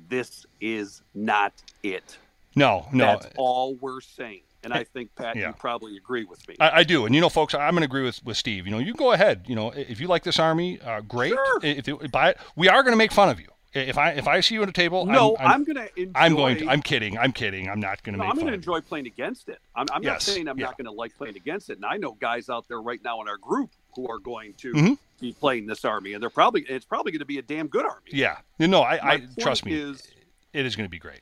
This 0.10 0.45
is 0.60 1.01
not 1.13 1.53
it. 1.84 2.17
No, 2.55 2.88
no, 2.91 3.05
That's 3.05 3.27
all 3.38 3.75
we're 3.75 4.01
saying. 4.01 4.41
And 4.63 4.73
I 4.73 4.84
think 4.84 5.13
Pat, 5.15 5.36
Yeah. 5.36 5.49
you 5.49 5.53
probably 5.53 5.95
agree 5.95 6.23
with 6.23 6.47
me. 6.47 6.55
I, 6.60 6.79
I 6.79 6.84
do, 6.84 7.05
and 7.05 7.13
you 7.13 7.21
know, 7.21 7.29
folks, 7.29 7.53
I'm 7.53 7.71
going 7.71 7.81
to 7.81 7.86
agree 7.86 8.03
with, 8.03 8.23
with 8.25 8.36
Steve. 8.36 8.65
You 8.65 8.71
know, 8.71 8.79
you 8.79 8.93
go 8.93 9.12
ahead. 9.12 9.45
You 9.47 9.55
know, 9.55 9.69
if 9.69 9.99
you 9.99 10.08
like 10.08 10.23
this 10.23 10.39
army, 10.39 10.81
uh, 10.81 11.01
great. 11.01 11.34
Sure. 11.34 11.60
If 11.62 11.88
you 11.88 11.97
buy 12.12 12.32
it, 12.32 12.38
we 12.55 12.67
are 12.67 12.82
going 12.82 12.93
to 12.93 12.97
make 12.97 13.11
fun 13.11 13.30
of 13.30 13.39
you. 13.39 13.47
If 13.76 13.97
I 13.97 14.11
if 14.11 14.26
I 14.26 14.39
see 14.39 14.55
you 14.55 14.63
at 14.63 14.69
a 14.69 14.72
table, 14.72 15.05
no, 15.05 15.36
I'm, 15.38 15.45
I'm, 15.45 15.51
I'm, 15.51 15.63
gonna 15.65 15.88
enjoy. 15.97 16.11
I'm 16.15 16.36
going. 16.36 16.57
To, 16.59 16.69
I'm 16.69 16.82
kidding. 16.82 17.17
I'm 17.17 17.34
kidding. 17.34 17.69
I'm 17.69 17.82
not 17.82 18.01
going 18.03 18.13
to 18.13 18.19
no, 18.19 18.30
I'm 18.30 18.36
going 18.36 18.47
to 18.47 18.53
of 18.53 18.59
enjoy 18.59 18.80
playing 18.80 19.05
against 19.05 19.49
it. 19.49 19.59
I'm, 19.76 19.86
I'm 19.91 20.01
not 20.01 20.22
saying 20.22 20.47
I'm 20.47 20.57
yeah. 20.57 20.67
not 20.67 20.78
going 20.78 20.86
to 20.86 20.93
like 20.93 21.15
playing 21.17 21.36
against 21.36 21.69
it. 21.69 21.76
And 21.76 21.86
I 21.86 21.97
know 21.97 22.13
guys 22.13 22.49
out 22.49 22.69
there 22.69 22.82
right 22.82 23.03
now 23.03 23.22
in 23.22 23.28
our 23.28 23.38
group 23.38 23.72
who 23.95 24.07
are 24.09 24.19
going 24.19 24.53
to 24.55 24.73
Mhm. 24.73 24.97
be 25.19 25.33
playing 25.33 25.65
this 25.65 25.85
army, 25.85 26.13
and 26.13 26.21
they're 26.21 26.29
probably 26.29 26.61
it's 26.67 26.85
probably 26.85 27.11
going 27.11 27.19
to 27.19 27.25
be 27.25 27.37
a 27.39 27.41
damn 27.41 27.67
good 27.67 27.85
army. 27.85 28.11
Yeah, 28.11 28.39
you 28.59 28.67
know, 28.67 28.81
I, 28.81 29.13
I 29.13 29.27
trust 29.39 29.65
me. 29.65 29.73
Is 29.73 30.07
it 30.53 30.65
is 30.65 30.75
going 30.75 30.85
to 30.85 30.91
be 30.91 30.99
great. 30.99 31.21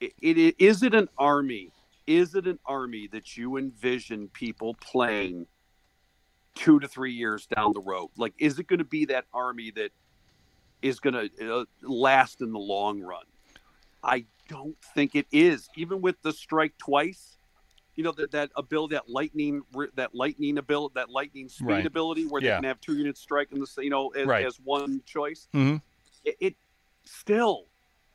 it, 0.00 0.12
it 0.20 0.54
is 0.58 0.82
it 0.82 0.94
an 0.94 1.08
army? 1.18 1.70
Is 2.06 2.34
it 2.34 2.46
an 2.46 2.58
army 2.66 3.08
that 3.12 3.36
you 3.36 3.56
envision 3.56 4.28
people 4.28 4.74
playing 4.80 5.46
two 6.54 6.80
to 6.80 6.88
three 6.88 7.12
years 7.12 7.46
down 7.46 7.72
the 7.72 7.80
road? 7.80 8.10
Like, 8.16 8.34
is 8.38 8.58
it 8.58 8.66
going 8.66 8.78
to 8.80 8.84
be 8.84 9.04
that 9.06 9.26
army 9.32 9.70
that 9.72 9.90
is 10.82 10.98
going 10.98 11.14
to 11.14 11.54
uh, 11.60 11.64
last 11.82 12.40
in 12.40 12.52
the 12.52 12.58
long 12.58 13.00
run? 13.00 13.24
I 14.02 14.24
don't 14.48 14.76
think 14.94 15.14
it 15.14 15.26
is. 15.30 15.68
Even 15.76 16.00
with 16.00 16.20
the 16.22 16.32
strike 16.32 16.76
twice, 16.76 17.38
you 17.96 18.04
know 18.04 18.12
that 18.12 18.30
that 18.32 18.50
ability, 18.56 18.94
that 18.94 19.08
lightning, 19.08 19.62
that 19.94 20.14
lightning 20.14 20.58
ability, 20.58 20.92
that 20.94 21.10
lightning 21.10 21.48
speed 21.48 21.66
Right. 21.66 21.86
ability, 21.86 22.26
where 22.26 22.42
Yeah. 22.42 22.50
they 22.52 22.56
can 22.56 22.64
have 22.64 22.80
two 22.80 22.96
units 22.96 23.20
strike 23.20 23.52
in 23.52 23.60
the 23.60 23.66
you 23.78 23.90
know 23.90 24.08
as, 24.10 24.26
Right. 24.26 24.46
as 24.46 24.58
one 24.60 25.02
choice. 25.04 25.48
hmm 25.52 25.76
It, 26.24 26.36
it 26.40 26.56
still 27.04 27.66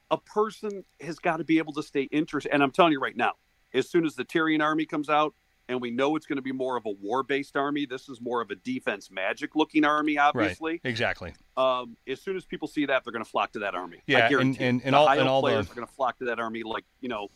a 0.09 0.17
person 0.17 0.85
has 1.01 1.19
got 1.19 1.37
to 1.37 1.43
be 1.43 1.57
able 1.57 1.73
to 1.73 1.83
stay 1.83 2.03
interested. 2.03 2.53
And 2.53 2.63
I'm 2.63 2.71
telling 2.71 2.93
you 2.93 2.99
right 2.99 3.15
now, 3.17 3.33
as 3.73 3.89
soon 3.89 4.05
as 4.05 4.15
the 4.15 4.23
Tyrion 4.25 4.61
army 4.63 4.85
comes 4.85 5.09
out. 5.09 5.33
And 5.69 5.81
we 5.81 5.91
know 5.91 6.15
it's 6.15 6.25
going 6.25 6.37
to 6.37 6.41
be 6.41 6.53
more 6.53 6.77
of 6.77 6.85
a 6.85 6.91
war-based 6.91 7.57
army. 7.57 7.85
This 7.85 8.07
is 8.07 8.21
more 8.21 8.39
of 8.39 8.51
a 8.51 8.55
defense 8.55 9.11
magic-looking 9.11 9.83
army, 9.83 10.17
obviously. 10.17 10.79
Exactly. 10.85 11.33
um, 11.57 11.97
as 12.07 12.21
soon 12.21 12.37
as 12.37 12.45
people 12.45 12.69
see 12.69 12.85
that, 12.85 13.03
they're 13.03 13.11
going 13.11 13.21
to 13.25 13.29
flock 13.29 13.51
to 13.51 13.59
that 13.59 13.75
army. 13.75 14.01
Yeah, 14.07 14.29
I 14.31 14.39
and- 14.39 14.57
and- 14.61 14.81
and 14.85 14.93
the 14.93 14.97
all- 14.97 15.09
and 15.09 15.27
all 15.27 15.41
the- 15.41 15.47
players 15.49 15.69
are 15.69 15.73
going 15.75 15.85
to 15.85 15.91
flock 15.93 16.19
to 16.19 16.25
that 16.27 16.39
army 16.39 16.63
like 16.63 16.85
you 17.01 17.09
know, 17.09 17.27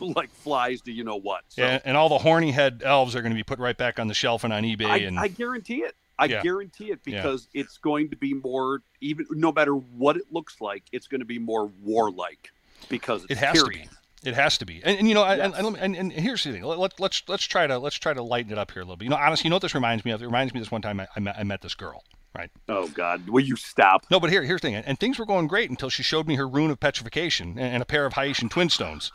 like 0.16 0.30
flies 0.30 0.80
to 0.82 0.92
you 0.92 1.04
know 1.04 1.16
what. 1.16 1.42
So 1.48 1.62
and, 1.62 1.82
and 1.84 1.96
all 1.96 2.08
the 2.08 2.18
horny 2.18 2.50
head 2.50 2.82
elves 2.84 3.14
are 3.16 3.22
going 3.22 3.32
to 3.32 3.36
be 3.36 3.42
put 3.44 3.58
right 3.58 3.76
back 3.76 3.98
on 3.98 4.08
the 4.08 4.14
shelf 4.14 4.44
and 4.44 4.52
on 4.52 4.62
eBay. 4.62 4.86
I, 4.86 4.96
and 4.98 5.18
I 5.18 5.28
guarantee 5.28 5.78
it. 5.82 5.94
I 6.18 6.24
Yeah. 6.26 6.42
guarantee 6.42 6.90
it 6.90 7.00
Yeah. 7.06 7.16
because 7.16 7.48
it's 7.54 7.78
going 7.78 8.10
to 8.10 8.16
be 8.16 8.34
more 8.34 8.82
even 9.00 9.26
no 9.30 9.52
matter 9.52 9.72
what 9.74 10.16
it 10.16 10.24
looks 10.32 10.60
like, 10.60 10.82
it's 10.92 11.06
going 11.06 11.20
to 11.20 11.24
be 11.24 11.38
more 11.38 11.66
warlike 11.82 12.50
because 12.88 13.22
it's 13.24 13.32
it 13.32 13.38
has 13.38 13.62
to 13.62 13.68
be. 13.68 13.88
It 14.24 14.34
has 14.34 14.58
to 14.58 14.66
be. 14.66 14.80
And, 14.84 14.98
and 14.98 15.08
you 15.08 15.14
know, 15.14 15.24
and, 15.24 15.52
Yes. 15.54 15.64
and, 15.64 15.76
and, 15.76 15.96
and 15.96 16.12
here's 16.12 16.42
the 16.42 16.50
thing. 16.52 16.64
Let, 16.64 16.78
let, 16.78 16.98
let's 16.98 17.22
let's 17.28 17.44
try 17.44 17.68
to 17.68 17.78
let's 17.78 17.94
try 17.96 18.12
to 18.12 18.22
lighten 18.22 18.50
it 18.50 18.58
up 18.58 18.72
here 18.72 18.82
a 18.82 18.84
little 18.84 18.96
bit. 18.96 19.04
You 19.04 19.10
know, 19.10 19.16
honestly, 19.16 19.46
you 19.46 19.50
know 19.50 19.56
what 19.56 19.62
this 19.62 19.74
reminds 19.76 20.04
me 20.04 20.10
of? 20.10 20.20
It 20.20 20.26
reminds 20.26 20.52
me 20.52 20.58
of 20.58 20.66
this 20.66 20.72
one 20.72 20.82
time 20.82 20.98
I, 20.98 21.06
I, 21.14 21.20
met, 21.20 21.36
I 21.38 21.44
met 21.44 21.60
this 21.62 21.74
girl. 21.76 22.02
Right. 22.36 22.50
Oh 22.68 22.88
God, 22.88 23.28
will 23.28 23.44
you 23.44 23.54
stop? 23.56 24.04
No, 24.10 24.18
but 24.20 24.30
here, 24.30 24.42
here's 24.42 24.60
the 24.60 24.68
thing. 24.68 24.74
And 24.74 24.98
things 24.98 25.18
were 25.20 25.24
going 25.26 25.46
great 25.46 25.70
until 25.70 25.88
she 25.88 26.02
showed 26.02 26.26
me 26.26 26.34
her 26.34 26.48
rune 26.48 26.70
of 26.70 26.78
petrification 26.80 27.50
and, 27.50 27.74
and 27.74 27.82
a 27.82 27.86
pair 27.86 28.04
of 28.06 28.14
Hyshian 28.14 28.50
twin 28.50 28.68
stones. 28.70 29.12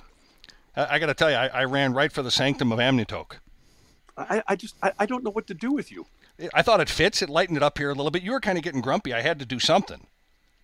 I, 0.75 0.95
I 0.95 0.99
got 0.99 1.07
to 1.07 1.13
tell 1.13 1.29
you, 1.29 1.35
I, 1.37 1.47
I 1.47 1.63
ran 1.65 1.93
right 1.93 2.11
for 2.11 2.21
the 2.23 2.31
sanctum 2.31 2.71
of 2.71 2.79
Amyntok. 2.79 3.37
I, 4.17 4.43
I 4.47 4.55
just 4.55 4.75
I, 4.83 4.91
I 4.99 5.05
don't 5.05 5.23
know 5.23 5.31
what 5.31 5.47
to 5.47 5.53
do 5.53 5.71
with 5.71 5.91
you. 5.91 6.05
I 6.53 6.61
thought 6.61 6.81
it 6.81 6.89
fits. 6.89 7.21
It 7.21 7.29
lightened 7.29 7.57
it 7.57 7.63
up 7.63 7.77
here 7.77 7.89
a 7.89 7.93
little 7.95 8.11
bit. 8.11 8.23
You 8.23 8.31
were 8.31 8.39
kind 8.39 8.57
of 8.57 8.63
getting 8.63 8.81
grumpy. 8.81 9.13
I 9.13 9.21
had 9.21 9.39
to 9.39 9.45
do 9.45 9.59
something. 9.59 10.05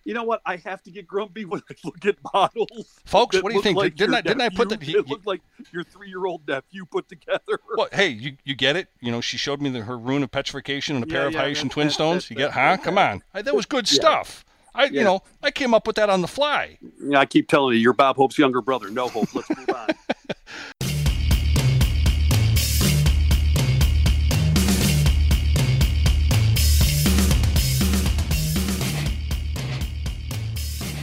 You 0.04 0.14
know 0.14 0.22
what? 0.24 0.40
I 0.46 0.56
have 0.56 0.82
to 0.84 0.90
get 0.90 1.06
grumpy 1.06 1.44
when 1.44 1.60
I 1.70 1.74
look 1.84 2.04
at 2.06 2.16
models. 2.32 2.98
Folks, 3.04 3.40
what 3.42 3.50
do 3.50 3.56
you 3.56 3.62
think? 3.62 3.76
Like 3.76 3.96
Didn't 3.96 4.14
I- 4.14 4.20
didn't 4.22 4.40
I 4.40 4.48
put 4.48 4.82
he- 4.82 4.96
it 4.96 5.08
looked 5.08 5.26
like 5.26 5.42
your 5.72 5.84
three-year-old 5.84 6.46
nephew 6.48 6.86
put 6.86 7.08
together. 7.08 7.60
Well, 7.76 7.88
hey, 7.92 8.08
you, 8.08 8.36
you 8.44 8.54
get 8.54 8.76
it? 8.76 8.88
You 9.00 9.12
know, 9.12 9.20
she 9.20 9.36
showed 9.36 9.60
me 9.60 9.68
the, 9.70 9.82
her 9.82 9.96
rune 9.98 10.22
of 10.22 10.30
petrification 10.30 10.96
and 10.96 11.04
a 11.04 11.06
pair 11.06 11.22
Yeah, 11.22 11.26
of 11.28 11.32
yeah, 11.34 11.44
Hyshian 11.62 11.70
twin 11.70 11.90
stones. 11.90 12.30
You 12.30 12.36
get, 12.36 12.50
huh? 12.52 12.78
Come 12.82 12.98
on. 12.98 13.22
That 13.34 13.54
was 13.54 13.66
good 13.66 13.90
Yeah. 13.90 13.96
stuff. 13.96 14.44
I, 14.74 14.84
you 14.84 15.02
know, 15.02 15.22
I 15.42 15.50
came 15.50 15.74
up 15.74 15.86
with 15.86 15.96
that 15.96 16.10
on 16.10 16.20
the 16.20 16.28
fly. 16.28 16.78
Yeah, 17.02 17.18
I 17.20 17.26
keep 17.26 17.48
telling 17.48 17.74
you, 17.74 17.80
you're 17.80 17.92
Bob 17.92 18.16
Hope's 18.16 18.38
younger 18.38 18.60
brother. 18.60 18.90
No 18.90 19.08
hope. 19.08 19.34
Let's 19.34 19.50
move 19.50 19.70
on. 19.70 19.88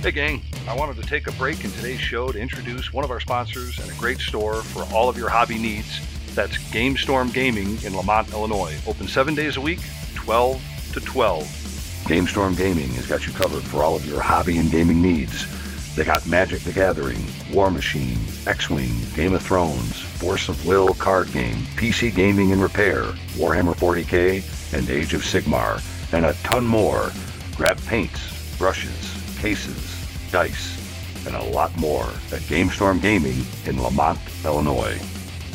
Hey, 0.08 0.12
gang. 0.14 0.42
I 0.70 0.76
wanted 0.76 0.96
to 0.98 1.02
take 1.02 1.28
a 1.28 1.34
break 1.34 1.66
in 1.66 1.72
today's 1.72 2.00
show 2.00 2.32
to 2.32 2.40
introduce 2.40 2.94
one 2.94 3.04
of 3.04 3.12
our 3.12 3.20
sponsors 3.20 3.78
and 3.78 3.92
a 3.92 3.94
great 3.96 4.20
store 4.20 4.62
for 4.62 4.84
all 4.94 5.10
of 5.10 5.18
your 5.18 5.28
hobby 5.28 5.58
needs. 5.58 6.00
That's 6.34 6.58
GameStorm 6.72 7.34
Gaming 7.34 7.82
in 7.84 7.94
Lemont, 7.94 8.32
Illinois. 8.32 8.78
Open 8.88 9.08
seven 9.10 9.36
days 9.36 9.58
a 9.58 9.62
week, 9.62 9.80
12 10.16 10.62
to 10.94 11.00
12. 11.02 11.67
GameStorm 12.08 12.56
Gaming 12.56 12.88
has 12.92 13.06
got 13.06 13.28
you 13.28 13.34
covered 13.34 13.64
for 13.64 13.84
all 13.84 13.98
of 13.98 14.06
your 14.06 14.22
hobby 14.22 14.58
and 14.60 14.72
gaming 14.72 15.02
needs. 15.02 15.46
They 15.94 16.06
got 16.06 16.26
Magic 16.26 16.62
the 16.62 16.72
Gathering, 16.72 17.22
War 17.52 17.70
Machine, 17.70 18.18
X-Wing, 18.46 18.96
Game 19.14 19.34
of 19.34 19.44
Thrones, 19.44 20.00
Force 20.00 20.48
of 20.48 20.66
Will 20.66 20.94
card 20.94 21.30
game, 21.34 21.58
PC 21.76 22.16
gaming 22.16 22.54
and 22.54 22.62
repair, 22.62 23.04
Warhammer 23.36 23.76
40k, 23.76 24.74
and 24.74 24.90
Age 24.90 25.14
of 25.16 25.22
Sigmar, 25.22 25.84
and 26.14 26.26
a 26.26 26.34
ton 26.44 26.66
more. 26.66 27.12
Grab 27.58 27.78
paints, 27.88 28.56
brushes, 28.58 29.14
cases, 29.40 30.08
dice, 30.32 31.26
and 31.28 31.36
a 31.36 31.44
lot 31.44 31.76
more 31.78 32.06
at 32.32 32.42
GameStorm 32.48 33.02
Gaming 33.02 33.46
in 33.66 33.84
Lemont, 33.84 34.20
Illinois. 34.46 34.98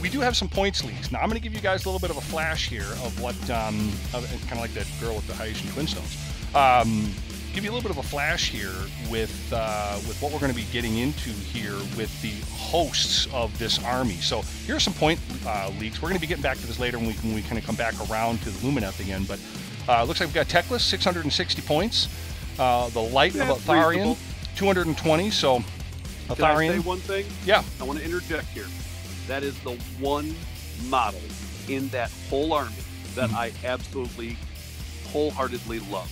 we 0.00 0.08
do 0.08 0.20
have 0.20 0.36
some 0.36 0.48
points 0.48 0.84
leagues. 0.84 1.10
Now 1.10 1.18
I'm 1.18 1.28
going 1.28 1.34
to 1.34 1.42
give 1.42 1.52
you 1.52 1.60
guys 1.60 1.84
a 1.84 1.88
little 1.88 1.98
bit 1.98 2.10
of 2.10 2.16
a 2.16 2.20
flash 2.20 2.68
here 2.68 2.82
of 3.02 3.20
what 3.20 3.34
um, 3.50 3.90
kind 4.12 4.52
of 4.52 4.58
like 4.58 4.74
that 4.74 4.86
girl 5.00 5.16
with 5.16 5.26
the 5.26 5.32
Hyshian 5.32 5.72
twin 5.72 5.88
stones. 5.88 6.16
Um, 6.54 7.12
give 7.54 7.64
you 7.64 7.70
a 7.70 7.72
little 7.72 7.88
bit 7.88 7.96
of 7.96 8.04
a 8.04 8.08
flash 8.08 8.50
here 8.50 8.72
with 9.10 9.52
uh, 9.52 9.94
with 10.08 10.20
what 10.20 10.32
we're 10.32 10.40
going 10.40 10.52
to 10.52 10.56
be 10.56 10.66
getting 10.72 10.98
into 10.98 11.30
here 11.30 11.74
with 11.96 12.10
the 12.22 12.32
hosts 12.56 13.26
of 13.32 13.56
this 13.58 13.82
army. 13.84 14.14
So 14.16 14.42
here 14.66 14.76
are 14.76 14.80
some 14.80 14.94
point 14.94 15.20
uh, 15.46 15.70
leagues. 15.78 16.02
We're 16.02 16.08
going 16.08 16.16
to 16.16 16.20
be 16.20 16.26
getting 16.26 16.42
back 16.42 16.58
to 16.58 16.66
this 16.66 16.78
later 16.80 16.98
when 16.98 17.06
we 17.08 17.12
when 17.14 17.34
we 17.34 17.42
kind 17.42 17.58
of 17.58 17.64
come 17.64 17.76
back 17.76 17.94
around 18.10 18.40
to 18.42 18.50
the 18.50 18.58
Lumineth 18.66 19.00
again. 19.00 19.24
But 19.24 19.38
uh, 19.88 20.02
looks 20.04 20.20
like 20.20 20.28
we've 20.28 20.34
got 20.34 20.46
Teclis 20.46 20.80
660 20.80 21.62
points. 21.62 22.08
Uh, 22.58 22.88
the 22.90 23.00
Light 23.00 23.34
Yeah, 23.34 23.50
of 23.50 23.58
Eltharion 23.58 24.16
220. 24.56 25.30
So 25.30 25.62
Can 26.34 26.44
I 26.44 26.68
say 26.68 26.78
one 26.80 26.98
thing? 26.98 27.26
yeah, 27.44 27.62
I 27.80 27.84
want 27.84 27.98
to 27.98 28.04
interject 28.04 28.46
here. 28.48 28.66
That 29.28 29.42
is 29.42 29.58
the 29.60 29.72
one 30.00 30.34
model 30.88 31.20
in 31.68 31.88
that 31.88 32.10
whole 32.28 32.52
army 32.52 32.74
that 33.14 33.30
Mm-hmm. 33.30 33.36
I 33.36 33.52
absolutely 33.64 34.36
wholeheartedly 35.12 35.78
love. 35.88 36.10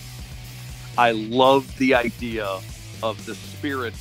I 0.97 1.11
love 1.11 1.75
the 1.77 1.95
idea 1.95 2.45
of 3.01 3.25
the 3.25 3.35
spirit 3.35 3.93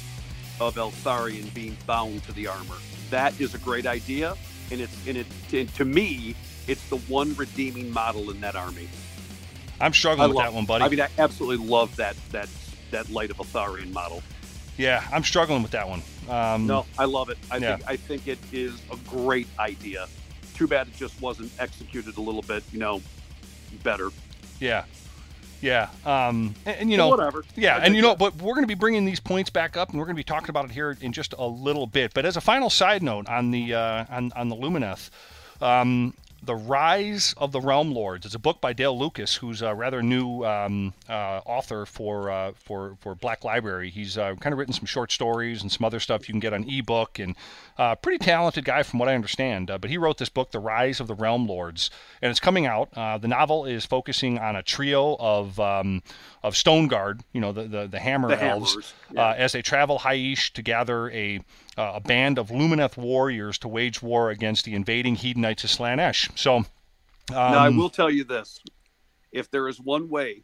of 0.61 0.74
Eltharion 0.76 1.53
being 1.55 1.76
bound 1.86 2.22
to 2.24 2.32
the 2.32 2.47
armor. 2.47 2.76
That 3.11 3.38
is 3.40 3.55
a 3.55 3.59
great 3.59 3.86
idea, 3.86 4.36
and 4.70 4.80
it's 4.80 5.07
and 5.07 5.16
it 5.18 5.26
and 5.53 5.72
to 5.74 5.84
me, 5.84 6.34
it's 6.66 6.86
the 6.88 6.99
one 6.99 7.34
redeeming 7.34 7.90
model 7.90 8.30
in 8.30 8.40
that 8.43 8.55
army. 8.57 8.88
I'm 9.80 9.93
struggling 9.93 10.28
with 10.28 10.36
love- 10.36 10.47
that 10.47 10.55
one, 10.55 10.64
buddy. 10.66 10.84
I 10.84 10.88
mean, 10.88 11.01
I 11.01 11.09
absolutely 11.18 11.66
love 11.66 11.95
that 11.97 12.16
that 12.30 12.49
that 12.90 13.11
light 13.11 13.30
of 13.30 13.38
Eltharion 13.38 13.93
model. 13.93 14.22
yeah, 14.76 15.07
I'm 15.12 15.24
struggling 15.24 15.62
with 15.62 15.72
that 15.72 15.88
one. 15.88 16.03
Um, 16.28 16.66
No, 16.66 16.86
I 16.99 17.07
love 17.07 17.30
it. 17.30 17.38
I 17.51 17.57
Yeah. 17.57 17.76
think 17.76 17.88
I 17.88 17.97
think 17.97 18.28
it 18.28 18.38
is 18.53 18.74
a 18.90 18.97
great 19.09 19.49
idea. 19.59 20.09
Too 20.55 20.66
bad 20.66 20.88
it 20.88 20.97
just 20.97 21.20
wasn't 21.20 21.51
executed 21.59 22.16
a 22.18 22.20
little 22.20 22.43
bit, 22.43 22.62
you 22.72 22.78
know, 22.78 23.01
better. 23.82 24.11
Yeah, 24.61 24.84
yeah. 25.62 25.88
Um, 26.04 26.54
and, 26.66 26.76
and 26.80 26.90
you 26.90 26.96
know, 26.96 27.08
whatever. 27.08 27.44
Yeah, 27.56 27.78
and 27.78 27.96
you 27.96 28.02
know, 28.02 28.14
but 28.16 28.34
we're 28.36 28.54
going 28.54 28.64
to 28.64 28.68
be 28.68 28.74
bringing 28.74 29.04
these 29.04 29.20
points 29.20 29.48
back 29.48 29.76
up, 29.76 29.90
and 29.90 29.98
we're 29.98 30.04
going 30.04 30.16
to 30.16 30.20
be 30.20 30.24
talking 30.24 30.50
about 30.50 30.66
it 30.66 30.72
here 30.72 30.96
in 31.00 31.12
just 31.12 31.34
a 31.38 31.46
little 31.46 31.86
bit. 31.86 32.12
But 32.12 32.26
as 32.26 32.36
a 32.36 32.40
final 32.40 32.68
side 32.68 33.02
note 33.02 33.28
on 33.28 33.50
the 33.52 33.74
uh, 33.74 34.04
on 34.10 34.32
on 34.34 34.48
the 34.48 34.56
Lumineth, 34.56 35.10
um, 35.62 36.14
the 36.45 36.57
Rise 36.57 37.34
of 37.36 37.53
the 37.53 37.61
Realm 37.61 37.93
Lords. 37.93 38.26
It's 38.26 38.34
a 38.34 38.38
book 38.38 38.61
by 38.61 38.72
Dale 38.72 38.99
Lucas, 38.99 39.36
who's 39.36 39.62
a 39.62 39.74
rather 39.74 40.03
new 40.03 40.45
um, 40.45 40.93
uh, 41.09 41.40
author 41.47 41.86
for 41.86 42.30
uh, 42.30 42.53
for 42.57 42.97
for 43.01 43.14
Black 43.14 43.45
Library. 43.45 43.90
He's 43.90 44.18
uh, 44.18 44.34
kind 44.36 44.53
of 44.53 44.59
written 44.59 44.74
some 44.74 44.86
short 44.86 45.12
stories 45.12 45.62
and 45.62 45.70
some 45.70 45.84
other 45.84 46.01
stuff 46.01 46.28
you 46.28 46.32
can 46.32 46.40
get 46.40 46.53
on 46.53 46.68
ebook, 46.68 47.20
and 47.20 47.36
uh, 47.78 47.95
pretty 47.95 48.18
talented 48.18 48.64
guy 48.64 48.82
from 48.82 48.99
what 48.99 49.09
I 49.09 49.14
understand. 49.14 49.70
Uh, 49.70 49.78
but 49.78 49.90
he 49.90 49.99
wrote 49.99 50.18
this 50.18 50.28
book, 50.28 50.51
The 50.51 50.59
Rise 50.59 50.99
of 50.99 51.07
the 51.07 51.14
Realm 51.14 51.47
Lords, 51.47 51.90
and 52.20 52.30
it's 52.30 52.40
coming 52.40 52.66
out. 52.66 52.88
Uh, 52.95 53.18
the 53.18 53.28
novel 53.28 53.64
is 53.64 53.86
focusing 53.86 54.38
on 54.38 54.57
a 54.57 54.62
trio 54.62 55.16
of 55.20 55.61
um, 55.61 56.03
of 56.43 56.57
Stone 56.57 56.88
Guard, 56.88 57.22
you 57.32 57.40
know, 57.40 57.53
the 57.53 57.64
the, 57.64 57.86
the 57.86 57.99
Hammer 57.99 58.28
The 58.28 58.43
Elves, 58.43 58.95
yeah. 59.12 59.30
uh, 59.30 59.34
as 59.34 59.53
they 59.53 59.62
travel 59.62 59.99
Hysh 59.99 60.53
to 60.55 60.62
gather 60.62 61.11
a 61.11 61.38
uh, 61.76 61.93
a 61.95 62.01
band 62.01 62.38
of 62.38 62.49
Lumineth 62.49 62.97
warriors 62.97 63.59
to 63.59 63.68
wage 63.68 64.03
war 64.03 64.30
against 64.30 64.64
the 64.64 64.74
invading 64.74 65.16
Hedonites 65.16 65.64
of 65.64 65.70
Slaanesh. 65.70 66.36
So, 66.38 66.57
um, 66.57 66.66
now 67.30 67.59
I 67.59 67.68
will 67.68 67.90
tell 67.90 68.11
you 68.11 68.24
this: 68.24 68.61
if 69.30 69.51
there 69.51 69.68
is 69.68 69.80
one 69.80 70.09
way, 70.09 70.43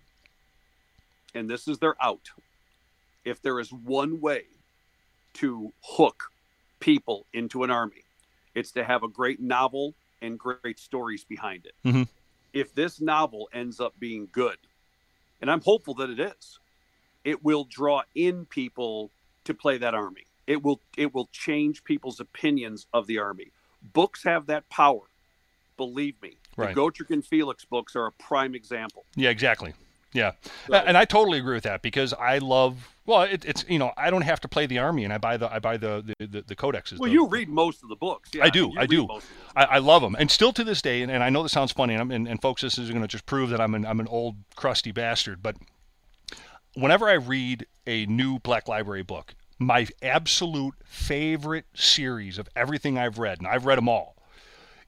and 1.34 1.48
this 1.48 1.68
is 1.68 1.78
their 1.78 1.94
out, 2.02 2.30
if 3.24 3.42
there 3.42 3.58
is 3.60 3.72
one 3.72 4.20
way 4.20 4.44
to 5.34 5.72
hook 5.82 6.24
people 6.80 7.26
into 7.32 7.62
an 7.62 7.70
army. 7.70 8.04
It's 8.54 8.72
to 8.72 8.84
have 8.84 9.02
a 9.02 9.08
great 9.08 9.40
novel 9.40 9.94
and 10.20 10.38
great 10.38 10.78
stories 10.78 11.24
behind 11.24 11.66
it. 11.66 11.74
Mhm. 11.84 12.08
If 12.52 12.74
this 12.74 13.00
novel 13.00 13.48
ends 13.52 13.78
up 13.78 13.98
being 14.00 14.28
good, 14.32 14.58
and 15.40 15.50
I'm 15.50 15.60
hopeful 15.60 15.94
that 15.94 16.10
it 16.10 16.20
is, 16.20 16.58
it 17.24 17.44
will 17.44 17.64
draw 17.64 18.02
in 18.14 18.46
people 18.46 19.10
to 19.44 19.54
play 19.54 19.78
that 19.78 19.94
army. 19.94 20.24
It 20.46 20.62
will 20.62 20.80
it 20.96 21.14
will 21.14 21.28
change 21.32 21.84
people's 21.84 22.20
opinions 22.20 22.86
of 22.92 23.06
the 23.06 23.18
army. 23.18 23.48
Books 23.92 24.24
have 24.24 24.46
that 24.46 24.68
power. 24.70 25.02
Believe 25.76 26.20
me. 26.22 26.36
Right. 26.56 26.74
The 26.74 26.80
Gotrek 26.80 27.10
and 27.10 27.24
Felix 27.24 27.64
books 27.64 27.94
are 27.94 28.06
a 28.06 28.12
prime 28.12 28.54
example. 28.54 29.04
Yeah, 29.14 29.30
exactly. 29.30 29.74
Yeah, 30.12 30.32
So- 30.66 30.74
and 30.74 30.96
I 30.96 31.04
totally 31.04 31.38
agree 31.38 31.54
with 31.54 31.64
that 31.64 31.82
because 31.82 32.12
I 32.14 32.38
love. 32.38 32.94
Well, 33.08 33.22
it, 33.22 33.42
it's 33.46 33.64
you 33.66 33.78
know 33.78 33.92
I 33.96 34.10
don't 34.10 34.20
have 34.20 34.38
to 34.40 34.48
play 34.48 34.66
the 34.66 34.80
army, 34.80 35.04
and 35.04 35.14
I 35.14 35.16
buy 35.16 35.38
the 35.38 35.50
I 35.50 35.60
buy 35.60 35.78
the 35.78 36.14
the, 36.18 36.26
the, 36.26 36.42
the 36.42 36.54
codexes. 36.54 36.98
Well, 36.98 37.08
the- 37.08 37.14
you 37.14 37.26
read 37.26 37.48
most 37.48 37.82
of 37.82 37.88
the 37.88 37.96
books. 37.96 38.28
Yeah, 38.34 38.44
I 38.44 38.50
do, 38.50 38.70
I 38.76 38.84
do. 38.84 39.06
most 39.06 39.24
of 39.24 39.30
them. 39.30 39.46
I, 39.56 39.64
I 39.64 39.78
love 39.78 40.02
them, 40.02 40.14
and 40.18 40.30
still 40.30 40.52
to 40.52 40.62
this 40.62 40.82
day, 40.82 41.00
and, 41.00 41.10
and 41.10 41.24
I 41.24 41.30
know 41.30 41.42
this 41.42 41.52
sounds 41.52 41.72
funny, 41.72 41.94
and, 41.94 42.02
I'm, 42.02 42.10
and, 42.10 42.28
and 42.28 42.42
folks, 42.42 42.60
this 42.60 42.76
is 42.76 42.90
going 42.90 43.00
to 43.00 43.08
just 43.08 43.24
prove 43.24 43.48
that 43.48 43.62
I'm 43.62 43.74
an 43.74 43.86
I'm 43.86 43.98
an 43.98 44.08
old 44.08 44.36
crusty 44.56 44.92
bastard. 44.92 45.42
But 45.42 45.56
whenever 46.74 47.08
I 47.08 47.14
read 47.14 47.64
a 47.86 48.04
new 48.04 48.40
Black 48.40 48.68
Library 48.68 49.04
book, 49.04 49.34
my 49.58 49.86
absolute 50.02 50.74
favorite 50.84 51.64
series 51.72 52.36
of 52.36 52.46
everything 52.54 52.98
I've 52.98 53.18
read, 53.18 53.38
and 53.38 53.46
I've 53.46 53.64
read 53.64 53.78
them 53.78 53.88
all, 53.88 54.16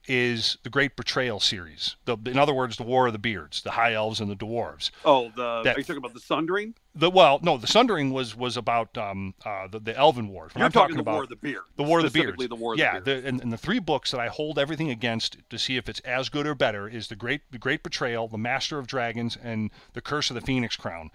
is 0.07 0.57
the 0.63 0.69
Great 0.69 0.95
Betrayal 0.95 1.39
series. 1.39 1.95
The, 2.05 2.17
in 2.25 2.37
other 2.37 2.53
words, 2.53 2.77
the 2.77 2.83
War 2.83 3.07
of 3.07 3.13
the 3.13 3.19
Beards, 3.19 3.61
the 3.61 3.71
High 3.71 3.93
Elves 3.93 4.19
and 4.19 4.29
the 4.31 4.35
Dwarves. 4.35 4.89
Oh, 5.05 5.29
the 5.35 5.61
That- 5.63 5.75
are 5.75 5.79
you 5.79 5.83
talking 5.83 5.97
about 5.97 6.13
the 6.13 6.19
Sundering? 6.19 6.73
The 6.95 7.09
well, 7.09 7.39
no, 7.41 7.57
the 7.57 7.67
Sundering 7.67 8.11
was 8.11 8.35
was 8.35 8.57
about 8.57 8.97
um, 8.97 9.33
uh, 9.45 9.67
the 9.67 9.79
the 9.79 9.95
Elven 9.97 10.27
Wars. 10.27 10.51
You're 10.55 10.65
I'm 10.65 10.71
talking, 10.71 10.95
talking 10.95 10.95
the 10.97 11.01
about 11.01 11.13
War 11.13 11.23
of 11.23 11.29
the 11.29 11.35
Beard. 11.37 11.61
the 11.77 11.83
War 11.83 11.99
of 11.99 12.05
the 12.05 12.11
Beards. 12.11 12.47
The 12.47 12.55
War 12.55 12.73
of 12.73 12.79
yeah, 12.79 12.99
the 12.99 13.01
Beard. 13.01 13.23
the, 13.23 13.29
and, 13.29 13.41
and 13.41 13.53
the 13.53 13.57
three 13.57 13.79
books 13.79 14.11
that 14.11 14.19
I 14.19 14.27
hold 14.27 14.57
everything 14.59 14.89
against 14.89 15.37
to 15.49 15.57
see 15.57 15.77
if 15.77 15.87
it's 15.87 15.99
as 16.01 16.29
good 16.29 16.45
or 16.47 16.55
better 16.55 16.89
is 16.89 17.07
the 17.07 17.15
Great 17.15 17.41
the 17.51 17.57
Great 17.57 17.83
Betrayal, 17.83 18.27
the 18.27 18.37
Master 18.37 18.77
of 18.79 18.87
Dragons, 18.87 19.37
and 19.41 19.71
the 19.93 20.01
Curse 20.01 20.29
of 20.29 20.35
the 20.35 20.41
Phoenix 20.41 20.75
Crown. 20.75 21.11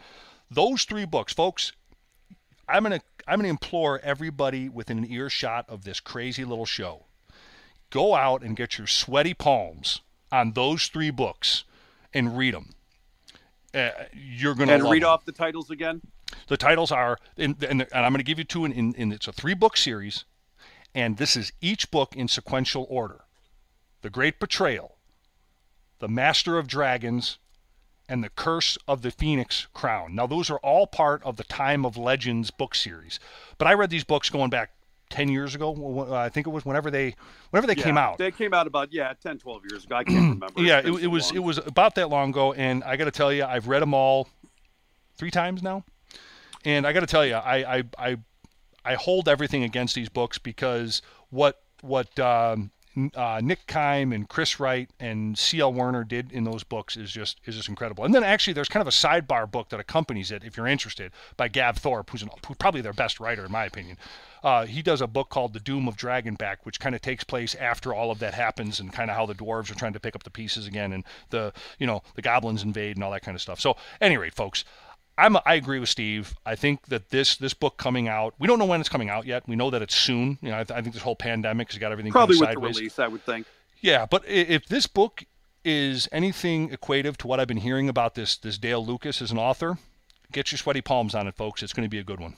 Those 0.51 0.85
three 0.85 1.05
books, 1.05 1.33
folks. 1.33 1.73
I'm 2.69 2.83
gonna 2.83 3.01
I'm 3.29 3.39
gonna 3.39 3.49
implore 3.49 4.01
everybody 4.03 4.69
within 4.69 4.99
an 4.99 5.11
earshot 5.11 5.69
of 5.69 5.85
this 5.85 6.01
crazy 6.01 6.45
little 6.45 6.67
show. 6.67 7.06
Go 7.91 8.15
out 8.15 8.43
and 8.43 8.57
get 8.57 8.79
your 8.79 8.87
sweaty 8.87 9.35
palms 9.35 10.01
on 10.33 10.53
those 10.53 10.89
three 10.89 11.11
books 11.11 11.65
and 12.13 12.37
read 12.37 12.55
them. 12.55 12.75
Uh, 13.75 13.91
you're 14.13 14.55
gonna 14.55 14.73
and 14.73 14.85
love 14.85 14.93
read 14.93 15.03
'em. 15.03 15.09
off 15.09 15.25
the 15.25 15.33
titles 15.33 15.71
again. 15.71 16.01
The 16.49 16.57
titles 16.57 16.91
are, 16.91 17.19
and, 17.37 17.63
and, 17.63 17.83
and 17.83 17.89
I'm 17.93 18.13
going 18.13 18.19
to 18.19 18.25
give 18.25 18.39
you 18.39 18.45
two 18.45 18.65
in, 18.65 18.73
in, 18.73 18.95
in, 18.95 19.13
it's 19.13 19.29
a 19.29 19.33
three 19.33 19.55
book 19.55 19.77
series, 19.77 20.25
and 20.95 21.17
this 21.19 21.37
is 21.37 21.53
each 21.61 21.91
book 21.91 22.17
in 22.17 22.27
sequential 22.29 22.87
order 22.89 23.23
The 24.03 24.11
Great 24.11 24.41
Betrayal, 24.41 24.97
The 26.01 26.09
Master 26.09 26.59
of 26.59 26.67
Dragons, 26.67 27.39
and 28.09 28.25
The 28.25 28.29
Curse 28.31 28.77
of 28.89 29.03
the 29.03 29.11
Phoenix 29.11 29.67
Crown. 29.73 30.15
Now, 30.15 30.27
those 30.27 30.51
are 30.51 30.59
all 30.59 30.87
part 30.87 31.23
of 31.23 31.37
the 31.37 31.45
Time 31.45 31.85
of 31.85 31.97
Legends 31.97 32.51
book 32.51 32.75
series, 32.75 33.21
but 33.59 33.69
I 33.69 33.75
read 33.75 33.91
these 33.91 34.05
books 34.05 34.31
going 34.31 34.51
back 34.51 34.71
10 35.11 35.29
years 35.29 35.55
ago. 35.55 36.13
I 36.15 36.29
think 36.29 36.47
it 36.47 36.51
was 36.51 36.65
whenever 36.65 36.91
they, 36.91 37.15
whenever 37.51 37.67
they 37.67 37.77
Yeah, 37.77 37.85
came 37.85 37.97
out. 37.99 38.19
They 38.19 38.31
came 38.31 38.53
out 38.53 38.67
about 38.67 38.93
yeah 38.93 39.13
10, 39.23 39.39
12 39.39 39.63
years 39.71 39.85
ago. 39.85 39.97
I 39.97 40.05
can't 40.05 40.17
remember. 40.31 40.61
Yeah, 40.63 40.79
it, 40.79 40.93
it 41.05 41.07
was 41.07 41.29
long. 41.29 41.37
it 41.37 41.43
was 41.43 41.59
about 41.59 41.95
that 41.97 42.09
long 42.09 42.31
ago, 42.31 42.53
and 42.53 42.83
I 42.85 42.97
got 42.97 43.05
to 43.05 43.11
tell 43.11 43.33
you, 43.33 43.45
I've 43.45 43.69
read 43.69 43.83
them 43.83 43.95
all 43.95 44.29
three 45.17 45.31
times 45.31 45.63
now, 45.63 45.85
and 46.65 46.87
I 46.87 46.93
got 46.93 47.01
to 47.01 47.07
tell 47.07 47.25
you, 47.25 47.35
I, 47.35 47.79
I 47.79 47.83
I 47.99 48.17
I 48.85 48.95
hold 48.95 49.29
everything 49.29 49.63
against 49.63 49.95
these 49.95 50.09
books 50.09 50.39
because 50.39 51.03
what 51.31 51.61
what 51.83 52.19
um, 52.19 52.71
uh, 53.15 53.41
Nick 53.43 53.67
Kyme 53.67 54.13
and 54.13 54.29
Chris 54.29 54.59
Wraight 54.59 54.89
and 54.99 55.39
C.L. 55.39 55.73
Werner 55.73 56.05
did 56.05 56.33
in 56.33 56.45
those 56.45 56.65
books 56.65 56.97
is 56.97 57.11
just 57.11 57.41
is 57.45 57.57
just 57.57 57.69
incredible. 57.69 58.05
And 58.05 58.15
then 58.15 58.25
actually, 58.25 58.55
there's 58.55 58.69
kind 58.69 58.81
of 58.81 58.89
a 58.89 58.91
sidebar 58.91 59.51
book 59.51 59.69
that 59.69 59.81
accompanies 59.81 60.31
it, 60.31 60.45
if 60.45 60.57
you're 60.57 60.67
interested, 60.67 61.13
by 61.37 61.49
Gav 61.49 61.79
Thorpe, 61.79 62.11
who's, 62.11 62.23
an, 62.23 62.31
probably 62.59 62.81
their 62.81 62.93
best 62.93 63.21
writer 63.21 63.45
in 63.45 63.53
my 63.53 63.65
opinion. 63.65 63.99
Uh, 64.43 64.65
he 64.65 64.81
does 64.81 65.01
a 65.01 65.07
book 65.07 65.29
called 65.29 65.53
The 65.53 65.61
Doom 65.61 65.89
of 65.89 65.97
Dragonback, 65.97 66.59
which 66.63 66.79
kind 66.79 66.95
of 66.95 67.01
takes 67.01 67.25
place 67.25 67.55
after 67.57 67.93
all 67.93 68.11
of 68.11 68.19
that 68.21 68.35
happens 68.35 68.79
and 68.79 68.93
kind 68.93 69.11
of 69.11 69.17
how 69.17 69.27
the 69.27 69.35
dwarves 69.35 69.71
are 69.71 69.75
trying 69.75 69.95
to 69.95 70.01
pick 70.01 70.15
up 70.15 70.23
the 70.23 70.31
pieces 70.31 70.67
again 70.67 70.93
and 70.93 71.05
the 71.31 71.53
you 71.79 71.87
know 71.87 72.03
the 72.15 72.23
goblins 72.23 72.63
invade 72.63 72.97
and 72.97 73.05
all 73.05 73.11
that 73.11 73.23
kind 73.23 73.35
of 73.35 73.43
stuff. 73.43 73.61
So, 73.61 73.77
any 74.01 74.17
rate, 74.17 74.35
folks. 74.35 74.65
I'm, 75.19 75.37
I 75.47 75.55
agree 75.55 75.79
with 75.79 75.89
Steve. 75.89 76.35
I 76.45 76.57
think 76.57 76.87
that 76.87 77.11
this 77.11 77.37
this 77.37 77.55
book 77.55 77.79
coming 77.79 78.07
out, 78.09 78.35
we 78.39 78.47
don't 78.47 78.59
know 78.59 78.67
when 78.67 78.81
it's 78.81 78.89
coming 78.89 79.09
out 79.09 79.27
yet. 79.27 79.49
We 79.49 79.57
know 79.57 79.71
that 79.71 79.83
it's 79.83 79.95
soon. 79.95 80.39
You 80.43 80.51
know, 80.51 80.61
I, 80.61 80.65
th- 80.65 80.79
I 80.79 80.83
think 80.83 80.95
this 80.95 81.03
whole 81.03 81.17
pandemic 81.17 81.71
has 81.71 81.79
got 81.79 81.93
everything 81.93 82.13
probably 82.13 82.39
with 82.39 82.51
of 82.51 82.55
the 82.55 82.61
release. 82.61 82.99
I 82.99 83.09
would 83.09 83.25
think. 83.25 83.47
Yeah, 83.81 84.07
but 84.07 84.27
if 84.27 84.67
this 84.67 84.87
book 84.87 85.25
is 85.65 86.09
anything 86.13 86.71
equative 86.71 87.17
to 87.19 87.27
what 87.27 87.41
I've 87.41 87.49
been 87.49 87.57
hearing 87.57 87.89
about 87.89 88.15
this 88.15 88.37
this 88.37 88.59
Dale 88.59 88.85
Lucas 88.85 89.23
as 89.23 89.31
an 89.31 89.39
author, 89.39 89.79
get 90.33 90.53
your 90.53 90.59
sweaty 90.59 90.83
palms 90.83 91.15
on 91.15 91.27
it, 91.27 91.35
folks. 91.35 91.63
It's 91.63 91.73
going 91.73 91.87
to 91.87 91.91
be 91.91 91.99
a 91.99 92.05
good 92.05 92.21
one. 92.21 92.35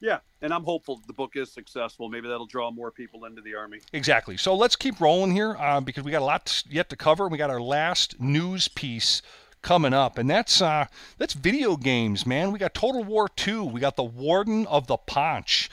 Yeah, 0.00 0.20
and 0.40 0.52
I'm 0.52 0.64
hopeful 0.64 1.00
the 1.06 1.12
book 1.12 1.32
is 1.36 1.52
successful. 1.52 2.08
Maybe 2.08 2.26
that'll 2.28 2.46
draw 2.46 2.70
more 2.70 2.90
people 2.90 3.26
into 3.26 3.42
the 3.42 3.54
army. 3.54 3.80
Exactly. 3.92 4.38
So 4.38 4.54
let's 4.54 4.74
keep 4.74 4.98
rolling 4.98 5.32
here 5.32 5.56
uh, 5.58 5.80
because 5.80 6.04
we 6.04 6.10
got 6.10 6.22
a 6.22 6.24
lot 6.24 6.62
yet 6.68 6.88
to 6.88 6.96
cover. 6.96 7.28
We 7.28 7.36
got 7.36 7.50
our 7.50 7.60
last 7.60 8.18
news 8.18 8.68
piece 8.68 9.20
coming 9.62 9.92
up, 9.92 10.18
and 10.18 10.28
that's 10.28 10.60
uh, 10.60 10.86
that's 11.18 11.34
video 11.34 11.76
games, 11.76 12.26
man. 12.26 12.52
We 12.52 12.58
got 12.58 12.74
Total 12.74 13.02
War 13.02 13.28
Two. 13.28 13.64
We 13.64 13.80
got 13.80 13.96
the 13.96 14.04
Warden 14.04 14.66
of 14.66 14.86
the 14.86 14.96
Paunch 14.96 15.70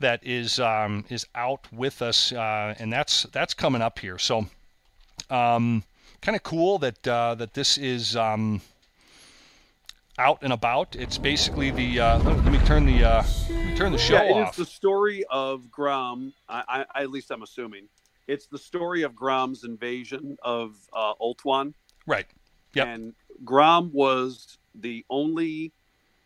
that 0.00 0.20
is 0.22 0.60
um, 0.60 1.04
is 1.08 1.26
out 1.34 1.72
with 1.72 2.02
us, 2.02 2.32
uh, 2.32 2.74
and 2.78 2.92
that's 2.92 3.24
that's 3.32 3.54
coming 3.54 3.82
up 3.82 3.98
here. 3.98 4.18
So, 4.18 4.46
um, 5.30 5.84
kind 6.20 6.36
of 6.36 6.42
cool 6.42 6.78
that 6.78 7.06
uh, 7.06 7.34
that 7.36 7.54
this 7.54 7.78
is. 7.78 8.16
Um, 8.16 8.60
out 10.18 10.38
and 10.42 10.52
about. 10.52 10.96
It's 10.96 11.18
basically 11.18 11.70
the. 11.70 12.00
Uh, 12.00 12.18
let 12.20 12.36
let 12.44 12.52
me 12.52 12.58
turn 12.60 12.86
the 12.86 13.04
uh, 13.04 13.22
let 13.50 13.66
me 13.66 13.76
turn 13.76 13.92
the 13.92 13.98
show 13.98 14.14
yeah, 14.14 14.44
off. 14.44 14.52
is 14.52 14.56
the 14.56 14.72
story 14.72 15.24
of 15.30 15.70
Grom. 15.70 16.32
I, 16.48 16.86
I, 16.94 17.02
at 17.02 17.10
least 17.10 17.30
I'm 17.30 17.42
assuming 17.42 17.88
it's 18.26 18.46
the 18.46 18.58
story 18.58 19.02
of 19.02 19.14
Grom's 19.14 19.64
invasion 19.64 20.36
of 20.42 20.76
uh, 20.92 21.14
Ulthuan. 21.20 21.74
Right. 22.06 22.26
Yep. 22.74 22.86
And 22.86 23.14
Grom 23.44 23.90
was 23.92 24.58
the 24.74 25.04
only 25.10 25.72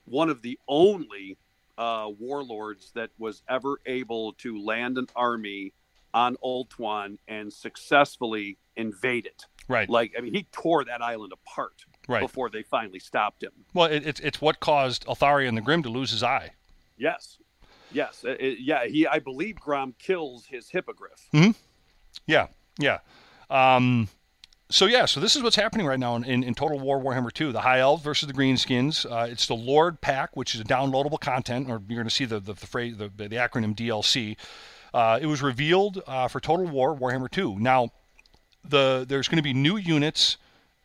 one 0.05 0.29
of 0.31 0.43
the 0.43 0.59
only 0.69 1.37
uh, 1.79 2.11
warlords 2.19 2.91
that 2.95 3.11
was 3.19 3.43
ever 3.49 3.81
able 3.87 4.33
to 4.35 4.61
land 4.63 4.99
an 4.99 5.07
army 5.17 5.73
on 6.13 6.37
Ulthuan 6.45 7.19
and 7.29 7.53
successfully 7.53 8.59
invade 8.77 9.27
it. 9.27 9.45
Right. 9.69 9.89
Like, 9.89 10.13
I 10.19 10.21
mean, 10.21 10.35
he 10.35 10.43
tore 10.53 10.85
that 10.85 11.01
island 11.01 11.33
apart 11.33 11.85
Right. 12.09 12.21
before 12.21 12.51
they 12.51 12.63
finally 12.65 12.99
stopped 12.99 13.43
him. 13.43 13.53
Well, 13.73 13.87
it, 13.87 14.05
it's 14.05 14.19
it's 14.21 14.41
what 14.41 14.59
caused 14.59 15.07
Eltharion 15.07 15.55
the 15.55 15.61
Grim 15.61 15.83
to 15.85 15.89
lose 15.89 16.11
his 16.11 16.25
eye. 16.25 16.51
Yes. 16.99 17.39
Yes. 17.93 18.25
It- 18.25 18.41
it- 18.41 18.59
yeah. 18.61 18.87
He, 18.87 19.07
I 19.07 19.21
believe 19.21 19.57
Grom 19.61 19.95
kills 19.99 20.47
his 20.47 20.69
hippogriff. 20.71 21.29
Hmm. 21.33 21.51
Yeah, 22.27 22.49
yeah. 22.79 22.99
Um, 23.49 24.09
so 24.71 24.87
yeah, 24.87 25.05
so 25.05 25.21
this 25.21 25.37
is 25.37 25.43
what's 25.43 25.57
happening 25.57 25.87
right 25.87 25.99
now 25.99 26.17
in, 26.17 26.25
in, 26.25 26.43
in 26.45 26.55
Total 26.55 26.79
War 26.79 27.01
Warhammer 27.01 27.33
2. 27.33 27.53
The 27.53 27.61
High 27.61 27.81
Elves 27.81 28.03
versus 28.03 28.27
the 28.27 28.33
Greenskins. 28.33 29.05
Uh, 29.05 29.27
it's 29.29 29.47
the 29.47 29.55
Lord 29.55 30.01
Pack, 30.01 30.37
which 30.37 30.55
is 30.55 30.61
a 30.61 30.65
downloadable 30.65 31.21
content, 31.21 31.69
or 31.69 31.83
you're 31.89 31.97
going 31.97 32.09
to 32.09 32.15
see 32.15 32.25
the 32.25 32.41
the, 32.41 32.55
the 32.55 32.67
phrase 32.67 32.97
the, 32.97 33.09
the 33.17 33.29
acronym 33.29 33.75
DLC. 33.75 34.37
Uh, 34.95 35.19
it 35.21 35.27
was 35.27 35.43
revealed 35.43 36.03
uh, 36.07 36.29
for 36.29 36.41
Total 36.41 36.67
War 36.67 36.97
Warhammer 36.97 37.31
2. 37.31 37.59
Now, 37.59 37.91
the 38.65 39.05
there's 39.09 39.29
going 39.29 39.37
to 39.39 39.43
be 39.43 39.55
new 39.55 39.77
units 39.77 40.37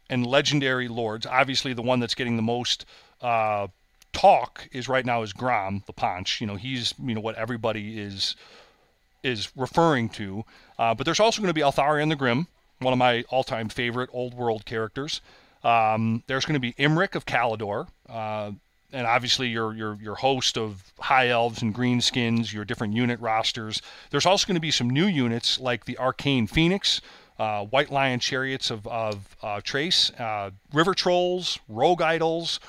and 0.10 0.26
legendary 0.26 0.88
lords. 0.88 1.26
Obviously, 1.26 1.74
the 1.74 1.82
one 1.82 2.00
that's 2.00 2.16
getting 2.16 2.36
the 2.36 2.42
most 2.42 2.86
uh, 3.22 3.68
talk 4.14 4.68
is 4.72 4.88
right 4.88 5.06
now 5.06 5.22
is 5.22 5.34
Grom 5.34 5.84
the 5.86 5.94
Paunch. 5.94 6.42
You 6.42 6.48
know, 6.48 6.56
he's 6.56 6.94
you 7.04 7.14
know 7.14 7.22
what 7.22 7.36
everybody 7.36 8.00
is 8.00 8.36
is 9.24 9.50
referring 9.56 10.10
to. 10.10 10.46
Uh, 10.78 10.94
but 10.94 11.06
there's 11.06 11.20
also 11.20 11.42
going 11.42 11.50
to 11.50 11.54
be 11.54 11.62
Eltharion 11.62 12.10
the 12.10 12.16
Grim, 12.16 12.48
one 12.80 12.94
of 12.94 13.00
my 13.00 13.24
all-time 13.30 13.70
favorite 13.70 14.10
old 14.14 14.34
world 14.34 14.66
characters. 14.66 15.22
Um, 15.64 16.24
there's 16.28 16.46
going 16.46 16.54
to 16.54 16.60
be 16.60 16.74
Imrik 16.74 17.16
of 17.16 17.26
Caledor, 17.26 17.88
uh, 18.08 18.52
and 18.94 19.08
obviously 19.08 19.48
your 19.48 19.74
your 19.74 19.98
your 20.02 20.16
host 20.16 20.58
of 20.58 20.94
high 21.00 21.30
elves 21.30 21.62
and 21.62 21.74
greenskins, 21.74 22.54
your 22.54 22.66
different 22.66 22.94
unit 22.94 23.20
rosters. 23.20 23.82
There's 24.12 24.26
also 24.26 24.46
going 24.46 24.56
to 24.56 24.62
be 24.62 24.72
some 24.72 24.90
new 24.90 25.08
units 25.08 25.60
like 25.60 25.86
the 25.86 25.98
Arcane 25.98 26.46
Phoenix, 26.48 27.02
uh, 27.40 27.66
White 27.66 27.92
Lion 27.92 28.20
Chariots 28.20 28.70
of 28.70 28.86
of 28.88 29.36
uh, 29.42 29.62
Chrace, 29.62 30.12
uh, 30.20 30.52
River 30.72 30.94
Trolls, 30.94 31.60
Rogue 31.68 32.02
Idols. 32.02 32.60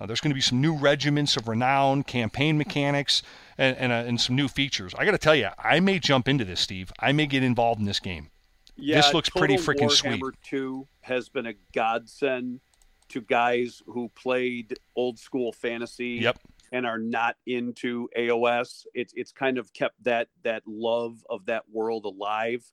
Uh, 0.00 0.06
there's 0.06 0.20
going 0.20 0.30
to 0.30 0.34
be 0.34 0.40
some 0.40 0.60
new 0.60 0.74
regiments 0.74 1.36
of 1.36 1.48
renown, 1.48 2.02
campaign 2.02 2.56
mechanics, 2.56 3.22
and 3.58 3.76
and, 3.76 3.92
uh, 3.92 3.96
and 3.96 4.20
some 4.20 4.34
new 4.34 4.48
features. 4.48 4.94
I 4.96 5.04
got 5.04 5.12
to 5.12 5.18
tell 5.18 5.36
you, 5.36 5.50
I 5.58 5.80
may 5.80 5.98
jump 5.98 6.26
into 6.26 6.44
this, 6.44 6.60
Steve. 6.60 6.90
I 7.00 7.12
may 7.12 7.26
get 7.26 7.42
involved 7.42 7.80
in 7.80 7.86
this 7.86 8.00
game. 8.00 8.30
Yeah, 8.76 8.96
This 8.96 9.14
looks 9.14 9.30
pretty 9.30 9.56
Total 9.56 9.74
freaking 9.74 9.90
sweet. 9.90 10.20
Warhammer 10.20 10.32
2 10.42 10.86
has 11.00 11.28
been 11.28 11.46
a 11.46 11.54
godsend 11.74 12.60
to 13.08 13.20
guys 13.20 13.82
who 13.86 14.10
played 14.10 14.78
old 14.96 15.18
school 15.18 15.52
fantasy 15.52 16.18
Yep. 16.22 16.38
and 16.72 16.84
are 16.84 16.98
not 16.98 17.36
into 17.46 18.08
AOS. 18.16 18.86
It's 18.94 19.12
it's 19.16 19.32
kind 19.32 19.58
of 19.58 19.72
kept 19.72 20.02
that 20.04 20.28
that 20.42 20.62
love 20.66 21.24
of 21.30 21.46
that 21.46 21.62
world 21.70 22.04
alive, 22.04 22.64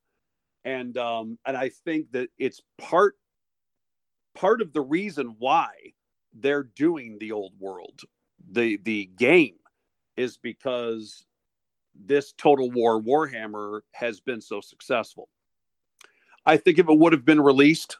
and 0.66 0.98
um, 0.98 1.38
and 1.46 1.56
I 1.56 1.70
think 1.70 2.12
that 2.14 2.30
it's 2.38 2.62
part 2.80 3.16
part 4.34 4.62
of 4.62 4.74
the 4.74 4.82
reason 4.82 5.36
why 5.38 5.70
they're 6.34 6.64
doing 6.64 7.18
the 7.20 7.32
old 7.32 7.54
world, 7.60 8.02
the 8.52 8.78
the 8.84 9.06
game, 9.18 9.58
is 10.18 10.38
because 10.38 11.26
this 11.96 12.34
Total 12.34 12.72
War 12.72 13.00
Warhammer 13.00 13.82
has 13.92 14.20
been 14.20 14.42
so 14.42 14.60
successful. 14.62 15.30
I 16.46 16.58
think 16.58 16.80
if 16.80 16.90
it 16.90 16.98
would 16.98 17.14
have 17.14 17.26
been 17.26 17.42
released 17.42 17.98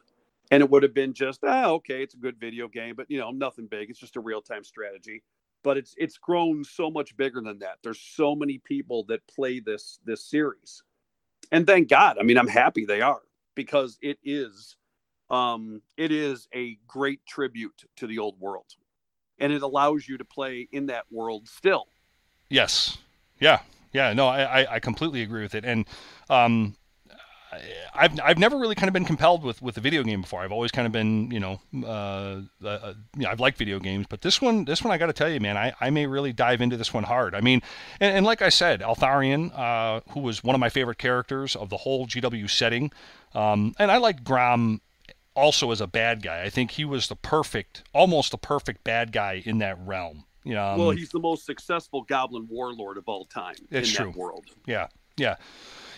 and 0.50 0.62
it 0.62 0.70
would 0.70 0.82
have 0.82 0.94
been 0.94 1.14
just 1.14 1.40
ah 1.44 1.70
okay 1.70 2.02
it's 2.02 2.14
a 2.14 2.18
good 2.18 2.38
video 2.38 2.68
game 2.68 2.94
but 2.94 3.10
you 3.10 3.18
know 3.18 3.30
nothing 3.30 3.66
big 3.66 3.90
it's 3.90 3.98
just 3.98 4.16
a 4.16 4.20
real-time 4.20 4.62
strategy 4.62 5.22
but 5.62 5.78
it's 5.78 5.94
it's 5.96 6.18
grown 6.18 6.62
so 6.62 6.90
much 6.90 7.16
bigger 7.16 7.40
than 7.40 7.58
that 7.58 7.78
there's 7.82 8.00
so 8.00 8.34
many 8.34 8.58
people 8.58 9.04
that 9.04 9.26
play 9.26 9.58
this 9.58 9.98
this 10.04 10.22
series 10.22 10.82
and 11.50 11.66
thank 11.66 11.88
god 11.88 12.18
i 12.20 12.22
mean 12.22 12.36
i'm 12.36 12.46
happy 12.46 12.84
they 12.84 13.00
are 13.00 13.22
because 13.54 13.98
it 14.02 14.18
is 14.22 14.76
um 15.30 15.80
it 15.96 16.12
is 16.12 16.46
a 16.54 16.76
great 16.86 17.24
tribute 17.26 17.84
to 17.96 18.06
the 18.06 18.18
old 18.18 18.38
world 18.38 18.76
and 19.38 19.50
it 19.50 19.62
allows 19.62 20.06
you 20.06 20.18
to 20.18 20.24
play 20.26 20.68
in 20.72 20.84
that 20.84 21.04
world 21.10 21.48
still 21.48 21.88
Yes. 22.48 22.98
Yeah. 23.40 23.60
Yeah. 23.92 24.12
No, 24.12 24.28
I, 24.28 24.74
I, 24.74 24.80
completely 24.80 25.22
agree 25.22 25.42
with 25.42 25.54
it. 25.54 25.64
And 25.64 25.86
um, 26.30 26.76
I've, 27.94 28.18
I've 28.20 28.38
never 28.38 28.58
really 28.58 28.74
kind 28.74 28.88
of 28.88 28.92
been 28.92 29.04
compelled 29.04 29.42
with, 29.42 29.60
with 29.62 29.76
a 29.76 29.80
video 29.80 30.02
game 30.02 30.22
before. 30.22 30.42
I've 30.42 30.52
always 30.52 30.70
kind 30.70 30.86
of 30.86 30.92
been, 30.92 31.30
you 31.30 31.40
know, 31.40 31.60
uh, 31.82 32.40
uh, 32.62 32.68
uh, 32.68 32.94
you 33.16 33.22
know, 33.22 33.30
I've 33.30 33.40
liked 33.40 33.58
video 33.58 33.78
games, 33.78 34.06
but 34.08 34.20
this 34.22 34.40
one, 34.40 34.64
this 34.64 34.82
one, 34.82 34.92
I 34.92 34.98
got 34.98 35.06
to 35.06 35.12
tell 35.12 35.28
you, 35.28 35.40
man, 35.40 35.56
I, 35.56 35.72
I 35.80 35.90
may 35.90 36.06
really 36.06 36.32
dive 36.32 36.60
into 36.60 36.76
this 36.76 36.92
one 36.92 37.04
hard. 37.04 37.34
I 37.34 37.40
mean, 37.40 37.62
and, 38.00 38.16
and 38.16 38.26
like 38.26 38.42
I 38.42 38.48
said, 38.48 38.80
Eltharion, 38.80 39.56
uh, 39.58 40.00
who 40.10 40.20
was 40.20 40.42
one 40.42 40.54
of 40.54 40.60
my 40.60 40.68
favorite 40.68 40.98
characters 40.98 41.56
of 41.56 41.70
the 41.70 41.78
whole 41.78 42.06
GW 42.06 42.48
setting, 42.50 42.92
um, 43.34 43.74
and 43.78 43.90
I 43.90 43.98
like 43.98 44.24
Grom 44.24 44.80
also 45.34 45.70
as 45.70 45.80
a 45.80 45.86
bad 45.86 46.22
guy. 46.22 46.42
I 46.42 46.50
think 46.50 46.72
he 46.72 46.84
was 46.84 47.08
the 47.08 47.16
perfect, 47.16 47.82
almost 47.92 48.30
the 48.30 48.38
perfect 48.38 48.84
bad 48.84 49.12
guy 49.12 49.42
in 49.44 49.58
that 49.58 49.78
realm. 49.84 50.24
You 50.44 50.54
know, 50.54 50.66
um, 50.66 50.78
well 50.78 50.90
he's 50.90 51.08
the 51.08 51.18
most 51.20 51.46
successful 51.46 52.02
goblin 52.02 52.46
warlord 52.48 52.98
of 52.98 53.08
all 53.08 53.24
time 53.24 53.54
It's 53.70 53.88
in 53.88 53.96
true. 53.96 54.12
that 54.12 54.18
world 54.18 54.44
Yeah, 54.66 54.88
yeah, 55.16 55.36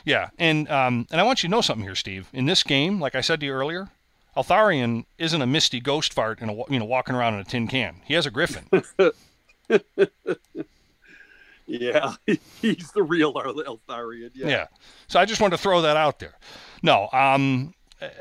yeah. 0.07 0.31
And 0.39 0.71
um, 0.71 1.07
and 1.11 1.21
I 1.21 1.25
want 1.25 1.43
you 1.43 1.49
to 1.49 1.51
know 1.51 1.61
something 1.61 1.85
here, 1.85 1.95
Steve. 1.95 2.31
In 2.33 2.47
this 2.47 2.63
game, 2.63 2.99
like 2.99 3.15
I 3.15 3.21
said 3.21 3.41
to 3.41 3.47
you 3.47 3.53
earlier, 3.53 3.89
Eltharion 4.37 5.05
isn't 5.19 5.43
a 5.43 5.47
misty 5.47 5.81
ghost 5.81 6.15
fart 6.15 6.41
and 6.41 6.51
a 6.51 6.55
you 6.71 6.79
know 6.79 6.87
walking 6.87 7.15
around 7.15 7.35
in 7.35 7.41
a 7.41 7.45
tin 7.45 7.67
can. 7.67 7.97
He 8.05 8.15
has 8.15 8.25
a 8.25 8.31
griffin. 8.31 8.69
yeah 11.69 12.13
he's 12.63 12.93
the 12.93 13.03
real 13.03 13.35
eltharion 13.35 14.31
yeah. 14.33 14.47
yeah. 14.47 14.67
So 15.09 15.19
I 15.19 15.25
just 15.25 15.41
wanted 15.41 15.57
to 15.57 15.63
throw 15.63 15.83
that 15.83 15.97
out 15.97 16.21
there. 16.21 16.39
No, 16.85 17.09
um, 17.13 17.75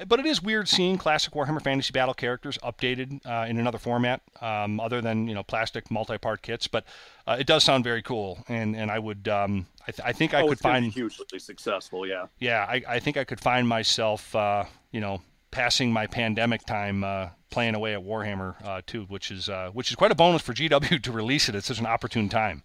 but 0.07 0.19
it 0.19 0.25
is 0.25 0.41
weird 0.41 0.67
seeing 0.67 0.97
classic 0.97 1.33
Warhammer 1.33 1.61
Fantasy 1.61 1.91
Battle 1.91 2.13
characters 2.13 2.57
updated 2.63 3.19
uh, 3.25 3.45
in 3.47 3.59
another 3.59 3.77
format, 3.77 4.21
um, 4.41 4.79
other 4.79 5.01
than 5.01 5.27
you 5.27 5.36
know 5.36 5.43
plastic 5.43 5.91
multi-part 5.91 6.41
kits. 6.41 6.67
But 6.67 6.86
uh, 7.27 7.38
it 7.39 7.45
does 7.45 7.63
sound 7.63 7.83
very 7.83 8.01
cool, 8.01 8.43
and 8.47 8.75
and 8.75 8.89
I 8.89 8.99
would 8.99 9.27
um, 9.27 9.67
I, 9.88 9.91
th- 9.91 10.07
I 10.07 10.11
think 10.13 10.33
I 10.33 10.41
oh, 10.41 10.45
could 10.45 10.53
it's 10.53 10.61
find 10.61 10.91
hugely 10.91 11.39
successful 11.39 12.07
yeah 12.07 12.25
yeah, 12.39 12.65
I, 12.67 12.81
I 12.88 12.99
think 12.99 13.17
I 13.17 13.23
could 13.23 13.39
find 13.39 13.67
myself, 13.67 14.36
uh, 14.36 14.65
you 14.91 14.99
know, 15.01 15.21
passing 15.51 15.91
my 15.91 16.05
pandemic 16.05 16.65
time 16.65 17.03
uh, 17.03 17.29
playing 17.49 17.75
away 17.75 17.93
at 17.93 18.01
Warhammer 18.01 18.55
uh, 18.65 18.81
too, 18.86 19.05
which 19.05 19.31
is 19.31 19.47
uh, 19.49 19.69
which 19.71 19.89
is 19.89 19.95
quite 19.95 20.11
a 20.11 20.15
bonus 20.15 20.41
for 20.41 20.53
GW 20.53 21.01
to 21.03 21.11
release 21.11 21.49
it 21.49 21.55
at 21.55 21.63
such 21.63 21.79
an 21.79 21.86
opportune 21.86 22.29
time. 22.29 22.63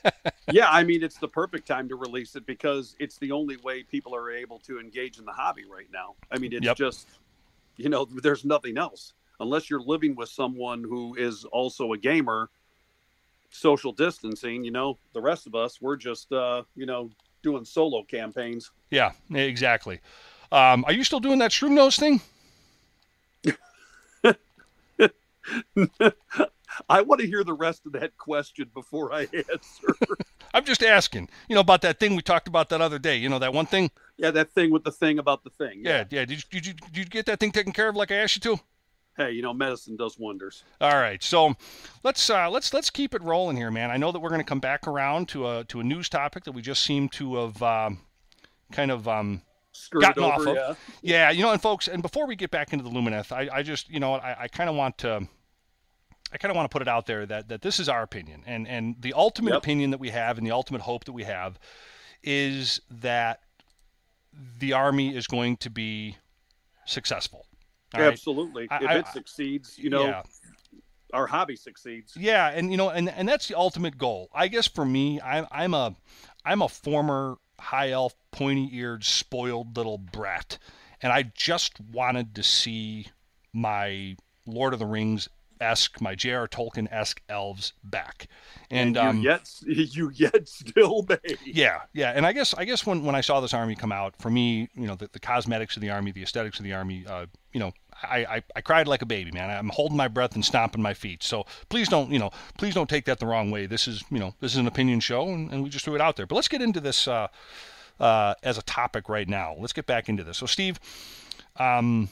yeah, 0.52 0.68
I 0.70 0.84
mean, 0.84 1.02
it's 1.02 1.18
the 1.18 1.28
perfect 1.28 1.66
time 1.66 1.88
to 1.88 1.96
release 1.96 2.34
it 2.36 2.44
because 2.46 2.96
it's 2.98 3.16
the 3.18 3.32
only 3.32 3.56
way 3.58 3.82
people 3.84 4.14
are 4.14 4.30
able 4.30 4.58
to 4.60 4.80
engage 4.80 5.18
in 5.18 5.24
the 5.24 5.32
hobby 5.32 5.64
right 5.64 5.88
now. 5.92 6.14
I 6.30 6.38
mean, 6.38 6.52
it's 6.52 6.66
Yep. 6.66 6.76
just, 6.76 7.08
you 7.76 7.88
know, 7.88 8.04
there's 8.04 8.44
nothing 8.44 8.76
else 8.76 9.14
unless 9.40 9.70
you're 9.70 9.80
living 9.80 10.14
with 10.14 10.28
someone 10.28 10.82
who 10.82 11.14
is 11.14 11.44
also 11.44 11.92
a 11.92 11.98
gamer. 11.98 12.50
Social 13.52 13.92
distancing, 13.92 14.64
you 14.64 14.70
know, 14.70 14.98
the 15.12 15.20
rest 15.20 15.46
of 15.46 15.54
us, 15.54 15.80
we're 15.80 15.96
just, 15.96 16.32
uh, 16.32 16.62
you 16.74 16.86
know, 16.86 17.10
doing 17.42 17.64
solo 17.64 18.02
campaigns. 18.02 18.70
Yeah, 18.90 19.12
exactly. 19.30 20.00
Um, 20.50 20.84
are 20.86 20.92
you 20.92 21.04
still 21.04 21.20
doing 21.20 21.38
that 21.38 21.50
shroom 21.50 21.72
nose 21.72 21.96
thing? 21.96 22.20
I 26.88 27.02
want 27.02 27.20
to 27.20 27.26
hear 27.26 27.44
the 27.44 27.52
rest 27.52 27.84
of 27.86 27.92
that 27.92 28.16
question 28.16 28.70
before 28.72 29.12
I 29.12 29.28
answer. 29.32 29.94
I'm 30.54 30.64
just 30.64 30.82
asking. 30.82 31.28
You 31.48 31.54
know 31.54 31.60
about 31.60 31.82
that 31.82 31.98
thing 31.98 32.16
we 32.16 32.22
talked 32.22 32.48
about 32.48 32.68
that 32.70 32.80
other 32.80 32.98
day. 32.98 33.16
You 33.16 33.28
know 33.28 33.38
that 33.38 33.52
one 33.52 33.66
thing. 33.66 33.90
yeah, 34.16 34.30
that 34.30 34.52
thing 34.52 34.70
with 34.70 34.84
the 34.84 34.92
thing 34.92 35.18
about 35.18 35.44
the 35.44 35.50
thing. 35.50 35.82
Yeah, 35.84 36.04
yeah. 36.10 36.24
Did 36.24 36.30
you, 36.30 36.42
did 36.50 36.66
you 36.66 36.72
did 36.74 36.96
you 36.96 37.04
get 37.04 37.26
that 37.26 37.40
thing 37.40 37.52
taken 37.52 37.72
care 37.72 37.88
of 37.88 37.96
like 37.96 38.10
I 38.10 38.16
asked 38.16 38.36
you 38.36 38.56
to? 38.56 38.62
Hey, 39.16 39.32
you 39.32 39.42
know, 39.42 39.52
medicine 39.52 39.96
does 39.96 40.18
wonders. 40.18 40.64
All 40.80 40.96
right, 40.96 41.22
so 41.22 41.54
let's 42.02 42.30
uh, 42.30 42.48
let's 42.48 42.72
let's 42.72 42.88
keep 42.88 43.14
it 43.14 43.22
rolling 43.22 43.56
here, 43.56 43.70
man. 43.70 43.90
I 43.90 43.98
know 43.98 44.10
that 44.10 44.20
we're 44.20 44.30
going 44.30 44.40
to 44.40 44.44
come 44.46 44.60
back 44.60 44.86
around 44.86 45.28
to 45.30 45.46
a 45.48 45.64
to 45.64 45.80
a 45.80 45.84
news 45.84 46.08
topic 46.08 46.44
that 46.44 46.52
we 46.52 46.62
just 46.62 46.82
seem 46.82 47.08
to 47.10 47.36
have 47.36 47.62
um, 47.62 48.00
kind 48.72 48.90
of 48.90 49.06
um, 49.06 49.42
Gotten 49.90 50.22
off 50.24 50.46
of. 50.46 50.54
yeah. 50.54 50.74
Yeah, 51.02 51.30
you 51.30 51.42
know, 51.42 51.52
and 51.52 51.60
folks, 51.60 51.88
and 51.88 52.02
before 52.02 52.26
we 52.26 52.36
get 52.36 52.50
back 52.50 52.72
into 52.72 52.84
the 52.84 52.90
Lumineth, 52.90 53.32
I, 53.32 53.48
I 53.52 53.62
just, 53.62 53.88
you 53.88 54.00
know, 54.00 54.14
I, 54.14 54.42
I 54.42 54.48
kind 54.48 54.68
of 54.68 54.76
want 54.76 54.98
to, 54.98 55.26
I 56.30 56.36
kind 56.36 56.50
of 56.50 56.56
want 56.56 56.70
to 56.70 56.72
put 56.72 56.82
it 56.82 56.88
out 56.88 57.06
there 57.06 57.24
that 57.26 57.48
that 57.48 57.62
this 57.62 57.80
is 57.80 57.88
our 57.88 58.02
opinion, 58.02 58.42
and 58.46 58.66
and 58.66 58.96
the 59.00 59.12
ultimate 59.12 59.50
Yep. 59.52 59.58
opinion 59.58 59.90
that 59.90 60.00
we 60.00 60.08
have, 60.10 60.38
and 60.38 60.46
the 60.46 60.52
ultimate 60.52 60.80
hope 60.82 61.04
that 61.04 61.12
we 61.12 61.24
have, 61.24 61.58
is 62.22 62.80
that 62.90 63.40
the 64.58 64.72
army 64.72 65.14
is 65.14 65.26
going 65.26 65.56
to 65.58 65.68
be 65.70 66.16
successful. 66.86 67.46
All 67.94 68.00
right? 68.00 68.12
Absolutely. 68.12 68.68
I- 68.70 68.76
if 68.76 68.90
I- 68.90 68.98
it 68.98 69.06
succeeds, 69.08 69.78
you 69.78 69.90
know, 69.90 70.04
yeah. 70.06 70.22
our 71.12 71.26
hobby 71.26 71.56
succeeds. 71.56 72.16
Yeah, 72.16 72.48
and 72.48 72.70
you 72.70 72.76
know, 72.76 72.90
and 72.90 73.08
and 73.08 73.28
that's 73.28 73.48
the 73.48 73.56
ultimate 73.56 73.98
goal. 73.98 74.28
I 74.34 74.48
guess 74.48 74.66
for 74.66 74.84
me, 74.84 75.20
I'm 75.20 75.46
I'm 75.50 75.74
a 75.74 75.94
I'm 76.44 76.62
a 76.62 76.68
former 76.68 77.36
high 77.58 77.90
elf, 77.90 78.14
pointy 78.30 78.68
eared, 78.72 79.04
spoiled 79.04 79.76
little 79.76 79.98
brat, 79.98 80.58
and 81.00 81.12
I 81.12 81.22
just 81.34 81.80
wanted 81.80 82.34
to 82.34 82.42
see 82.42 83.06
my 83.52 84.16
Lord 84.46 84.72
of 84.72 84.78
the 84.78 84.86
Rings 84.86 85.28
esque, 85.60 86.00
my 86.00 86.14
J.R. 86.16 86.48
Tolkien 86.48 86.88
esque 86.90 87.22
elves 87.28 87.72
back, 87.84 88.26
and, 88.70 88.96
you 88.96 89.00
um, 89.00 89.20
yet 89.20 89.48
you 89.66 90.10
yet 90.12 90.48
still 90.48 91.06
may. 91.08 91.36
yeah, 91.44 91.82
yeah, 91.92 92.10
and 92.10 92.26
I 92.26 92.32
guess 92.32 92.52
I 92.54 92.64
guess 92.64 92.84
when, 92.84 93.04
when 93.04 93.14
I 93.14 93.20
saw 93.20 93.40
this 93.40 93.54
army 93.54 93.76
come 93.76 93.92
out, 93.92 94.14
for 94.18 94.30
me, 94.30 94.68
you 94.74 94.86
know, 94.86 94.96
the, 94.96 95.08
the 95.12 95.20
cosmetics 95.20 95.76
of 95.76 95.82
the 95.82 95.90
army, 95.90 96.10
the 96.10 96.22
aesthetics 96.22 96.58
of 96.58 96.64
the 96.64 96.72
army, 96.72 97.04
uh, 97.06 97.26
you 97.52 97.60
know, 97.60 97.72
I, 98.02 98.18
I, 98.18 98.42
I 98.56 98.60
cried 98.60 98.88
like 98.88 99.02
a 99.02 99.06
baby, 99.06 99.30
man. 99.30 99.50
I'm 99.50 99.68
holding 99.68 99.96
my 99.96 100.08
breath 100.08 100.34
and 100.34 100.44
stomping 100.44 100.82
my 100.82 100.94
feet. 100.94 101.22
So 101.22 101.46
please 101.68 101.88
don't, 101.88 102.10
you 102.10 102.18
know, 102.18 102.30
please 102.58 102.74
don't 102.74 102.88
take 102.88 103.04
that 103.06 103.18
the 103.18 103.26
wrong 103.26 103.50
way. 103.50 103.66
This 103.66 103.86
is, 103.88 104.04
you 104.10 104.18
know, 104.18 104.34
this 104.40 104.52
is 104.52 104.58
an 104.58 104.66
opinion 104.66 105.00
show, 105.00 105.28
and, 105.28 105.50
and 105.52 105.62
we 105.62 105.70
just 105.70 105.84
threw 105.84 105.94
it 105.94 106.00
out 106.00 106.16
there. 106.16 106.26
But 106.26 106.34
let's 106.36 106.48
get 106.48 106.62
into 106.62 106.80
this 106.80 107.06
uh, 107.08 107.28
uh, 108.00 108.34
as 108.42 108.58
a 108.58 108.62
topic 108.62 109.08
right 109.08 109.28
now. 109.28 109.54
Let's 109.58 109.72
get 109.72 109.86
back 109.86 110.08
into 110.08 110.24
this. 110.24 110.38
So 110.38 110.46
Steve, 110.46 110.78
um, 111.56 112.08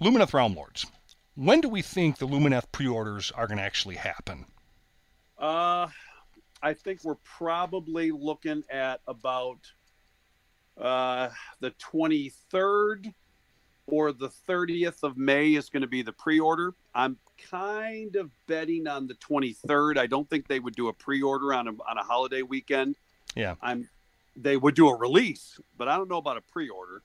Lumineth 0.00 0.32
Realm 0.32 0.54
Lords. 0.54 0.86
When 1.34 1.60
do 1.60 1.68
we 1.68 1.82
think 1.82 2.18
the 2.18 2.26
Lumineth 2.26 2.70
pre-orders 2.72 3.30
are 3.30 3.46
going 3.46 3.58
to 3.58 3.64
actually 3.64 3.96
happen? 3.96 4.46
Uh, 5.38 5.88
I 6.62 6.74
think 6.74 7.02
we're 7.02 7.14
probably 7.24 8.10
looking 8.10 8.62
at 8.70 9.00
about 9.06 9.72
uh, 10.78 11.30
the 11.60 11.70
23rd 11.72 13.14
or 13.90 14.12
the 14.12 14.30
30th 14.48 15.02
of 15.02 15.16
May 15.16 15.54
is 15.54 15.68
going 15.68 15.82
to 15.82 15.88
be 15.88 16.02
the 16.02 16.12
pre-order. 16.12 16.74
I'm 16.94 17.16
kind 17.50 18.16
of 18.16 18.30
betting 18.46 18.86
on 18.86 19.06
the 19.06 19.14
23rd. 19.14 19.98
I 19.98 20.06
don't 20.06 20.28
think 20.28 20.48
they 20.48 20.60
would 20.60 20.74
do 20.74 20.88
a 20.88 20.92
pre-order 20.92 21.52
on 21.52 21.68
a, 21.68 21.70
on 21.70 21.98
a 21.98 22.02
holiday 22.02 22.42
weekend. 22.42 22.96
Yeah. 23.34 23.54
I'm 23.62 23.88
they 24.36 24.56
would 24.56 24.74
do 24.74 24.88
a 24.88 24.96
release, 24.96 25.60
but 25.76 25.88
I 25.88 25.96
don't 25.96 26.08
know 26.08 26.16
about 26.16 26.36
a 26.36 26.40
pre-order. 26.40 27.02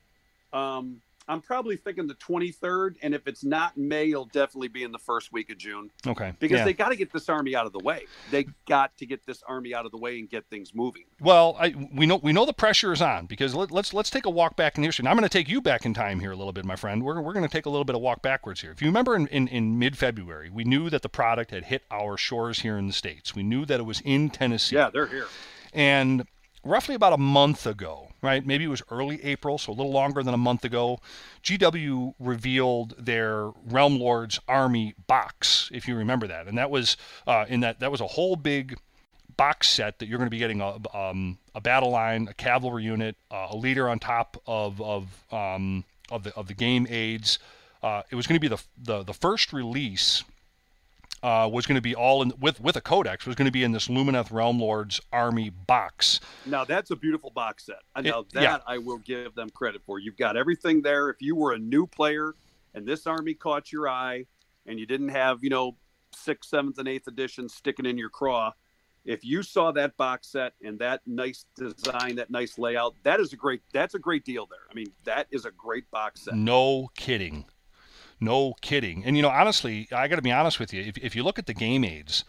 Um, 0.54 1.02
I'm 1.28 1.42
probably 1.42 1.76
thinking 1.76 2.08
the 2.08 2.16
23rd, 2.16 2.96
and 3.02 3.16
if 3.16 3.28
it's 3.28 3.44
not 3.44 3.78
May, 3.78 4.12
it'll 4.12 4.26
definitely 4.26 4.68
be 4.68 4.84
in 4.84 4.92
the 4.92 5.00
first 5.00 5.32
week 5.32 5.50
of 5.50 5.58
June 5.58 5.90
Okay. 6.06 6.34
because 6.40 6.60
yeah. 6.60 6.66
they 6.66 6.74
got 6.74 6.90
to 6.90 6.96
get 6.96 7.12
this 7.12 7.30
army 7.30 7.56
out 7.56 7.66
of 7.66 7.74
the 7.74 7.80
way. 7.80 8.06
They 8.30 8.46
got 8.68 8.96
to 8.98 9.06
get 9.06 9.26
this 9.26 9.42
army 9.48 9.74
out 9.74 9.86
of 9.86 9.92
the 9.92 9.98
way 9.98 10.20
and 10.20 10.30
get 10.30 10.46
things 10.50 10.74
moving. 10.76 11.06
Well, 11.20 11.56
I, 11.60 11.74
we 11.94 12.06
know 12.06 12.18
we 12.18 12.32
know 12.32 12.46
the 12.46 12.54
pressure 12.54 12.94
is 12.94 13.02
on 13.02 13.26
because 13.26 13.56
let, 13.56 13.72
let's 13.72 13.94
let's 13.94 14.10
take 14.10 14.26
a 14.26 14.30
walk 14.30 14.56
back 14.56 14.78
in 14.78 14.84
history. 14.84 15.04
And 15.04 15.10
I'm 15.10 15.18
going 15.18 15.28
to 15.28 15.38
take 15.38 15.50
you 15.50 15.62
back 15.62 15.86
in 15.86 15.94
time 15.94 16.20
here 16.20 16.32
a 16.32 16.36
little 16.36 16.54
bit, 16.54 16.66
my 16.66 16.76
friend. 16.76 17.04
We're, 17.04 17.20
we're 17.22 17.34
going 17.34 17.48
to 17.48 17.52
take 17.52 17.66
a 17.66 17.70
little 17.70 17.86
bit 17.86 17.96
of 17.96 18.02
walk 18.02 18.22
backwards 18.22 18.62
here. 18.62 18.72
If 18.72 18.82
you 18.82 18.88
remember, 18.88 19.16
in, 19.16 19.28
in, 19.28 19.48
in 19.48 19.80
mid 19.80 19.98
February, 19.98 20.50
we 20.50 20.64
knew 20.64 20.90
that 20.90 21.02
the 21.02 21.10
product 21.10 21.52
had 21.52 21.66
hit 21.66 21.84
our 21.90 22.18
shores 22.18 22.60
here 22.60 22.78
in 22.78 22.88
the 22.88 22.94
states. 22.94 23.34
We 23.34 23.44
knew 23.44 23.66
that 23.66 23.80
it 23.80 23.84
was 23.84 24.02
in 24.02 24.30
Tennessee. 24.30 24.76
Yeah, 24.76 24.90
they're 24.92 25.08
here. 25.08 25.28
And 25.74 26.26
roughly 26.66 26.96
about 26.96 27.14
a 27.14 27.18
month 27.18 27.66
ago, 27.66 28.10
right? 28.22 28.46
Maybe 28.46 28.66
it 28.66 28.70
was 28.70 28.82
early 28.92 29.24
April, 29.24 29.58
so 29.58 29.72
a 29.72 29.76
little 29.76 29.92
longer 29.92 30.24
than 30.24 30.34
a 30.34 30.38
month 30.38 30.66
ago. 30.66 31.00
GW 31.44 32.16
revealed 32.20 32.96
their 32.98 33.52
Realm 33.66 34.00
Lords 34.00 34.40
Army 34.48 34.96
box, 35.08 35.70
if 35.72 35.88
you 35.88 35.96
remember 35.96 36.28
that, 36.28 36.48
and 36.48 36.58
that 36.58 36.70
was 36.70 36.98
uh, 37.28 37.46
in 37.48 37.62
that 37.62 37.80
that 37.80 37.92
was 37.92 38.02
a 38.02 38.08
whole 38.08 38.36
big 38.36 38.78
box 39.38 39.70
set 39.70 40.00
that 40.00 40.08
you're 40.08 40.18
going 40.18 40.28
to 40.28 40.32
be 40.32 40.38
getting 40.38 40.62
a, 40.62 40.78
um, 40.98 41.38
a 41.54 41.62
battle 41.62 41.92
line, 41.92 42.28
a 42.30 42.34
cavalry 42.34 42.84
unit, 42.84 43.16
uh, 43.32 43.48
a 43.52 43.56
leader 43.56 43.88
on 43.88 44.00
top 44.00 44.42
of 44.48 44.82
of 44.82 45.24
um, 45.32 45.84
of 46.12 46.24
the 46.24 46.34
of 46.36 46.48
the 46.48 46.54
game 46.54 46.88
aids. 46.90 47.40
Uh, 47.84 48.02
it 48.10 48.16
was 48.16 48.26
going 48.26 48.36
to 48.36 48.42
be 48.42 48.48
the, 48.48 48.62
the 48.82 49.04
the 49.04 49.14
first 49.14 49.54
release 49.54 50.24
uh, 51.26 51.48
was 51.48 51.66
going 51.66 51.76
to 51.76 51.82
be 51.82 51.96
all 51.96 52.22
in 52.22 52.32
with 52.40 52.62
with 52.62 52.76
a 52.76 52.82
codex 52.82 53.26
was 53.26 53.36
going 53.36 53.48
to 53.48 53.52
be 53.52 53.64
in 53.64 53.72
this 53.72 53.88
Lumineth 53.88 54.32
Realm 54.32 54.60
Lords 54.60 55.02
Army 55.12 55.50
box. 55.50 56.20
Now 56.46 56.64
that's 56.64 56.92
a 56.92 56.96
beautiful 56.96 57.32
box 57.32 57.66
set. 57.66 57.80
Now 58.00 58.20
It- 58.20 58.34
that 58.34 58.44
yeah. 58.44 58.58
I 58.68 58.78
will 58.78 59.00
give 59.00 59.34
them 59.34 59.50
credit 59.50 59.82
for. 59.88 59.98
You've 59.98 60.18
got 60.18 60.38
everything 60.38 60.84
there. 60.84 61.10
If 61.10 61.22
you 61.22 61.36
were 61.36 61.54
a 61.54 61.58
new 61.58 61.88
player 61.88 62.36
and 62.76 62.86
this 62.86 63.08
army 63.08 63.34
caught 63.34 63.72
your 63.72 63.90
eye, 63.90 64.28
and 64.68 64.80
you 64.80 64.86
didn't 64.86 65.10
have 65.10 65.44
you 65.44 65.50
know 65.50 65.78
sixth, 66.14 66.52
seventh, 66.52 66.78
and 66.78 66.88
eighth 66.88 67.08
edition 67.08 67.50
sticking 67.50 67.88
in 67.88 67.98
your 67.98 68.10
craw, 68.10 68.54
if 69.04 69.26
you 69.26 69.42
saw 69.42 69.72
that 69.72 69.98
box 69.98 70.28
set 70.28 70.54
and 70.64 70.78
that 70.78 71.02
nice 71.08 71.48
design, 71.58 72.18
that 72.18 72.30
nice 72.30 72.60
layout, 72.60 72.94
that 73.02 73.20
is 73.20 73.34
a 73.34 73.36
great. 73.36 73.62
That's 73.74 73.96
a 73.96 74.00
great 74.00 74.26
deal 74.26 74.46
there. 74.46 74.68
I 74.70 74.76
mean, 74.76 74.92
that 75.06 75.26
is 75.32 75.46
a 75.46 75.52
great 75.52 75.90
box 75.90 76.22
set. 76.22 76.36
No 76.36 76.92
kidding. 76.96 77.46
No 78.20 78.54
kidding. 78.62 79.04
And 79.06 79.16
you 79.16 79.22
know, 79.22 79.30
honestly, 79.30 79.88
I 79.92 80.08
got 80.08 80.16
to 80.16 80.22
be 80.22 80.32
honest 80.32 80.60
with 80.60 80.74
you. 80.74 80.82
If, 80.82 80.98
if 80.98 81.16
you 81.16 81.24
look 81.24 81.38
at 81.40 81.46
the 81.48 81.54
game 81.54 81.84
aids 81.84 82.24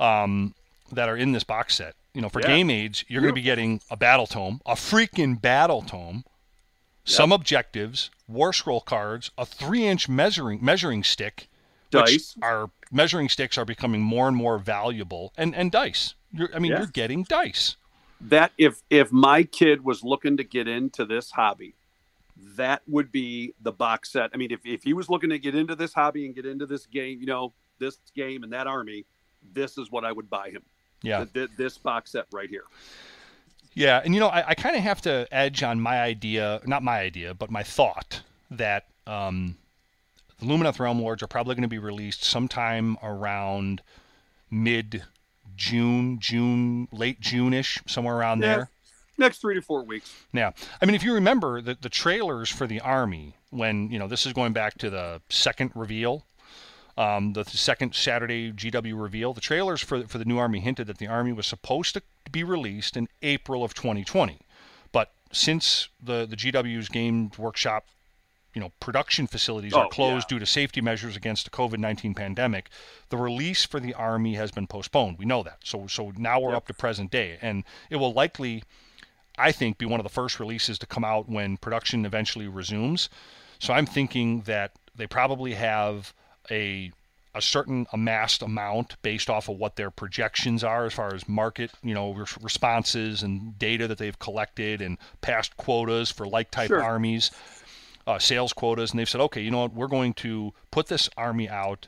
um, 0.00 0.54
that 0.92 1.08
are 1.08 1.16
in 1.16 1.32
this 1.32 1.44
box 1.44 1.76
set, 1.76 1.94
you 2.14 2.20
know, 2.20 2.28
for 2.28 2.40
Yeah. 2.40 2.48
game 2.48 2.70
aids, 2.70 3.04
you're 3.08 3.20
going 3.22 3.32
to 3.32 3.38
be 3.38 3.42
getting 3.42 3.80
a 3.90 3.96
battle 3.96 4.26
tome, 4.26 4.60
a 4.66 4.74
freaking 4.74 5.40
battle 5.40 5.82
tome, 5.82 6.24
some 7.04 7.32
objectives, 7.32 8.10
war 8.26 8.52
scroll 8.52 8.80
cards, 8.80 9.30
a 9.38 9.46
three-inch 9.46 10.08
measuring 10.08 10.62
measuring 10.62 11.02
stick, 11.04 11.48
which 11.92 12.04
Dice. 12.04 12.36
are 12.42 12.70
measuring 12.90 13.28
sticks 13.30 13.56
are 13.56 13.64
becoming 13.64 14.02
more 14.02 14.28
and 14.28 14.36
more 14.36 14.58
valuable, 14.58 15.32
and 15.36 15.54
and 15.54 15.70
dice. 15.72 16.14
You're, 16.32 16.50
I 16.54 16.58
mean, 16.58 16.72
Yeah. 16.72 16.78
you're 16.78 16.86
getting 16.88 17.22
dice. 17.24 17.76
that 18.20 18.52
if 18.58 18.82
if 18.90 19.10
my 19.12 19.44
kid 19.44 19.84
was 19.84 20.02
looking 20.02 20.36
to 20.36 20.44
get 20.44 20.66
into 20.68 21.04
this 21.06 21.30
hobby 21.30 21.76
that 22.56 22.82
would 22.86 23.10
be 23.10 23.52
the 23.62 23.72
box 23.72 24.10
set 24.12 24.30
i 24.32 24.36
mean 24.36 24.50
if, 24.52 24.60
if 24.64 24.82
he 24.84 24.92
was 24.92 25.08
looking 25.08 25.30
to 25.30 25.38
get 25.38 25.54
into 25.54 25.74
this 25.74 25.92
hobby 25.92 26.24
and 26.26 26.34
get 26.34 26.46
into 26.46 26.66
this 26.66 26.86
game 26.86 27.18
you 27.20 27.26
know 27.26 27.52
this 27.78 27.98
game 28.14 28.42
and 28.44 28.52
that 28.52 28.66
army 28.66 29.04
this 29.52 29.76
is 29.78 29.90
what 29.90 30.04
i 30.04 30.12
would 30.12 30.28
buy 30.30 30.48
him 30.50 30.62
Yeah. 31.02 31.18
Th- 31.18 31.32
th- 31.32 31.50
this 31.56 31.78
box 31.78 32.12
set 32.12 32.26
right 32.32 32.48
here 32.48 32.64
Yeah, 33.74 34.00
and 34.04 34.12
you 34.14 34.20
know, 34.20 34.28
I, 34.28 34.48
I 34.50 34.54
kind 34.54 34.74
of 34.76 34.82
have 34.82 35.00
to 35.02 35.26
edge 35.30 35.62
on 35.62 35.80
my 35.80 36.00
idea, 36.00 36.60
not 36.66 36.82
my 36.82 36.98
idea, 36.98 37.34
but 37.34 37.48
my 37.50 37.62
thought 37.62 38.22
that 38.50 38.86
um, 39.06 39.56
the 40.40 40.46
Lumineth 40.46 40.80
Realm 40.80 41.00
Lords 41.00 41.22
are 41.22 41.28
probably 41.28 41.54
going 41.54 41.62
to 41.62 41.68
be 41.68 41.78
released 41.78 42.24
sometime 42.24 42.96
around 43.02 43.82
mid 44.50 45.04
June, 45.56 46.18
June, 46.18 46.88
late 46.92 47.20
June 47.20 47.52
ish, 47.54 47.78
somewhere 47.86 48.16
around 48.16 48.40
Yeah. 48.42 48.46
there. 48.56 48.70
Next 49.18 49.38
three 49.38 49.54
to 49.54 49.62
four 49.62 49.82
weeks 49.84 50.14
Yeah, 50.32 50.52
I 50.80 50.86
mean, 50.86 50.94
if 50.94 51.02
you 51.02 51.12
remember 51.14 51.60
the 51.60 51.76
the 51.80 51.88
trailers 51.88 52.48
for 52.50 52.66
the 52.66 52.80
army, 52.80 53.34
when 53.50 53.90
you 53.90 53.98
know 53.98 54.08
this 54.08 54.24
is 54.26 54.32
going 54.32 54.52
back 54.52 54.78
to 54.78 54.90
the 54.90 55.20
second 55.28 55.72
reveal, 55.74 56.24
um, 56.96 57.32
the 57.34 57.44
second 57.44 57.94
Saturday 57.94 58.52
GW 58.52 59.00
reveal, 59.00 59.32
the 59.32 59.40
trailers 59.40 59.80
for 59.80 60.06
for 60.06 60.18
the 60.18 60.24
new 60.24 60.38
army 60.38 60.60
hinted 60.60 60.86
that 60.88 60.98
the 60.98 61.06
army 61.06 61.32
was 61.32 61.46
supposed 61.46 61.94
to 61.94 62.02
be 62.30 62.42
released 62.44 62.96
in 62.96 63.08
April 63.22 63.62
of 63.64 63.74
2020, 63.74 64.40
but 64.92 65.12
since 65.32 65.88
the 66.02 66.26
the 66.26 66.36
GW's 66.36 66.88
Game 66.88 67.30
Workshop, 67.38 67.86
you 68.54 68.60
know, 68.60 68.72
production 68.80 69.26
facilities 69.26 69.74
are 69.74 69.86
Oh, 69.86 69.88
closed 69.88 70.26
yeah. 70.30 70.36
due 70.36 70.40
to 70.40 70.46
safety 70.46 70.80
measures 70.80 71.16
against 71.16 71.44
the 71.44 71.50
COVID 71.50 71.78
19 71.78 72.14
pandemic, 72.14 72.68
the 73.10 73.16
release 73.16 73.64
for 73.64 73.78
the 73.78 73.94
army 73.94 74.34
has 74.34 74.50
been 74.50 74.66
postponed. 74.66 75.18
We 75.18 75.24
know 75.26 75.42
that. 75.44 75.58
So 75.64 75.86
so 75.86 76.12
now 76.16 76.40
we're 76.40 76.50
Yep. 76.50 76.56
up 76.56 76.66
to 76.68 76.74
present 76.74 77.10
day, 77.10 77.38
and 77.40 77.64
it 77.90 77.96
will 77.96 78.12
likely. 78.12 78.62
I 79.38 79.52
think, 79.52 79.78
be 79.78 79.86
one 79.86 80.00
of 80.00 80.04
the 80.04 80.10
first 80.10 80.40
releases 80.40 80.78
to 80.80 80.86
come 80.86 81.04
out 81.04 81.28
when 81.28 81.56
production 81.56 82.04
eventually 82.04 82.48
resumes. 82.48 83.08
So 83.58 83.72
I'm 83.72 83.86
thinking 83.86 84.42
that 84.42 84.72
they 84.94 85.06
probably 85.06 85.54
have 85.54 86.12
a 86.50 86.92
a 87.34 87.42
certain 87.42 87.86
amassed 87.92 88.42
amount 88.42 89.00
based 89.02 89.30
off 89.30 89.48
of 89.48 89.56
what 89.58 89.76
their 89.76 89.90
projections 89.90 90.64
are 90.64 90.86
as 90.86 90.94
far 90.94 91.14
as 91.14 91.28
market, 91.28 91.70
you 91.84 91.94
know, 91.94 92.12
res- 92.12 92.36
responses 92.40 93.22
and 93.22 93.56
data 93.58 93.86
that 93.86 93.98
they've 93.98 94.18
collected 94.18 94.80
and 94.80 94.96
past 95.20 95.56
quotas 95.56 96.10
for 96.10 96.26
like 96.26 96.50
type 96.50 96.68
Sure. 96.68 96.82
armies, 96.82 97.30
uh, 98.08 98.18
sales 98.18 98.52
quotas, 98.52 98.90
and 98.90 98.98
they've 98.98 99.08
said, 99.08 99.20
okay, 99.20 99.42
you 99.42 99.50
know 99.52 99.60
what, 99.60 99.74
we're 99.74 99.86
going 99.88 100.14
to 100.14 100.52
put 100.72 100.86
this 100.88 101.08
army 101.16 101.48
out. 101.48 101.86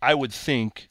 I 0.00 0.14
would 0.14 0.32
think 0.32 0.88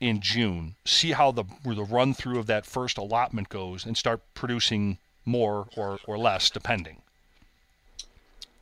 in 0.00 0.20
June, 0.20 0.74
see 0.84 1.12
how 1.12 1.30
the 1.30 1.44
the 1.64 1.84
run 1.84 2.14
through 2.14 2.38
of 2.38 2.46
that 2.46 2.64
first 2.66 2.96
allotment 2.98 3.50
goes, 3.50 3.84
and 3.84 3.96
start 3.96 4.20
producing 4.34 4.98
more 5.28 5.68
or 5.76 5.98
or 6.06 6.18
less 6.18 6.50
depending. 6.50 7.00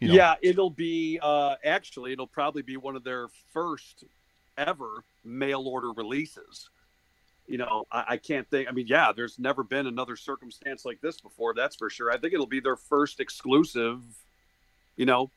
You 0.00 0.08
know? 0.08 0.14
yeah 0.14 0.34
it'll 0.42 0.68
be 0.68 1.18
uh 1.22 1.54
actually 1.64 2.12
it'll 2.12 2.26
probably 2.26 2.60
be 2.60 2.76
one 2.76 2.96
of 2.96 3.04
their 3.04 3.28
first 3.54 4.04
ever 4.58 5.02
mail 5.24 5.66
order 5.66 5.90
releases 5.92 6.68
you 7.46 7.56
know 7.56 7.86
I, 7.90 8.04
I 8.08 8.16
can't 8.18 8.46
think 8.50 8.68
i 8.68 8.72
mean 8.72 8.86
yeah 8.88 9.10
there's 9.16 9.38
never 9.38 9.62
been 9.64 9.86
another 9.86 10.14
circumstance 10.14 10.84
like 10.84 11.00
this 11.00 11.18
before 11.22 11.54
that's 11.54 11.76
for 11.76 11.88
sure 11.88 12.10
i 12.10 12.18
think 12.18 12.34
it'll 12.34 12.46
be 12.46 12.60
their 12.60 12.76
first 12.76 13.20
exclusive 13.20 14.02
you 14.96 15.06
know 15.06 15.30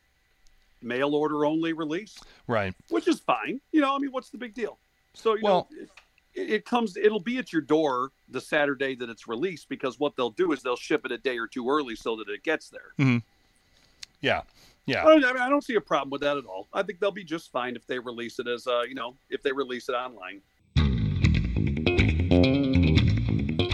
mail 0.82 1.15
order 1.15 1.45
only 1.45 1.71
release 1.71 2.17
Right. 2.45 2.73
which 2.89 3.07
is 3.07 3.21
fine 3.21 3.61
you 3.71 3.80
know 3.80 3.95
i 3.95 3.97
mean 3.97 4.11
what's 4.11 4.30
the 4.30 4.38
big 4.38 4.53
deal 4.53 4.77
so 5.13 5.36
you 5.36 5.41
Well- 5.43 5.69
know 5.71 5.86
it, 6.34 6.49
it 6.49 6.65
comes 6.65 6.95
it'll 6.97 7.19
be 7.19 7.38
at 7.38 7.51
your 7.51 7.61
door 7.61 8.11
the 8.30 8.41
saturday 8.41 8.95
that 8.95 9.09
it's 9.09 9.27
released 9.27 9.69
because 9.69 9.99
what 9.99 10.15
they'll 10.15 10.30
do 10.30 10.51
is 10.51 10.61
they'll 10.61 10.75
ship 10.75 11.05
it 11.05 11.11
a 11.11 11.17
day 11.17 11.38
or 11.38 11.47
two 11.47 11.69
early 11.69 11.95
so 11.95 12.15
that 12.15 12.30
it 12.30 12.43
gets 12.43 12.69
there 12.69 12.93
Yeah. 14.21 14.41
Yeah. 14.86 15.05
I, 15.05 15.05
don't, 15.05 15.25
I, 15.25 15.34
mean, 15.34 15.41
I 15.41 15.49
don't 15.49 15.63
see 15.63 15.75
a 15.75 15.82
problem 15.82 16.09
with 16.09 16.21
that 16.21 16.38
at 16.38 16.45
all. 16.45 16.67
I 16.73 16.84
think 16.84 16.99
they'll 16.99 17.11
be 17.11 17.23
just 17.23 17.51
fine 17.51 17.75
if 17.75 17.86
they 17.86 17.99
release 17.99 18.39
it 18.39 18.47
as, 18.47 18.65
uh, 18.65 18.82
you 18.82 18.95
know, 18.95 19.15
if 19.30 19.43
they 19.43 19.51
release 19.51 19.88
it 19.88 19.93
online. 19.93 20.41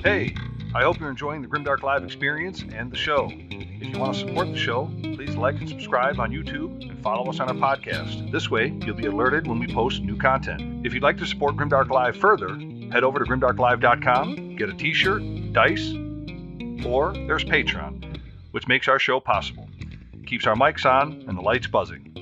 Hey, 0.04 0.36
I 0.76 0.84
hope 0.84 1.00
you're 1.00 1.10
enjoying 1.10 1.42
the 1.42 1.48
Grimdark 1.48 1.84
Live 1.84 2.04
experience 2.04 2.62
and 2.74 2.92
the 2.92 2.98
show. 2.98 3.32
If 3.32 3.88
you 3.88 3.98
want 3.98 4.14
to 4.14 4.20
support 4.20 4.52
the 4.52 4.58
show, 4.58 4.92
please 5.02 5.38
like 5.38 5.56
and 5.62 5.70
subscribe 5.70 6.20
on 6.20 6.32
YouTube 6.32 6.90
and 6.90 7.02
follow 7.02 7.30
us 7.30 7.40
on 7.40 7.48
our 7.48 7.56
podcast. 7.56 8.30
This 8.30 8.52
way, 8.52 8.78
you'll 8.86 8.98
be 8.98 9.06
alerted 9.06 9.48
when 9.48 9.58
we 9.58 9.74
post 9.74 10.02
new 10.02 10.18
content. 10.18 10.86
If 10.86 10.94
you'd 10.94 11.02
like 11.02 11.18
to 11.20 11.26
support 11.26 11.56
Grimdark 11.56 11.90
Live 11.92 12.18
further, 12.18 12.50
head 12.92 13.06
over 13.06 13.20
to 13.20 13.26
grimdarklive.com, 13.26 14.58
get 14.58 14.68
a 14.68 14.74
t 14.74 14.94
shirt, 14.94 15.24
dice, 15.54 15.94
or 16.86 17.14
there's 17.14 17.46
Patreon, 17.46 18.20
which 18.52 18.68
makes 18.68 18.90
our 18.90 19.00
show 19.00 19.22
possible, 19.22 19.70
keeps 20.28 20.46
our 20.46 20.56
mics 20.56 20.86
on, 20.86 21.24
and 21.30 21.38
the 21.38 21.42
lights 21.42 21.68
buzzing. 21.68 22.15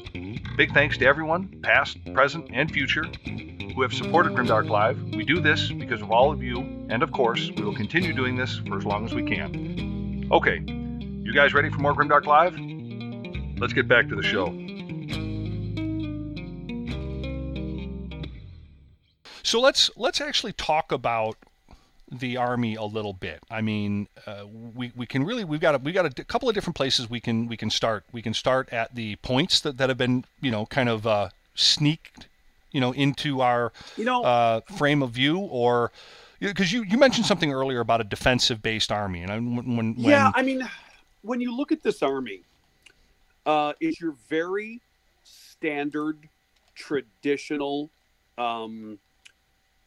Big 0.55 0.71
thanks 0.71 0.99
to 0.99 1.05
everyone, 1.05 1.47
past, 1.63 1.97
present, 2.13 2.47
and 2.53 2.71
future, 2.71 3.05
who 3.73 3.81
have 3.81 3.91
supported 3.91 4.33
Grimdark 4.33 4.69
Live. 4.69 5.01
We 5.15 5.25
do 5.25 5.39
this 5.39 5.71
because 5.71 5.99
of 5.99 6.11
all 6.11 6.31
of 6.31 6.43
you, 6.43 6.59
and 6.89 7.01
of 7.01 7.11
course, 7.11 7.49
we 7.57 7.63
will 7.63 7.73
continue 7.73 8.13
doing 8.13 8.35
this 8.35 8.59
for 8.67 8.77
as 8.77 8.85
long 8.85 9.03
as 9.03 9.15
we 9.15 9.23
can. 9.23 10.29
Okay, 10.31 10.59
you 10.67 11.33
guys 11.33 11.55
ready 11.55 11.71
for 11.71 11.79
more 11.79 11.95
Grimdark 11.95 12.27
Live? 12.27 12.55
Let's 13.59 13.73
get 13.73 13.87
back 13.87 14.07
to 14.09 14.15
the 14.15 14.21
show. 14.21 14.45
So 19.41 19.59
let's 19.59 19.89
let's 19.95 20.21
actually 20.21 20.53
talk 20.53 20.91
about 20.91 21.37
the 22.11 22.37
army 22.37 22.75
a 22.75 22.83
little 22.83 23.13
bit. 23.13 23.39
I 23.49 23.61
mean, 23.61 24.07
uh, 24.27 24.45
we, 24.47 24.91
we 24.95 25.05
can 25.05 25.23
really 25.23 25.43
we've 25.43 25.59
got 25.61 25.75
a, 25.75 25.77
we 25.79 25.91
got 25.91 26.05
a 26.05 26.09
d- 26.09 26.23
couple 26.23 26.47
of 26.49 26.55
different 26.55 26.75
places 26.75 27.09
we 27.09 27.19
can 27.19 27.47
we 27.47 27.57
can 27.57 27.69
start. 27.69 28.05
We 28.11 28.21
can 28.21 28.33
start 28.33 28.71
at 28.71 28.93
the 28.95 29.15
points 29.17 29.59
that, 29.61 29.77
that 29.77 29.89
have 29.89 29.97
been 29.97 30.25
you 30.41 30.51
know 30.51 30.65
kind 30.65 30.89
of 30.89 31.07
uh, 31.07 31.29
sneaked 31.55 32.27
you 32.71 32.81
know 32.81 32.91
into 32.91 33.41
our 33.41 33.71
You 33.97 34.05
know, 34.05 34.23
uh, 34.23 34.61
frame 34.77 35.01
of 35.01 35.11
view, 35.11 35.39
or 35.39 35.91
because 36.39 36.71
you, 36.73 36.83
you 36.83 36.97
mentioned 36.97 37.25
something 37.25 37.51
earlier 37.53 37.79
about 37.79 38.01
a 38.01 38.03
defensive 38.03 38.61
based 38.61 38.91
army, 38.91 39.21
and 39.23 39.31
I, 39.31 39.35
when, 39.35 39.55
when 39.55 39.75
when- 39.75 39.95
yeah, 39.97 40.31
I 40.35 40.41
mean, 40.43 40.67
when 41.21 41.39
you 41.41 41.55
look 41.55 41.71
at 41.71 41.81
this 41.81 42.03
army, 42.03 42.43
uh, 43.45 43.73
it's 43.79 43.99
your 43.99 44.15
very 44.29 44.81
standard, 45.23 46.17
traditional 46.75 47.89
um, 48.37 48.99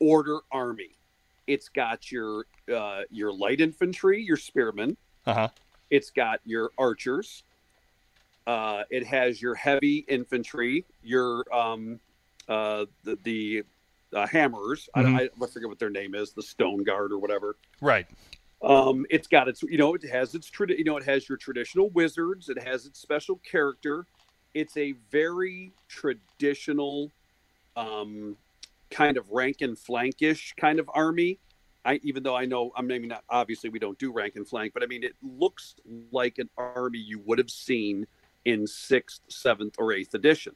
order 0.01 0.41
army. 0.51 0.95
It's 1.47 1.68
got 1.68 2.11
your 2.11 2.47
uh, 2.74 3.03
your 3.11 3.32
light 3.32 3.61
infantry, 3.61 4.22
your 4.22 4.36
spearmen. 4.36 4.97
uh-huh, 5.26 5.49
It's 5.90 6.11
got 6.11 6.40
your 6.44 6.70
archers. 6.78 7.44
Uh, 8.47 8.82
it 8.90 9.05
has 9.05 9.42
your 9.42 9.55
heavy 9.55 10.05
infantry, 10.09 10.84
your 11.03 11.44
um, 11.55 11.99
uh, 12.49 12.86
the, 13.03 13.18
the 13.24 13.62
uh, 14.14 14.26
hammerers. 14.26 14.88
Mhm. 14.97 15.16
I, 15.18 15.22
I, 15.22 15.28
I 15.42 15.47
forget 15.49 15.68
what 15.68 15.78
their 15.78 15.90
name 15.90 16.14
is, 16.14 16.32
the 16.32 16.42
stone 16.42 16.84
guard 16.84 17.11
or 17.12 17.18
whatever. 17.18 17.57
right, 17.80 18.07
Um, 18.62 19.05
it's 19.11 19.26
got 19.26 19.49
its, 19.49 19.62
you 19.64 19.78
know, 19.78 19.94
it 19.94 20.05
has 20.09 20.34
its, 20.36 20.49
tradi- 20.51 20.78
you 20.78 20.84
know, 20.84 20.97
it 20.97 21.05
has 21.05 21.28
your 21.28 21.38
traditional 21.38 21.90
wizards. 21.90 22.49
It 22.49 22.62
has 22.62 22.86
its 22.86 23.01
special 23.01 23.36
character. 23.38 24.07
It's 24.55 24.76
a 24.76 24.92
very 25.11 25.72
traditional, 25.88 27.11
um, 27.74 28.36
kind 28.97 29.18
of 29.18 29.30
rank 29.30 29.61
and 29.61 29.78
flankish 29.78 30.55
kind 30.57 30.78
of 30.78 30.90
army. 30.94 31.38
I, 31.84 32.01
even 32.03 32.22
though 32.22 32.34
I 32.34 32.47
know 32.47 32.72
I'm 32.74 32.88
naming 32.88 33.11
that 33.11 33.22
obviously 33.28 33.70
we 33.70 33.78
don't 33.78 33.99
do 33.99 34.11
rank 34.11 34.34
and 34.36 34.49
flank, 34.49 34.72
but 34.72 34.82
I 34.82 34.86
mean 34.86 35.05
it 35.05 35.14
looks 35.22 35.74
like 36.11 36.38
an 36.38 36.49
army 36.57 36.99
you 36.99 37.20
would 37.26 37.38
have 37.38 37.51
seen 37.51 38.07
in 38.44 38.66
sixth, 38.66 39.20
seventh, 39.28 39.74
or 39.78 39.92
eighth 39.92 40.14
edition. 40.14 40.55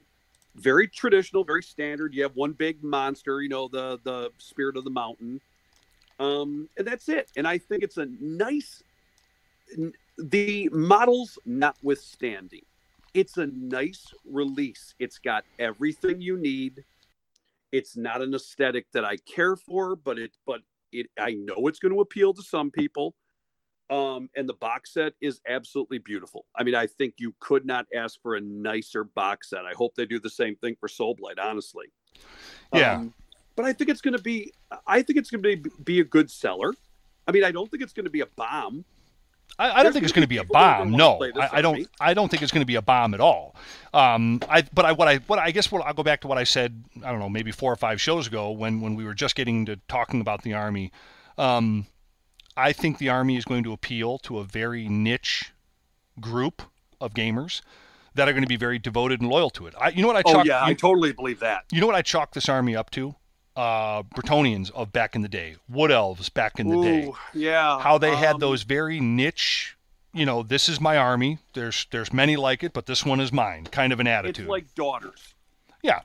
Very 0.55 0.87
traditional, 0.87 1.43
very 1.43 1.63
standard. 1.63 2.13
You 2.13 2.23
have 2.23 2.35
one 2.35 2.53
big 2.53 2.83
monster, 2.83 3.41
you 3.41 3.49
know, 3.49 3.67
the 3.67 3.99
the 4.03 4.31
spirit 4.39 4.75
of 4.75 4.83
the 4.83 4.89
mountain, 4.89 5.39
um, 6.19 6.67
and 6.77 6.85
that's 6.85 7.07
it. 7.07 7.29
And 7.37 7.47
I 7.47 7.59
think 7.59 7.83
it's 7.83 7.97
a 7.97 8.07
nice. 8.19 8.83
The 10.17 10.67
models 10.73 11.39
notwithstanding, 11.45 12.65
it's 13.13 13.37
a 13.37 13.47
nice 13.47 14.13
release. 14.29 14.95
It's 14.99 15.19
got 15.19 15.45
everything 15.59 16.19
you 16.19 16.37
need. 16.37 16.83
It's 17.71 17.95
not 17.95 18.21
an 18.21 18.33
aesthetic 18.33 18.85
that 18.93 19.05
I 19.05 19.17
care 19.17 19.55
for, 19.55 19.95
but 19.95 20.19
it 20.19 20.31
but 20.45 20.61
it 20.91 21.07
I 21.19 21.31
know 21.31 21.67
it's 21.67 21.79
going 21.79 21.93
to 21.93 22.01
appeal 22.01 22.33
to 22.33 22.41
some 22.41 22.71
people. 22.71 23.15
Um, 23.89 24.29
and 24.37 24.47
the 24.47 24.53
box 24.53 24.93
set 24.93 25.13
is 25.19 25.41
absolutely 25.49 25.97
beautiful. 25.97 26.45
I 26.55 26.63
mean, 26.63 26.75
I 26.75 26.87
think 26.87 27.15
you 27.17 27.35
could 27.41 27.65
not 27.65 27.87
ask 27.93 28.21
for 28.21 28.35
a 28.35 28.41
nicer 28.41 29.03
box 29.03 29.49
set. 29.49 29.65
I 29.65 29.73
hope 29.75 29.95
they 29.95 30.05
do 30.05 30.17
the 30.17 30.29
same 30.29 30.55
thing 30.55 30.77
for 30.79 30.87
Soul 30.87 31.13
Blade, 31.13 31.39
honestly. 31.39 31.87
Yeah. 32.73 32.95
Um, 32.95 33.13
but 33.57 33.65
I 33.65 33.73
think 33.73 33.89
it's 33.89 33.99
going 33.99 34.15
to 34.15 34.23
be. 34.23 34.53
I 34.87 35.01
think 35.01 35.19
it's 35.19 35.29
going 35.29 35.43
to 35.43 35.57
be 35.57 35.69
be 35.83 35.99
a 35.99 36.05
good 36.05 36.31
seller. 36.31 36.73
I 37.27 37.31
mean, 37.31 37.43
I 37.43 37.51
don't 37.51 37.69
think 37.69 37.83
it's 37.83 37.93
going 37.93 38.05
to 38.05 38.11
be 38.11 38.21
a 38.21 38.27
bomb. 38.37 38.85
I, 39.59 39.79
I 39.79 39.83
don't 39.83 39.93
think 39.93 40.03
it's 40.03 40.13
gonna 40.13 40.27
be 40.27 40.35
be 40.35 40.37
a 40.37 40.43
people 40.43 40.55
that 40.55 40.79
are 40.79 40.85
bomb. 40.85 40.91
No, 40.91 41.09
wanna 41.09 41.17
play 41.17 41.31
this 41.31 41.51
I, 41.51 41.57
I 41.57 41.61
don't. 41.61 41.87
I 41.99 42.13
don't 42.13 42.29
think 42.29 42.43
it's 42.43 42.51
going 42.51 42.61
to 42.61 42.67
be 42.67 42.75
a 42.75 42.81
bomb 42.81 43.13
at 43.13 43.19
all. 43.19 43.55
Um, 43.93 44.39
I 44.49 44.63
but 44.73 44.85
I 44.85 44.91
what 44.93 45.07
I 45.07 45.17
what 45.17 45.39
I 45.39 45.51
guess 45.51 45.71
what 45.71 45.85
I'll 45.85 45.93
go 45.93 46.03
back 46.03 46.21
to 46.21 46.27
what 46.27 46.37
I 46.37 46.43
said. 46.43 46.83
I 47.03 47.11
don't 47.11 47.19
know, 47.19 47.29
maybe 47.29 47.51
four 47.51 47.71
or 47.71 47.75
five 47.75 48.01
shows 48.01 48.27
ago 48.27 48.51
when 48.51 48.81
when 48.81 48.95
we 48.95 49.05
were 49.05 49.13
just 49.13 49.35
getting 49.35 49.65
to 49.65 49.77
talking 49.87 50.21
about 50.21 50.43
the 50.43 50.53
army. 50.53 50.91
Um, 51.37 51.87
I 52.57 52.73
think 52.73 52.97
the 52.97 53.09
army 53.09 53.37
is 53.37 53.45
going 53.45 53.63
to 53.63 53.73
appeal 53.73 54.17
to 54.19 54.39
a 54.39 54.43
very 54.43 54.87
niche 54.87 55.51
group 56.19 56.63
of 56.99 57.13
gamers 57.13 57.61
that 58.13 58.27
are 58.27 58.33
going 58.33 58.43
to 58.43 58.49
be 58.49 58.57
very 58.57 58.77
devoted 58.77 59.21
and 59.21 59.29
loyal 59.29 59.49
to 59.51 59.67
it. 59.67 59.73
I, 59.79 59.89
you 59.89 60.01
know 60.01 60.07
what 60.07 60.17
I 60.17 60.23
Oh 60.25 60.33
chalk, 60.33 60.45
yeah, 60.45 60.63
I 60.63 60.73
totally 60.73 61.13
believe 61.13 61.39
that. 61.39 61.63
you 61.71 61.79
know 61.79 61.87
what 61.87 61.95
I 61.95 62.01
chalk 62.01 62.33
this 62.33 62.49
army 62.49 62.75
up 62.75 62.89
to? 62.91 63.15
Uh, 63.55 64.03
Bretonnians 64.03 64.71
of 64.71 64.93
back 64.93 65.13
in 65.15 65.21
the 65.21 65.27
day, 65.27 65.55
Wood 65.67 65.91
Elves 65.91 66.29
back 66.29 66.59
in 66.59 66.69
the 66.69 66.81
day 66.81 67.11
yeah. 67.33 67.79
how 67.79 67.97
they 67.97 68.15
had 68.15 68.35
um, 68.35 68.39
those 68.39 68.63
very 68.63 68.99
niche 69.01 69.75
you 70.13 70.25
know 70.25 70.41
this 70.41 70.69
is 70.69 70.79
my 70.79 70.95
army 70.97 71.37
there's 71.53 71.85
there's 71.91 72.11
many 72.13 72.35
like 72.37 72.63
it 72.63 72.71
but 72.73 72.85
this 72.85 73.05
one 73.05 73.19
is 73.19 73.31
mine 73.33 73.65
kind 73.65 73.91
of 73.93 73.99
an 73.99 74.07
attitude 74.07 74.43
It's 74.45 74.49
like 74.49 74.73
daughters. 74.75 75.33
yeah 75.83 75.99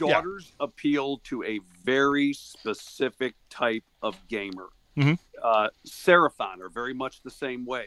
Yeah. 0.00 0.14
daughters 0.14 0.52
appeal 0.58 1.18
to 1.24 1.44
a 1.44 1.60
very 1.84 2.32
specific 2.32 3.34
type 3.48 3.84
of 4.02 4.16
gamer. 4.28 4.68
Mhm. 4.96 5.18
Uh, 5.42 5.68
Seraphon 5.86 6.60
are 6.60 6.68
very 6.68 6.94
much 6.94 7.22
the 7.22 7.30
same 7.30 7.64
way. 7.64 7.86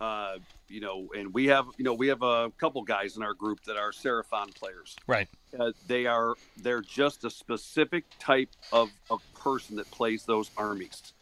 Uh, 0.00 0.36
you 0.68 0.80
know, 0.80 1.08
and 1.16 1.32
we 1.34 1.46
have 1.46 1.66
you 1.76 1.84
know 1.84 1.94
we 1.94 2.06
have 2.08 2.22
a 2.22 2.50
couple 2.58 2.82
guys 2.82 3.16
in 3.16 3.22
our 3.22 3.34
group 3.34 3.62
that 3.64 3.76
are 3.76 3.90
Seraphon 3.90 4.54
players. 4.54 4.94
right 5.06 5.26
Uh, 5.58 5.72
they 5.88 6.06
are 6.06 6.34
they're 6.62 6.82
just 6.82 7.24
a 7.24 7.30
specific 7.30 8.04
type 8.20 8.50
of, 8.72 8.90
of 9.10 9.20
person 9.34 9.76
that 9.76 9.90
plays 9.90 10.24
those 10.24 10.50
armies, 10.56 11.14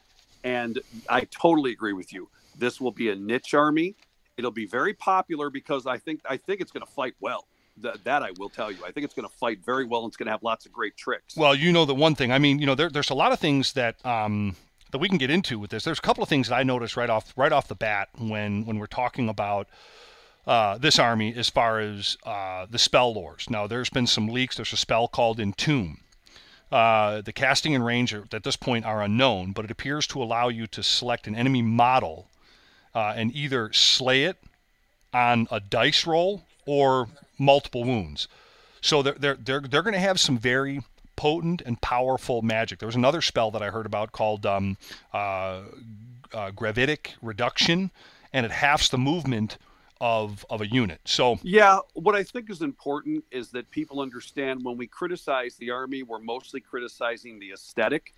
and 0.44 0.78
I 1.08 1.22
totally 1.22 1.72
agree 1.72 1.94
with 1.94 2.12
you. 2.12 2.28
This 2.58 2.80
will 2.80 2.92
be 2.92 3.08
a 3.10 3.16
niche 3.16 3.54
army. 3.54 3.94
It'll 4.36 4.50
be 4.50 4.66
very 4.66 4.92
popular 4.92 5.48
because 5.48 5.86
I 5.86 5.96
think 5.96 6.20
I 6.28 6.36
think 6.36 6.60
it's 6.60 6.72
going 6.72 6.84
to 6.84 6.92
fight 6.92 7.14
well. 7.20 7.46
That, 7.78 8.02
that 8.04 8.22
I 8.22 8.30
will 8.38 8.48
tell 8.48 8.72
you. 8.72 8.78
I 8.86 8.90
think 8.90 9.04
it's 9.04 9.12
going 9.14 9.28
to 9.28 9.34
fight 9.34 9.58
very 9.64 9.84
well. 9.84 10.00
and 10.04 10.08
It's 10.10 10.16
going 10.16 10.26
to 10.26 10.32
have 10.32 10.42
lots 10.42 10.64
of 10.66 10.72
great 10.72 10.96
tricks. 10.96 11.36
well 11.36 11.54
you 11.54 11.72
know 11.72 11.84
the 11.84 11.94
one 11.94 12.14
thing 12.14 12.32
i 12.32 12.38
mean 12.38 12.58
you 12.58 12.64
know 12.66 12.74
there, 12.74 12.88
there's 12.90 13.10
a 13.10 13.14
lot 13.14 13.32
of 13.32 13.38
things 13.38 13.74
that 13.74 14.04
um 14.06 14.56
that 14.90 14.98
we 14.98 15.08
can 15.08 15.18
get 15.18 15.30
into 15.30 15.58
with 15.58 15.70
this 15.70 15.84
there's 15.84 15.98
a 15.98 16.02
couple 16.02 16.22
of 16.22 16.28
things 16.28 16.48
that 16.48 16.56
i 16.56 16.62
noticed 16.62 16.96
right 16.96 17.10
off 17.10 17.32
right 17.36 17.52
off 17.52 17.68
the 17.68 17.74
bat 17.74 18.08
when 18.18 18.64
when 18.64 18.78
we're 18.78 18.86
talking 18.86 19.28
about 19.28 19.68
uh, 20.46 20.78
this 20.78 20.98
army 20.98 21.34
as 21.34 21.50
far 21.50 21.80
as 21.80 22.16
uh, 22.24 22.66
the 22.70 22.78
spell 22.78 23.14
lores. 23.14 23.50
Now, 23.50 23.66
there's 23.66 23.90
been 23.90 24.06
some 24.06 24.28
leaks. 24.28 24.56
There's 24.56 24.72
a 24.72 24.76
spell 24.76 25.08
called 25.08 25.40
Entomb. 25.40 25.98
Uh, 26.70 27.20
the 27.20 27.32
casting 27.32 27.74
and 27.74 27.84
range 27.84 28.14
at 28.14 28.42
this 28.42 28.56
point 28.56 28.84
are 28.84 29.02
unknown, 29.02 29.52
but 29.52 29.64
it 29.64 29.70
appears 29.70 30.06
to 30.08 30.22
allow 30.22 30.48
you 30.48 30.66
to 30.68 30.82
select 30.82 31.26
an 31.26 31.36
enemy 31.36 31.62
model 31.62 32.28
uh, 32.94 33.12
and 33.16 33.34
either 33.34 33.72
slay 33.72 34.24
it 34.24 34.36
on 35.12 35.46
a 35.50 35.60
dice 35.60 36.06
roll 36.06 36.44
or 36.64 37.08
multiple 37.38 37.84
wounds. 37.84 38.26
So 38.80 39.02
they're 39.02 39.14
they're 39.14 39.34
they're, 39.36 39.60
they're 39.60 39.82
going 39.82 39.94
to 39.94 40.00
have 40.00 40.18
some 40.18 40.38
very 40.38 40.80
potent 41.16 41.62
and 41.64 41.80
powerful 41.80 42.42
magic. 42.42 42.78
There 42.78 42.86
was 42.86 42.96
another 42.96 43.22
spell 43.22 43.50
that 43.50 43.62
I 43.62 43.70
heard 43.70 43.86
about 43.86 44.12
called 44.12 44.46
um, 44.46 44.76
uh, 45.12 45.62
uh, 46.32 46.50
gravitic 46.50 47.14
redirection, 47.22 47.90
and 48.32 48.46
it 48.46 48.52
halves 48.52 48.88
the 48.88 48.98
movement 48.98 49.58
of 50.00 50.44
of 50.50 50.60
a 50.60 50.66
unit. 50.66 51.00
So 51.04 51.38
Yeah, 51.42 51.78
what 51.94 52.14
I 52.14 52.22
think 52.22 52.50
is 52.50 52.62
important 52.62 53.24
is 53.30 53.50
that 53.52 53.70
people 53.70 54.00
understand 54.00 54.62
when 54.62 54.76
we 54.76 54.86
criticize 54.86 55.56
the 55.56 55.70
army, 55.70 56.02
we're 56.02 56.18
mostly 56.18 56.60
criticizing 56.60 57.38
the 57.38 57.52
aesthetic. 57.52 58.12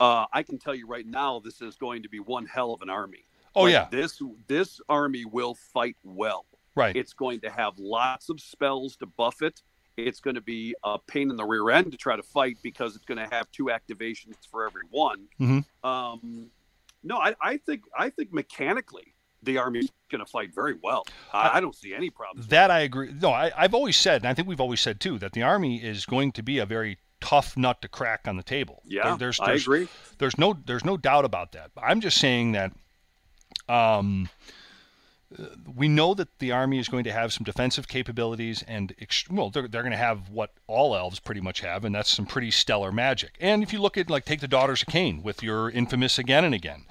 Uh, 0.00 0.26
I 0.32 0.42
can 0.42 0.58
tell 0.58 0.74
you 0.74 0.86
right 0.88 1.06
now, 1.06 1.38
this 1.38 1.60
is 1.60 1.76
going 1.76 2.02
to 2.02 2.08
be 2.08 2.18
one 2.18 2.46
hell 2.46 2.72
of 2.72 2.82
an 2.82 2.90
army. 2.90 3.24
oh 3.54 3.62
Like, 3.62 3.72
yeah, 3.72 3.86
this 3.90 4.20
this 4.48 4.80
army 4.88 5.24
will 5.24 5.54
fight 5.54 5.96
well. 6.02 6.44
right. 6.74 6.96
It's 6.96 7.12
going 7.12 7.40
to 7.40 7.50
have 7.50 7.78
lots 7.78 8.28
of 8.28 8.40
spells 8.40 8.96
to 8.96 9.06
buff 9.06 9.42
it. 9.42 9.62
It's 9.96 10.20
going 10.20 10.36
to 10.36 10.40
be 10.40 10.74
a 10.84 10.98
pain 10.98 11.30
in 11.30 11.36
the 11.36 11.44
rear 11.44 11.70
end 11.70 11.92
to 11.92 11.98
try 11.98 12.16
to 12.16 12.22
fight 12.22 12.56
because 12.62 12.96
it's 12.96 13.04
going 13.04 13.18
to 13.18 13.34
have 13.34 13.50
two 13.52 13.64
activations 13.66 14.34
for 14.50 14.66
every 14.66 14.82
one. 14.90 15.26
Mhm. 15.40 15.64
Um, 15.84 16.50
no, 17.02 17.18
I, 17.18 17.34
I 17.42 17.56
think 17.58 17.82
I 17.98 18.10
think 18.10 18.32
mechanically 18.32 19.14
the 19.42 19.58
army's 19.58 19.90
going 20.10 20.24
to 20.24 20.30
fight 20.30 20.54
very 20.54 20.76
well. 20.82 21.04
I, 21.32 21.58
I 21.58 21.60
don't 21.60 21.74
see 21.74 21.94
any 21.94 22.10
problems. 22.10 22.46
That 22.48 22.70
I 22.70 22.80
agree. 22.80 23.12
No, 23.20 23.30
I, 23.32 23.50
I've 23.56 23.74
always 23.74 23.96
said, 23.96 24.22
and 24.22 24.28
I 24.28 24.34
think 24.34 24.46
we've 24.46 24.60
always 24.60 24.80
said 24.80 25.00
too, 25.00 25.18
that 25.18 25.32
the 25.32 25.42
army 25.42 25.82
is 25.82 26.06
going 26.06 26.30
to 26.32 26.42
be 26.44 26.58
a 26.58 26.66
very 26.66 26.98
tough 27.20 27.56
nut 27.56 27.82
to 27.82 27.88
crack 27.88 28.26
on 28.28 28.36
the 28.36 28.42
table. 28.42 28.82
yeah, 28.84 29.02
There- 29.10 29.16
there's, 29.18 29.40
I 29.40 29.46
there's 29.46 29.62
agree. 29.62 29.88
there's 30.18 30.38
no 30.38 30.56
there's 30.66 30.84
no 30.84 30.96
doubt 30.96 31.24
about 31.24 31.52
that. 31.52 31.70
I'm 31.76 32.00
just 32.00 32.18
saying 32.18 32.52
that 32.52 32.72
um, 33.68 34.28
we 35.76 35.88
know 35.88 36.14
that 36.14 36.38
the 36.38 36.52
army 36.52 36.78
is 36.78 36.88
going 36.88 37.04
to 37.04 37.12
have 37.12 37.32
some 37.32 37.44
defensive 37.44 37.88
capabilities 37.88 38.64
and 38.66 38.94
well 39.30 39.50
they're, 39.50 39.68
they're 39.68 39.82
going 39.82 39.92
to 39.92 39.98
have 39.98 40.28
what 40.28 40.52
all 40.66 40.94
elves 40.94 41.18
pretty 41.18 41.40
much 41.40 41.60
have 41.60 41.84
and 41.84 41.94
that's 41.94 42.10
some 42.10 42.26
pretty 42.26 42.50
stellar 42.50 42.92
magic. 42.92 43.36
And 43.40 43.62
if 43.62 43.72
you 43.72 43.80
look 43.80 43.96
at 43.96 44.10
like 44.10 44.24
take 44.24 44.40
the 44.40 44.48
daughters 44.48 44.82
of 44.82 44.88
Khaine 44.88 45.22
with 45.22 45.42
your 45.42 45.70
infamous 45.70 46.18
again 46.18 46.44
and 46.44 46.54
again, 46.54 46.84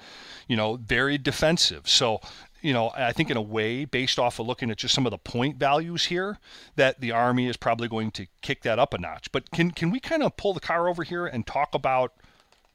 you 0.48 0.56
know, 0.56 0.76
very 0.76 1.18
defensive. 1.18 1.88
So 1.88 2.20
you 2.62 2.72
know, 2.72 2.92
I 2.94 3.12
think 3.12 3.28
in 3.28 3.36
a 3.36 3.42
way, 3.42 3.84
based 3.84 4.20
off 4.20 4.38
of 4.38 4.46
looking 4.46 4.70
at 4.70 4.76
just 4.76 4.94
some 4.94 5.04
of 5.04 5.10
the 5.10 5.18
point 5.18 5.56
values 5.56 6.04
here, 6.06 6.38
that 6.76 7.00
the 7.00 7.10
army 7.10 7.48
is 7.48 7.56
probably 7.56 7.88
going 7.88 8.12
to 8.12 8.26
kick 8.40 8.62
that 8.62 8.78
up 8.78 8.94
a 8.94 8.98
notch. 8.98 9.32
But 9.32 9.50
can 9.50 9.72
can 9.72 9.90
we 9.90 9.98
kind 9.98 10.22
of 10.22 10.36
pull 10.36 10.54
the 10.54 10.60
car 10.60 10.88
over 10.88 11.02
here 11.02 11.26
and 11.26 11.44
talk 11.44 11.74
about 11.74 12.12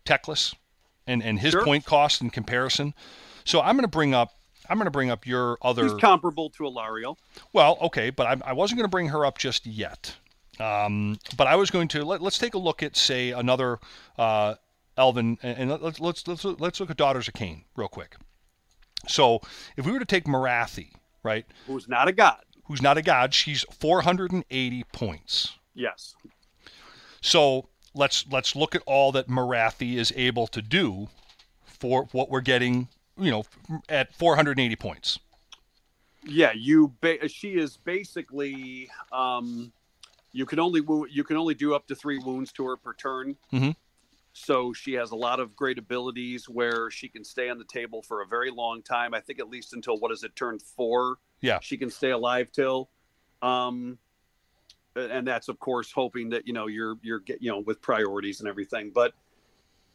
Teclis 0.05 0.53
and 1.07 1.24
and 1.24 1.39
his 1.39 1.51
Sure. 1.51 1.63
point 1.63 1.86
cost 1.86 2.22
in 2.22 2.30
comparison? 2.30 2.93
So 3.45 3.61
I'm 3.61 3.76
going 3.78 3.84
to 3.84 3.88
bring 3.88 4.13
up 4.13 4.37
I'm 4.70 4.78
going 4.78 4.86
to 4.86 4.91
bring 4.91 5.09
up 5.09 5.26
your 5.26 5.57
other 5.61 5.84
He's 5.84 5.93
comparable 5.95 6.49
to 6.51 6.63
Alarielle. 6.63 7.18
well, 7.53 7.78
okay, 7.82 8.09
but 8.09 8.28
I, 8.28 8.49
I 8.49 8.53
wasn't 8.53 8.78
going 8.80 8.86
to 8.86 8.91
bring 8.91 9.09
her 9.09 9.26
up 9.26 9.38
just 9.38 9.65
yet. 9.65 10.15
Um, 10.59 11.20
but 11.36 11.47
I 11.47 11.55
was 11.55 11.70
going 11.70 11.88
to 11.89 12.03
let, 12.03 12.22
let's 12.22 12.38
take 12.38 12.55
a 12.55 12.57
look 12.57 12.82
at 12.82 12.97
say 12.97 13.32
another 13.32 13.80
uh, 14.18 14.55
Elvin, 14.97 15.38
and, 15.43 15.72
and 15.72 15.82
let's 15.82 15.99
let's 15.99 16.28
let's 16.28 16.43
let's 16.43 16.80
look 16.80 16.89
at 16.89 16.97
Daughters 16.97 17.28
of 17.28 17.34
Khaine 17.36 17.63
real 17.76 17.88
quick. 17.88 18.15
So 19.07 19.41
if 19.76 19.86
we 19.86 19.91
were 19.91 19.99
to 19.99 20.05
take 20.05 20.26
Morathi, 20.26 20.91
right, 21.24 21.45
who's 21.68 21.88
not 21.88 22.07
a 22.07 22.11
god. 22.11 22.41
who's 22.65 22.82
not 22.82 22.97
a 22.97 23.01
god, 23.01 23.34
she's 23.34 23.63
480 23.80 24.84
points. 24.91 25.53
Yes. 25.76 26.15
So 27.22 27.70
let's 27.93 28.26
let's 28.32 28.55
look 28.55 28.74
at 28.74 28.82
all 28.86 29.11
that 29.11 29.28
Morathi 29.28 29.95
is 29.95 30.11
able 30.15 30.47
to 30.47 30.61
do 30.61 31.09
for 31.65 32.07
what 32.11 32.30
we're 32.30 32.41
getting, 32.41 32.88
you 33.18 33.32
know, 33.32 33.43
at 33.89 34.13
480 34.15 34.76
points. 34.76 35.20
Yeah, 36.24 36.51
you. 36.53 36.93
Ba- 37.01 37.28
she 37.30 37.55
is 37.55 37.78
basically. 37.78 38.89
Um, 39.11 39.72
you 40.34 40.45
can 40.45 40.59
only 40.59 40.82
wo- 40.82 41.05
you 41.05 41.24
can 41.24 41.38
only 41.38 41.53
do 41.55 41.74
up 41.74 41.88
to 41.88 41.95
three 41.95 42.20
wounds 42.20 42.51
to 42.53 42.65
her 42.65 42.76
per 42.78 42.93
turn. 42.93 43.38
Mhm. 43.51 43.76
So 44.34 44.72
she 44.72 44.93
has 44.93 45.11
a 45.11 45.15
lot 45.15 45.39
of 45.39 45.55
great 45.55 45.80
abilities 45.80 46.47
where 46.47 46.91
she 46.91 47.07
can 47.09 47.24
stay 47.24 47.49
on 47.49 47.57
the 47.57 47.65
table 47.65 48.03
for 48.03 48.22
a 48.22 48.28
very 48.28 48.51
long 48.51 48.84
time. 48.84 49.13
I 49.13 49.20
think 49.20 49.39
at 49.39 49.49
least 49.49 49.74
until 49.74 49.97
what 49.97 50.11
is 50.11 50.24
it, 50.24 50.36
turn 50.36 50.59
four? 50.59 51.18
Yeah. 51.41 51.59
She 51.59 51.76
can 51.78 51.89
stay 51.89 52.11
alive 52.11 52.51
till. 52.51 52.89
Um, 53.41 53.97
and 54.95 55.26
that's 55.28 55.47
of 55.47 55.59
course 55.59 55.91
hoping 55.91 56.30
that 56.30 56.45
you 56.47 56.53
know 56.53 56.68
you're 56.68 56.97
you're 57.01 57.20
get 57.20 57.41
you 57.41 57.51
know 57.51 57.59
with 57.59 57.82
priorities 57.82 58.39
and 58.39 58.49
everything. 58.49 58.91
But 58.93 59.13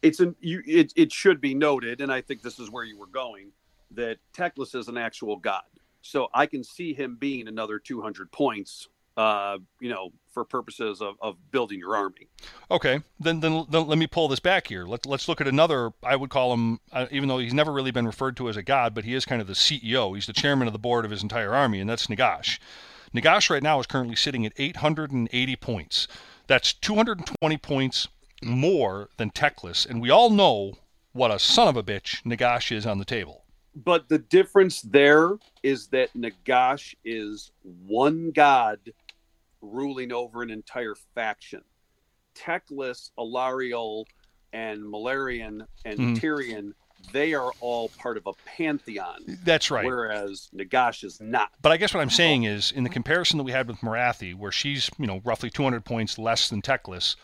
it's 0.03 0.21
an 0.21 0.35
you 0.41 0.63
it, 0.67 0.93
it 0.97 1.13
should 1.13 1.41
be 1.41 1.55
noted, 1.55 2.01
and 2.01 2.13
I 2.13 2.21
think 2.21 2.43
this 2.43 2.59
is 2.59 2.71
where 2.71 2.85
you 2.85 2.99
were 2.99 3.07
going, 3.07 3.53
that 3.93 4.19
Teclis 4.37 4.75
is 4.75 4.89
an 4.89 4.99
actual 4.99 5.37
god. 5.37 5.63
So 6.03 6.29
I 6.35 6.47
can 6.47 6.65
see 6.65 6.93
him 6.93 7.17
being 7.19 7.47
another 7.47 7.79
200 7.79 8.33
points, 8.33 8.89
uh, 9.17 9.59
you 9.81 9.89
know, 9.89 10.11
for 10.33 10.45
purposes 10.45 11.01
of, 11.01 11.15
of 11.21 11.37
building 11.53 11.79
your 11.79 11.95
army. 11.95 12.27
Okay, 12.71 13.01
then, 13.21 13.39
then 13.39 13.65
then 13.71 13.87
let 13.87 13.99
me 13.99 14.09
pull 14.09 14.27
this 14.27 14.41
back 14.41 14.67
here. 14.67 14.85
Let, 14.85 15.07
let's 15.07 15.29
look 15.29 15.41
at 15.41 15.47
another. 15.47 15.93
I 16.03 16.17
would 16.17 16.31
call 16.31 16.53
him, 16.53 16.81
uh, 16.93 17.07
even 17.13 17.29
though 17.29 17.39
he's 17.39 17.55
never 17.55 17.73
really 17.73 17.93
been 17.93 18.07
referred 18.07 18.37
to 18.39 18.49
as 18.49 18.57
a 18.57 18.63
god, 18.63 18.95
but 18.95 19.05
he 19.05 19.15
is 19.15 19.25
kind 19.25 19.41
of 19.41 19.47
the 19.47 19.55
CEO. 19.55 20.15
He's 20.15 20.27
the 20.27 20.33
chairman 20.33 20.67
of 20.67 20.73
the 20.73 20.79
board 20.79 21.05
of 21.05 21.13
his 21.13 21.23
entire 21.23 21.55
army, 21.55 21.81
and 21.81 21.89
that's 21.89 22.09
Nagash. 22.09 22.59
Nagash 23.15 23.51
right 23.51 23.63
now 23.63 23.79
is 23.79 23.87
currently 23.87 24.17
sitting 24.17 24.45
at 24.47 24.53
880 24.57 25.57
points. 25.57 26.09
That's 26.47 26.73
220 26.73 27.59
points 27.59 28.09
more 28.45 29.09
than 29.17 29.31
Teclis, 29.31 29.87
and 29.89 30.01
we 30.01 30.11
all 30.11 30.31
know 30.31 30.75
what 31.13 31.31
a 31.31 31.39
son 31.39 31.69
of 31.69 31.77
a 31.77 31.83
bitch 31.83 32.23
Nagash 32.25 32.75
is 32.75 32.87
on 32.87 32.99
the 32.99 33.05
table. 33.05 33.45
But 33.75 34.09
the 34.09 34.19
difference 34.19 34.83
there 34.83 35.37
is 35.63 35.89
that 35.89 36.13
Nagash 36.15 36.95
is 37.05 37.53
one 37.63 38.31
god 38.33 38.79
ruling 39.61 40.13
over 40.13 40.43
an 40.43 40.51
entire 40.51 40.95
faction. 41.15 41.63
Teclis, 42.35 43.11
Alarielle, 43.19 44.05
and 44.53 44.81
Malerion 44.83 45.67
and 45.85 45.99
Mhm. 45.99 46.19
Tyrion, 46.19 46.73
they 47.13 47.35
are 47.35 47.51
all 47.61 47.89
part 47.91 48.17
of 48.17 48.27
a 48.27 48.33
pantheon, 48.45 49.25
That's 49.45 49.71
right. 49.71 49.85
whereas 49.85 50.49
Nagash 50.55 51.05
is 51.05 51.21
not. 51.21 51.51
But 51.63 51.73
I 51.73 51.77
guess 51.77 51.95
what 51.95 52.01
I'm 52.01 52.11
saying 52.11 52.45
is, 52.45 52.71
in 52.73 52.85
the 52.85 52.91
comparison 52.91 53.39
that 53.39 53.45
we 53.45 53.53
had 53.53 53.67
with 53.69 53.79
Morathi, 53.79 54.35
where 54.35 54.53
she's 54.53 54.91
you 54.99 55.07
know 55.07 55.21
roughly 55.25 55.51
200 55.51 55.85
points 55.85 56.19
less 56.19 56.49
than 56.49 56.61
Teclis, 56.63 57.17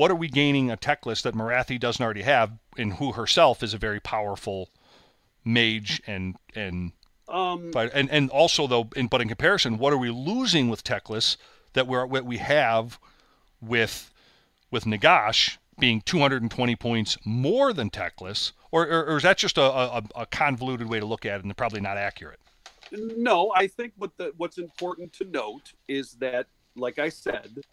what 0.00 0.10
are 0.10 0.14
we 0.14 0.28
gaining 0.28 0.70
a 0.70 0.78
Teclis 0.78 1.20
that 1.24 1.34
Morathi 1.34 1.78
doesn't 1.78 2.02
already 2.02 2.22
have, 2.22 2.52
and 2.78 2.94
who 2.94 3.12
herself 3.12 3.62
is 3.62 3.74
a 3.74 3.78
very 3.78 4.00
powerful 4.00 4.70
mage 5.44 6.00
and 6.06 6.36
and 6.54 6.92
Um, 7.28 7.70
but 7.70 7.90
and 7.92 8.10
and 8.10 8.30
also 8.30 8.66
though, 8.66 8.88
in, 8.96 9.08
but 9.08 9.20
in 9.20 9.28
comparison, 9.28 9.76
what 9.76 9.92
are 9.92 9.98
we 9.98 10.08
losing 10.08 10.70
with 10.70 10.82
Teclis 10.84 11.36
that 11.74 11.86
we're 11.86 12.06
what 12.06 12.24
we 12.24 12.38
have 12.38 12.98
with 13.60 14.10
with 14.70 14.84
Nagash 14.84 15.58
being 15.78 16.00
220 16.00 16.76
points 16.76 17.18
more 17.26 17.74
than 17.74 17.90
Teclis, 17.90 18.52
or, 18.70 18.86
or, 18.86 19.04
or 19.04 19.16
is 19.18 19.22
that 19.24 19.36
just 19.36 19.58
a, 19.58 19.62
a, 19.62 20.02
a 20.16 20.24
convoluted 20.24 20.88
way 20.88 20.98
to 20.98 21.04
look 21.04 21.26
at 21.26 21.40
it 21.40 21.44
and 21.44 21.54
probably 21.58 21.82
not 21.82 21.98
accurate? 21.98 22.40
No, 22.90 23.52
I 23.54 23.66
think 23.66 23.92
what 23.98 24.16
the 24.16 24.32
what's 24.38 24.56
important 24.56 25.12
to 25.14 25.24
note 25.24 25.74
is 25.88 26.12
that, 26.20 26.46
like 26.74 26.98
I 26.98 27.10
said, 27.10 27.64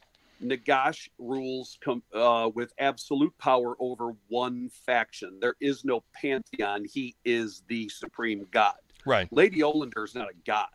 Nagash 0.43 1.09
rules 1.17 1.77
com- 1.83 2.03
uh, 2.13 2.49
with 2.53 2.71
absolute 2.79 3.35
power 3.38 3.75
over 3.79 4.11
one 4.27 4.69
faction. 4.69 5.39
There 5.41 5.55
is 5.59 5.83
no 5.83 6.03
pantheon. 6.13 6.85
He 6.85 7.15
is 7.25 7.63
the 7.67 7.89
supreme 7.89 8.45
god. 8.51 8.75
Right. 9.05 9.27
Lady 9.31 9.59
Olynder 9.61 10.03
is 10.03 10.13
not 10.15 10.29
a 10.29 10.33
god. 10.45 10.67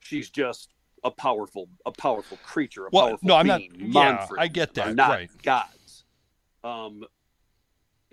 She's 0.00 0.28
just 0.30 0.70
a 1.04 1.10
powerful, 1.10 1.68
a 1.86 1.92
powerful 1.92 2.36
creature. 2.44 2.86
A 2.86 2.90
Well, 2.92 3.08
powerful 3.10 3.28
no, 3.28 3.36
I'm 3.36 3.46
not- 3.46 3.58
being. 3.58 3.92
yeah, 3.92 4.26
I 4.38 4.48
get 4.48 4.74
that, 4.74 4.94
not 4.94 5.10
right. 5.10 5.30
gods. 5.42 6.04
Um, 6.62 7.04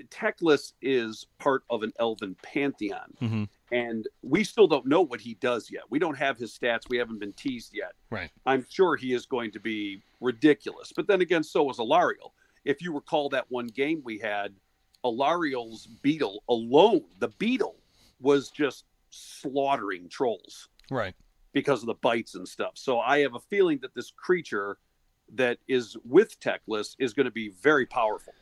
Teclis 0.10 0.74
is 0.82 1.28
part 1.40 1.64
of 1.70 1.84
an 1.84 1.92
elven 2.00 2.36
pantheon 2.42 3.14
hmm 3.20 3.44
and 3.72 4.08
we 4.22 4.44
still 4.44 4.68
don't 4.68 4.86
know 4.86 5.02
what 5.02 5.22
he 5.22 5.36
does 5.36 5.70
yet. 5.72 5.84
We 5.90 6.00
don't 6.00 6.18
have 6.18 6.38
his 6.38 6.58
stats. 6.58 6.90
We 6.90 6.98
haven't 6.98 7.20
been 7.20 7.34
teased 7.34 7.74
yet. 7.74 7.94
Right. 8.10 8.30
I'm 8.46 8.66
sure 8.70 8.96
he 8.96 9.14
is 9.14 9.26
going 9.26 9.52
to 9.52 9.60
be 9.60 10.02
ridiculous. 10.22 10.92
But 10.96 11.08
then 11.08 11.22
again, 11.22 11.44
so 11.44 11.70
is 11.70 11.78
Alarielle. 11.78 12.32
If 12.66 12.82
you 12.82 12.94
recall 12.94 13.30
that 13.30 13.46
one 13.50 13.68
game 13.68 14.02
we 14.04 14.18
had, 14.20 14.54
Alarielle's 15.06 15.88
beetle 16.02 16.44
alone, 16.50 17.06
the 17.20 17.30
beetle 17.38 17.76
was 18.20 18.50
just 18.50 18.86
slaughtering 19.12 20.10
trolls 20.10 20.68
Right. 20.92 21.16
because 21.54 21.82
of 21.82 21.88
the 21.88 21.94
bites 21.96 22.36
and 22.36 22.48
stuff. 22.48 22.72
So 22.76 23.00
I 23.00 23.20
have 23.20 23.36
a 23.36 23.40
feeling 23.40 23.80
that 23.82 23.94
this 23.96 24.12
creature 24.12 24.78
that 25.36 25.60
is 25.68 25.96
with 26.06 26.40
Teclis 26.40 26.96
is 27.00 27.14
going 27.14 27.26
to 27.26 27.32
be 27.32 27.50
very 27.62 27.86
powerful. 27.86 28.34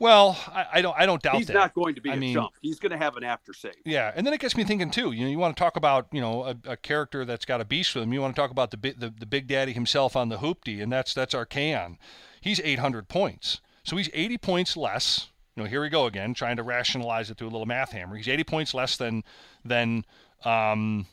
Well, 0.00 0.36
I, 0.48 0.66
I 0.74 0.82
don't 0.82 0.96
I 0.98 1.04
don't 1.06 1.22
doubt 1.22 1.34
that. 1.34 1.38
He's 1.38 1.46
that. 1.48 1.52
not 1.52 1.74
going 1.74 1.94
to 1.94 2.00
be 2.00 2.10
I 2.10 2.14
a 2.14 2.16
mean- 2.16 2.32
jump. 2.34 2.52
He's 2.62 2.80
going 2.80 2.90
to 2.90 2.96
have 2.98 3.16
an 3.16 3.22
after 3.22 3.52
save. 3.52 3.74
Yeah, 3.84 4.10
and 4.16 4.26
then 4.26 4.32
it 4.32 4.40
gets 4.40 4.56
me 4.56 4.64
thinking 4.64 4.90
too. 4.90 5.12
You 5.12 5.24
know, 5.26 5.30
you 5.30 5.38
want 5.38 5.54
to 5.56 5.60
talk 5.60 5.76
about 5.76 6.08
you 6.10 6.20
know 6.22 6.44
a, 6.44 6.56
a 6.64 6.76
character 6.76 7.24
that's 7.26 7.44
got 7.44 7.60
a 7.60 7.64
beast 7.66 7.94
with 7.94 8.04
him. 8.04 8.12
You 8.12 8.22
want 8.22 8.34
to 8.34 8.40
talk 8.40 8.50
about 8.50 8.70
the, 8.70 8.78
the 8.78 9.12
the 9.16 9.26
big 9.26 9.46
daddy 9.46 9.72
himself 9.74 10.16
on 10.16 10.30
the 10.30 10.38
hoopty, 10.38 10.82
and 10.82 10.90
that's 10.90 11.12
that's 11.12 11.34
Archaon. 11.34 11.98
He's 12.40 12.58
800 12.60 13.08
points, 13.08 13.60
so 13.84 13.96
he's 13.98 14.08
80 14.14 14.38
points 14.38 14.76
less. 14.76 15.28
You 15.54 15.64
know, 15.64 15.68
here 15.68 15.82
we 15.82 15.90
go 15.90 16.06
again, 16.06 16.32
trying 16.32 16.56
to 16.56 16.62
rationalize 16.62 17.30
it 17.30 17.36
through 17.36 17.48
a 17.48 17.50
little 17.50 17.66
math 17.66 17.92
hammer. 17.92 18.16
He's 18.16 18.28
80 18.28 18.44
points 18.44 18.72
less 18.72 18.96
than 18.96 19.22
than 19.64 20.06
um, 20.46 21.04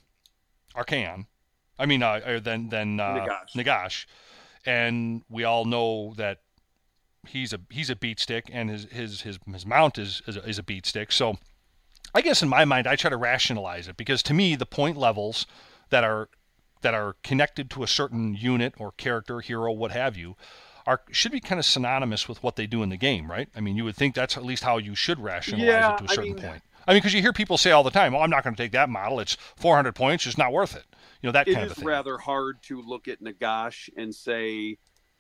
Archaon. 0.75 1.25
I 1.77 1.85
mean, 1.85 2.01
uh, 2.01 2.39
than 2.41 2.69
than 2.69 3.01
uh, 3.01 3.25
Nagash. 3.27 3.53
Nagash, 3.65 4.05
and 4.65 5.23
we 5.29 5.43
all 5.43 5.65
know 5.65 6.13
that 6.15 6.39
he's 7.27 7.53
a 7.53 7.59
he's 7.69 7.89
a 7.89 7.95
beat 7.95 8.19
stick, 8.19 8.49
and 8.51 8.69
his 8.69 8.85
his 8.85 9.21
his, 9.21 9.39
his 9.51 9.65
mount 9.65 9.97
is 9.97 10.21
is 10.27 10.35
a, 10.37 10.47
is 10.47 10.57
a 10.59 10.63
beat 10.63 10.85
stick. 10.85 11.11
So. 11.11 11.37
I 12.15 12.21
guess 12.21 12.41
in 12.41 12.47
my 12.47 12.63
mind, 12.63 12.87
I 12.87 12.95
try 12.95 13.09
to 13.09 13.17
rationalize 13.17 13.89
it 13.89 13.97
because 13.97 14.23
to 14.23 14.33
me, 14.33 14.55
the 14.55 14.65
point 14.65 14.95
levels 14.97 15.45
that 15.89 16.05
are 16.05 16.29
that 16.81 16.93
are 16.93 17.17
connected 17.21 17.69
to 17.71 17.83
a 17.83 17.87
certain 17.87 18.33
unit 18.33 18.73
or 18.77 18.93
character, 18.93 19.41
hero, 19.41 19.73
what 19.73 19.91
have 19.91 20.15
you, 20.15 20.37
are 20.87 21.01
should 21.11 21.33
be 21.33 21.41
kind 21.41 21.59
of 21.59 21.65
synonymous 21.65 22.27
with 22.29 22.41
what 22.41 22.55
they 22.55 22.65
do 22.65 22.81
in 22.81 22.89
the 22.89 22.97
game, 22.97 23.29
right? 23.29 23.49
I 23.55 23.59
mean, 23.59 23.75
you 23.75 23.83
would 23.83 23.97
think 23.97 24.15
that's 24.15 24.37
at 24.37 24.45
least 24.45 24.63
how 24.63 24.77
you 24.77 24.95
should 24.95 25.19
rationalize 25.19 25.67
Yeah, 25.67 25.93
it 25.95 25.97
to 25.97 26.03
a 26.05 26.07
certain 26.07 26.33
mean- 26.33 26.41
point. 26.43 26.63
I 26.87 26.93
mean, 26.93 26.99
because 26.99 27.13
you 27.13 27.21
hear 27.21 27.33
people 27.33 27.57
say 27.57 27.71
all 27.71 27.83
the 27.83 27.91
time, 27.91 28.15
"Oh, 28.15 28.21
I'm 28.21 28.29
not 28.29 28.45
going 28.45 28.55
to 28.55 28.63
take 28.63 28.71
that 28.71 28.89
model. 28.89 29.19
It's 29.19 29.35
400 29.57 29.93
points. 29.93 30.25
It's 30.25 30.37
not 30.37 30.53
worth 30.53 30.77
it." 30.77 30.85
You 31.21 31.27
know 31.27 31.33
that 31.33 31.49
it 31.49 31.53
kind 31.55 31.65
of 31.65 31.71
is 31.73 31.77
a 31.77 31.81
thing. 31.81 31.87
rather 31.87 32.17
hard 32.17 32.63
to 32.63 32.81
look 32.81 33.09
at 33.09 33.21
Nagash 33.21 33.89
and 33.97 34.15
say, 34.15 34.77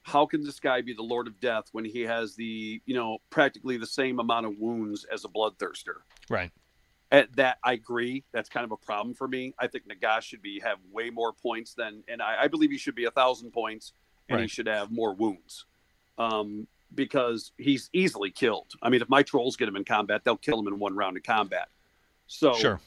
how 0.07 0.25
can 0.25 0.41
this 0.41 0.57
guy 0.61 0.79
be 0.79 0.93
the 0.93 1.03
Lord 1.03 1.27
of 1.27 1.37
Death 1.41 1.65
when 1.73 1.83
he 1.83 2.01
has 2.03 2.33
the, 2.33 2.81
you 2.85 2.95
know, 2.95 3.17
practically 3.29 3.75
the 3.75 3.85
same 3.85 4.19
amount 4.19 4.45
of 4.45 4.57
wounds 4.57 5.05
as 5.11 5.25
a 5.25 5.27
bloodthirster? 5.27 5.95
Right. 6.29 6.49
At 7.11 7.35
that, 7.35 7.57
I 7.61 7.73
agree. 7.73 8.23
That's 8.31 8.47
kind 8.47 8.63
of 8.63 8.71
a 8.71 8.77
problem 8.77 9.13
for 9.13 9.27
me. 9.27 9.53
I 9.59 9.67
think 9.67 9.83
Nagash 9.85 10.21
should 10.21 10.41
be 10.41 10.61
have 10.61 10.77
way 10.93 11.09
more 11.09 11.33
points 11.33 11.73
than, 11.73 12.03
and 12.07 12.21
I, 12.21 12.43
I 12.43 12.47
believe 12.47 12.71
he 12.71 12.77
should 12.77 12.95
be 12.95 13.03
a 13.03 13.11
thousand 13.11 13.51
points, 13.51 13.91
and 14.29 14.39
he 14.39 14.47
should 14.47 14.67
have 14.67 14.91
more 14.91 15.13
wounds, 15.13 15.65
um, 16.17 16.67
because 16.95 17.51
he's 17.57 17.89
easily 17.91 18.31
killed. 18.31 18.67
I 18.81 18.89
mean, 18.89 19.01
if 19.01 19.09
my 19.09 19.23
trolls 19.23 19.57
get 19.57 19.67
him 19.67 19.75
in 19.75 19.83
combat, 19.83 20.23
they'll 20.23 20.37
kill 20.37 20.57
him 20.57 20.67
in 20.67 20.79
one 20.79 20.95
round 20.95 21.17
of 21.17 21.23
combat. 21.23 21.67
So 22.27 22.53
Sure. 22.53 22.79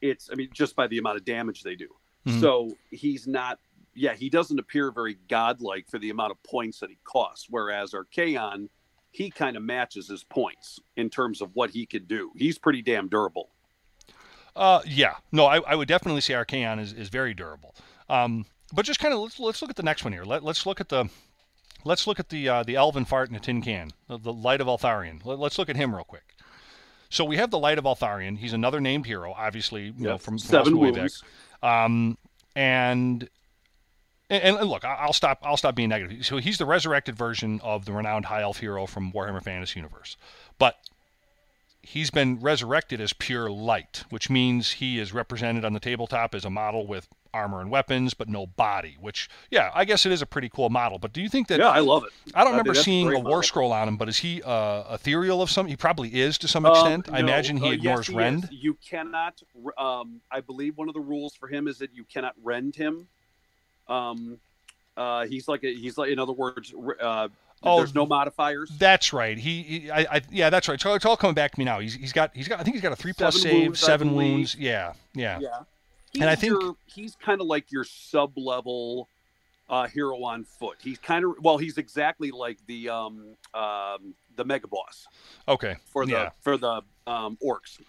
it's, 0.00 0.30
I 0.30 0.36
mean, 0.36 0.50
just 0.52 0.76
by 0.76 0.86
the 0.86 0.98
amount 0.98 1.16
of 1.16 1.24
damage 1.24 1.64
they 1.64 1.74
do. 1.74 1.88
Mhm. 2.26 2.40
So 2.40 2.76
he's 2.90 3.26
not, 3.26 3.58
yeah, 3.98 4.14
he 4.14 4.30
doesn't 4.30 4.58
appear 4.58 4.90
very 4.90 5.18
godlike 5.28 5.88
for 5.88 5.98
the 5.98 6.10
amount 6.10 6.30
of 6.30 6.42
points 6.42 6.80
that 6.80 6.90
he 6.90 6.98
costs. 7.04 7.46
Whereas 7.50 7.92
Archaon, 7.92 8.68
he 9.10 9.30
kind 9.30 9.56
of 9.56 9.62
matches 9.62 10.08
his 10.08 10.24
points 10.24 10.80
in 10.96 11.10
terms 11.10 11.40
of 11.40 11.50
what 11.54 11.70
he 11.70 11.86
can 11.86 12.04
do. 12.04 12.30
He's 12.36 12.58
pretty 12.58 12.82
damn 12.82 13.08
durable. 13.08 13.50
Uh, 14.56 14.80
yeah. 14.86 15.14
No, 15.32 15.46
I, 15.46 15.58
I 15.60 15.74
would 15.74 15.88
definitely 15.88 16.20
say 16.20 16.34
Archaon 16.34 16.80
is, 16.80 16.92
is 16.92 17.08
very 17.08 17.34
durable. 17.34 17.74
Um, 18.08 18.46
but 18.72 18.84
just 18.84 19.00
kind 19.00 19.14
of 19.14 19.20
let's 19.20 19.38
let's 19.38 19.62
look 19.62 19.70
at 19.70 19.76
the 19.76 19.82
next 19.82 20.04
one 20.04 20.12
here. 20.12 20.24
Let, 20.24 20.42
let's 20.42 20.66
look 20.66 20.80
at 20.80 20.88
the 20.88 21.08
let's 21.84 22.06
look 22.06 22.20
at 22.20 22.28
the 22.28 22.48
uh, 22.48 22.62
the 22.62 22.76
Elven 22.76 23.04
fart 23.04 23.30
in 23.30 23.36
a 23.36 23.40
tin 23.40 23.62
can, 23.62 23.90
the, 24.08 24.18
the 24.18 24.32
Light 24.32 24.60
of 24.60 24.66
Eltharion. 24.66 25.24
Let, 25.24 25.38
let's 25.38 25.58
look 25.58 25.68
at 25.68 25.76
him 25.76 25.94
real 25.94 26.04
quick. 26.04 26.34
So 27.10 27.24
we 27.24 27.36
have 27.38 27.50
the 27.50 27.58
Light 27.58 27.78
of 27.78 27.84
Eltharion. 27.84 28.36
He's 28.36 28.52
another 28.52 28.80
named 28.80 29.06
hero, 29.06 29.32
obviously, 29.34 29.94
you 29.96 30.04
know, 30.04 30.18
from, 30.18 30.34
from 30.34 30.38
seven 30.38 30.74
us 30.74 30.78
way 30.78 30.90
back. 30.90 30.98
wounds. 30.98 31.22
Um, 31.62 32.18
and, 32.54 33.28
and 34.30 34.56
and 34.58 34.68
look, 34.68 34.84
I'll 34.84 35.12
stop. 35.12 35.38
I'll 35.42 35.56
stop 35.56 35.74
being 35.74 35.88
negative. 35.88 36.24
So 36.26 36.38
he's 36.38 36.58
the 36.58 36.66
resurrected 36.66 37.16
version 37.16 37.60
of 37.62 37.84
the 37.84 37.92
renowned 37.92 38.26
high 38.26 38.42
elf 38.42 38.58
hero 38.58 38.86
from 38.86 39.12
Warhammer 39.12 39.42
Fantasy 39.42 39.78
Universe, 39.80 40.16
but 40.58 40.76
he's 41.82 42.10
been 42.10 42.38
resurrected 42.40 43.00
as 43.00 43.12
pure 43.12 43.50
light, 43.50 44.04
which 44.10 44.28
means 44.28 44.72
he 44.72 44.98
is 44.98 45.12
represented 45.14 45.64
on 45.64 45.72
the 45.72 45.80
tabletop 45.80 46.34
as 46.34 46.44
a 46.44 46.50
model 46.50 46.86
with 46.86 47.08
armor 47.32 47.60
and 47.60 47.70
weapons, 47.70 48.14
but 48.14 48.28
no 48.28 48.46
body. 48.46 48.96
Which, 49.00 49.28
yeah, 49.50 49.70
I 49.74 49.84
guess 49.84 50.04
it 50.04 50.12
is 50.12 50.20
a 50.20 50.26
pretty 50.26 50.48
cool 50.48 50.70
model. 50.70 50.98
But 50.98 51.12
do 51.12 51.22
you 51.22 51.28
think 51.28 51.48
that? 51.48 51.60
Yeah, 51.60 51.68
I 51.68 51.78
love 51.80 52.04
it. 52.04 52.10
I 52.34 52.40
don't 52.40 52.48
I 52.48 52.50
remember 52.52 52.70
that's 52.72 52.80
a 52.80 52.84
seeing 52.84 53.12
a 53.12 53.18
war 53.18 53.42
scroll 53.42 53.72
on 53.72 53.88
him, 53.88 53.96
but 53.96 54.08
is 54.08 54.18
he 54.18 54.42
uh, 54.42 54.94
ethereal 54.94 55.40
of 55.40 55.50
some? 55.50 55.66
He 55.66 55.76
probably 55.76 56.08
is 56.20 56.36
to 56.38 56.48
some 56.48 56.66
Um, 56.66 56.72
extent. 56.72 57.08
I 57.12 57.20
imagine 57.20 57.56
he 57.58 57.68
uh, 57.68 57.72
ignores 57.72 58.08
yes, 58.08 58.16
rend. 58.16 58.44
is. 58.44 58.50
You 58.52 58.74
cannot. 58.86 59.40
Um, 59.78 60.20
I 60.30 60.40
believe 60.40 60.76
one 60.76 60.88
of 60.88 60.94
the 60.94 61.00
rules 61.00 61.34
for 61.34 61.48
him 61.48 61.68
is 61.68 61.78
that 61.78 61.94
you 61.94 62.04
cannot 62.04 62.34
rend 62.42 62.74
him. 62.76 63.08
Um, 63.88 64.38
uh, 64.96 65.26
he's 65.26 65.48
like 65.48 65.64
a, 65.64 65.72
he's 65.74 65.96
like 65.98 66.10
in 66.10 66.18
other 66.18 66.32
words, 66.32 66.74
uh, 67.00 67.28
Oh, 67.60 67.78
there's 67.78 67.94
no 67.94 68.06
modifiers. 68.06 68.70
That's 68.78 69.12
right. 69.12 69.36
He, 69.36 69.62
he 69.64 69.90
I, 69.90 70.06
I, 70.16 70.20
yeah, 70.30 70.48
that's 70.48 70.68
right. 70.68 70.80
So 70.80 70.94
it's 70.94 71.04
all 71.04 71.16
coming 71.16 71.34
back 71.34 71.50
to 71.52 71.58
me 71.58 71.64
now. 71.64 71.80
He's, 71.80 71.94
he's 71.94 72.12
got, 72.12 72.30
he's 72.32 72.46
got. 72.46 72.60
I 72.60 72.62
think 72.62 72.76
he's 72.76 72.82
got 72.82 72.92
a 72.92 72.96
three 72.96 73.12
plus 73.12 73.34
Seven 73.42 73.50
save, 73.50 73.62
wounds, 73.66 73.80
seven 73.80 74.14
wounds. 74.14 74.54
Yeah, 74.54 74.92
yeah, 75.14 75.40
Yeah. 75.40 75.58
And 76.14 76.24
I 76.24 76.30
He's 76.30 76.40
think- 76.40 76.62
your- 76.62 76.76
he's 76.86 77.16
kind 77.16 77.40
of 77.40 77.48
like 77.48 77.72
your 77.72 77.82
sub 77.84 78.38
level 78.38 79.08
uh, 79.68 79.88
hero 79.88 80.22
on 80.22 80.44
foot. 80.44 80.76
He's 80.80 80.98
kind 80.98 81.24
of 81.24 81.32
well, 81.40 81.58
he's 81.58 81.78
exactly 81.78 82.30
like 82.30 82.58
the 82.66 82.88
um, 82.90 83.24
um, 83.54 84.14
the 84.36 84.44
mega 84.44 84.68
boss 84.68 85.06
Okay. 85.48 85.76
for 85.86 86.06
the 86.06 86.12
yeah. 86.12 86.30
for 86.40 86.56
the 86.56 86.82
um, 87.08 87.36
orcs. 87.44 87.80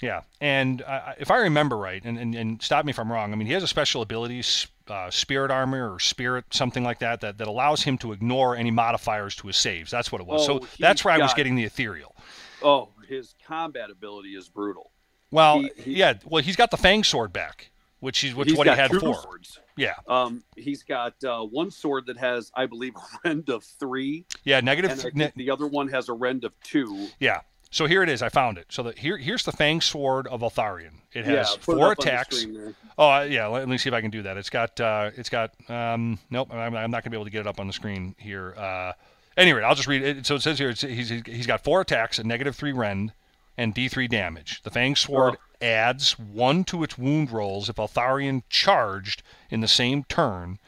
Yeah, 0.00 0.22
and 0.40 0.80
uh, 0.82 1.14
if 1.18 1.30
I 1.30 1.38
remember 1.38 1.76
right, 1.76 2.00
and, 2.04 2.18
and, 2.18 2.34
and 2.34 2.62
stop 2.62 2.84
me 2.84 2.90
if 2.90 2.98
I'm 3.00 3.10
wrong, 3.10 3.32
I 3.32 3.36
mean 3.36 3.46
he 3.48 3.52
has 3.54 3.64
a 3.64 3.68
special 3.68 4.00
ability, 4.00 4.42
uh, 4.86 5.10
spirit 5.10 5.50
armor 5.50 5.92
or 5.92 5.98
spirit 5.98 6.44
something 6.50 6.84
like 6.84 7.00
that, 7.00 7.20
that, 7.22 7.38
that 7.38 7.48
allows 7.48 7.82
him 7.82 7.98
to 7.98 8.12
ignore 8.12 8.54
any 8.54 8.70
modifiers 8.70 9.34
to 9.36 9.48
his 9.48 9.56
saves. 9.56 9.90
That's 9.90 10.12
what 10.12 10.20
it 10.20 10.26
was. 10.26 10.48
Oh, 10.48 10.60
so 10.60 10.66
that's 10.78 11.04
where 11.04 11.14
I 11.14 11.18
was 11.18 11.34
getting 11.34 11.56
the 11.56 11.64
ethereal. 11.64 12.14
Oh, 12.62 12.90
his 13.08 13.34
combat 13.44 13.90
ability 13.90 14.36
is 14.36 14.48
brutal. 14.48 14.92
Well, 15.32 15.60
He- 15.60 15.70
he- 15.82 15.94
yeah, 15.94 16.14
well 16.24 16.42
he's 16.44 16.56
got 16.56 16.70
the 16.70 16.76
fang 16.76 17.02
sword 17.02 17.32
back, 17.32 17.70
which 17.98 18.22
is 18.22 18.34
which 18.36 18.52
what 18.54 18.68
he 18.68 18.72
had 18.74 18.92
before. 18.92 19.20
swords. 19.20 19.58
Yeah, 19.76 19.94
Um, 20.08 20.42
he's 20.56 20.82
got 20.82 21.22
uh, 21.24 21.42
one 21.42 21.70
sword 21.70 22.06
that 22.06 22.16
has, 22.18 22.50
I 22.54 22.66
believe, 22.66 22.94
a 22.96 23.00
rend 23.28 23.48
of 23.48 23.62
three, 23.64 24.26
yeah, 24.44 24.58
and 24.58 24.66
negative. 24.66 24.98
Think 25.00 25.14
ne- 25.16 25.32
the 25.36 25.50
other 25.50 25.66
one 25.66 25.88
has 25.88 26.08
a 26.08 26.12
rend 26.12 26.44
of 26.44 26.52
two. 26.62 27.08
yeah. 27.18 27.40
So 27.70 27.86
here 27.86 28.02
it 28.02 28.08
is. 28.08 28.22
I 28.22 28.28
found 28.30 28.56
it. 28.58 28.66
So 28.70 28.82
the, 28.82 28.92
here 28.92 29.16
here's 29.18 29.44
the 29.44 29.52
fang 29.52 29.80
sword 29.80 30.26
of 30.28 30.40
Eltharion. 30.40 30.92
It 31.12 31.24
has 31.26 31.56
put 31.56 31.76
it 31.76 31.78
four 31.78 31.94
the 31.94 32.02
attacks. 32.02 32.38
screen. 32.38 32.74
Oh 32.96 33.22
yeah, 33.22 33.46
let, 33.46 33.68
me 33.68 33.76
see 33.78 33.88
if 33.88 33.94
I 33.94 34.00
can 34.00 34.10
do 34.10 34.22
that. 34.22 34.36
It's 34.36 34.50
got 34.50 34.80
uh, 34.80 35.10
it's 35.16 35.28
got 35.28 35.52
um, 35.70 36.18
nope. 36.30 36.48
I'm, 36.52 36.74
I'm 36.74 36.90
not 36.90 37.04
gonna 37.04 37.10
be 37.10 37.16
able 37.16 37.26
to 37.26 37.30
get 37.30 37.40
it 37.40 37.46
up 37.46 37.60
on 37.60 37.66
the 37.66 37.72
screen 37.72 38.14
here. 38.18 38.54
Uh, 38.56 38.92
anyway, 39.36 39.62
I'll 39.62 39.74
just 39.74 39.88
read 39.88 40.02
it. 40.02 40.26
So 40.26 40.36
it 40.36 40.42
says 40.42 40.58
here 40.58 40.70
it's, 40.70 40.80
he's 40.80 41.10
he's 41.10 41.46
got 41.46 41.62
four 41.62 41.80
attacks 41.82 42.18
a 42.18 42.24
negative 42.24 42.56
three 42.56 42.72
rend 42.72 43.12
and 43.56 43.74
D3 43.74 44.08
damage. 44.08 44.62
The 44.62 44.70
Fang 44.70 44.94
Sword 44.96 45.34
Oh. 45.36 45.66
adds 45.66 46.18
one 46.18 46.62
to 46.64 46.84
its 46.84 46.96
wound 46.96 47.32
rolls 47.32 47.68
if 47.68 47.76
Eltharion 47.76 48.44
charged 48.48 49.22
in 49.50 49.60
the 49.60 49.68
same 49.68 50.04
turn, 50.04 50.58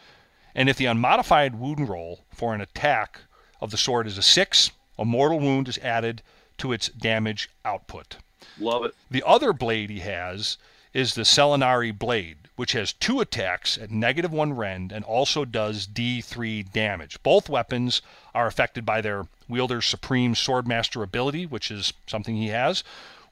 and 0.55 0.69
if 0.69 0.77
the 0.77 0.87
unmodified 0.87 1.55
wound 1.55 1.89
roll 1.89 2.25
for 2.35 2.53
an 2.53 2.61
attack 2.61 3.21
of 3.61 3.71
the 3.71 3.77
sword 3.77 4.07
is 4.09 4.19
a 4.19 4.23
six, 4.23 4.73
a 4.99 5.05
mortal 5.05 5.39
wound 5.39 5.69
is 5.69 5.79
added 5.79 6.21
to 6.61 6.73
its 6.73 6.89
damage 6.89 7.51
output. 7.65 8.17
Love 8.59 8.85
it. 8.85 8.95
The 9.11 9.23
other 9.27 9.53
blade 9.53 9.91
he 9.91 10.01
has 10.01 10.59
is 10.93 11.15
the 11.15 11.23
Celennari 11.23 11.97
blade, 11.97 12.37
which 12.57 12.73
has 12.73 12.93
two 12.93 13.21
attacks 13.21 13.79
at 13.79 13.91
negative 13.91 14.33
one 14.33 14.53
rend 14.55 14.93
and 14.93 15.05
also 15.05 15.45
does 15.45 15.87
D3 15.87 16.71
damage. 16.73 17.23
Both 17.23 17.49
weapons 17.49 18.03
are 18.35 18.47
affected 18.47 18.85
by 18.85 19.01
their 19.01 19.27
wielder's 19.49 19.87
supreme 19.87 20.35
swordmaster 20.35 21.03
ability, 21.03 21.47
which 21.47 21.71
is 21.71 21.93
something 22.07 22.37
he 22.37 22.49
has, 22.49 22.83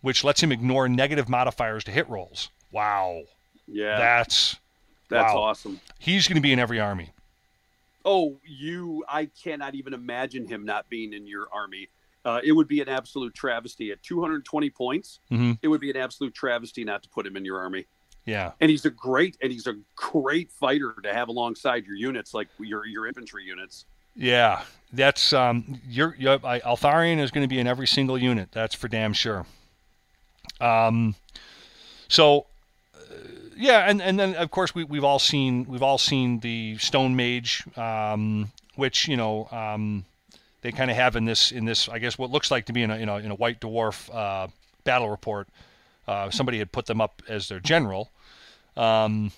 which 0.00 0.24
lets 0.24 0.42
him 0.42 0.52
ignore 0.52 0.88
negative 0.88 1.28
modifiers 1.28 1.84
to 1.84 1.90
hit 1.90 2.08
rolls. 2.08 2.48
Wow. 2.72 3.22
Yeah, 3.66 3.98
That's 3.98 4.56
that's 5.10 5.34
wow. 5.34 5.40
awesome. 5.42 5.80
he's 5.98 6.26
going 6.28 6.36
to 6.36 6.42
be 6.42 6.52
in 6.52 6.58
every 6.58 6.80
army. 6.80 7.10
Oh, 8.04 8.36
you! 8.46 9.04
I 9.08 9.26
cannot 9.26 9.74
even 9.74 9.92
imagine 9.92 10.46
him 10.46 10.64
not 10.64 10.88
being 10.88 11.12
in 11.12 11.26
your 11.26 11.48
army. 11.52 11.88
Uh, 12.28 12.40
it 12.44 12.52
would 12.52 12.68
be 12.68 12.82
an 12.82 12.90
absolute 12.90 13.34
travesty 13.34 13.90
at 13.90 14.02
220 14.02 14.68
points. 14.68 15.20
Mhm. 15.30 15.58
It 15.62 15.68
would 15.68 15.80
be 15.80 15.88
an 15.88 15.96
absolute 15.96 16.34
travesty 16.34 16.84
not 16.84 17.02
to 17.02 17.08
put 17.08 17.26
him 17.26 17.38
in 17.38 17.44
your 17.44 17.58
army. 17.58 17.86
Yeah. 18.26 18.52
And 18.60 18.70
he's 18.70 18.84
a 18.84 18.90
great 18.90 19.38
and 19.40 19.50
he's 19.50 19.66
a 19.66 19.76
great 19.96 20.52
fighter 20.52 20.94
to 21.02 21.14
have 21.14 21.28
alongside 21.28 21.86
your 21.86 21.96
units, 21.96 22.34
like 22.34 22.48
your 22.58 22.84
your 22.84 23.06
infantry 23.06 23.44
units. 23.44 23.86
Yeah, 24.14 24.62
that's 24.92 25.32
um, 25.32 25.80
you're, 25.88 26.14
you're 26.18 26.38
I, 26.44 26.60
Eltharion 26.60 27.18
is 27.18 27.30
going 27.30 27.44
to 27.44 27.48
be 27.48 27.58
in 27.58 27.66
every 27.66 27.86
single 27.86 28.18
unit. 28.18 28.50
That's 28.52 28.74
for 28.74 28.88
damn 28.88 29.14
sure. 29.14 29.46
Um, 30.60 31.14
so 32.08 32.44
uh, 32.94 33.14
yeah, 33.56 33.88
and, 33.88 34.02
and 34.02 34.20
then 34.20 34.34
of 34.34 34.50
course 34.50 34.74
we 34.74 34.84
we've 34.84 35.04
all 35.04 35.18
seen 35.18 35.64
we've 35.66 35.82
all 35.82 35.98
seen 35.98 36.40
the 36.40 36.76
Stone 36.76 37.16
Mage, 37.16 37.64
um, 37.78 38.52
which 38.74 39.08
you 39.08 39.16
know 39.16 39.48
um, 39.50 40.04
they 40.62 40.72
kind 40.72 40.90
of 40.90 40.96
have 40.96 41.16
in 41.16 41.24
this 41.24 41.52
in 41.52 41.64
this 41.64 41.88
I 41.88 41.98
guess 41.98 42.18
what 42.18 42.30
looks 42.30 42.50
like 42.50 42.66
to 42.66 42.72
be 42.72 42.82
in 42.82 42.90
a 42.90 42.96
in 42.96 43.08
a, 43.08 43.16
in 43.18 43.30
a 43.30 43.34
White 43.34 43.60
Dwarf 43.60 44.12
uh, 44.14 44.48
battle 44.84 45.08
report. 45.08 45.48
Uh, 46.06 46.30
somebody 46.30 46.58
had 46.58 46.72
put 46.72 46.86
them 46.86 47.00
up 47.00 47.22
as 47.28 47.48
their 47.48 47.60
general, 47.60 48.10
um, 48.76 49.30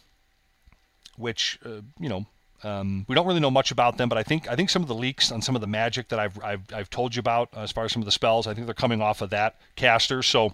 which 1.16 1.58
uh, 1.64 1.80
you 1.98 2.08
know 2.08 2.26
um, 2.62 3.04
we 3.08 3.14
don't 3.14 3.26
really 3.26 3.40
know 3.40 3.50
much 3.50 3.70
about 3.70 3.96
them, 3.96 4.08
but 4.08 4.18
I 4.18 4.22
think 4.22 4.48
I 4.48 4.54
think 4.56 4.70
some 4.70 4.82
of 4.82 4.88
the 4.88 4.94
leaks 4.94 5.32
on 5.32 5.42
some 5.42 5.54
of 5.54 5.60
the 5.60 5.66
magic 5.66 6.08
that 6.08 6.18
I've 6.18 6.42
I've, 6.44 6.62
I've 6.72 6.90
told 6.90 7.14
you 7.14 7.20
about 7.20 7.48
as 7.56 7.72
far 7.72 7.84
as 7.84 7.92
some 7.92 8.02
of 8.02 8.06
the 8.06 8.12
spells, 8.12 8.46
I 8.46 8.54
think 8.54 8.66
they're 8.66 8.74
coming 8.74 9.00
off 9.02 9.20
of 9.20 9.30
that 9.30 9.56
caster. 9.76 10.22
So 10.22 10.52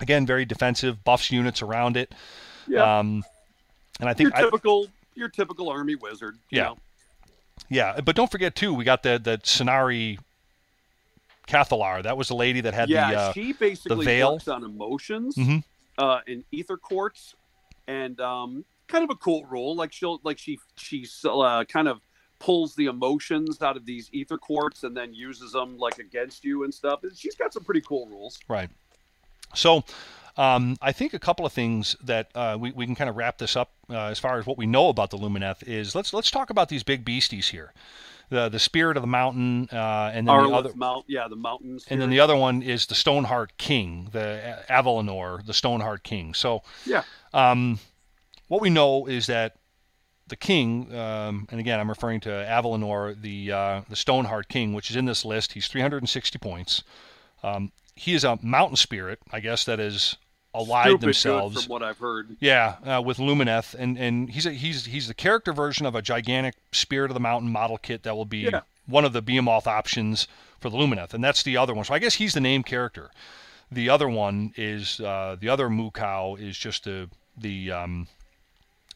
again, 0.00 0.26
very 0.26 0.44
defensive, 0.44 1.04
buffs 1.04 1.30
units 1.30 1.62
around 1.62 1.96
it. 1.96 2.12
Yeah, 2.66 2.98
Um, 3.00 3.24
and 4.00 4.08
I 4.08 4.12
your 4.12 4.14
think 4.14 4.34
I, 4.34 4.42
typical 4.42 4.88
your 5.14 5.28
typical 5.28 5.68
army 5.68 5.96
wizard. 5.96 6.36
you 6.50 6.58
Yeah. 6.58 6.64
know. 6.68 6.78
Yeah, 7.68 8.00
but 8.00 8.16
don't 8.16 8.30
forget 8.30 8.54
too, 8.54 8.74
we 8.74 8.84
got 8.84 9.02
the 9.02 9.18
the 9.22 9.38
Scinari 9.38 10.18
Cathallar. 11.46 12.02
That 12.02 12.16
was 12.16 12.28
the 12.28 12.34
lady 12.34 12.60
that 12.60 12.74
had 12.74 12.88
yeah. 12.88 13.10
the 13.10 13.16
uh, 13.18 13.32
she 13.32 13.52
basically 13.52 14.04
veil. 14.04 14.34
works 14.34 14.48
on 14.48 14.64
emotions 14.64 15.36
Mhm. 15.36 15.64
uh, 15.98 16.20
in 16.26 16.44
aetherquartz, 16.52 17.34
and 17.86 18.20
um, 18.20 18.64
kind 18.88 19.04
of 19.04 19.10
a 19.10 19.16
cool 19.16 19.44
role. 19.46 19.74
Like 19.74 19.92
she'll 19.92 20.20
like 20.22 20.38
she 20.38 20.58
she 20.76 21.06
uh, 21.24 21.64
kind 21.64 21.88
of 21.88 22.00
pulls 22.38 22.74
the 22.74 22.86
emotions 22.86 23.62
out 23.62 23.76
of 23.76 23.86
these 23.86 24.10
aetherquartz 24.10 24.82
and 24.82 24.96
then 24.96 25.14
uses 25.14 25.52
them 25.52 25.78
like 25.78 25.98
against 25.98 26.44
you 26.44 26.64
and 26.64 26.74
stuff. 26.74 27.00
She's 27.16 27.36
got 27.36 27.52
some 27.52 27.64
pretty 27.64 27.82
cool 27.82 28.06
rules. 28.08 28.38
Right. 28.48 28.68
So, 29.54 29.84
um, 30.36 30.76
I 30.80 30.92
think 30.92 31.12
a 31.14 31.18
couple 31.18 31.44
of 31.44 31.52
things 31.52 31.96
that 32.02 32.30
uh, 32.34 32.56
we, 32.58 32.72
we 32.72 32.86
can 32.86 32.94
kind 32.94 33.10
of 33.10 33.16
wrap 33.16 33.38
this 33.38 33.56
up 33.56 33.72
uh, 33.90 34.06
as 34.06 34.18
far 34.18 34.38
as 34.38 34.46
what 34.46 34.56
we 34.56 34.66
know 34.66 34.88
about 34.88 35.10
the 35.10 35.18
Lumineth 35.18 35.62
is 35.66 35.94
let's 35.94 36.12
let's 36.14 36.30
talk 36.30 36.48
about 36.50 36.68
these 36.68 36.82
big 36.82 37.04
beasties 37.04 37.48
here, 37.48 37.72
the 38.30 38.48
the 38.48 38.58
spirit 38.58 38.96
of 38.96 39.02
the 39.02 39.06
mountain, 39.06 39.68
uh, 39.72 40.10
and 40.14 40.26
then 40.26 40.42
the 40.44 40.52
other, 40.54 40.72
Mount, 40.74 41.04
yeah, 41.08 41.28
the 41.28 41.36
mountains. 41.36 41.84
and 41.90 42.00
then 42.00 42.08
the 42.10 42.20
other 42.20 42.36
one 42.36 42.62
is 42.62 42.86
the 42.86 42.94
Stoneheart 42.94 43.58
King, 43.58 44.08
the 44.12 44.64
A- 44.68 44.72
Avalenor, 44.82 45.44
the 45.44 45.54
Stoneheart 45.54 46.02
King. 46.02 46.32
So, 46.34 46.62
Yeah. 46.86 47.02
um, 47.34 47.78
what 48.48 48.60
we 48.62 48.70
know 48.70 49.06
is 49.06 49.26
that 49.26 49.56
the 50.28 50.36
king, 50.36 50.94
um, 50.96 51.46
and 51.50 51.60
again 51.60 51.78
I'm 51.78 51.90
referring 51.90 52.20
to 52.20 52.30
Avalenor, 52.30 53.20
the 53.20 53.52
uh, 53.52 53.80
the 53.90 53.96
Stoneheart 53.96 54.48
King, 54.48 54.72
which 54.72 54.88
is 54.88 54.96
in 54.96 55.04
this 55.04 55.26
list. 55.26 55.52
He's 55.52 55.68
360 55.68 56.38
points. 56.38 56.82
Um, 57.42 57.72
he 57.96 58.14
is 58.14 58.24
a 58.24 58.38
mountain 58.42 58.76
spirit, 58.76 59.18
I 59.32 59.40
guess, 59.40 59.64
that 59.64 59.78
is 59.80 60.16
allied 60.54 60.86
Stupid 60.88 61.00
themselves. 61.06 61.54
good 61.56 61.64
from 61.64 61.70
what 61.70 61.82
I've 61.82 61.98
heard. 61.98 62.36
Yeah, 62.40 62.76
uh, 62.84 63.02
with 63.02 63.18
Lumineth, 63.18 63.74
and 63.74 63.96
and 63.98 64.28
he's 64.30 64.46
a, 64.46 64.52
he's 64.52 64.86
he's 64.86 65.08
the 65.08 65.14
character 65.14 65.52
version 65.52 65.86
of 65.86 65.94
a 65.94 66.02
gigantic 66.02 66.54
Spirit 66.72 67.10
of 67.10 67.14
the 67.14 67.20
Mountain 67.20 67.50
model 67.50 67.78
kit 67.78 68.02
that 68.02 68.14
will 68.16 68.24
be 68.26 68.38
Yeah. 68.50 68.60
one 68.86 69.04
of 69.04 69.12
the 69.12 69.22
Behemoth 69.22 69.66
options 69.66 70.26
for 70.60 70.68
the 70.70 70.76
Lumineth, 70.76 71.14
and 71.14 71.22
that's 71.24 71.42
the 71.42 71.56
other 71.56 71.74
one. 71.74 71.84
So 71.84 71.94
I 71.94 71.98
guess 71.98 72.14
he's 72.14 72.34
the 72.34 72.40
name 72.40 72.62
character. 72.62 73.10
The 73.70 73.88
other 73.88 74.08
one 74.08 74.52
is 74.56 75.00
uh, 75.00 75.36
the 75.40 75.48
other 75.48 75.68
Mukau 75.68 76.38
is 76.38 76.58
just 76.58 76.84
the 76.84 77.08
the 77.36 77.72
um, 77.72 78.08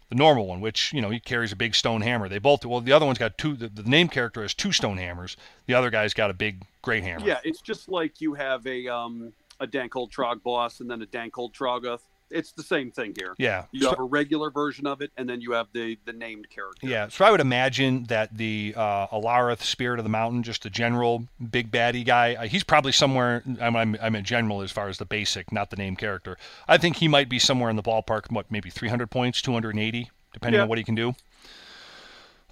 the 0.08 0.14
normal 0.14 0.46
one, 0.46 0.60
which 0.60 0.92
you 0.92 1.00
know 1.00 1.10
he 1.10 1.20
carries 1.20 1.52
a 1.52 1.56
big 1.56 1.74
stone 1.74 2.00
hammer. 2.00 2.28
They 2.28 2.38
both 2.38 2.64
well 2.64 2.80
the 2.80 2.92
other 2.92 3.06
one's 3.06 3.18
got 3.18 3.38
two. 3.38 3.54
The, 3.54 3.68
the 3.68 3.82
name 3.82 4.08
character 4.08 4.42
has 4.42 4.54
two 4.54 4.72
stone 4.72 4.98
hammers. 4.98 5.36
The 5.66 5.74
other 5.74 5.90
guy's 5.90 6.14
got 6.14 6.30
a 6.30 6.34
big 6.34 6.62
great 6.82 7.02
hammer. 7.02 7.26
Yeah, 7.26 7.40
it's 7.44 7.60
just 7.60 7.88
like 7.88 8.20
you 8.20 8.34
have 8.34 8.66
a 8.66 8.88
um 8.88 9.32
a 9.58 9.66
Dankhold 9.66 10.10
Troggboss 10.10 10.80
and 10.80 10.90
then 10.90 11.02
a 11.02 11.06
Dankhold 11.06 11.52
Troggoth. 11.52 12.00
It's 12.30 12.52
the 12.52 12.62
same 12.62 12.90
thing 12.90 13.14
here. 13.18 13.34
yeah. 13.38 13.64
You 13.70 13.88
have 13.88 13.98
a 14.00 14.02
regular 14.04 14.50
version 14.50 14.86
of 14.86 15.00
it, 15.00 15.12
and 15.16 15.28
then 15.28 15.40
you 15.40 15.52
have 15.52 15.68
the 15.72 15.96
the 16.04 16.12
named 16.12 16.48
character. 16.50 16.86
Yeah, 16.86 17.08
so 17.08 17.24
I 17.24 17.30
would 17.30 17.40
imagine 17.40 18.04
that 18.04 18.36
the 18.36 18.74
uh, 18.76 19.06
Alarith, 19.08 19.60
Spirit 19.62 19.98
of 20.00 20.04
the 20.04 20.08
Mountain, 20.10 20.42
just 20.42 20.62
the 20.64 20.70
general 20.70 21.26
big 21.50 21.70
baddie 21.70 22.04
guy, 22.04 22.34
uh, 22.34 22.42
he's 22.48 22.64
probably 22.64 22.92
somewhere. 22.92 23.42
I'm, 23.60 23.76
I'm, 23.76 23.96
I'm 24.02 24.14
in 24.16 24.24
general 24.24 24.62
as 24.62 24.72
far 24.72 24.88
as 24.88 24.98
the 24.98 25.04
basic, 25.04 25.52
not 25.52 25.70
the 25.70 25.76
name 25.76 25.94
character. 25.96 26.36
I 26.66 26.78
think 26.78 26.96
he 26.96 27.08
might 27.08 27.28
be 27.28 27.38
somewhere 27.38 27.70
in 27.70 27.76
the 27.76 27.82
ballpark, 27.82 28.30
what, 28.32 28.50
maybe 28.50 28.70
300 28.70 29.10
points, 29.10 29.40
280, 29.42 30.10
depending 30.32 30.58
Yeah. 30.58 30.62
on 30.64 30.68
what 30.68 30.78
he 30.78 30.84
can 30.84 30.94
do. 30.96 31.14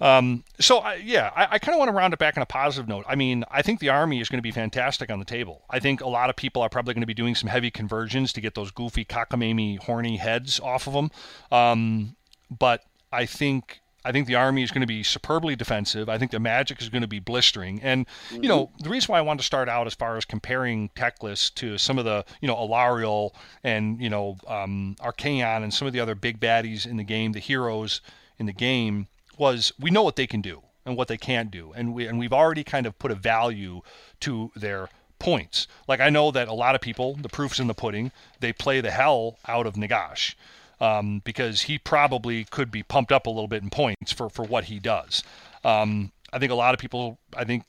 Um, 0.01 0.45
so 0.59 0.79
I, 0.79 0.95
yeah, 0.97 1.31
I, 1.37 1.47
I 1.53 1.59
kind 1.59 1.75
of 1.75 1.79
want 1.79 1.89
to 1.89 1.93
round 1.97 2.13
it 2.13 2.19
back 2.19 2.37
on 2.37 2.43
a 2.43 2.47
positive 2.47 2.89
note. 2.89 3.05
I 3.09 3.15
mean, 3.15 3.45
I 3.51 3.63
think 3.63 3.81
the 3.81 3.91
army 3.91 4.21
is 4.21 4.29
going 4.29 4.39
to 4.39 4.43
be 4.43 4.51
fantastic 4.51 5.11
on 5.11 5.19
the 5.19 5.25
table. 5.25 5.63
I 5.71 5.79
think 5.79 6.01
a 6.01 6.09
lot 6.09 6.31
of 6.31 6.37
people 6.37 6.63
are 6.63 6.69
probably 6.69 6.95
going 6.95 7.03
to 7.03 7.07
be 7.07 7.15
doing 7.15 7.35
some 7.35 7.49
heavy 7.49 7.71
conversions 7.71 8.33
to 8.33 8.41
get 8.41 8.55
those 8.55 8.71
goofy 8.71 9.05
cockamamie 9.05 9.79
horny 9.79 10.17
heads 10.17 10.59
off 10.59 10.87
of 10.87 10.95
them. 10.95 11.11
Um, 11.53 12.17
but 12.51 12.83
I 13.13 13.27
think 13.27 13.81
I 14.05 14.13
think 14.13 14.27
the 14.27 14.35
army 14.35 14.63
is 14.63 14.71
going 14.71 14.83
to 14.83 14.87
be 14.87 15.03
superbly 15.03 15.57
defensive. 15.57 16.09
I 16.11 16.19
think 16.19 16.31
the 16.31 16.41
magic 16.41 16.83
is 16.83 16.91
going 16.91 17.03
to 17.03 17.09
be 17.09 17.21
blistering. 17.21 17.81
And 17.83 18.07
you 18.31 18.49
know, 18.49 18.71
the 18.81 18.91
reason 18.91 19.13
why 19.13 19.19
I 19.19 19.23
wanted 19.23 19.39
to 19.39 19.47
start 19.47 19.69
out 19.69 19.87
as 19.87 19.95
far 19.95 20.17
as 20.17 20.27
comparing 20.27 20.91
Teclis 20.91 21.55
to 21.55 21.79
some 21.79 21.99
of 21.99 22.05
the 22.05 22.25
you 22.41 22.49
know 22.49 22.57
Alarielle 22.57 23.31
and 23.63 24.01
you 24.01 24.11
know 24.11 24.37
um, 24.47 24.97
Archaon 25.01 25.63
and 25.63 25.73
some 25.73 25.87
of 25.87 25.95
the 25.95 26.01
other 26.01 26.15
big 26.15 26.39
baddies 26.39 26.87
in 26.87 26.97
the 26.97 27.05
game, 27.05 27.33
the 27.33 27.39
heroes 27.39 28.03
in 28.39 28.47
the 28.47 28.53
game, 28.53 29.07
was 29.39 29.73
we 29.79 29.91
know 29.91 30.03
what 30.03 30.17
they 30.17 30.27
can 30.27 30.41
do 30.41 30.63
and 30.87 30.97
what 30.97 31.09
they 31.09 31.17
can't 31.17 31.51
do, 31.51 31.73
and 31.75 31.95
we 31.95 32.07
and 32.07 32.19
we've 32.19 32.33
already 32.33 32.65
kind 32.65 32.87
of 32.87 32.99
put 32.99 33.11
a 33.11 33.15
value 33.15 33.81
to 34.21 34.51
their 34.55 34.89
points. 35.19 35.67
Like 35.89 36.01
I 36.01 36.11
know 36.11 36.31
that 36.31 36.49
a 36.49 36.53
lot 36.53 36.75
of 36.75 36.81
people, 36.81 37.15
the 37.15 37.29
proof's 37.29 37.59
in 37.59 37.67
the 37.67 37.75
pudding, 37.75 38.13
they 38.41 38.53
play 38.53 38.81
the 38.81 38.91
hell 38.91 39.39
out 39.47 39.67
of 39.67 39.75
Nagash. 39.75 40.35
um, 40.81 41.23
because 41.25 41.63
he 41.63 41.79
probably 41.79 42.45
could 42.45 42.71
be 42.71 42.83
pumped 42.83 43.13
up 43.13 43.27
a 43.27 43.31
little 43.31 43.49
bit 43.49 43.63
in 43.63 43.71
points 43.71 44.13
for, 44.13 44.29
for 44.29 44.45
what 44.45 44.65
he 44.65 44.79
does. 44.79 45.23
Um, 45.65 46.13
I 46.33 46.39
think 46.39 46.53
a 46.53 46.57
lot 46.57 46.75
of 46.75 46.81
people, 46.81 47.19
I 47.37 47.45
think 47.45 47.65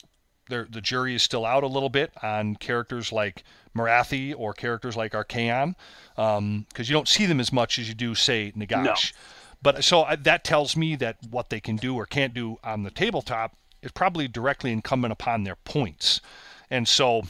the 0.48 0.82
jury 0.82 1.16
is 1.16 1.24
still 1.24 1.46
out 1.46 1.64
a 1.64 1.68
little 1.68 1.90
bit 1.90 2.12
on 2.22 2.56
characters 2.56 3.12
like 3.12 3.44
Morathi 3.76 4.34
or 4.38 4.54
characters 4.54 4.96
like 4.96 5.14
Archaon 5.14 5.76
because 6.16 6.38
um, 6.38 6.66
you 6.78 6.94
don't 6.94 7.08
see 7.08 7.26
them 7.26 7.40
as 7.40 7.52
much 7.52 7.80
as 7.80 7.88
you 7.88 7.96
do, 7.96 8.14
say, 8.14 8.54
Nagash. 8.56 8.84
No. 8.84 8.96
But 9.66 9.84
so 9.84 10.04
I, 10.04 10.16
that 10.16 10.44
tells 10.44 10.78
me 10.78 10.96
that 10.98 11.18
what 11.28 11.50
they 11.50 11.60
can 11.60 11.76
do 11.76 11.96
or 11.96 12.06
can't 12.06 12.36
do 12.36 12.60
on 12.64 12.84
the 12.84 12.92
tabletop 12.92 13.58
is 13.82 13.92
probably 13.92 14.28
directly 14.28 14.72
incumbent 14.72 15.12
upon 15.12 15.44
their 15.44 15.56
points. 15.56 16.22
And 16.70 16.88
so 16.88 17.24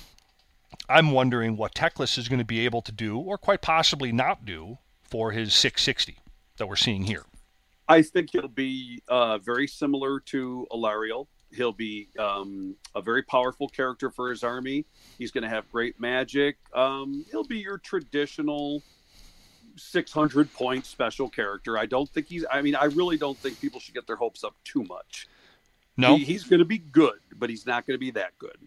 I'm 0.90 1.12
wondering 1.12 1.56
what 1.56 1.74
Teclis 1.74 2.18
is 2.18 2.28
going 2.28 2.40
to 2.40 2.46
be 2.46 2.66
able 2.66 2.82
to 2.82 2.92
do, 2.92 3.18
or 3.18 3.38
quite 3.38 3.62
possibly 3.62 4.12
not 4.12 4.46
do, 4.46 4.80
for 5.02 5.32
his 5.32 5.54
660 5.54 6.18
that 6.58 6.68
we're 6.68 6.76
seeing 6.76 7.06
here. 7.06 7.24
I 7.88 8.02
think 8.02 8.32
he'll 8.34 8.50
be 8.50 9.02
uh, 9.08 9.38
very 9.38 9.66
similar 9.66 10.20
to 10.20 10.68
Alarielle. 10.72 11.28
He'll 11.54 11.72
be 11.72 12.10
um, 12.20 12.76
a 12.96 13.02
very 13.02 13.24
powerful 13.24 13.70
character 13.70 14.10
for 14.10 14.30
his 14.30 14.44
army. 14.44 14.86
He's 15.18 15.32
going 15.32 15.44
to 15.44 15.50
have 15.50 15.72
great 15.72 16.02
magic. 16.02 16.58
Um, 16.74 17.24
he'll 17.32 17.46
be 17.46 17.60
your 17.60 17.78
traditional 17.78 18.84
600 19.76 20.54
point 20.54 20.86
special 20.86 21.30
character. 21.30 21.78
I 21.78 21.86
don't 21.86 22.10
think 22.10 22.28
he's, 22.28 22.46
I 22.52 22.62
mean, 22.62 22.76
I 22.76 22.86
really 22.86 23.18
don't 23.18 23.38
think 23.38 23.60
people 23.60 23.80
should 23.80 23.94
get 23.94 24.08
their 24.08 24.16
hopes 24.16 24.44
up 24.44 24.56
too 24.64 24.84
much. 24.84 25.28
No. 25.98 26.18
He, 26.18 26.24
he's 26.24 26.44
going 26.44 26.60
to 26.60 26.66
be 26.66 26.78
good, 26.78 27.20
but 27.36 27.50
he's 27.50 27.66
not 27.66 27.86
going 27.86 27.96
to 27.96 28.00
be 28.00 28.12
that 28.12 28.38
good. 28.38 28.58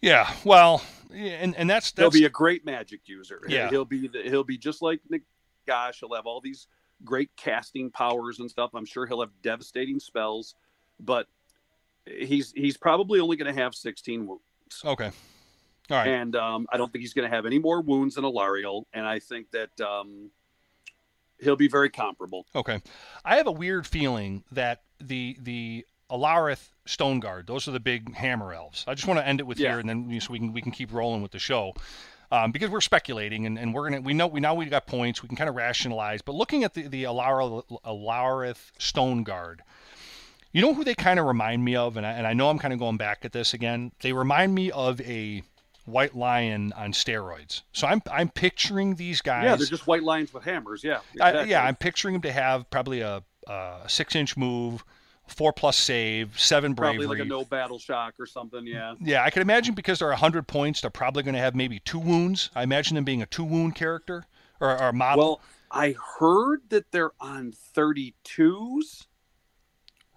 Yeah, 0.00 0.32
well, 0.44 0.82
and 1.12 1.54
and 1.56 1.68
that's, 1.68 1.90
that's 1.92 2.14
he'll 2.14 2.20
be 2.22 2.24
a 2.24 2.30
great 2.30 2.64
magic 2.64 3.00
user. 3.04 3.42
Yeah, 3.46 3.68
he'll 3.68 3.84
be 3.84 4.08
the, 4.08 4.22
he'll 4.22 4.44
be 4.44 4.56
just 4.56 4.80
like 4.80 5.00
Nagash. 5.10 5.96
He'll 6.00 6.14
have 6.14 6.26
all 6.26 6.40
these 6.40 6.68
great 7.04 7.30
casting 7.36 7.90
powers 7.90 8.38
and 8.38 8.50
stuff. 8.50 8.70
I'm 8.72 8.86
sure 8.86 9.06
he'll 9.06 9.20
have 9.20 9.30
devastating 9.42 10.00
spells, 10.00 10.54
but 11.00 11.26
he's 12.06 12.52
he's 12.52 12.78
probably 12.78 13.20
only 13.20 13.36
going 13.36 13.54
to 13.54 13.60
have 13.60 13.74
16 13.74 14.26
wounds. 14.26 14.42
Okay. 14.84 15.10
All 15.90 15.96
right. 15.96 16.08
And 16.08 16.36
um, 16.36 16.66
I 16.72 16.76
don't 16.76 16.92
think 16.92 17.02
he's 17.02 17.14
going 17.14 17.28
to 17.28 17.34
have 17.34 17.46
any 17.46 17.58
more 17.58 17.80
wounds 17.80 18.14
than 18.14 18.24
Alarielle. 18.24 18.84
And 18.92 19.06
I 19.06 19.18
think 19.18 19.50
that 19.50 19.80
um, 19.80 20.30
he'll 21.40 21.56
be 21.56 21.68
very 21.68 21.90
comparable. 21.90 22.46
Okay. 22.54 22.80
I 23.24 23.36
have 23.36 23.46
a 23.46 23.52
weird 23.52 23.86
feeling 23.86 24.44
that 24.52 24.82
the 25.00 25.36
the 25.40 25.86
Alarith 26.10 26.68
Stone 26.86 27.20
Guard, 27.20 27.46
those 27.46 27.68
are 27.68 27.72
the 27.72 27.80
big 27.80 28.14
hammer 28.14 28.52
elves. 28.52 28.84
I 28.86 28.94
just 28.94 29.06
want 29.06 29.20
to 29.20 29.26
end 29.26 29.40
it 29.40 29.46
with 29.46 29.58
yeah. 29.58 29.70
here, 29.70 29.78
and 29.78 29.88
then 29.88 30.20
so 30.20 30.32
we 30.32 30.38
can 30.38 30.52
we 30.52 30.62
can 30.62 30.72
keep 30.72 30.92
rolling 30.92 31.22
with 31.22 31.32
the 31.32 31.38
show. 31.38 31.74
Um, 32.32 32.52
because 32.52 32.70
we're 32.70 32.80
speculating 32.80 33.44
and, 33.46 33.58
and 33.58 33.74
we're 33.74 33.90
gonna 33.90 34.02
we 34.02 34.14
know 34.14 34.28
we 34.28 34.38
now 34.38 34.54
we 34.54 34.66
got 34.66 34.86
points 34.86 35.20
we 35.20 35.26
can 35.26 35.36
kind 35.36 35.50
of 35.50 35.56
rationalize 35.56 36.22
but 36.22 36.36
looking 36.36 36.62
at 36.62 36.74
the 36.74 36.86
the 36.86 37.02
Alarith 37.02 38.70
Stone 38.78 39.24
Guard 39.24 39.64
you 40.52 40.62
know 40.62 40.74
who 40.74 40.84
they 40.84 40.94
kind 40.94 41.20
of 41.20 41.26
remind 41.26 41.64
me 41.64 41.76
of, 41.76 41.96
and 41.96 42.04
I, 42.04 42.12
and 42.12 42.26
I 42.26 42.32
know 42.32 42.50
I'm 42.50 42.58
kind 42.58 42.72
of 42.72 42.80
going 42.80 42.96
back 42.96 43.24
at 43.24 43.32
this 43.32 43.54
again. 43.54 43.92
They 44.00 44.12
remind 44.12 44.54
me 44.54 44.70
of 44.70 45.00
a 45.02 45.42
white 45.90 46.16
lion 46.16 46.72
on 46.76 46.92
steroids. 46.92 47.62
So 47.72 47.86
I'm 47.86 48.02
I'm 48.10 48.28
picturing 48.28 48.94
these 48.94 49.20
guys. 49.20 49.44
Yeah, 49.44 49.56
they're 49.56 49.66
just 49.66 49.86
white 49.86 50.02
lions 50.02 50.32
with 50.32 50.44
hammers. 50.44 50.82
Yeah, 50.84 51.00
exactly. 51.12 51.40
I, 51.40 51.44
yeah. 51.44 51.64
I'm 51.64 51.76
picturing 51.76 52.14
them 52.14 52.22
to 52.22 52.32
have 52.32 52.68
probably 52.70 53.00
a, 53.00 53.22
a 53.46 53.80
six 53.86 54.14
inch 54.14 54.36
move, 54.36 54.84
four 55.26 55.52
plus 55.52 55.76
save, 55.76 56.38
seven 56.38 56.74
bravery. 56.74 57.04
Probably 57.04 57.18
like 57.18 57.26
a 57.26 57.28
no 57.28 57.44
battle 57.44 57.78
shock 57.78 58.14
or 58.18 58.26
something. 58.26 58.66
Yeah. 58.66 58.94
Yeah, 59.00 59.24
I 59.24 59.30
can 59.30 59.42
imagine 59.42 59.74
because 59.74 59.98
they're 59.98 60.12
hundred 60.12 60.46
points, 60.46 60.80
they're 60.80 60.90
probably 60.90 61.22
going 61.22 61.34
to 61.34 61.40
have 61.40 61.54
maybe 61.54 61.80
two 61.80 61.98
wounds. 61.98 62.50
I 62.54 62.62
imagine 62.62 62.94
them 62.94 63.04
being 63.04 63.22
a 63.22 63.26
two 63.26 63.44
wound 63.44 63.74
character 63.74 64.24
or, 64.60 64.80
or 64.80 64.92
model. 64.92 65.24
Well, 65.24 65.40
I 65.70 65.94
heard 66.18 66.62
that 66.70 66.90
they're 66.90 67.12
on 67.20 67.52
thirty 67.52 68.14
twos. 68.24 69.06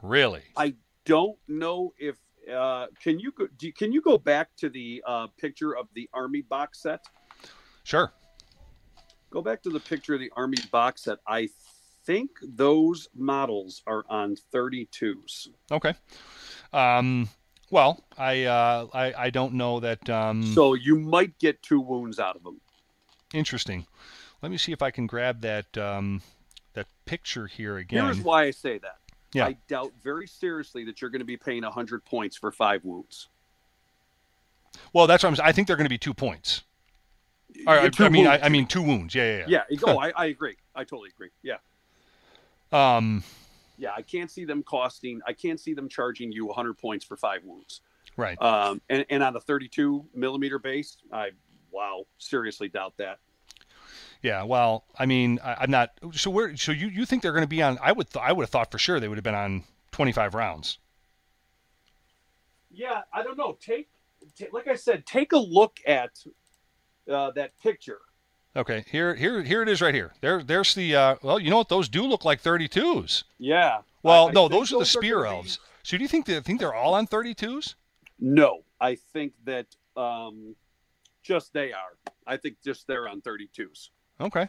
Really? 0.02 0.44
I 0.58 0.76
don't 1.06 1.38
know 1.48 1.94
if 1.98 2.18
uh, 2.52 2.88
can 3.02 3.20
you 3.20 3.32
go, 3.32 3.48
do, 3.57 3.72
can 3.72 3.91
you 3.91 4.02
go 4.02 4.18
back 4.18 4.56
to 4.57 4.70
the 4.70 5.03
uh, 5.06 5.28
picture 5.38 5.76
of 5.76 5.88
the 5.94 6.10
army 6.14 6.41
box 6.41 6.82
set? 6.82 7.06
Sure. 7.84 8.11
Go 9.30 9.41
back 9.41 9.64
to 9.64 9.70
the 9.70 9.80
picture 9.80 10.14
of 10.14 10.20
the 10.20 10.32
army 10.36 10.57
box 10.72 11.03
set. 11.03 11.20
I 11.28 11.49
think 12.06 12.32
those 12.41 13.07
models 13.15 13.82
are 13.88 14.03
on 14.10 14.36
32s. 14.53 15.48
Okay. 15.72 15.94
Um, 16.72 17.30
well, 17.72 18.03
I, 18.18 18.44
uh, 18.44 18.88
I 18.94 19.14
I 19.14 19.30
don't 19.30 19.53
know 19.53 19.80
that. 19.80 20.07
Um... 20.10 20.44
So 20.53 20.76
you 20.76 20.99
might 20.99 21.38
get 21.40 21.61
two 21.64 21.80
wounds 21.80 22.20
out 22.20 22.36
of 22.36 22.44
them. 22.44 22.61
Interesting. 23.34 23.88
Let 24.41 24.52
me 24.52 24.57
see 24.57 24.72
if 24.72 24.82
I 24.82 24.91
can 24.91 25.07
grab 25.07 25.41
that 25.41 25.76
um, 25.78 26.22
that 26.74 26.88
picture 27.06 27.48
here 27.48 27.78
again. 27.78 28.03
Here's 28.03 28.20
why 28.20 28.44
I 28.44 28.52
say 28.52 28.78
that. 28.80 28.98
Yeah. 29.34 29.45
I 29.45 29.57
doubt 29.68 29.93
very 30.01 30.27
seriously 30.27 30.84
that 30.85 31.01
you're 31.01 31.10
going 31.10 31.19
to 31.19 31.26
be 31.26 31.38
paying 31.38 31.64
100 31.64 32.05
points 32.05 32.38
for 32.38 32.51
five 32.51 32.84
wounds. 32.85 33.30
Well, 34.93 35.07
that's 35.07 35.23
what 35.23 35.30
I'm 35.30 35.35
saying. 35.35 35.47
I 35.47 35.51
think 35.51 35.68
they're 35.68 35.76
going 35.77 35.85
to 35.85 35.89
be 35.89 35.97
two 35.97 36.14
points. 36.14 36.64
I 37.68 38.10
mean, 38.10 38.26
I, 38.26 38.39
I, 38.39 38.49
mean, 38.49 38.65
two 38.65 38.81
wounds. 38.81 39.14
Yeah, 39.14 39.45
yeah, 39.47 39.64
yeah. 39.69 39.77
Oh, 39.85 39.97
I, 40.01 40.11
I 40.15 40.26
agree. 40.26 40.57
I 40.76 40.84
totally 40.84 41.10
agree. 41.15 41.30
Yeah. 41.41 41.57
Um. 42.72 43.23
Yeah, 43.77 43.91
I 43.95 44.01
can't 44.01 44.30
see 44.30 44.45
them 44.45 44.64
costing. 44.64 45.22
I 45.27 45.34
can't 45.34 45.60
see 45.60 45.73
them 45.73 45.89
charging 45.89 46.31
you 46.31 46.45
100 46.45 46.77
points 46.77 47.03
for 47.05 47.18
five 47.18 47.43
wounds. 47.43 47.81
Right. 48.18 48.39
Um. 48.41 48.81
And 48.89 49.05
and 49.10 49.22
on 49.22 49.35
a 49.35 49.39
32 49.39 50.05
millimeter 50.15 50.57
base, 50.57 50.97
I 51.11 51.30
wow, 51.72 52.05
seriously 52.18 52.69
doubt 52.69 52.93
that. 52.97 53.19
Yeah, 54.24 54.44
well, 54.44 54.86
I 54.98 55.06
mean, 55.06 55.40
I, 55.44 55.66
am 55.66 55.72
not. 55.72 55.91
So 56.14 56.32
where? 56.32 56.56
So 56.56 56.72
you, 56.72 56.88
you 56.88 57.06
think 57.06 57.22
they're 57.22 57.34
going 57.34 57.44
to 57.44 57.48
be 57.48 57.62
on? 57.62 57.78
I 57.82 57.91
would 57.91 58.10
th- 58.10 58.24
I 58.24 58.32
would 58.32 58.44
have 58.44 58.50
thought 58.50 58.72
for 58.72 58.80
sure 58.80 59.00
they 59.00 59.10
would 59.10 59.18
have 59.18 59.24
been 59.24 59.36
on 59.36 59.66
25 59.91 60.34
rounds. 60.34 60.78
Yeah, 62.72 63.02
I 63.14 63.22
don't 63.22 63.38
know. 63.38 63.58
Take, 63.60 63.90
t- 64.36 64.48
like 64.54 64.70
I 64.70 64.76
said, 64.76 65.06
take 65.06 65.34
a 65.34 65.38
look 65.38 65.78
at 65.86 66.12
uh, 67.12 67.32
that 67.32 67.52
picture. 67.62 68.00
Okay, 68.56 68.86
here 68.88 69.14
here 69.14 69.44
here 69.44 69.62
it 69.62 69.68
is 69.68 69.82
right 69.82 69.94
here. 69.94 70.14
There 70.22 70.41
there's 70.41 70.74
the. 70.74 70.95
Uh, 70.95 71.16
well, 71.22 71.38
you 71.38 71.50
know 71.50 71.58
what? 71.58 71.68
Those 71.70 71.90
do 71.90 72.04
look 72.04 72.24
like 72.24 72.41
32s. 72.41 73.26
Yeah. 73.40 73.80
Well, 74.04 74.28
I, 74.28 74.30
I 74.30 74.32
no, 74.32 74.48
those 74.48 74.72
are 74.72 74.80
the 74.80 74.86
spear 74.86 75.26
elves. 75.26 75.60
So 75.84 75.98
do 75.98 76.04
you 76.04 76.08
think 76.08 76.26
they 76.26 76.40
think 76.40 76.62
they're 76.62 76.74
all 76.74 76.94
on 76.94 77.08
32s? 77.08 77.76
No, 78.22 78.62
I 78.80 78.95
think 78.95 79.34
that 79.44 79.66
um, 79.98 80.56
just 81.24 81.52
they 81.52 81.74
are. 81.74 81.98
I 82.26 82.38
think 82.38 82.56
just 82.64 82.88
they're 82.88 83.10
on 83.10 83.22
32s. 83.22 83.90
Okay. 84.19 84.48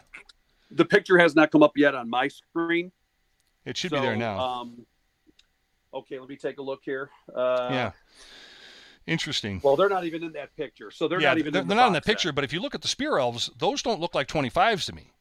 The 0.71 0.85
picture 0.85 1.19
has 1.19 1.35
not 1.35 1.51
come 1.51 1.63
up 1.63 1.77
yet 1.77 1.95
on 1.95 2.09
my 2.11 2.29
screen. 2.29 2.93
It 3.65 3.77
should 3.77 3.91
so, 3.91 3.97
be 3.97 4.03
there 4.03 4.17
now. 4.17 4.39
Um, 4.39 4.87
okay, 5.93 6.19
let 6.19 6.29
me 6.29 6.37
take 6.37 6.59
a 6.59 6.63
look 6.63 6.81
here. 6.85 7.11
Uh, 7.35 7.69
yeah. 7.71 7.91
Interesting. 9.07 9.61
Well, 9.63 9.77
they're 9.77 9.89
not 9.89 10.05
even 10.05 10.23
in 10.25 10.33
that 10.33 10.57
picture, 10.57 10.91
so 10.91 11.09
they're 11.09 11.21
yeah, 11.21 11.29
not 11.29 11.39
even. 11.39 11.53
They're, 11.53 11.63
in 11.63 11.69
they're 11.69 11.77
the 11.77 11.83
not 11.83 11.87
in 11.89 11.93
the 11.93 12.01
picture, 12.01 12.33
but 12.33 12.43
if 12.43 12.53
you 12.53 12.61
look 12.61 12.75
at 12.75 12.83
the 12.83 12.89
spear 12.89 13.19
elves, 13.19 13.51
those 13.59 13.83
don't 13.83 14.01
look 14.01 14.15
like 14.15 14.27
twenty 14.27 14.49
fives 14.49 14.87
to 14.87 14.95
me. 14.95 15.13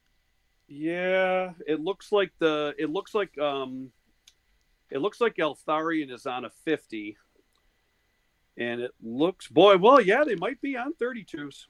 Yeah, 0.70 1.52
it 1.68 1.82
looks 1.82 2.12
like 2.12 2.32
the. 2.40 2.74
It 2.78 2.90
looks 2.90 3.14
like 3.14 3.38
um, 3.38 3.92
it 4.90 5.00
looks 5.00 5.20
like 5.20 5.36
Eltharion 5.36 6.12
is 6.12 6.26
on 6.26 6.46
a 6.46 6.50
fifty, 6.50 7.18
and 8.58 8.80
it 8.80 8.92
looks 9.02 9.50
boy. 9.50 9.76
Well, 9.76 10.00
yeah, 10.00 10.24
they 10.24 10.36
might 10.36 10.62
be 10.62 10.78
on 10.78 10.94
thirty 10.94 11.26
twos. 11.26 11.68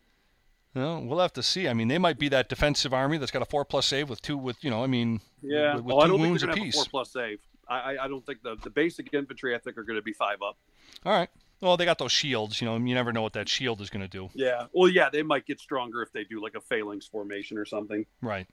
Well, 0.75 1.01
we'll 1.01 1.19
have 1.19 1.33
to 1.33 1.43
see. 1.43 1.67
I 1.67 1.73
mean, 1.73 1.87
they 1.87 1.99
might 1.99 2.17
be 2.17 2.29
that 2.29 2.49
defensive 2.49 2.93
army 2.93 3.17
that's 3.17 3.31
got 3.31 3.41
a 3.41 3.45
four 3.45 3.63
plus 3.63 3.85
save 3.85 4.09
with 4.09 4.21
two 4.21 4.37
with 4.37 4.63
you 4.63 4.69
know. 4.69 4.83
I 4.83 4.87
mean, 4.87 5.21
yeah, 5.41 5.75
with, 5.75 5.85
with 5.85 5.95
well, 5.95 6.07
two 6.07 6.17
wounds 6.17 6.43
apiece. 6.43 6.75
four 6.75 6.85
plus 6.89 7.11
save. 7.11 7.39
I, 7.67 7.97
I 7.97 8.07
don't 8.07 8.25
think 8.25 8.41
the 8.41 8.55
the 8.61 8.69
basic 8.69 9.13
infantry 9.13 9.55
I 9.55 9.59
think 9.59 9.77
are 9.77 9.83
going 9.83 9.97
to 9.97 10.03
be 10.03 10.13
five 10.13 10.41
up. 10.41 10.57
All 11.05 11.13
right. 11.13 11.29
Well, 11.61 11.77
they 11.77 11.85
got 11.85 11.97
those 11.97 12.11
shields. 12.11 12.59
You 12.59 12.67
know, 12.67 12.75
you 12.75 12.93
never 12.93 13.13
know 13.13 13.21
what 13.21 13.33
that 13.33 13.47
shield 13.47 13.79
is 13.79 13.89
going 13.89 14.01
to 14.01 14.07
do. 14.07 14.29
Yeah. 14.33 14.65
Well, 14.73 14.89
yeah, 14.89 15.09
they 15.09 15.23
might 15.23 15.45
get 15.45 15.61
stronger 15.61 16.01
if 16.01 16.11
they 16.11 16.25
do 16.25 16.41
like 16.41 16.55
a 16.55 16.61
phalanx 16.61 17.07
formation 17.07 17.57
or 17.57 17.65
something. 17.65 18.05
Right. 18.21 18.47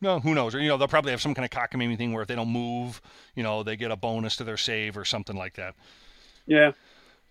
No, 0.00 0.20
who 0.20 0.34
knows? 0.34 0.54
Or 0.54 0.60
you 0.60 0.68
know, 0.68 0.78
they'll 0.78 0.88
probably 0.88 1.10
have 1.10 1.20
some 1.20 1.34
kind 1.34 1.44
of 1.44 1.50
cockamamie 1.50 1.98
thing 1.98 2.12
where 2.12 2.22
if 2.22 2.28
they 2.28 2.34
don't 2.34 2.48
move, 2.48 3.02
you 3.34 3.42
know, 3.42 3.62
they 3.62 3.76
get 3.76 3.90
a 3.90 3.96
bonus 3.96 4.36
to 4.36 4.44
their 4.44 4.56
save 4.56 4.96
or 4.96 5.04
something 5.04 5.36
like 5.36 5.54
that. 5.54 5.74
Yeah. 6.46 6.72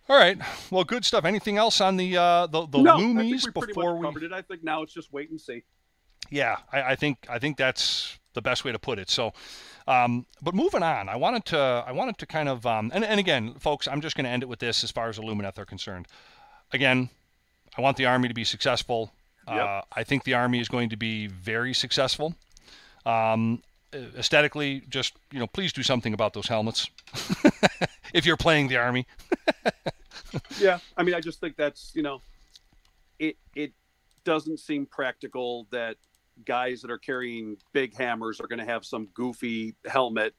All 0.07 0.17
right. 0.17 0.37
Well, 0.69 0.83
good 0.83 1.03
stuff. 1.03 1.25
Anything 1.25 1.57
else 1.57 1.81
on 1.81 1.97
the 1.97 2.15
uh, 2.17 2.47
the, 2.47 2.67
the 2.67 2.81
no, 2.81 2.97
Loomies 2.97 3.45
we 3.45 3.65
before 3.65 3.95
we 3.95 4.05
covered 4.05 4.23
it? 4.23 4.31
I 4.31 4.41
think 4.41 4.63
now 4.63 4.83
it's 4.83 4.93
just 4.93 5.11
wait 5.11 5.31
and 5.31 5.41
see. 5.41 5.63
Yeah, 6.29 6.57
I, 6.71 6.81
I 6.81 6.95
think 6.95 7.25
I 7.29 7.39
think 7.39 7.57
that's 7.57 8.19
the 8.33 8.41
best 8.41 8.63
way 8.63 8.71
to 8.71 8.79
put 8.79 8.99
it. 8.99 9.09
So, 9.09 9.33
um, 9.87 10.27
but 10.41 10.53
moving 10.53 10.83
on, 10.83 11.09
I 11.09 11.15
wanted 11.15 11.45
to 11.45 11.57
I 11.57 11.91
wanted 11.91 12.19
to 12.19 12.27
kind 12.27 12.49
of 12.49 12.65
um, 12.67 12.91
and 12.93 13.03
and 13.03 13.19
again, 13.19 13.55
folks, 13.55 13.87
I'm 13.87 14.01
just 14.01 14.15
going 14.15 14.25
to 14.25 14.29
end 14.29 14.43
it 14.43 14.49
with 14.49 14.59
this 14.59 14.83
as 14.83 14.91
far 14.91 15.09
as 15.09 15.17
Illumineth 15.17 15.57
are 15.57 15.65
concerned. 15.65 16.07
Again, 16.71 17.09
I 17.77 17.81
want 17.81 17.97
the 17.97 18.05
army 18.05 18.27
to 18.27 18.33
be 18.33 18.43
successful. 18.43 19.11
Yep. 19.47 19.57
Uh, 19.57 19.81
I 19.95 20.03
think 20.03 20.23
the 20.23 20.33
army 20.35 20.59
is 20.59 20.67
going 20.67 20.89
to 20.89 20.97
be 20.97 21.27
very 21.27 21.73
successful. 21.73 22.35
Um, 23.05 23.63
aesthetically, 23.93 24.83
just 24.87 25.13
you 25.31 25.39
know, 25.39 25.47
please 25.47 25.73
do 25.73 25.81
something 25.81 26.13
about 26.13 26.33
those 26.33 26.47
helmets 26.47 26.89
if 28.15 28.25
you're 28.25 28.37
playing 28.37 28.67
the 28.69 28.77
army. 28.77 29.05
yeah, 30.59 30.79
I 30.97 31.03
mean, 31.03 31.13
I 31.13 31.19
just 31.19 31.39
think 31.39 31.55
that's 31.57 31.91
you 31.93 32.01
know, 32.01 32.21
it 33.19 33.37
it 33.55 33.73
doesn't 34.23 34.59
seem 34.59 34.85
practical 34.87 35.67
that 35.71 35.97
guys 36.45 36.81
that 36.81 36.89
are 36.91 36.97
carrying 36.97 37.57
big 37.73 37.95
hammers 37.95 38.39
are 38.39 38.47
going 38.47 38.59
to 38.59 38.65
have 38.65 38.83
some 38.85 39.07
goofy 39.13 39.75
helmet 39.85 40.33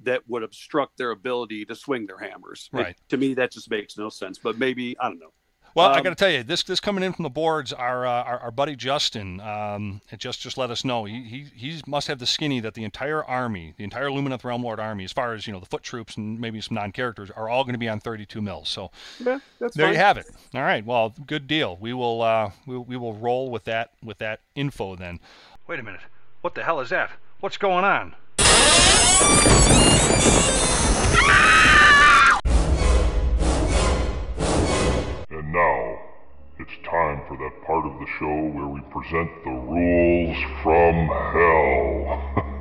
that 0.00 0.22
would 0.28 0.42
obstruct 0.42 0.96
their 0.98 1.12
ability 1.12 1.64
to 1.64 1.74
swing 1.74 2.06
their 2.06 2.18
hammers. 2.18 2.68
It- 2.72 2.76
Right. 2.76 2.96
to 3.08 3.16
me, 3.16 3.34
that 3.34 3.52
just 3.52 3.70
makes 3.70 3.96
no 3.96 4.08
sense. 4.08 4.38
But 4.38 4.58
maybe 4.58 4.96
I 4.98 5.08
don't 5.08 5.18
know. 5.20 5.32
Well, 5.74 5.88
I 5.88 5.96
Um, 5.98 6.02
got 6.02 6.10
to 6.10 6.14
tell 6.16 6.30
you, 6.30 6.42
this 6.42 6.62
this 6.62 6.80
coming 6.80 7.02
in 7.02 7.12
from 7.14 7.22
the 7.22 7.30
boards, 7.30 7.72
our 7.72 8.04
uh, 8.06 8.10
our, 8.24 8.38
our 8.40 8.50
buddy 8.50 8.76
Justin, 8.76 9.40
um, 9.40 10.00
just 10.18 10.40
just 10.40 10.58
let 10.58 10.70
us 10.70 10.84
know 10.84 11.04
he, 11.04 11.22
he 11.22 11.46
he 11.54 11.80
must 11.86 12.08
have 12.08 12.18
the 12.18 12.26
skinny 12.26 12.60
that 12.60 12.74
the 12.74 12.84
entire 12.84 13.24
army, 13.24 13.72
the 13.78 13.84
entire 13.84 14.08
Lumineth 14.08 14.44
Realm 14.44 14.62
Lord 14.62 14.78
army, 14.78 15.04
as 15.04 15.12
far 15.12 15.32
as 15.32 15.46
you 15.46 15.52
know, 15.52 15.60
the 15.60 15.66
foot 15.66 15.82
troops 15.82 16.16
and 16.16 16.38
maybe 16.38 16.60
some 16.60 16.74
non 16.74 16.92
characters, 16.92 17.30
are 17.30 17.48
all 17.48 17.64
going 17.64 17.72
to 17.74 17.78
be 17.78 17.88
on 17.88 18.00
32 18.00 18.42
mils. 18.42 18.68
So 18.68 18.90
Yeah, 19.18 19.38
that's 19.58 19.74
there 19.76 19.86
fine. 19.86 19.94
you 19.94 19.98
have 19.98 20.18
it. 20.18 20.26
All 20.54 20.60
right, 20.62 20.84
well, 20.84 21.14
good 21.26 21.46
deal. 21.46 21.76
We 21.80 21.94
will 21.94 22.20
uh, 22.22 22.50
we, 22.66 22.76
we 22.76 22.96
will 22.98 23.14
roll 23.14 23.50
with 23.50 23.64
that 23.64 23.90
with 24.02 24.18
that 24.18 24.40
info 24.54 24.94
then. 24.96 25.20
Wait 25.66 25.80
a 25.80 25.82
minute, 25.82 26.02
what 26.42 26.54
the 26.54 26.64
hell 26.64 26.80
is 26.80 26.90
that? 26.90 27.10
What's 27.40 27.56
going 27.56 27.84
on? 27.84 28.14
Now, 35.52 35.98
it's 36.58 36.72
time 36.84 37.20
for 37.28 37.36
that 37.36 37.62
part 37.66 37.84
of 37.84 37.92
the 38.00 38.06
show 38.18 38.50
where 38.54 38.68
we 38.68 38.80
present 38.90 39.30
the 39.44 39.50
rules 39.50 40.36
from 40.62 41.08
hell. 41.32 42.28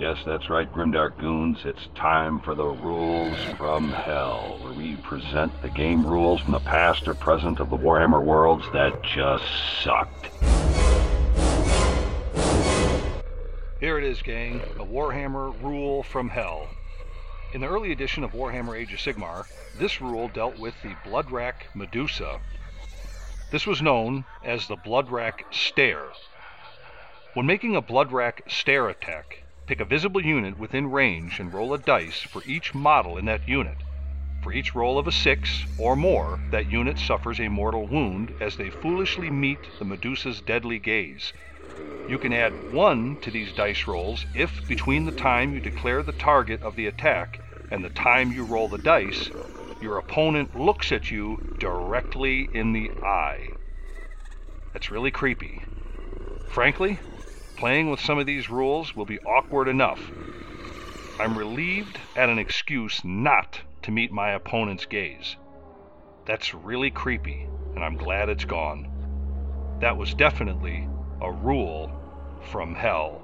Yes, 0.00 0.16
that's 0.24 0.48
right, 0.48 0.72
Grimdark 0.72 1.18
Goons. 1.18 1.58
It's 1.66 1.88
time 1.94 2.40
for 2.40 2.54
the 2.54 2.64
rules 2.64 3.36
from 3.58 3.90
hell, 3.90 4.56
where 4.62 4.72
we 4.72 4.96
present 4.96 5.52
the 5.60 5.68
game 5.68 6.06
rules 6.06 6.40
from 6.40 6.52
the 6.52 6.60
past 6.60 7.06
or 7.06 7.12
present 7.12 7.60
of 7.60 7.68
the 7.68 7.76
Warhammer 7.76 8.24
worlds 8.24 8.64
that 8.72 9.02
just 9.02 9.44
sucked. 9.82 10.30
Here 13.78 13.98
it 13.98 14.04
is, 14.04 14.22
gang. 14.22 14.62
A 14.78 14.86
Warhammer 14.86 15.52
rule 15.62 16.02
from 16.02 16.30
hell. 16.30 16.66
In 17.52 17.60
the 17.60 17.66
early 17.66 17.90
edition 17.90 18.22
of 18.22 18.30
Warhammer 18.30 18.78
Age 18.78 18.92
of 18.92 19.00
Sigmar, 19.00 19.44
this 19.76 20.00
rule 20.00 20.28
dealt 20.28 20.56
with 20.56 20.80
the 20.82 20.94
Bloodwrack 21.04 21.66
Medusa. 21.74 22.38
This 23.50 23.66
was 23.66 23.82
known 23.82 24.24
as 24.44 24.68
the 24.68 24.76
Bloodwrack 24.76 25.44
Stare. 25.50 26.12
When 27.34 27.46
making 27.46 27.74
a 27.74 27.82
Bloodwrack 27.82 28.42
Stare 28.48 28.88
attack, 28.88 29.42
pick 29.66 29.80
a 29.80 29.84
visible 29.84 30.24
unit 30.24 30.58
within 30.58 30.92
range 30.92 31.40
and 31.40 31.52
roll 31.52 31.74
a 31.74 31.78
dice 31.78 32.20
for 32.22 32.44
each 32.44 32.72
model 32.72 33.18
in 33.18 33.24
that 33.24 33.48
unit. 33.48 33.78
For 34.44 34.52
each 34.52 34.72
roll 34.76 34.96
of 34.96 35.08
a 35.08 35.12
6 35.12 35.66
or 35.76 35.96
more, 35.96 36.38
that 36.52 36.70
unit 36.70 36.98
suffers 36.98 37.40
a 37.40 37.48
mortal 37.48 37.88
wound 37.88 38.32
as 38.40 38.56
they 38.58 38.70
foolishly 38.70 39.28
meet 39.28 39.58
the 39.80 39.84
Medusa's 39.84 40.40
deadly 40.40 40.78
gaze. 40.78 41.32
You 42.06 42.18
can 42.18 42.32
add 42.32 42.72
one 42.72 43.18
to 43.18 43.30
these 43.30 43.52
dice 43.52 43.86
rolls 43.86 44.26
if 44.34 44.66
between 44.66 45.04
the 45.04 45.12
time 45.12 45.52
you 45.52 45.60
declare 45.60 46.02
the 46.02 46.12
target 46.12 46.60
of 46.62 46.74
the 46.74 46.86
attack 46.86 47.38
and 47.70 47.84
the 47.84 47.90
time 47.90 48.32
you 48.32 48.44
roll 48.44 48.68
the 48.68 48.78
dice, 48.78 49.30
your 49.80 49.96
opponent 49.96 50.54
looks 50.54 50.90
at 50.90 51.10
you 51.10 51.38
directly 51.58 52.48
in 52.52 52.72
the 52.72 52.90
eye. 53.02 53.46
That's 54.72 54.90
really 54.90 55.10
creepy. 55.10 55.62
Frankly, 56.48 56.98
playing 57.56 57.90
with 57.90 58.00
some 58.00 58.18
of 58.18 58.26
these 58.26 58.50
rules 58.50 58.96
will 58.96 59.06
be 59.06 59.20
awkward 59.20 59.68
enough. 59.68 60.10
I'm 61.20 61.38
relieved 61.38 62.00
at 62.16 62.28
an 62.28 62.38
excuse 62.38 63.04
not 63.04 63.60
to 63.82 63.90
meet 63.90 64.10
my 64.10 64.30
opponent's 64.32 64.86
gaze. 64.86 65.36
That's 66.26 66.54
really 66.54 66.90
creepy, 66.90 67.46
and 67.74 67.84
I'm 67.84 67.96
glad 67.96 68.28
it's 68.28 68.44
gone. 68.44 69.78
That 69.80 69.96
was 69.96 70.14
definitely 70.14 70.88
a 71.22 71.30
rule 71.30 71.90
from 72.50 72.74
hell. 72.74 73.22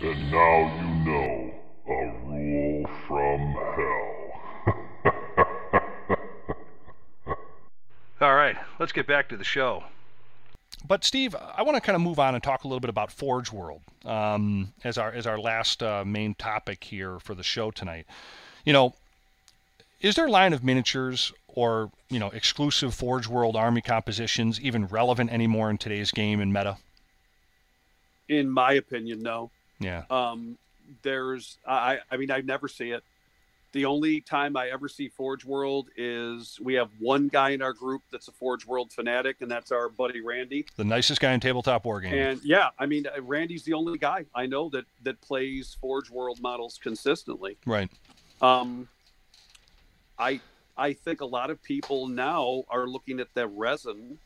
and 0.00 0.30
now 0.30 0.58
you 0.76 0.86
know 1.04 1.54
a 1.88 2.12
rule 2.24 2.90
from 3.06 3.40
hell. 3.76 4.14
All 8.20 8.34
right, 8.34 8.56
let's 8.80 8.92
get 8.92 9.06
back 9.06 9.28
to 9.28 9.36
the 9.36 9.44
show. 9.44 9.84
But 10.86 11.04
Steve, 11.04 11.34
I 11.34 11.62
want 11.62 11.76
to 11.76 11.80
kind 11.80 11.96
of 11.96 12.02
move 12.02 12.18
on 12.18 12.34
and 12.34 12.42
talk 12.42 12.64
a 12.64 12.68
little 12.68 12.80
bit 12.80 12.90
about 12.90 13.10
Forge 13.10 13.52
World 13.52 13.82
um, 14.04 14.72
as 14.84 14.98
our 14.98 15.12
as 15.12 15.26
our 15.26 15.38
last 15.38 15.82
uh, 15.82 16.04
main 16.04 16.34
topic 16.34 16.84
here 16.84 17.18
for 17.18 17.34
the 17.34 17.42
show 17.42 17.70
tonight. 17.70 18.06
You 18.64 18.72
know, 18.72 18.94
is 20.00 20.14
their 20.14 20.28
line 20.28 20.52
of 20.52 20.62
miniatures 20.62 21.32
or 21.58 21.90
you 22.08 22.20
know 22.20 22.28
exclusive 22.30 22.94
Forge 22.94 23.26
World 23.26 23.56
army 23.56 23.80
compositions 23.80 24.60
even 24.60 24.86
relevant 24.86 25.32
anymore 25.32 25.70
in 25.70 25.76
today's 25.76 26.12
game 26.12 26.40
and 26.40 26.52
meta? 26.52 26.76
In 28.28 28.48
my 28.48 28.74
opinion, 28.74 29.20
no. 29.22 29.50
Yeah, 29.80 30.04
Um, 30.10 30.56
there's, 31.02 31.56
I, 31.66 31.98
I 32.10 32.16
mean, 32.16 32.30
I 32.30 32.40
never 32.40 32.68
see 32.68 32.90
it. 32.90 33.02
The 33.72 33.84
only 33.84 34.20
time 34.20 34.56
I 34.56 34.68
ever 34.68 34.88
see 34.88 35.08
Forge 35.08 35.44
World 35.44 35.88
is 35.96 36.58
we 36.62 36.74
have 36.74 36.90
one 37.00 37.28
guy 37.28 37.50
in 37.50 37.62
our 37.62 37.72
group 37.72 38.02
that's 38.10 38.28
a 38.28 38.32
Forge 38.32 38.64
World 38.66 38.92
fanatic, 38.92 39.36
and 39.40 39.50
that's 39.50 39.70
our 39.72 39.88
buddy 39.88 40.20
Randy. 40.20 40.64
the 40.76 40.84
nicest 40.84 41.20
guy 41.20 41.32
in 41.32 41.40
tabletop 41.40 41.84
wargaming. 41.84 42.12
And 42.14 42.40
yeah, 42.44 42.68
I 42.78 42.86
mean, 42.86 43.06
uh, 43.06 43.20
Randy's 43.22 43.64
the 43.64 43.74
only 43.74 43.98
guy 43.98 44.24
I 44.34 44.46
know 44.46 44.68
that 44.70 44.84
that 45.02 45.20
plays 45.20 45.76
Forge 45.80 46.08
World 46.10 46.40
models 46.40 46.78
consistently. 46.82 47.56
right. 47.66 47.90
Um, 48.40 48.88
I 50.18 50.40
I 50.78 50.92
think 50.92 51.20
a 51.20 51.26
lot 51.26 51.50
of 51.50 51.62
people 51.62 52.06
now 52.06 52.64
are 52.70 52.86
looking 52.86 53.20
at 53.20 53.34
the 53.34 53.46
resin, 53.46 54.18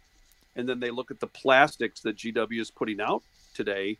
and 0.54 0.68
then 0.68 0.80
they 0.80 0.90
look 0.90 1.10
at 1.10 1.18
the 1.18 1.26
plastics 1.26 2.00
that 2.02 2.16
GW 2.16 2.60
is 2.60 2.70
putting 2.70 3.00
out 3.00 3.22
today, 3.54 3.96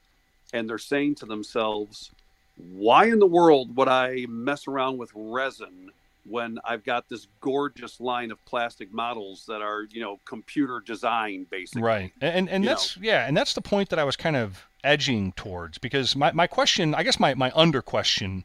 and 0.53 0.69
they're 0.69 0.79
saying 0.79 1.17
to 1.17 1.27
themselves, 1.27 2.11
"Why 2.57 3.07
in 3.07 3.19
the 3.19 3.27
world 3.27 3.75
would 3.77 3.89
I 3.89 4.27
mess 4.29 4.69
around 4.69 4.99
with 4.99 5.11
resin 5.15 5.91
when 6.25 6.59
I've 6.65 6.85
got 6.85 7.09
this 7.09 7.27
gorgeous 7.41 8.01
line 8.01 8.31
of 8.31 8.45
plastic 8.45 8.93
models 8.93 9.47
that 9.47 9.63
are, 9.63 9.89
you 9.91 10.01
know, 10.01 10.21
computer 10.27 10.81
designed, 10.81 11.49
basically?" 11.49 11.83
Right. 11.83 12.13
And 12.21 12.49
and 12.51 12.63
you 12.63 12.71
that's 12.71 12.99
yeah, 12.99 13.27
and 13.27 13.37
that's 13.37 13.55
the 13.55 13.63
point 13.63 13.89
that 13.89 13.99
I 13.99 14.05
was 14.05 14.17
kind 14.17 14.37
of 14.37 14.67
edging 14.85 15.33
towards 15.33 15.79
because 15.79 16.17
my, 16.17 16.33
my 16.33 16.47
question, 16.47 16.95
I 16.95 17.03
guess 17.03 17.21
my, 17.21 17.35
my 17.35 17.53
under 17.55 17.83
question, 17.83 18.45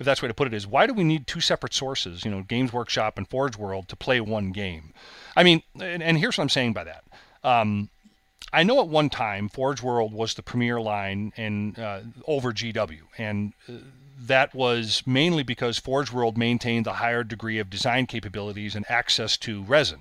if 0.00 0.06
that's 0.06 0.20
the 0.20 0.24
way 0.24 0.28
to 0.28 0.34
put 0.34 0.48
it, 0.48 0.54
is 0.54 0.66
why 0.66 0.86
do 0.86 0.94
we 0.94 1.04
need 1.04 1.26
two 1.26 1.42
separate 1.42 1.74
sources, 1.74 2.24
you 2.24 2.30
know, 2.30 2.42
Games 2.42 2.72
Workshop 2.72 3.18
and 3.18 3.28
Forge 3.28 3.56
World 3.56 3.86
to 3.88 3.96
play 3.96 4.18
one 4.18 4.50
game? 4.50 4.94
I 5.36 5.44
mean, 5.44 5.62
and, 5.78 6.02
and 6.02 6.18
here's 6.18 6.38
what 6.38 6.42
I'm 6.42 6.48
saying 6.48 6.72
by 6.72 6.84
that. 6.84 7.04
Um, 7.44 7.90
I 8.50 8.62
know 8.62 8.80
at 8.80 8.88
one 8.88 9.10
time 9.10 9.50
Forge 9.50 9.82
World 9.82 10.14
was 10.14 10.34
the 10.34 10.42
premier 10.42 10.80
line 10.80 11.34
and 11.36 11.78
uh, 11.78 12.00
over 12.26 12.50
GW, 12.50 13.00
and 13.18 13.52
uh, 13.68 13.74
that 14.18 14.54
was 14.54 15.02
mainly 15.06 15.42
because 15.42 15.78
Forge 15.78 16.10
World 16.10 16.38
maintained 16.38 16.86
the 16.86 16.94
higher 16.94 17.22
degree 17.22 17.58
of 17.58 17.68
design 17.68 18.06
capabilities 18.06 18.74
and 18.74 18.90
access 18.90 19.36
to 19.38 19.62
resin. 19.62 20.00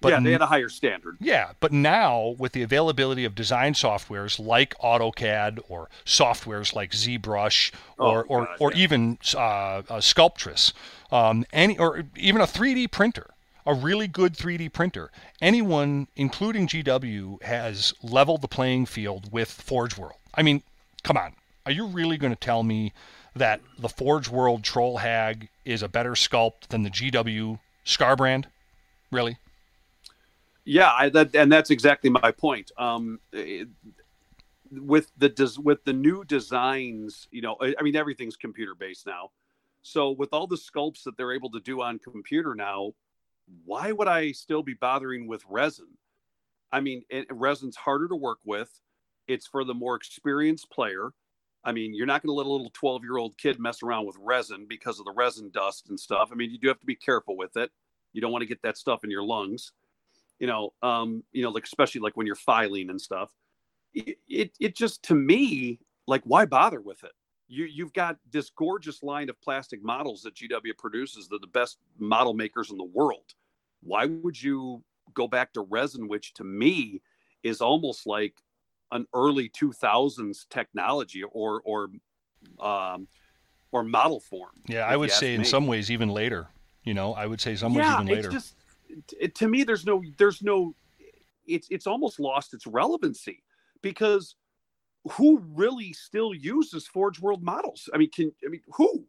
But 0.00 0.12
yeah, 0.12 0.20
they 0.20 0.32
had 0.32 0.42
a 0.42 0.46
higher 0.46 0.68
standard. 0.68 1.16
yeah, 1.20 1.52
but 1.58 1.72
now 1.72 2.34
with 2.38 2.52
the 2.52 2.62
availability 2.62 3.24
of 3.24 3.34
design 3.34 3.72
softwares 3.72 4.38
like 4.38 4.76
AutoCAD 4.78 5.60
or 5.68 5.88
softwares 6.04 6.74
like 6.74 6.90
ZBrush 6.92 7.72
or 7.98 8.24
Oh, 8.24 8.28
or, 8.28 8.44
God, 8.44 8.56
or 8.60 8.72
yeah. 8.72 8.78
even 8.82 9.18
uh, 9.34 9.82
Sculptris, 10.00 10.72
um, 11.10 11.44
any 11.52 11.78
or 11.78 12.04
even 12.14 12.40
a 12.42 12.46
3D 12.46 12.90
printer, 12.90 13.30
a 13.64 13.72
really 13.74 14.06
good 14.06 14.34
3D 14.34 14.72
printer, 14.72 15.10
anyone, 15.40 16.08
including 16.14 16.68
GW, 16.68 17.42
has 17.42 17.94
leveled 18.02 18.42
the 18.42 18.48
playing 18.48 18.86
field 18.86 19.32
with 19.32 19.50
Forge 19.50 19.96
World. 19.96 20.18
I 20.34 20.42
mean, 20.42 20.62
come 21.02 21.16
on, 21.16 21.32
are 21.64 21.72
you 21.72 21.86
really 21.86 22.18
going 22.18 22.34
to 22.34 22.38
tell 22.38 22.62
me 22.62 22.92
that 23.34 23.60
the 23.78 23.88
Forge 23.88 24.28
World 24.28 24.62
Troll 24.62 24.98
Hag 24.98 25.48
is 25.64 25.82
a 25.82 25.88
better 25.88 26.12
sculpt 26.12 26.68
than 26.68 26.82
the 26.82 26.90
GW 26.90 27.58
Skarbrand? 27.84 28.44
Really? 29.10 29.38
Yeah, 30.66 30.92
I, 30.92 31.08
that, 31.10 31.34
and 31.36 31.50
that's 31.52 31.70
exactly 31.70 32.10
my 32.10 32.32
point. 32.32 32.72
Um, 32.78 33.20
it- 33.32 33.68
with 34.72 35.12
the 35.16 35.28
des- 35.30 35.60
with 35.62 35.84
the 35.84 35.92
new 35.94 36.24
designs, 36.24 37.28
you 37.30 37.42
know, 37.42 37.56
I, 37.62 37.74
I 37.78 37.82
mean 37.84 37.96
everything's 37.96 38.36
computer 38.36 38.74
based 38.74 39.06
now. 39.06 39.30
So 39.82 40.10
with 40.10 40.30
all 40.32 40.48
the 40.48 40.56
sculpts 40.56 41.04
that 41.04 41.16
they're 41.16 41.32
able 41.32 41.50
to 41.52 41.60
do 41.60 41.82
on 41.82 42.00
computer 42.00 42.54
now, 42.54 42.92
why 43.64 43.92
would 43.92 44.08
I 44.08 44.32
still 44.32 44.64
be 44.64 44.74
bothering 44.74 45.28
with 45.28 45.44
resin? 45.48 45.86
I 46.72 46.80
mean, 46.80 47.04
it, 47.10 47.28
resin's 47.30 47.76
harder 47.76 48.08
to 48.08 48.16
work 48.16 48.40
with. 48.44 48.80
It's 49.28 49.46
for 49.46 49.64
the 49.64 49.74
more 49.74 49.96
experienced 49.96 50.70
player. 50.70 51.12
I 51.64 51.72
mean, 51.72 51.94
you're 51.94 52.06
not 52.06 52.22
going 52.22 52.30
to 52.30 52.36
let 52.36 52.46
a 52.46 52.52
little 52.52 52.70
12 52.74 53.04
year 53.04 53.18
old 53.18 53.38
kid 53.38 53.60
mess 53.60 53.82
around 53.84 54.06
with 54.06 54.16
resin 54.20 54.66
because 54.68 54.98
of 55.00 55.04
the 55.06 55.12
resin 55.16 55.50
dust 55.52 55.88
and 55.90 55.98
stuff. 56.00 56.30
I 56.32 56.36
mean, 56.36 56.50
you 56.50 56.58
do 56.58 56.68
have 56.68 56.80
to 56.80 56.86
be 56.86 56.96
careful 56.96 57.36
with 57.36 57.56
it. 57.56 57.70
You 58.12 58.20
don't 58.20 58.32
want 58.32 58.42
to 58.42 58.48
get 58.48 58.62
that 58.62 58.78
stuff 58.78 59.04
in 59.04 59.10
your 59.12 59.24
lungs 59.24 59.72
you 60.38 60.46
know 60.46 60.72
um 60.82 61.22
you 61.32 61.42
know 61.42 61.50
like 61.50 61.64
especially 61.64 62.00
like 62.00 62.16
when 62.16 62.26
you're 62.26 62.36
filing 62.36 62.90
and 62.90 63.00
stuff 63.00 63.32
it, 63.94 64.18
it 64.28 64.50
it 64.60 64.76
just 64.76 65.02
to 65.02 65.14
me 65.14 65.78
like 66.06 66.22
why 66.24 66.44
bother 66.44 66.80
with 66.80 67.02
it 67.04 67.12
you 67.48 67.64
you've 67.64 67.92
got 67.92 68.16
this 68.30 68.50
gorgeous 68.50 69.02
line 69.02 69.28
of 69.28 69.40
plastic 69.40 69.82
models 69.82 70.22
that 70.22 70.34
gw 70.34 70.76
produces 70.78 71.28
they're 71.28 71.38
the 71.40 71.46
best 71.46 71.78
model 71.98 72.34
makers 72.34 72.70
in 72.70 72.76
the 72.76 72.84
world 72.84 73.34
why 73.82 74.06
would 74.06 74.40
you 74.40 74.82
go 75.14 75.28
back 75.28 75.52
to 75.54 75.62
resin, 75.62 76.08
which 76.08 76.34
to 76.34 76.44
me 76.44 77.02
is 77.42 77.60
almost 77.60 78.06
like 78.06 78.34
an 78.92 79.06
early 79.14 79.48
2000s 79.48 80.46
technology 80.48 81.22
or 81.24 81.60
or 81.64 81.88
um, 82.60 83.08
or 83.72 83.82
model 83.82 84.20
form. 84.20 84.52
Yeah, 84.68 84.86
I 84.86 84.96
would 84.96 85.10
say 85.10 85.34
in 85.34 85.42
me. 85.42 85.46
some 85.46 85.66
ways 85.66 85.90
even 85.90 86.10
later. 86.10 86.48
You 86.84 86.94
know, 86.94 87.14
I 87.14 87.26
would 87.26 87.40
say 87.40 87.56
some 87.56 87.74
ways 87.74 87.88
even 87.88 88.06
later. 88.06 88.28
It's 88.28 88.28
just 88.28 88.56
it, 89.18 89.34
to 89.36 89.48
me, 89.48 89.64
there's 89.64 89.84
no 89.84 90.02
there's 90.18 90.42
no 90.42 90.74
it's 91.46 91.68
it's 91.70 91.86
almost 91.86 92.18
lost 92.18 92.54
its 92.54 92.66
relevancy 92.66 93.42
because 93.82 94.34
who 95.12 95.42
really 95.54 95.92
still 95.92 96.34
uses 96.34 96.86
Forge 96.86 97.20
World 97.20 97.42
models? 97.42 97.88
I 97.94 97.98
mean, 97.98 98.10
can 98.10 98.32
I 98.44 98.48
mean 98.48 98.62
who? 98.68 99.04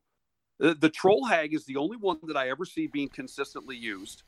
The, 0.59 0.73
the 0.73 0.89
troll 0.89 1.25
hag 1.25 1.53
is 1.53 1.65
the 1.65 1.75
only 1.75 1.97
one 1.97 2.17
that 2.23 2.35
I 2.35 2.49
ever 2.49 2.65
see 2.65 2.87
being 2.87 3.09
consistently 3.09 3.75
used. 3.75 4.23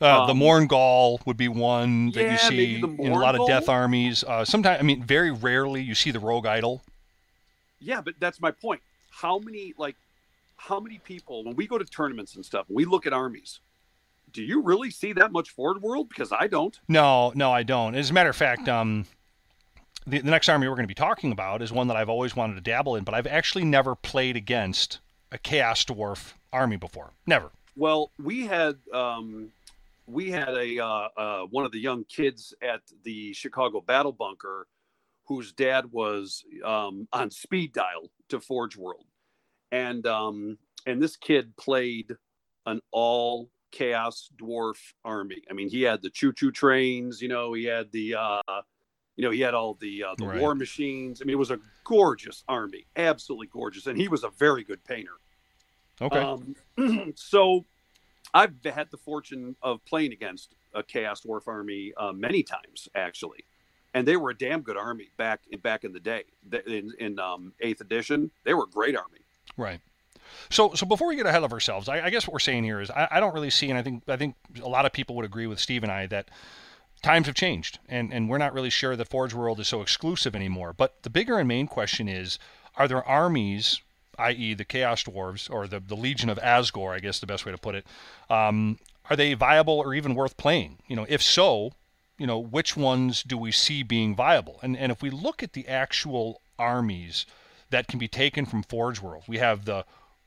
Uh, 0.00 0.20
um, 0.22 0.26
the 0.28 0.34
Mourngul 0.34 1.24
would 1.26 1.36
be 1.36 1.48
one 1.48 2.10
that 2.12 2.22
yeah, 2.22 2.32
you 2.32 2.38
see 2.38 2.76
in 2.76 3.12
a 3.12 3.18
lot 3.18 3.34
of 3.34 3.46
death 3.48 3.68
armies. 3.68 4.22
Uh, 4.22 4.44
sometimes, 4.44 4.78
I 4.78 4.82
mean, 4.82 5.02
very 5.02 5.32
rarely 5.32 5.82
you 5.82 5.94
see 5.94 6.12
the 6.12 6.20
rogue 6.20 6.46
idol. 6.46 6.82
Yeah, 7.80 8.00
but 8.00 8.14
that's 8.20 8.40
my 8.40 8.52
point. 8.52 8.80
How 9.10 9.38
many 9.38 9.74
like, 9.76 9.96
how 10.56 10.78
many 10.78 10.98
people 10.98 11.44
when 11.44 11.56
we 11.56 11.66
go 11.66 11.78
to 11.78 11.84
tournaments 11.84 12.36
and 12.36 12.44
stuff, 12.44 12.66
we 12.68 12.84
look 12.84 13.06
at 13.06 13.12
armies. 13.12 13.60
Do 14.36 14.42
you 14.42 14.60
really 14.60 14.90
see 14.90 15.14
that 15.14 15.32
much 15.32 15.48
Forge 15.48 15.80
World? 15.80 16.10
Because 16.10 16.30
I 16.30 16.46
don't. 16.46 16.78
No, 16.88 17.32
no, 17.34 17.50
I 17.52 17.62
don't. 17.62 17.94
As 17.94 18.10
a 18.10 18.12
matter 18.12 18.28
of 18.28 18.36
fact, 18.36 18.68
um, 18.68 19.06
the, 20.06 20.18
the 20.20 20.30
next 20.30 20.50
army 20.50 20.68
we're 20.68 20.74
going 20.74 20.84
to 20.84 20.88
be 20.88 20.92
talking 20.94 21.32
about 21.32 21.62
is 21.62 21.72
one 21.72 21.88
that 21.88 21.96
I've 21.96 22.10
always 22.10 22.36
wanted 22.36 22.56
to 22.56 22.60
dabble 22.60 22.96
in, 22.96 23.04
but 23.04 23.14
I've 23.14 23.26
actually 23.26 23.64
never 23.64 23.94
played 23.94 24.36
against 24.36 24.98
a 25.32 25.38
Chaos 25.38 25.86
Dwarf 25.86 26.34
army 26.52 26.76
before. 26.76 27.12
Never. 27.26 27.50
Well, 27.76 28.10
we 28.22 28.44
had 28.44 28.76
um, 28.92 29.52
we 30.06 30.30
had 30.30 30.50
a 30.50 30.84
uh, 30.84 31.08
uh, 31.16 31.40
one 31.46 31.64
of 31.64 31.72
the 31.72 31.80
young 31.80 32.04
kids 32.04 32.52
at 32.60 32.82
the 33.04 33.32
Chicago 33.32 33.80
Battle 33.80 34.12
Bunker, 34.12 34.66
whose 35.24 35.50
dad 35.52 35.90
was 35.92 36.44
um, 36.62 37.08
on 37.10 37.30
speed 37.30 37.72
dial 37.72 38.10
to 38.28 38.38
Forge 38.38 38.76
World, 38.76 39.06
and 39.72 40.06
um, 40.06 40.58
and 40.84 41.02
this 41.02 41.16
kid 41.16 41.56
played 41.56 42.14
an 42.66 42.82
all 42.92 43.48
chaos 43.70 44.30
dwarf 44.40 44.76
army. 45.04 45.42
I 45.50 45.54
mean, 45.54 45.68
he 45.68 45.82
had 45.82 46.02
the 46.02 46.10
choo 46.10 46.32
choo 46.32 46.50
trains, 46.50 47.20
you 47.20 47.28
know, 47.28 47.52
he 47.52 47.64
had 47.64 47.90
the 47.92 48.14
uh, 48.14 48.62
you 49.16 49.24
know, 49.24 49.30
he 49.30 49.40
had 49.40 49.54
all 49.54 49.74
the 49.74 50.04
uh, 50.04 50.14
the 50.16 50.26
right. 50.26 50.40
war 50.40 50.54
machines. 50.54 51.20
I 51.20 51.24
mean, 51.24 51.34
it 51.34 51.38
was 51.38 51.50
a 51.50 51.58
gorgeous 51.84 52.44
army, 52.48 52.86
absolutely 52.96 53.48
gorgeous, 53.48 53.86
and 53.86 53.98
he 53.98 54.08
was 54.08 54.24
a 54.24 54.30
very 54.30 54.62
good 54.62 54.84
painter. 54.84 55.14
Okay. 56.00 56.18
Um, 56.18 57.12
so 57.16 57.64
I've 58.34 58.54
had 58.64 58.90
the 58.90 58.98
fortune 58.98 59.56
of 59.62 59.84
playing 59.86 60.12
against 60.12 60.54
a 60.74 60.82
Chaos 60.82 61.22
Dwarf 61.22 61.48
army 61.48 61.92
uh, 61.96 62.12
many 62.12 62.42
times, 62.42 62.88
actually, 62.94 63.46
and 63.94 64.06
they 64.06 64.16
were 64.16 64.30
a 64.30 64.36
damn 64.36 64.60
good 64.60 64.76
army 64.76 65.08
back 65.16 65.40
in 65.50 65.60
back 65.60 65.84
in 65.84 65.92
the 65.92 66.00
day. 66.00 66.24
In, 66.66 66.92
in 66.98 67.18
um, 67.18 67.52
Eighth 67.60 67.80
Edition, 67.80 68.30
they 68.44 68.52
were 68.52 68.64
a 68.64 68.70
great 68.70 68.96
army. 68.96 69.20
Right. 69.56 69.80
So, 70.50 70.74
so 70.74 70.86
before 70.86 71.08
we 71.08 71.16
get 71.16 71.26
ahead 71.26 71.42
of 71.42 71.52
ourselves, 71.52 71.88
I, 71.88 72.06
I 72.06 72.10
guess 72.10 72.26
what 72.26 72.32
we're 72.32 72.38
saying 72.40 72.64
here 72.64 72.80
is 72.80 72.90
I, 72.90 73.08
I, 73.12 73.20
don't 73.20 73.34
really 73.34 73.50
see, 73.50 73.68
and 73.70 73.78
I 73.78 73.82
think 73.82 74.02
I 74.08 74.16
think 74.16 74.36
a 74.62 74.68
lot 74.68 74.86
of 74.86 74.92
people 74.92 75.16
would 75.16 75.24
agree 75.24 75.46
with 75.46 75.58
Steve 75.60 75.82
and 75.82 75.92
I 75.92 76.06
that 76.06 76.28
times 77.02 77.26
have 77.26 77.34
changed, 77.34 77.78
and 77.88 78.12
and 78.12 78.28
we're 78.28 78.38
not 78.38 78.52
really 78.52 78.70
sure 78.70 78.96
that 78.96 79.08
Forge 79.08 79.34
World 79.34 79.60
is 79.60 79.68
so 79.68 79.82
exclusive 79.82 80.34
anymore. 80.36 80.72
But 80.72 81.02
the 81.02 81.10
bigger 81.10 81.38
and 81.38 81.48
main 81.48 81.66
question 81.66 82.08
is: 82.08 82.38
Are 82.76 82.88
there 82.88 83.04
armies 83.04 83.80
i.e., 84.18 84.54
the 84.54 84.64
Chaos 84.64 85.02
Dwarves 85.02 85.50
or 85.50 85.66
the, 85.66 85.80
the 85.80 85.96
Legion 85.96 86.30
of 86.30 86.38
Azgorh, 86.38 86.94
I 86.94 87.00
guess 87.00 87.18
the 87.18 87.26
best 87.26 87.44
way 87.44 87.52
to 87.52 87.58
put 87.58 87.74
it, 87.74 87.86
um, 88.30 88.78
are 89.10 89.16
they 89.16 89.34
viable 89.34 89.78
or 89.78 89.94
even 89.94 90.14
worth 90.14 90.36
playing? 90.36 90.78
You 90.88 90.96
know, 90.96 91.06
if 91.08 91.22
so, 91.22 91.72
you 92.18 92.26
know, 92.26 92.38
which 92.38 92.76
ones 92.76 93.22
do 93.22 93.36
we 93.36 93.52
see 93.52 93.82
being 93.82 94.16
viable? 94.16 94.58
And 94.62 94.76
and 94.76 94.90
if 94.90 95.02
we 95.02 95.10
look 95.10 95.42
at 95.42 95.52
the 95.52 95.68
actual 95.68 96.40
armies 96.58 97.26
that 97.70 97.88
can 97.88 97.98
be 97.98 98.08
taken 98.08 98.46
from 98.46 98.62
Forge 98.62 99.00
World, 99.00 99.24
we 99.28 99.38
have 99.38 99.64
the 99.64 99.84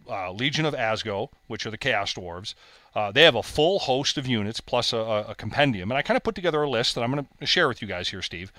uh, 0.10 0.32
Legion 0.32 0.66
of 0.66 0.74
Azgorh, 0.74 1.30
which 1.48 1.66
are 1.66 1.72
the 1.72 1.78
Chaos 1.78 2.14
Dwarves. 2.14 2.54
Uh, 2.96 3.12
they 3.12 3.24
have 3.24 3.36
a 3.36 3.44
full 3.44 3.80
host 3.80 4.18
of 4.18 4.26
units 4.26 4.60
plus 4.60 4.94
a, 4.94 4.98
a, 5.30 5.36
compendium, 5.36 5.92
and 5.92 5.98
I 5.98 6.02
kind 6.02 6.18
of 6.18 6.24
put 6.24 6.36
together 6.36 6.64
a 6.64 6.70
list 6.70 6.96
that 6.96 7.04
I'm 7.04 7.12
going 7.12 7.28
to 7.40 7.46
share 7.46 7.68
with 7.68 7.82
you 7.82 7.88
guys 7.88 8.10
here, 8.10 8.22
Steve, 8.22 8.52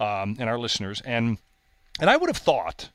um, 0.00 0.36
and 0.38 0.48
our 0.48 0.58
listeners. 0.58 1.02
And 1.02 1.38
and 2.00 2.10
I 2.10 2.16
would 2.16 2.28
have 2.28 2.38
thought 2.38 2.88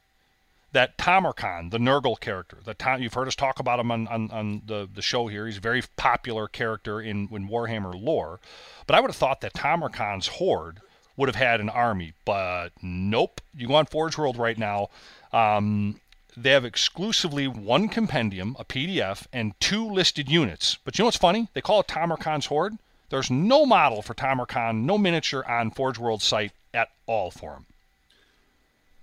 that 0.72 0.98
Tamurkhan, 0.98 1.72
the 1.72 1.78
Nurgle 1.78 2.20
character, 2.20 2.58
the 2.64 2.74
Tom, 2.74 3.02
you've 3.02 3.14
heard 3.14 3.28
us 3.28 3.36
talk 3.36 3.60
about 3.60 3.80
him 3.80 3.92
on, 3.92 4.08
on, 4.08 4.30
on, 4.32 4.62
the, 4.66 4.88
the 4.94 5.02
show 5.02 5.28
here. 5.28 5.46
He's 5.46 5.58
a 5.58 5.62
very 5.62 5.84
popular 5.96 6.48
character 6.48 7.02
in, 7.02 7.28
in 7.32 7.50
Warhammer 7.50 8.00
lore. 8.00 8.40
But 8.86 8.96
I 8.96 9.00
would 9.00 9.10
have 9.10 9.16
thought 9.16 9.42
that 9.42 9.54
Tamurkhan's 9.54 10.28
horde 10.28 10.80
would 11.18 11.28
have 11.28 11.36
had 11.36 11.60
an 11.60 11.70
army, 11.70 12.14
but 12.24 12.70
nope. 12.82 13.42
You 13.56 13.68
go 13.68 13.76
on 13.76 13.88
Forge 13.88 14.18
World 14.18 14.38
right 14.38 14.58
now. 14.58 14.90
Um, 15.34 16.00
they 16.42 16.52
have 16.52 16.64
exclusively 16.64 17.48
one 17.48 17.90
compendium, 17.90 18.56
a 18.60 18.66
PDF, 18.66 19.28
and 19.34 19.60
two 19.60 19.86
listed 19.86 20.30
units. 20.30 20.78
But 20.86 20.98
you 20.98 21.04
know 21.04 21.08
what's 21.08 21.18
funny? 21.18 21.50
They 21.54 21.62
call 21.62 21.82
it 21.82 21.88
Tamurkhan's 21.88 22.46
horde. 22.46 22.78
There's 23.10 23.30
no 23.30 23.66
model 23.66 24.02
for 24.02 24.14
Tamurkhan, 24.14 24.84
no 24.84 24.98
miniature 24.98 25.44
on 25.46 25.72
Forge 25.72 25.98
World 25.98 26.22
site 26.22 26.52
at 26.74 26.90
all 27.08 27.32
for 27.32 27.54
him. 27.54 27.66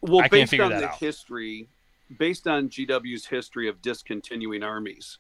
Well, 0.01 0.23
I 0.23 0.29
based 0.29 0.55
on 0.55 0.71
the 0.71 0.89
out. 0.89 0.99
history, 0.99 1.67
based 2.17 2.47
on 2.47 2.69
GW's 2.69 3.27
history 3.27 3.69
of 3.69 3.83
discontinuing 3.83 4.63
armies, 4.63 5.19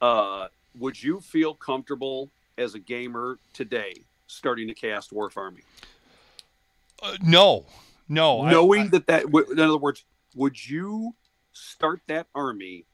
uh, 0.00 0.48
would 0.78 1.02
you 1.02 1.20
feel 1.20 1.54
comfortable 1.54 2.30
as 2.56 2.74
a 2.74 2.78
gamer 2.78 3.38
today 3.52 3.94
starting 4.28 4.70
a 4.70 4.74
cast 4.74 5.12
Dwarf 5.12 5.36
army? 5.36 5.62
Uh, 7.02 7.16
no, 7.22 7.66
no. 8.08 8.48
Knowing 8.48 8.82
I, 8.82 8.84
I, 8.84 8.88
that 8.88 9.06
that, 9.08 9.24
in 9.50 9.58
other 9.58 9.76
words, 9.76 10.04
would 10.36 10.68
you 10.68 11.14
start 11.54 12.02
that 12.08 12.26
army 12.34 12.86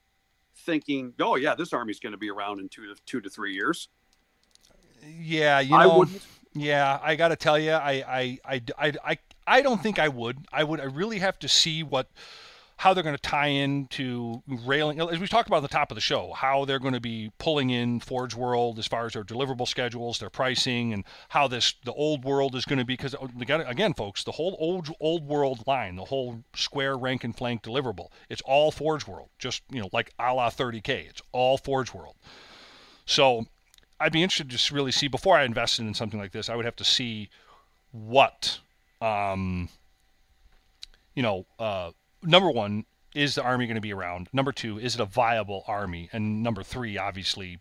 thinking, 0.55 1.15
"Oh 1.19 1.37
yeah, 1.37 1.55
this 1.55 1.73
army's 1.73 2.01
going 2.01 2.13
to 2.13 2.19
be 2.19 2.31
around 2.31 2.61
in 2.61 2.69
two 2.69 2.87
to 2.87 3.01
two 3.07 3.21
to 3.21 3.29
three 3.29 3.55
years"? 3.55 3.89
Yeah, 5.05 5.61
you 5.61 5.71
know, 5.71 6.05
I. 6.05 6.07
Yeah, 6.53 6.99
I 7.01 7.15
got 7.15 7.29
to 7.29 7.37
tell 7.37 7.59
you, 7.59 7.71
I, 7.71 7.93
I, 7.93 8.39
I, 8.45 8.63
I, 8.77 8.93
I 9.05 9.19
I 9.47 9.63
don't 9.63 9.83
think 9.83 9.99
I 9.99 10.09
would. 10.09 10.47
I 10.53 10.65
would. 10.65 10.81
I 10.81 10.85
really 10.85 11.21
have 11.21 11.39
to 11.41 11.49
see 11.49 11.83
what 11.83 12.09
how 12.81 12.95
they're 12.95 13.05
going 13.05 13.15
to 13.15 13.21
tie 13.21 13.49
into 13.49 14.43
railing 14.65 14.99
as 15.03 15.19
we 15.19 15.27
talked 15.27 15.47
about 15.47 15.59
at 15.59 15.63
the 15.63 15.69
top 15.69 15.91
of 15.91 15.95
the 15.97 16.01
show 16.01 16.33
how 16.33 16.65
they're 16.65 16.79
going 16.79 16.95
to 16.95 17.01
be 17.01 17.31
pulling 17.37 17.69
in 17.69 18.01
forge 18.01 18.35
world 18.35 18.79
as 18.79 18.87
far 18.87 19.05
as 19.05 19.13
their 19.13 19.23
deliverable 19.23 19.69
schedules 19.69 20.19
their 20.19 20.31
pricing 20.31 20.95
and 20.95 21.05
how 21.29 21.47
this 21.47 21.75
the 21.85 21.93
old 21.93 22.25
world 22.25 22.55
is 22.55 22.65
going 22.65 22.79
to 22.79 22.85
be 22.85 22.95
because 22.95 23.15
uh, 23.15 23.29
again 23.67 23.93
folks 23.93 24.25
the 24.25 24.33
whole 24.33 24.57
old 24.59 24.89
old 24.99 25.27
world 25.27 25.63
line 25.67 25.95
the 25.95 26.07
whole 26.07 26.43
square 26.55 26.97
rank 26.97 27.23
and 27.23 27.37
flank 27.37 27.63
deliverable 27.63 28.09
it's 28.31 28.43
all 28.47 28.71
forge 28.71 29.07
world 29.07 29.29
just 29.39 29.63
you 29.71 29.79
know 29.79 29.91
like 29.93 30.15
a 30.19 30.33
la 30.33 30.49
30k 30.49 30.89
it's 30.89 31.21
all 31.33 31.59
forge 31.59 31.93
world. 31.93 32.17
So 33.05 33.45
i'd 34.01 34.13
be 34.13 34.23
interested 34.23 34.49
to 34.49 34.57
just 34.57 34.73
really 34.73 34.93
see 34.93 35.07
before 35.07 35.37
i 35.37 35.45
invested 35.45 35.87
in 35.87 35.93
something 35.93 36.19
like 36.19 36.33
this 36.33 36.49
i 36.49 36.57
would 36.57 36.65
have 36.65 36.77
to 36.77 36.85
see 36.85 37.29
what 37.93 38.59
um, 39.03 39.69
you 41.15 41.23
know, 41.23 41.47
uh, 41.59 41.91
number 42.23 42.51
one, 42.51 42.85
is 43.15 43.35
the 43.35 43.43
army 43.43 43.67
going 43.67 43.77
to 43.77 43.81
be 43.81 43.93
around? 43.93 44.29
Number 44.33 44.53
two, 44.53 44.79
is 44.79 44.95
it 44.95 45.01
a 45.01 45.05
viable 45.05 45.65
army? 45.67 46.09
And 46.13 46.43
number 46.43 46.63
three, 46.63 46.97
obviously, 46.97 47.59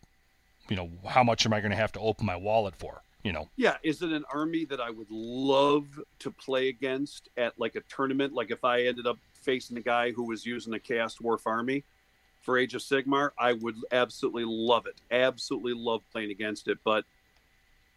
you 0.69 0.75
know, 0.75 0.89
how 1.07 1.23
much 1.23 1.45
am 1.45 1.53
I 1.53 1.59
going 1.59 1.71
to 1.71 1.77
have 1.77 1.91
to 1.93 1.99
open 1.99 2.25
my 2.25 2.35
wallet 2.35 2.75
for? 2.75 3.01
You 3.23 3.33
know. 3.33 3.49
Yeah, 3.57 3.77
is 3.83 4.01
it 4.01 4.11
an 4.11 4.23
army 4.31 4.65
that 4.65 4.79
I 4.79 4.89
would 4.89 5.09
love 5.11 5.99
to 6.19 6.31
play 6.31 6.69
against 6.69 7.29
at 7.35 7.59
like 7.59 7.75
a 7.75 7.81
tournament? 7.81 8.33
Like 8.33 8.49
if 8.49 8.63
I 8.63 8.83
ended 8.83 9.07
up 9.07 9.17
facing 9.41 9.77
a 9.77 9.81
guy 9.81 10.11
who 10.11 10.23
was 10.23 10.45
using 10.45 10.73
a 10.73 10.79
Chaos 10.79 11.17
Dwarf 11.17 11.41
army 11.45 11.83
for 12.41 12.57
Age 12.57 12.75
of 12.75 12.81
Sigmar, 12.81 13.31
I 13.37 13.53
would 13.53 13.75
absolutely 13.91 14.45
love 14.45 14.85
it. 14.85 14.95
Absolutely 15.11 15.73
love 15.73 16.01
playing 16.11 16.31
against 16.31 16.69
it. 16.69 16.77
But 16.85 17.03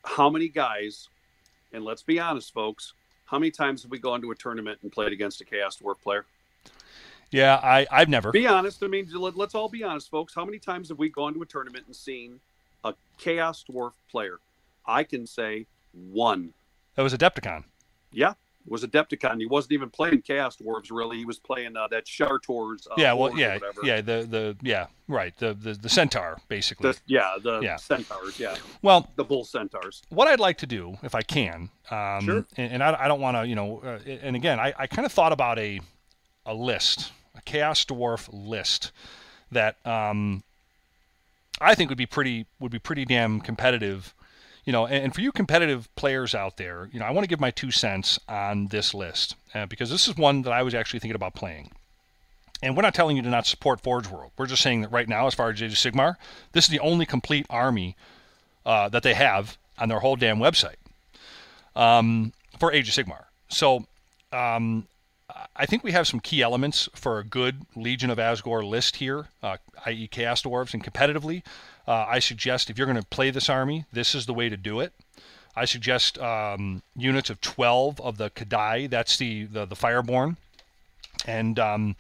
how 0.05 0.29
many 0.29 0.49
guys, 0.49 1.09
and 1.73 1.85
let's 1.85 2.03
be 2.03 2.19
honest, 2.19 2.53
folks, 2.53 2.93
how 3.27 3.39
many 3.39 3.53
times 3.53 3.83
have 3.83 3.91
we 3.93 3.99
gone 3.99 4.21
to 4.23 4.31
a 4.33 4.35
tournament 4.35 4.81
and 4.83 4.91
played 4.91 5.13
against 5.13 5.41
a 5.41 5.45
Chaos 5.45 5.79
Dwarf 5.79 6.01
player? 6.03 6.25
Yeah, 7.33 7.59
I, 7.63 7.87
I've 7.91 8.09
never. 8.09 8.31
Be 8.31 8.47
honest. 8.47 8.83
I 8.83 8.87
mean, 8.87 9.09
let, 9.13 9.37
us 9.37 9.55
all 9.55 9.69
be 9.69 9.83
honest, 9.83 10.11
folks. 10.11 10.35
How 10.35 10.45
many 10.45 10.59
times 10.59 10.91
have 10.91 10.99
we 10.99 11.09
gone 11.09 11.35
to 11.35 11.43
a 11.43 11.47
tournament 11.47 11.85
and 11.87 11.97
seen 11.97 12.39
a 12.85 12.95
Chaos 13.19 13.65
Dwarf 13.69 13.93
player? 14.11 14.39
I 14.87 15.03
can 15.03 15.27
say 15.27 15.67
one. 16.13 16.53
That 16.95 17.03
was 17.03 17.15
Adepticon. 17.15 17.65
Yeah, 18.13 18.33
it 18.67 18.71
was 18.71 18.85
Adepticon. 18.85 19.39
He 19.39 19.47
wasn't 19.47 19.73
even 19.73 19.89
playing 19.89 20.23
Chaos 20.23 20.57
Dwarves 20.57 20.91
really. 20.91 21.17
He 21.17 21.25
was 21.25 21.39
playing 21.39 21.75
uh, 21.75 21.89
that 21.89 22.05
Shartor's. 22.05 22.87
Uh, 22.87 22.95
yeah, 22.99 23.15
well, 23.15 23.37
yeah, 23.37 23.59
yeah, 23.83 24.03
the 24.03 24.27
the 24.29 24.57
yeah, 24.61 24.87
right, 25.09 25.35
the 25.39 25.55
the, 25.55 25.73
the 25.73 25.89
Centaur 25.89 26.39
basically. 26.49 26.93
The, 26.93 26.99
yeah, 27.07 27.37
the 27.43 27.61
yeah. 27.61 27.77
Centaurs. 27.77 28.39
Yeah. 28.39 28.57
Well, 28.83 29.09
the 29.17 29.25
Bull 29.25 29.45
Centaurs. 29.45 30.03
What 30.11 30.29
I'd 30.29 30.41
like 30.41 30.59
to 30.59 30.67
do, 30.67 30.99
if 31.03 31.15
I 31.15 31.23
can, 31.23 31.71
um, 31.91 32.25
sure. 32.25 32.45
and, 32.59 32.75
and 32.75 32.83
I, 32.83 33.05
I 33.05 33.09
don't 33.09 33.21
want 33.21 33.39
to, 33.39 33.47
you 33.47 33.55
know, 33.55 33.81
uh, 33.83 33.99
and 34.07 34.37
again, 34.37 34.61
I, 34.61 34.75
I 34.79 34.87
kind 34.87 35.07
of 35.07 35.13
thought 35.13 35.33
about 35.33 35.59
a 35.59 35.81
a 36.45 36.55
list, 36.55 37.13
a 37.37 37.41
Chaos 37.43 37.85
Dwarf 37.85 38.29
list 38.33 38.91
that 39.51 39.77
um, 39.87 40.43
I 41.61 41.75
think 41.75 41.91
would 41.91 41.99
be 41.99 42.07
pretty 42.07 42.47
would 42.61 42.73
be 42.73 42.79
pretty 42.79 43.05
damn 43.05 43.41
competitive 43.41 44.15
you 44.65 44.73
know, 44.73 44.87
and, 44.87 45.05
and, 45.05 45.15
for 45.15 45.21
you 45.21 45.33
competitive 45.33 45.89
players 45.97 46.35
out 46.35 46.57
there, 46.57 46.89
you 46.93 47.01
know, 47.01 47.05
I 47.05 47.11
want 47.11 47.25
to 47.25 47.29
give 47.29 47.41
my 47.41 47.51
two 47.51 47.71
cents 47.71 48.19
on 48.29 48.69
this 48.69 48.95
list 48.95 49.35
uh, 49.55 49.67
because 49.67 49.91
this 49.91 50.07
is 50.07 50.17
one 50.17 50.43
that 50.43 50.53
I 50.53 50.63
was 50.63 50.75
actually 50.75 51.01
thinking 51.01 51.17
about 51.17 51.35
playing. 51.35 51.73
And 52.63 52.77
we're 52.77 52.83
not 52.83 52.95
telling 52.95 53.17
you 53.17 53.23
to 53.23 53.29
not 53.29 53.45
support 53.45 53.81
Forge 53.81 54.09
World. 54.09 54.31
We're 54.37 54.47
just 54.47 54.63
saying 54.63 54.83
that 54.83 54.93
right 54.93 55.09
now, 55.09 55.27
as 55.27 55.35
far 55.35 55.51
as 55.51 55.61
Age 55.61 55.73
of 55.73 55.79
Sigmar, 55.79 56.15
this 56.53 56.65
is 56.65 56.71
the 56.71 56.79
only 56.79 57.05
complete 57.05 57.45
army 57.51 57.97
uh, 58.65 58.89
that 58.91 59.03
they 59.03 59.15
have 59.15 59.59
on 59.79 59.89
their 59.89 59.99
whole 59.99 60.15
damn 60.15 60.39
website 60.39 60.77
um, 61.75 62.33
for 62.61 62.71
Age 62.73 62.89
of 62.89 62.95
Sigmar. 62.95 63.25
So 63.49 63.87
um, 64.33 64.87
I 65.55 65.67
think 65.67 65.85
we 65.85 65.93
have 65.93 66.07
some 66.07 66.21
key 66.21 66.43
elements 66.43 66.89
for 66.95 67.19
a 67.19 67.25
good 67.25 67.67
Legion 67.75 68.11
of 68.11 68.19
Azgorh 68.19 68.69
list 68.69 68.97
here, 68.97 69.29
uh, 69.43 69.59
i.e., 69.87 70.09
Chaos 70.09 70.43
Dwarves, 70.43 70.75
and 70.75 70.83
competitively. 70.83 71.43
Uh, 71.87 72.07
I 72.09 72.19
suggest 72.19 72.71
if 72.71 72.79
you're 72.79 72.87
going 72.87 73.01
to 73.01 73.07
play 73.07 73.31
this 73.31 73.49
army, 73.49 73.85
this 73.93 74.15
is 74.15 74.27
the 74.27 74.35
way 74.35 74.49
to 74.49 74.57
do 74.57 74.81
it. 74.81 74.93
I 75.55 75.65
suggest 75.67 76.19
um, 76.19 76.83
units 76.97 77.29
of 77.29 77.41
12 77.41 78.01
of 78.01 78.17
the 78.17 78.31
K'daai. 78.31 78.89
That's 78.89 79.17
the 79.19 79.45
the, 79.45 79.67
the 79.67 79.77
Fireborn, 79.77 80.37
and 81.27 81.59
um, 81.59 81.97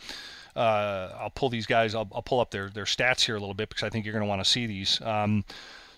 uh, 0.56 1.10
I'll 1.20 1.30
pull 1.30 1.50
these 1.50 1.66
guys. 1.66 1.94
I'll, 1.94 2.08
I'll, 2.14 2.22
pull 2.22 2.40
up 2.40 2.50
their 2.50 2.70
their 2.70 2.84
stats 2.84 3.20
here 3.20 3.36
a 3.36 3.40
little 3.40 3.54
bit 3.54 3.68
because 3.68 3.82
I 3.82 3.90
think 3.90 4.06
you're 4.06 4.12
going 4.12 4.24
to 4.24 4.28
want 4.28 4.42
to 4.42 4.50
see 4.50 4.66
these. 4.66 5.00
Um, 5.02 5.44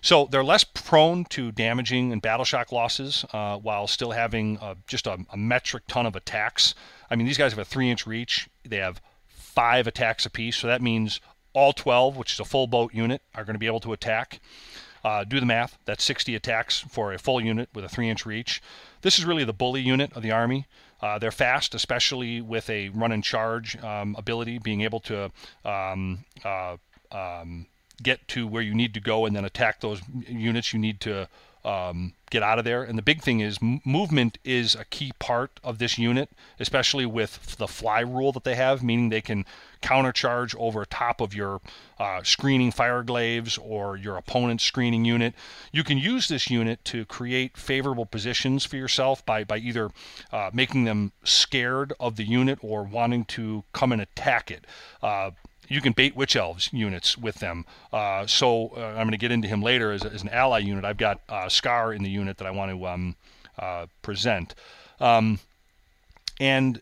so 0.01 0.27
they're 0.29 0.43
less 0.43 0.63
prone 0.63 1.25
to 1.25 1.51
damaging 1.51 2.11
and 2.11 2.21
battle 2.21 2.45
shock 2.45 2.71
losses 2.71 3.25
uh, 3.33 3.57
while 3.57 3.87
still 3.87 4.11
having 4.11 4.59
uh, 4.59 4.75
just 4.85 5.07
a, 5.07 5.17
a, 5.31 5.37
metric 5.37 5.83
ton 5.87 6.05
of 6.05 6.15
attacks. 6.15 6.75
I 7.09 7.15
mean, 7.15 7.27
these 7.27 7.37
guys 7.37 7.51
have 7.51 7.59
a 7.59 7.65
three 7.65 7.89
inch 7.89 8.05
reach. 8.05 8.49
They 8.63 8.77
have 8.77 9.01
five 9.27 9.87
attacks 9.87 10.25
apiece, 10.25 10.57
so 10.57 10.67
that 10.67 10.81
means 10.81 11.19
all 11.53 11.71
12, 11.73 12.17
which 12.17 12.33
is 12.33 12.39
a 12.39 12.45
full 12.45 12.67
boat 12.67 12.93
unit, 12.93 13.21
are 13.33 13.45
going 13.45 13.53
to 13.55 13.59
be 13.59 13.67
able 13.67 13.79
to 13.81 13.93
attack. 13.93 14.39
Uh, 15.03 15.23
do 15.23 15.39
the 15.39 15.45
math. 15.45 15.77
That's 15.85 16.03
60 16.03 16.35
attacks 16.35 16.79
for 16.79 17.13
a 17.13 17.19
full 17.19 17.39
unit 17.39 17.69
with 17.73 17.85
a 17.85 17.89
three 17.89 18.09
inch 18.09 18.25
reach. 18.25 18.61
This 19.01 19.19
is 19.19 19.25
really 19.25 19.43
the 19.43 19.53
bully 19.53 19.81
unit 19.81 20.11
of 20.13 20.23
the 20.23 20.31
army. 20.31 20.65
Uh, 21.01 21.19
they're 21.19 21.31
fast, 21.31 21.75
especially 21.75 22.41
with 22.41 22.69
a 22.69 22.89
run 22.89 23.11
and 23.11 23.23
charge 23.23 23.77
um, 23.83 24.15
ability, 24.17 24.57
being 24.57 24.81
able 24.81 24.99
to 25.01 25.31
um, 25.63 26.25
uh, 26.43 26.77
um, 27.11 27.67
get 28.01 28.27
to 28.29 28.47
where 28.47 28.63
you 28.63 28.73
need 28.73 28.93
to 28.95 28.99
go 28.99 29.25
and 29.25 29.35
then 29.35 29.45
attack 29.45 29.81
those 29.81 30.01
units 30.27 30.73
you 30.73 30.79
need 30.79 30.99
to 31.01 31.27
um, 31.65 32.13
get 32.29 32.43
out 32.43 32.59
of 32.59 32.65
there. 32.65 32.83
And 32.83 32.97
the 32.97 33.01
big 33.01 33.21
thing 33.21 33.39
is 33.39 33.57
movement 33.61 34.37
is 34.43 34.75
a 34.75 34.85
key 34.85 35.11
part 35.19 35.59
of 35.63 35.79
this 35.79 35.97
unit, 35.97 36.29
especially 36.59 37.05
with 37.05 37.57
the 37.57 37.67
fly 37.67 38.01
rule 38.01 38.31
that 38.33 38.43
they 38.43 38.55
have, 38.55 38.83
meaning 38.83 39.09
they 39.09 39.21
can 39.21 39.45
countercharge 39.81 40.55
over 40.57 40.85
top 40.85 41.21
of 41.21 41.33
your 41.33 41.61
uh, 41.99 42.21
screening 42.23 42.71
fire 42.71 43.03
glaives 43.03 43.57
or 43.57 43.97
your 43.97 44.15
opponent's 44.15 44.63
screening 44.63 45.05
unit. 45.05 45.33
You 45.71 45.83
can 45.83 45.97
use 45.97 46.27
this 46.27 46.49
unit 46.49 46.83
to 46.85 47.05
create 47.05 47.57
favorable 47.57 48.05
positions 48.05 48.65
for 48.65 48.77
yourself 48.77 49.25
by, 49.25 49.43
by 49.43 49.57
either 49.57 49.91
uh, 50.31 50.51
making 50.53 50.85
them 50.85 51.11
scared 51.23 51.93
of 51.99 52.15
the 52.15 52.25
unit 52.25 52.59
or 52.61 52.83
wanting 52.83 53.25
to 53.25 53.63
come 53.73 53.91
and 53.91 54.01
attack 54.01 54.51
it. 54.51 54.65
Uh, 55.01 55.31
you 55.67 55.81
can 55.81 55.93
bait 55.93 56.15
witch 56.15 56.35
elves 56.35 56.69
units 56.71 57.17
with 57.17 57.35
them. 57.35 57.65
Uh, 57.91 58.25
so 58.27 58.71
uh, 58.75 58.81
I'm 58.81 59.07
going 59.07 59.11
to 59.11 59.17
get 59.17 59.31
into 59.31 59.47
him 59.47 59.61
later 59.61 59.91
as, 59.91 60.03
as, 60.03 60.21
an 60.21 60.29
ally 60.29 60.59
unit. 60.59 60.85
I've 60.85 60.97
got 60.97 61.21
uh, 61.29 61.45
Skarr 61.45 61.95
in 61.95 62.03
the 62.03 62.09
unit 62.09 62.37
that 62.37 62.47
I 62.47 62.51
want 62.51 62.71
to 62.71 62.87
um, 62.87 63.15
uh, 63.57 63.87
present, 64.01 64.55
um, 64.99 65.39
and 66.39 66.81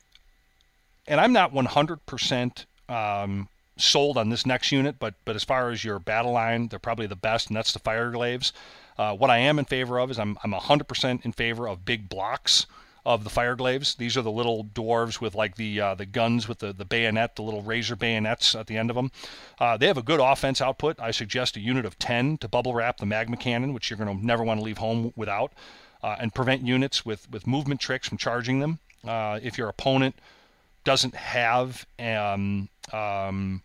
and 1.07 1.19
I'm 1.19 1.33
not 1.33 1.53
100% 1.53 2.65
um, 2.89 3.49
sold 3.77 4.17
on 4.17 4.29
this 4.29 4.45
next 4.45 4.71
unit, 4.71 4.95
but 4.99 5.15
but 5.25 5.35
as 5.35 5.43
far 5.43 5.69
as 5.69 5.83
your 5.83 5.99
battle 5.99 6.31
line, 6.31 6.67
they're 6.67 6.79
probably 6.79 7.07
the 7.07 7.15
best, 7.15 7.47
and 7.47 7.55
that's 7.57 7.73
the 7.73 7.79
fire 7.79 8.11
glaives. 8.11 8.53
Uh, 8.97 9.15
what 9.15 9.29
I 9.29 9.39
am 9.39 9.57
in 9.59 9.65
favor 9.65 9.99
of 9.99 10.11
is 10.11 10.19
I'm 10.19 10.37
I'm 10.43 10.53
100% 10.53 11.25
in 11.25 11.31
favor 11.31 11.67
of 11.67 11.85
big 11.85 12.09
blocks 12.09 12.65
of 13.05 13.23
the 13.23 13.29
fire 13.29 13.55
glaives. 13.55 13.95
These 13.95 14.15
are 14.15 14.21
the 14.21 14.31
little 14.31 14.63
dwarves 14.63 15.19
with 15.19 15.35
like 15.35 15.55
the 15.55 15.79
uh, 15.79 15.95
the 15.95 16.05
guns 16.05 16.47
with 16.47 16.59
the, 16.59 16.71
the 16.71 16.85
bayonet, 16.85 17.35
the 17.35 17.41
little 17.41 17.61
razor 17.61 17.95
bayonets 17.95 18.55
at 18.55 18.67
the 18.67 18.77
end 18.77 18.89
of 18.89 18.95
them. 18.95 19.11
Uh, 19.59 19.77
they 19.77 19.87
have 19.87 19.97
a 19.97 20.03
good 20.03 20.19
offense 20.19 20.61
output. 20.61 20.99
I 20.99 21.11
suggest 21.11 21.57
a 21.57 21.59
unit 21.59 21.85
of 21.85 21.99
10 21.99 22.37
to 22.39 22.47
bubble 22.47 22.73
wrap 22.73 22.97
the 22.97 23.05
magma 23.05 23.37
cannon, 23.37 23.73
which 23.73 23.89
you're 23.89 23.97
going 23.97 24.17
to 24.17 24.25
never 24.25 24.43
want 24.43 24.59
to 24.59 24.63
leave 24.63 24.77
home 24.77 25.13
without, 25.15 25.51
uh, 26.01 26.15
and 26.19 26.33
prevent 26.33 26.61
units 26.61 27.05
with, 27.05 27.29
with 27.29 27.45
movement 27.45 27.81
tricks 27.81 28.07
from 28.07 28.17
charging 28.17 28.59
them. 28.59 28.79
Uh, 29.05 29.39
if 29.43 29.57
your 29.57 29.67
opponent 29.67 30.15
doesn't 30.85 31.15
have 31.15 31.85
um, 31.99 32.69
um, 32.91 33.61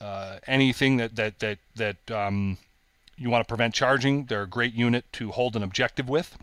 uh, 0.00 0.38
anything 0.46 0.98
that 0.98 1.16
that 1.16 1.38
that 1.40 1.58
that 1.76 2.10
um, 2.10 2.58
you 3.16 3.30
want 3.30 3.46
to 3.46 3.48
prevent 3.48 3.74
charging, 3.74 4.24
they're 4.26 4.42
a 4.42 4.46
great 4.46 4.74
unit 4.74 5.04
to 5.12 5.30
hold 5.30 5.56
an 5.56 5.62
objective 5.62 6.08
with. 6.08 6.36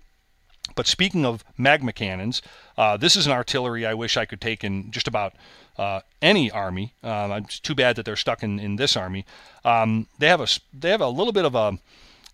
But 0.74 0.88
speaking 0.88 1.26
of 1.26 1.44
magma 1.58 1.94
cannons, 1.94 2.42
uh, 2.78 2.98
this 2.98 3.16
is 3.16 3.28
an 3.28 3.32
artillery 3.32 3.86
I 3.86 3.94
wish 3.94 4.18
I 4.18 4.26
could 4.26 4.42
take 4.42 4.64
in 4.64 4.92
just 4.92 5.08
about 5.08 5.34
uh, 5.78 6.02
any 6.22 6.50
army. 6.50 6.94
Um, 7.04 7.32
it's 7.32 7.60
too 7.60 7.76
bad 7.76 7.96
that 7.96 8.06
they're 8.06 8.16
stuck 8.16 8.44
in, 8.44 8.60
in 8.60 8.76
this 8.78 8.98
army. 8.98 9.26
Um, 9.64 10.08
they 10.20 10.28
have 10.28 10.42
a 10.42 10.48
they 10.74 10.90
have 10.90 11.02
a 11.02 11.10
little 11.10 11.34
bit 11.34 11.46
of 11.46 11.56
a 11.56 11.78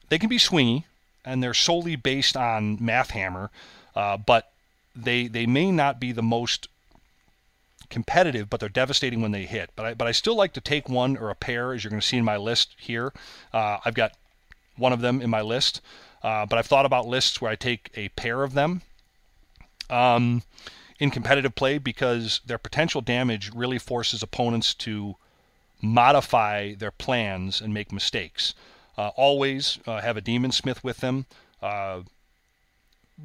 they 0.10 0.18
can 0.18 0.30
be 0.30 0.38
swingy 0.38 0.86
and 1.26 1.44
they're 1.44 1.54
solely 1.54 1.96
based 1.96 2.36
on 2.36 2.78
math 2.84 3.12
hammer, 3.12 3.52
uh, 3.96 4.18
but 4.18 4.52
they 4.96 5.28
they 5.28 5.46
may 5.46 5.72
not 5.72 6.00
be 6.00 6.12
the 6.12 6.24
most 6.24 6.68
competitive, 7.90 8.50
but 8.50 8.60
they're 8.60 8.70
devastating 8.70 9.22
when 9.22 9.32
they 9.32 9.46
hit. 9.46 9.70
But 9.76 9.86
I 9.86 9.94
but 9.94 10.08
I 10.08 10.12
still 10.12 10.36
like 10.36 10.54
to 10.54 10.62
take 10.62 10.90
one 10.90 11.18
or 11.18 11.30
a 11.30 11.36
pair, 11.36 11.74
as 11.74 11.84
you're 11.84 11.92
going 11.92 12.02
to 12.02 12.08
see 12.08 12.18
in 12.18 12.26
my 12.26 12.38
list 12.38 12.76
here. 12.78 13.14
Uh, 13.54 13.78
I've 13.86 13.94
got 13.94 14.14
one 14.78 14.94
of 14.94 15.02
them 15.02 15.22
in 15.22 15.30
my 15.30 15.42
list. 15.42 15.82
Uh, 16.24 16.46
but 16.46 16.60
I've 16.60 16.68
thought 16.68 16.86
about 16.86 17.08
lists 17.08 17.42
where 17.42 17.52
I 17.52 17.56
take 17.56 17.90
a 17.96 18.10
pair 18.10 18.44
of 18.44 18.54
them 18.54 18.82
um, 19.90 20.44
in 21.00 21.12
competitive 21.12 21.56
play 21.56 21.78
because 21.78 22.42
their 22.46 22.58
potential 22.58 23.02
damage 23.02 23.52
really 23.54 23.80
forces 23.80 24.22
opponents 24.22 24.74
to 24.76 25.16
modify 25.82 26.76
their 26.76 26.92
plans 26.92 27.60
and 27.60 27.74
make 27.74 27.92
mistakes. 27.92 28.54
Uh, 28.98 29.10
always 29.16 29.80
uh, 29.88 30.00
have 30.02 30.16
a 30.16 30.22
demon 30.22 30.52
smith 30.52 30.84
with 30.84 30.98
them. 30.98 31.26
Uh, 31.62 32.02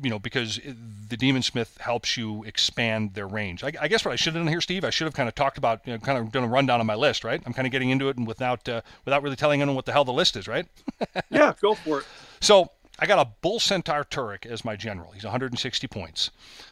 you 0.02 0.10
know, 0.10 0.18
because 0.18 0.60
the 1.08 1.16
Demon 1.16 1.42
Smith 1.42 1.78
helps 1.80 2.16
you 2.16 2.44
expand 2.44 3.14
their 3.14 3.26
range. 3.26 3.64
I, 3.64 3.72
I, 3.80 3.88
guess 3.88 4.04
what 4.04 4.12
I 4.12 4.16
should 4.16 4.34
have 4.34 4.42
done 4.42 4.48
here, 4.48 4.60
Steve, 4.60 4.84
I 4.84 4.90
should 4.90 5.06
have 5.06 5.14
kind 5.14 5.28
of 5.28 5.34
talked 5.34 5.58
about, 5.58 5.80
you 5.86 5.92
know, 5.92 5.98
kind 5.98 6.18
of 6.18 6.32
done 6.32 6.44
a 6.44 6.48
rundown 6.48 6.80
on 6.80 6.86
my 6.86 6.94
list, 6.94 7.24
right? 7.24 7.40
I'm 7.46 7.52
kind 7.52 7.66
of 7.66 7.72
getting 7.72 7.90
into 7.90 8.08
it 8.08 8.16
and 8.16 8.26
without 8.26 8.68
uh, 8.68 8.82
without 9.04 9.22
really 9.22 9.36
telling 9.36 9.62
anyone 9.62 9.76
what 9.76 9.86
the 9.86 9.92
hell 9.92 10.04
the 10.04 10.12
list 10.12 10.36
is, 10.36 10.46
right? 10.46 10.66
yeah, 11.30 11.54
go 11.60 11.74
for 11.74 12.00
it. 12.00 12.06
So 12.40 12.70
I 12.98 13.06
got 13.06 13.18
a 13.18 13.30
Bull 13.42 13.60
Centaur 13.60 14.04
Taurruk 14.04 14.46
as 14.46 14.64
my 14.64 14.76
general. 14.76 15.12
He's 15.12 15.24
160 15.24 15.86
points. 15.88 16.30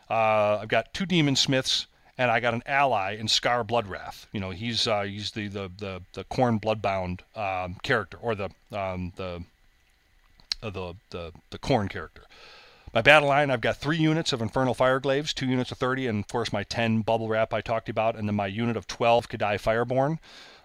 Uh, 0.09 0.59
I've 0.61 0.69
got 0.69 0.95
two 0.95 1.07
Demon 1.07 1.37
Smiths, 1.37 1.87
and 2.17 2.31
I 2.31 2.41
got 2.41 2.55
an 2.55 2.63
ally 2.67 3.17
in 3.19 3.27
Skarr 3.27 3.67
Bloodwrath. 3.67 4.27
You 4.33 4.41
know, 4.41 4.51
he's 4.51 4.87
uh, 4.87 5.03
he's 5.03 5.33
the 5.33 5.49
the 5.49 5.71
the, 5.77 6.03
the 6.15 6.25
Khorne 6.25 6.61
Bloodbound 6.61 7.21
um, 7.37 7.77
character, 7.83 8.17
or 8.21 8.35
the 8.35 8.51
um, 8.73 9.13
the, 9.17 9.43
uh, 10.63 10.71
the 10.71 10.95
the 11.11 11.33
the 11.51 11.59
Khorne 11.59 11.91
character. 11.91 12.23
My 12.95 13.03
battle 13.03 13.29
line, 13.29 13.51
I've 13.51 13.61
got 13.61 13.77
three 13.77 13.97
units 13.97 14.33
of 14.33 14.41
Infernal 14.41 14.73
Fire 14.73 15.01
Glaives, 15.01 15.35
two 15.35 15.47
units 15.47 15.73
of 15.73 15.79
30, 15.79 16.07
and 16.07 16.21
of 16.21 16.29
course 16.29 16.53
my 16.53 16.63
10 16.63 17.01
Bubble 17.03 17.27
Wrap 17.27 17.53
I 17.53 17.61
talked 17.61 17.89
about, 17.89 18.15
and 18.15 18.29
then 18.29 18.37
my 18.37 18.47
unit 18.47 18.77
of 18.77 18.87
12 18.87 19.29
K'daai 19.29 19.61
Fireborn. 19.61 20.19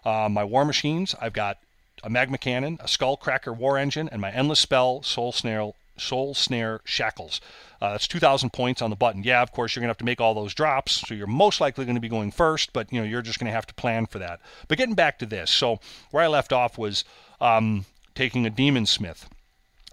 Uh, 0.06 0.30
my 0.30 0.44
War 0.44 0.64
Machines, 0.64 1.16
I've 1.20 1.34
got 1.34 1.58
a 2.04 2.10
magma 2.10 2.38
cannon, 2.38 2.78
a 2.82 2.86
skullcracker 2.86 3.56
war 3.56 3.78
engine, 3.78 4.10
and 4.10 4.22
my 4.22 4.32
endless 4.32 4.60
spell, 4.60 5.04
soul 5.04 5.32
snare, 5.32 5.72
soul 5.98 6.34
snare 6.34 6.82
shackles. 6.84 7.42
Uh, 7.82 7.92
that's 7.92 8.08
2,000 8.08 8.52
points 8.52 8.82
on 8.82 8.90
the 8.90 8.96
button. 8.96 9.24
Yeah, 9.24 9.42
of 9.42 9.52
course 9.52 9.76
you're 9.76 9.82
gonna 9.82 9.92
have 9.92 9.98
to 10.00 10.06
make 10.06 10.20
all 10.20 10.34
those 10.34 10.54
drops, 10.54 10.94
so 11.08 11.14
you're 11.14 11.28
most 11.28 11.62
likely 11.62 11.86
going 11.86 11.96
to 11.96 12.02
be 12.02 12.10
going 12.10 12.32
first, 12.32 12.74
but 12.74 12.92
you 12.92 13.00
know 13.00 13.06
you're 13.06 13.22
just 13.22 13.40
going 13.40 13.50
to 13.50 13.56
have 13.56 13.68
to 13.68 13.74
plan 13.74 14.06
for 14.06 14.20
that. 14.20 14.40
But 14.68 14.78
getting 14.78 14.96
back 14.96 15.20
to 15.20 15.26
this, 15.26 15.50
so 15.50 15.80
where 16.12 16.24
I 16.24 16.28
left 16.28 16.52
off 16.52 16.78
was 16.78 17.04
um, 17.40 17.86
taking 18.16 18.46
a 18.46 18.50
demon 18.50 18.86
smith. 18.86 19.30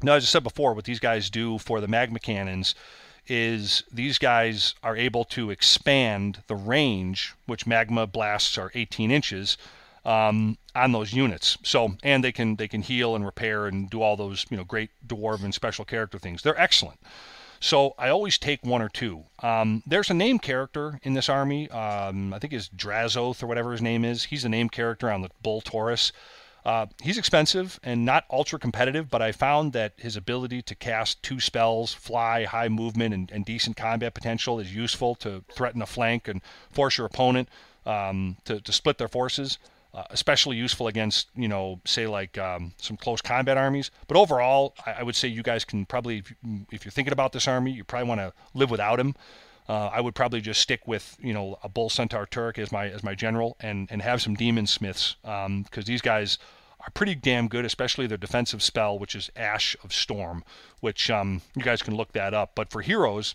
Now, 0.02 0.14
as 0.14 0.24
I 0.24 0.26
said 0.26 0.42
before, 0.42 0.74
what 0.74 0.84
these 0.84 0.98
guys 0.98 1.30
do 1.30 1.58
for 1.58 1.80
the 1.80 1.88
magma 1.88 2.18
cannons 2.18 2.74
is 3.28 3.82
these 3.92 4.18
guys 4.18 4.74
are 4.82 4.96
able 4.96 5.24
to 5.24 5.50
expand 5.50 6.42
the 6.46 6.54
range, 6.54 7.34
which 7.46 7.66
magma 7.66 8.06
blasts 8.06 8.58
are 8.58 8.70
18 8.74 9.10
inches 9.10 9.56
um, 10.06 10.56
on 10.74 10.92
those 10.92 11.12
units. 11.12 11.58
So 11.62 11.96
and 12.02 12.24
they 12.24 12.32
can 12.32 12.56
they 12.56 12.68
can 12.68 12.80
heal 12.80 13.14
and 13.14 13.24
repair 13.24 13.66
and 13.66 13.90
do 13.90 14.00
all 14.00 14.16
those 14.16 14.46
you 14.48 14.56
know 14.56 14.64
great 14.64 14.90
dwarven 15.06 15.52
special 15.52 15.84
character 15.84 16.18
things. 16.18 16.42
They're 16.42 16.58
excellent. 16.58 17.00
So 17.58 17.94
I 17.98 18.10
always 18.10 18.38
take 18.38 18.64
one 18.64 18.82
or 18.82 18.88
two. 18.88 19.24
Um, 19.42 19.82
there's 19.86 20.10
a 20.10 20.14
name 20.14 20.38
character 20.38 21.00
in 21.02 21.14
this 21.14 21.28
army. 21.28 21.68
Um, 21.70 22.32
I 22.32 22.38
think 22.38 22.52
is 22.52 22.68
Drazhoth 22.68 23.42
or 23.42 23.46
whatever 23.46 23.72
his 23.72 23.82
name 23.82 24.04
is. 24.04 24.24
He's 24.24 24.44
the 24.44 24.48
name 24.48 24.68
character 24.68 25.10
on 25.10 25.22
the 25.22 25.30
Bull 25.42 25.60
Taurus. 25.60 26.12
Uh, 26.64 26.86
he's 27.00 27.16
expensive 27.16 27.78
and 27.84 28.04
not 28.04 28.24
ultra 28.28 28.58
competitive, 28.58 29.08
but 29.08 29.22
I 29.22 29.30
found 29.30 29.72
that 29.72 29.92
his 29.96 30.16
ability 30.16 30.62
to 30.62 30.74
cast 30.74 31.22
two 31.22 31.38
spells, 31.38 31.94
fly, 31.94 32.44
high 32.44 32.68
movement, 32.68 33.14
and, 33.14 33.30
and 33.30 33.44
decent 33.44 33.76
combat 33.76 34.14
potential 34.14 34.58
is 34.58 34.74
useful 34.74 35.14
to 35.16 35.44
threaten 35.54 35.80
a 35.80 35.86
flank 35.86 36.26
and 36.26 36.42
force 36.70 36.98
your 36.98 37.06
opponent 37.06 37.48
um, 37.86 38.36
to, 38.46 38.60
to 38.60 38.72
split 38.72 38.98
their 38.98 39.06
forces. 39.08 39.58
Uh, 39.96 40.04
especially 40.10 40.58
useful 40.58 40.88
against, 40.88 41.30
you 41.34 41.48
know, 41.48 41.80
say 41.86 42.06
like 42.06 42.36
um, 42.36 42.74
some 42.76 42.98
close 42.98 43.22
combat 43.22 43.56
armies. 43.56 43.90
But 44.08 44.18
overall, 44.18 44.74
I, 44.84 44.96
I, 44.98 45.02
would 45.02 45.16
say 45.16 45.26
you 45.26 45.42
guys 45.42 45.64
can 45.64 45.86
probably, 45.86 46.18
if, 46.18 46.30
you, 46.30 46.66
if 46.70 46.84
you're 46.84 46.92
thinking 46.92 47.14
about 47.14 47.32
this 47.32 47.48
army, 47.48 47.72
you 47.72 47.82
probably 47.82 48.06
want 48.06 48.20
to 48.20 48.34
live 48.52 48.70
without 48.70 49.00
him. 49.00 49.14
Uh, 49.70 49.86
I 49.86 50.02
would 50.02 50.14
probably 50.14 50.42
just 50.42 50.60
stick 50.60 50.86
with 50.86 51.16
you 51.18 51.32
know 51.32 51.58
a 51.62 51.70
Bull 51.70 51.88
Centaur 51.88 52.26
Taurruk 52.26 52.58
as 52.58 52.70
my 52.70 52.90
as 52.90 53.02
my 53.02 53.14
general 53.14 53.56
and 53.58 53.88
and 53.90 54.02
have 54.02 54.20
some 54.20 54.34
Demon 54.34 54.66
Smiths 54.66 55.16
because 55.22 55.46
um, 55.46 55.84
these 55.86 56.02
guys 56.02 56.36
are 56.80 56.90
pretty 56.90 57.14
damn 57.14 57.48
good, 57.48 57.64
especially 57.64 58.06
their 58.06 58.18
defensive 58.18 58.62
spell, 58.62 58.98
which 58.98 59.14
is 59.14 59.30
Ash 59.34 59.74
of 59.82 59.94
Storm, 59.94 60.44
which 60.80 61.08
um, 61.08 61.40
you 61.54 61.62
guys 61.62 61.80
can 61.80 61.96
look 61.96 62.12
that 62.12 62.34
up. 62.34 62.52
But 62.54 62.70
for 62.70 62.82
heroes, 62.82 63.34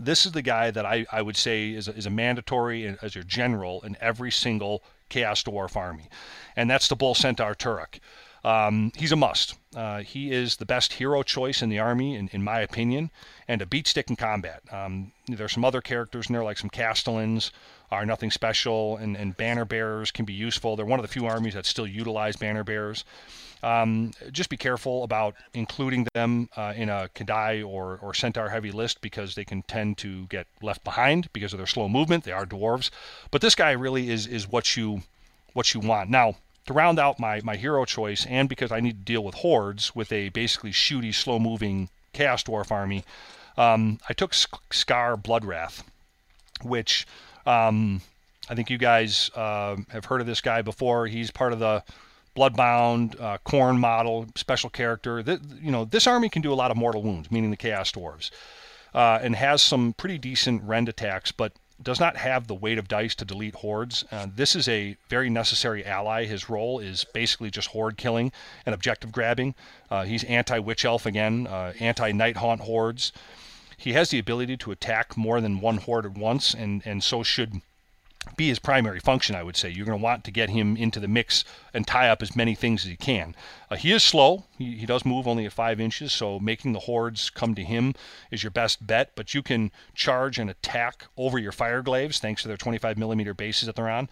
this 0.00 0.24
is 0.24 0.32
the 0.32 0.40
guy 0.40 0.70
that 0.70 0.86
I, 0.86 1.04
I 1.12 1.20
would 1.20 1.36
say 1.36 1.72
is 1.72 1.86
is 1.86 2.06
a 2.06 2.10
mandatory 2.10 2.96
as 3.02 3.14
your 3.14 3.24
general 3.24 3.82
in 3.82 3.94
every 4.00 4.30
single 4.30 4.82
Chaos 5.08 5.42
Dwarf 5.42 5.76
army, 5.76 6.08
and 6.54 6.70
that's 6.70 6.88
the 6.88 6.96
Bull 6.96 7.14
Centaur 7.14 7.54
Taurruk. 7.54 8.00
Um, 8.44 8.92
he's 8.94 9.10
a 9.10 9.16
must. 9.16 9.56
Uh, 9.74 9.98
he 10.02 10.30
is 10.30 10.56
the 10.56 10.66
best 10.66 10.92
hero 10.94 11.24
choice 11.24 11.62
in 11.62 11.68
the 11.68 11.80
army, 11.80 12.14
in, 12.14 12.28
in 12.28 12.44
my 12.44 12.60
opinion, 12.60 13.10
and 13.48 13.60
a 13.60 13.66
beat 13.66 13.88
stick 13.88 14.08
in 14.08 14.14
combat. 14.14 14.62
Um, 14.70 15.10
there's 15.26 15.52
some 15.52 15.64
other 15.64 15.80
characters 15.80 16.28
in 16.28 16.32
there, 16.32 16.44
like 16.44 16.58
some 16.58 16.70
Castellans, 16.70 17.50
are 17.90 18.06
nothing 18.06 18.30
special, 18.30 18.96
and, 18.98 19.16
and 19.16 19.36
banner 19.36 19.64
bearers 19.64 20.12
can 20.12 20.24
be 20.24 20.32
useful. 20.32 20.76
They're 20.76 20.86
one 20.86 21.00
of 21.00 21.04
the 21.04 21.12
few 21.12 21.26
armies 21.26 21.54
that 21.54 21.66
still 21.66 21.88
utilize 21.88 22.36
banner 22.36 22.62
bearers. 22.62 23.04
Um, 23.62 24.12
just 24.32 24.50
be 24.50 24.56
careful 24.56 25.02
about 25.02 25.34
including 25.54 26.06
them 26.14 26.48
uh, 26.56 26.74
in 26.76 26.88
a 26.88 27.08
K'daai 27.14 27.66
or, 27.66 27.98
or 28.02 28.14
Centaur 28.14 28.48
heavy 28.50 28.70
list 28.70 29.00
because 29.00 29.34
they 29.34 29.44
can 29.44 29.62
tend 29.62 29.98
to 29.98 30.26
get 30.26 30.46
left 30.62 30.84
behind 30.84 31.32
because 31.32 31.52
of 31.52 31.58
their 31.58 31.66
slow 31.66 31.88
movement. 31.88 32.24
They 32.24 32.32
are 32.32 32.46
dwarves, 32.46 32.90
but 33.30 33.40
this 33.40 33.54
guy 33.54 33.72
really 33.72 34.10
is 34.10 34.26
is 34.26 34.48
what 34.48 34.76
you 34.76 35.02
what 35.52 35.72
you 35.74 35.80
want. 35.80 36.10
Now 36.10 36.36
to 36.66 36.72
round 36.72 36.98
out 36.98 37.18
my 37.18 37.40
my 37.42 37.56
hero 37.56 37.84
choice, 37.84 38.26
and 38.26 38.48
because 38.48 38.70
I 38.72 38.80
need 38.80 38.98
to 38.98 39.12
deal 39.12 39.24
with 39.24 39.36
hordes 39.36 39.94
with 39.94 40.12
a 40.12 40.28
basically 40.30 40.72
shooty, 40.72 41.14
slow 41.14 41.38
moving 41.38 41.88
Chaos 42.12 42.42
Dwarf 42.42 42.70
army, 42.70 43.04
um, 43.56 43.98
I 44.08 44.12
took 44.12 44.32
Skarr 44.32 45.20
Bloodwrath, 45.20 45.82
which 46.62 47.06
um, 47.46 48.02
I 48.48 48.54
think 48.54 48.70
you 48.70 48.78
guys 48.78 49.30
uh, 49.34 49.76
have 49.88 50.04
heard 50.04 50.20
of 50.20 50.26
this 50.26 50.40
guy 50.40 50.62
before. 50.62 51.06
He's 51.06 51.30
part 51.30 51.52
of 51.52 51.58
the 51.58 51.82
Bloodbound 52.36 53.20
uh, 53.20 53.38
Khorne 53.46 53.78
model, 53.78 54.26
special 54.34 54.70
character. 54.70 55.20
You 55.60 55.70
know, 55.70 55.84
this 55.84 56.06
army 56.06 56.28
can 56.28 56.42
do 56.42 56.52
a 56.52 56.54
lot 56.54 56.70
of 56.70 56.76
mortal 56.76 57.02
wounds, 57.02 57.30
meaning 57.30 57.50
the 57.50 57.56
Chaos 57.56 57.90
Dwarves, 57.90 58.30
uh, 58.94 59.18
and 59.22 59.34
has 59.34 59.62
some 59.62 59.94
pretty 59.94 60.18
decent 60.18 60.62
rend 60.62 60.88
attacks, 60.88 61.32
but 61.32 61.52
does 61.82 62.00
not 62.00 62.16
have 62.16 62.46
the 62.46 62.54
weight 62.54 62.78
of 62.78 62.88
dice 62.88 63.14
to 63.14 63.24
delete 63.24 63.56
hordes. 63.56 64.04
Uh, 64.10 64.26
this 64.34 64.56
is 64.56 64.68
a 64.68 64.96
very 65.08 65.28
necessary 65.28 65.84
ally. 65.84 66.24
His 66.24 66.48
role 66.48 66.78
is 66.78 67.04
basically 67.12 67.50
just 67.50 67.68
horde 67.68 67.96
killing 67.96 68.32
and 68.64 68.74
objective 68.74 69.12
grabbing. 69.12 69.54
Uh, 69.90 70.04
he's 70.04 70.24
anti 70.24 70.58
Witch 70.58 70.84
Elf 70.84 71.06
again, 71.06 71.46
uh, 71.46 71.72
anti 71.80 72.12
Night 72.12 72.38
Haunt 72.38 72.62
hordes. 72.62 73.12
He 73.76 73.92
has 73.92 74.08
the 74.08 74.18
ability 74.18 74.56
to 74.58 74.70
attack 74.72 75.16
more 75.16 75.40
than 75.40 75.60
one 75.60 75.76
horde 75.76 76.06
at 76.06 76.16
once, 76.16 76.54
and, 76.54 76.82
and 76.86 77.04
so 77.04 77.22
should 77.22 77.60
be 78.36 78.48
his 78.48 78.58
primary 78.58 79.00
function, 79.00 79.34
I 79.34 79.42
would 79.42 79.56
say. 79.56 79.70
You're 79.70 79.86
going 79.86 79.98
to 79.98 80.02
want 80.02 80.24
to 80.24 80.30
get 80.30 80.50
him 80.50 80.76
into 80.76 81.00
the 81.00 81.08
mix 81.08 81.44
and 81.72 81.86
tie 81.86 82.08
up 82.08 82.22
as 82.22 82.36
many 82.36 82.54
things 82.54 82.84
as 82.84 82.90
you 82.90 82.96
can. 82.96 83.34
Uh, 83.70 83.76
he 83.76 83.92
is 83.92 84.02
slow. 84.02 84.44
He, 84.58 84.76
he 84.76 84.86
does 84.86 85.04
move 85.04 85.26
only 85.26 85.46
at 85.46 85.52
five 85.52 85.80
inches, 85.80 86.12
so 86.12 86.38
making 86.38 86.72
the 86.72 86.80
hordes 86.80 87.30
come 87.30 87.54
to 87.54 87.64
him 87.64 87.94
is 88.30 88.42
your 88.42 88.50
best 88.50 88.86
bet. 88.86 89.12
But 89.14 89.34
you 89.34 89.42
can 89.42 89.70
charge 89.94 90.38
and 90.38 90.50
attack 90.50 91.06
over 91.16 91.38
your 91.38 91.52
fire 91.52 91.82
glaives 91.82 92.18
thanks 92.18 92.42
to 92.42 92.48
their 92.48 92.56
25 92.56 92.98
millimeter 92.98 93.34
bases 93.34 93.66
that 93.66 93.76
they're 93.76 93.90
on. 93.90 94.08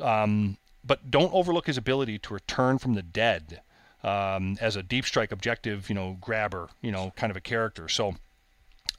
Um, 0.00 0.58
but 0.84 1.10
don't 1.10 1.32
overlook 1.32 1.66
his 1.66 1.78
ability 1.78 2.18
to 2.20 2.34
return 2.34 2.78
from 2.78 2.94
the 2.94 3.02
dead 3.02 3.62
um, 4.04 4.56
as 4.60 4.76
a 4.76 4.82
deep 4.82 5.04
strike 5.04 5.32
objective, 5.32 5.88
you 5.88 5.94
know, 5.94 6.16
grabber, 6.20 6.68
you 6.80 6.92
know, 6.92 7.12
kind 7.16 7.30
of 7.30 7.36
a 7.36 7.40
character. 7.40 7.88
So 7.88 8.14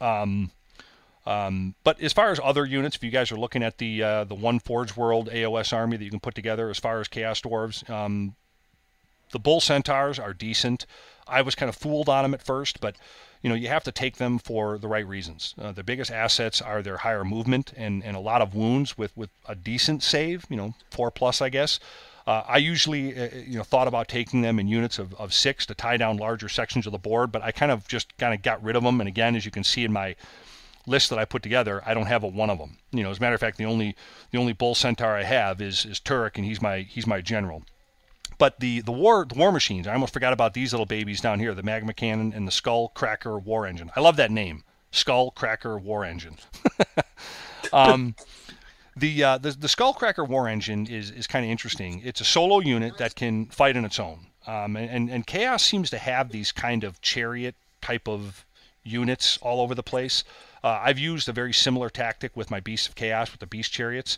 um, 0.02 0.52
um, 1.28 1.76
but 1.84 2.00
as 2.00 2.14
far 2.14 2.32
as 2.32 2.40
other 2.42 2.66
units, 2.66 2.96
if 2.96 3.04
you 3.04 3.12
guys 3.12 3.34
are 3.34 3.38
looking 3.38 3.62
at 3.62 3.80
the 3.80 4.02
uh, 4.02 4.24
the 4.24 4.34
one 4.34 4.60
Forge 4.60 4.96
World 4.96 5.30
AOS 5.30 5.74
army 5.74 5.98
that 5.98 6.04
you 6.06 6.10
can 6.10 6.22
put 6.22 6.36
together, 6.36 6.70
as 6.70 6.80
far 6.80 7.02
as 7.02 7.10
Chaos 7.10 7.42
Dwarves, 7.42 7.88
um, 7.90 8.34
the 9.32 9.40
Bull 9.40 9.60
Centaurs 9.60 10.20
are 10.20 10.34
decent. 10.34 10.86
I 11.28 11.42
was 11.42 11.54
kind 11.54 11.68
of 11.68 11.76
fooled 11.76 12.08
on 12.08 12.24
them 12.24 12.34
at 12.34 12.42
first, 12.42 12.80
but 12.80 12.96
you 13.42 13.50
know 13.50 13.58
you 13.58 13.68
have 13.68 13.84
to 13.84 13.92
take 13.92 14.16
them 14.16 14.40
for 14.40 14.78
the 14.78 14.88
right 14.88 15.06
reasons. 15.06 15.54
Uh, 15.60 15.74
the 15.74 15.84
biggest 15.84 16.12
assets 16.12 16.62
are 16.62 16.82
their 16.82 16.98
higher 16.98 17.26
movement 17.26 17.74
and, 17.76 18.06
and 18.06 18.16
a 18.16 18.22
lot 18.22 18.42
of 18.42 18.56
wounds 18.56 18.98
with, 18.98 19.16
with 19.18 19.30
a 19.50 19.56
decent 19.56 20.04
save, 20.04 20.46
you 20.50 20.56
know, 20.56 20.76
four 20.92 21.12
plus, 21.12 21.42
I 21.42 21.50
guess. 21.50 21.78
Uh, 22.26 22.44
I 22.48 22.58
usually, 22.58 23.20
uh, 23.20 23.30
you 23.46 23.58
know, 23.58 23.64
thought 23.64 23.90
about 23.90 24.08
taking 24.08 24.44
them 24.44 24.60
in 24.60 24.70
units 24.70 24.98
of, 24.98 25.14
of 25.16 25.34
six 25.34 25.66
to 25.66 25.76
tie 25.76 25.98
down 25.98 26.16
larger 26.16 26.48
sections 26.48 26.86
of 26.86 26.94
the 26.94 26.98
board, 26.98 27.34
but 27.34 27.42
I 27.42 27.52
kind 27.52 27.72
of 27.72 27.86
just 27.88 28.18
kind 28.18 28.34
of 28.34 28.42
got 28.42 28.64
rid 28.64 28.78
of 28.78 28.84
them. 28.84 29.02
And 29.02 29.08
again, 29.10 29.36
as 29.36 29.44
you 29.44 29.52
can 29.52 29.66
see 29.66 29.84
in 29.84 29.92
my 29.92 30.16
list 30.88 31.10
that 31.10 31.20
I 31.20 31.26
put 31.26 31.44
together, 31.44 31.84
I 31.86 31.94
don't 31.94 32.08
have 32.08 32.24
a 32.24 32.28
one 32.28 32.50
of 32.50 32.58
them. 32.58 32.78
You 32.92 33.04
know, 33.04 33.12
as 33.12 33.20
a 33.20 33.22
matter 33.22 33.36
of 33.36 33.42
fact, 33.42 33.58
the 33.58 33.66
only 33.66 33.96
the 34.32 34.40
only 34.40 34.54
bull 34.54 34.74
centaur 34.74 35.16
I 35.16 35.24
have 35.24 35.62
is 35.62 35.86
is 35.86 36.00
Taurruk, 36.00 36.38
and 36.38 36.46
he's 36.46 36.62
my 36.62 36.80
he's 36.82 37.06
my 37.06 37.22
general. 37.22 37.64
But 38.40 38.60
the 38.60 38.82
the 38.82 38.92
war 38.92 39.26
the 39.26 39.36
war 39.36 39.52
machines, 39.52 39.88
I 39.88 39.94
almost 39.94 40.14
forgot 40.14 40.34
about 40.34 40.54
these 40.54 40.74
little 40.74 40.86
babies 40.86 41.22
down 41.22 41.40
here, 41.40 41.54
the 41.54 41.64
magma 41.64 41.94
cannon 41.94 42.34
and 42.34 42.48
the 42.48 42.52
skull 42.52 42.90
cracker 42.90 43.38
war 43.38 43.68
engine. 43.68 43.92
I 43.96 44.00
love 44.00 44.16
that 44.16 44.32
name, 44.32 44.64
skull 44.92 45.32
cracker 45.32 45.78
war 45.78 46.04
engine. 46.06 46.38
um, 47.74 48.16
the, 48.98 49.24
uh, 49.24 49.38
the 49.38 49.52
the 49.52 49.68
Skullcracker 49.68 50.28
War 50.28 50.48
Engine 50.48 50.88
is 50.88 51.12
is 51.12 51.28
kind 51.28 51.46
of 51.46 51.52
interesting. 51.52 52.02
It's 52.04 52.20
a 52.20 52.26
solo 52.26 52.60
unit 52.60 52.98
that 52.98 53.14
can 53.14 53.46
fight 53.48 53.78
on 53.78 53.86
its 53.86 54.00
own, 54.00 54.28
um, 54.48 54.76
and 54.76 55.10
and 55.10 55.28
Chaos 55.28 55.64
seems 55.64 55.92
to 55.92 56.00
have 56.00 56.32
these 56.32 56.52
kind 56.52 56.84
of 56.84 57.00
chariot 57.02 57.56
type 57.80 58.08
of 58.08 58.46
units 58.84 59.38
all 59.42 59.62
over 59.62 59.76
the 59.76 59.84
place. 59.84 60.24
Uh, 60.64 60.80
I've 60.84 61.00
used 61.00 61.30
a 61.30 61.34
very 61.34 61.54
similar 61.54 61.90
tactic 61.90 62.36
with 62.36 62.52
my 62.52 62.60
Beasts 62.60 62.88
of 62.88 62.96
Chaos 62.96 63.32
with 63.32 63.40
the 63.40 63.48
Beast 63.48 63.72
Chariots. 63.72 64.18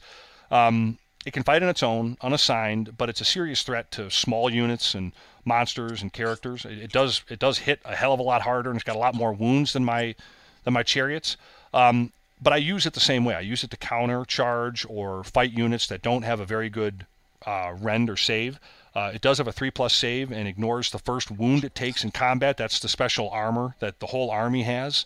Um, 0.52 0.98
it 1.26 1.34
can 1.34 1.44
fight 1.44 1.62
on 1.62 1.70
its 1.70 1.84
own, 1.84 2.18
unassigned, 2.22 2.98
but 2.98 3.10
it's 3.10 3.22
a 3.22 3.26
serious 3.26 3.62
threat 3.62 3.92
to 3.92 4.10
small 4.10 4.50
units 4.50 4.96
and 4.96 5.12
monsters 5.44 6.02
and 6.02 6.14
characters. 6.14 6.66
It, 6.66 6.78
it 6.80 6.92
does 6.92 7.24
it 7.30 7.40
does 7.40 7.60
hit 7.60 7.82
a 7.86 7.96
hell 7.96 8.14
of 8.14 8.20
a 8.20 8.24
lot 8.24 8.42
harder, 8.42 8.70
and 8.70 8.78
it's 8.78 8.86
got 8.86 8.96
a 8.96 9.00
lot 9.00 9.16
more 9.16 9.34
wounds 9.34 9.74
than 9.74 9.84
my 9.84 10.16
than 10.64 10.74
my 10.74 10.84
chariots. 10.84 11.36
Um, 11.74 12.14
but 12.42 12.54
I 12.54 12.58
use 12.58 12.86
it 12.86 12.94
the 12.94 13.02
same 13.02 13.26
way. 13.26 13.36
I 13.36 13.42
use 13.42 13.64
it 13.64 13.72
to 13.72 13.78
counter 13.78 14.24
charge 14.24 14.86
or 14.90 15.24
fight 15.26 15.52
units 15.52 15.88
that 15.88 16.02
don't 16.02 16.24
have 16.24 16.40
a 16.40 16.46
very 16.46 16.70
good 16.70 17.06
uh, 17.46 17.74
rend 17.78 18.10
or 18.10 18.16
save. 18.18 18.60
Uh, 18.96 19.12
it 19.14 19.22
does 19.22 19.38
have 19.38 19.48
a 19.48 19.52
three 19.52 19.72
plus 19.72 19.94
save 19.94 20.32
and 20.32 20.48
ignores 20.48 20.90
the 20.90 21.00
first 21.00 21.30
wound 21.30 21.64
it 21.64 21.76
takes 21.76 22.04
in 22.04 22.12
combat. 22.12 22.58
That's 22.58 22.80
the 22.80 22.88
special 22.88 23.30
armor 23.30 23.76
that 23.80 24.00
the 24.00 24.08
whole 24.08 24.32
army 24.32 24.64
has 24.64 25.06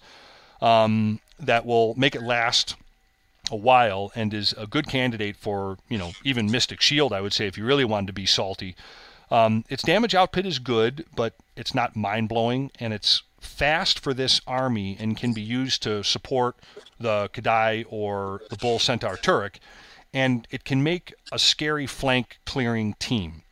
um, 0.63 1.19
that 1.39 1.65
will 1.65 1.93
make 1.95 2.15
it 2.15 2.23
last 2.23 2.75
a 3.51 3.55
while 3.55 4.11
and 4.15 4.33
is 4.33 4.53
a 4.57 4.65
good 4.65 4.87
candidate 4.87 5.35
for 5.35 5.77
you 5.89 5.97
know 5.97 6.13
even 6.23 6.49
Mystic 6.49 6.81
Shield. 6.81 7.13
I 7.13 7.21
would 7.21 7.33
say 7.33 7.45
if 7.45 7.57
you 7.57 7.65
really 7.65 7.85
wanted 7.85 8.07
to 8.07 8.13
be 8.13 8.25
salty. 8.25 8.75
Um, 9.29 9.65
its 9.67 9.83
damage 9.83 10.13
output 10.13 10.45
is 10.45 10.59
good, 10.59 11.05
but 11.15 11.33
it's 11.55 11.73
not 11.73 11.95
mind 11.95 12.29
blowing, 12.29 12.71
and 12.79 12.93
it's 12.93 13.23
fast 13.39 13.99
for 13.99 14.13
this 14.13 14.39
army 14.45 14.95
and 14.99 15.17
can 15.17 15.33
be 15.33 15.41
used 15.41 15.81
to 15.83 16.03
support 16.03 16.55
the 16.99 17.29
K'daai 17.33 17.85
or 17.89 18.41
the 18.49 18.57
Bull 18.57 18.79
Centaur 18.79 19.17
Taurruk, 19.17 19.55
and 20.13 20.47
it 20.51 20.63
can 20.65 20.83
make 20.83 21.13
a 21.31 21.39
scary 21.39 21.87
flank 21.87 22.37
clearing 22.45 22.95
team. 22.99 23.42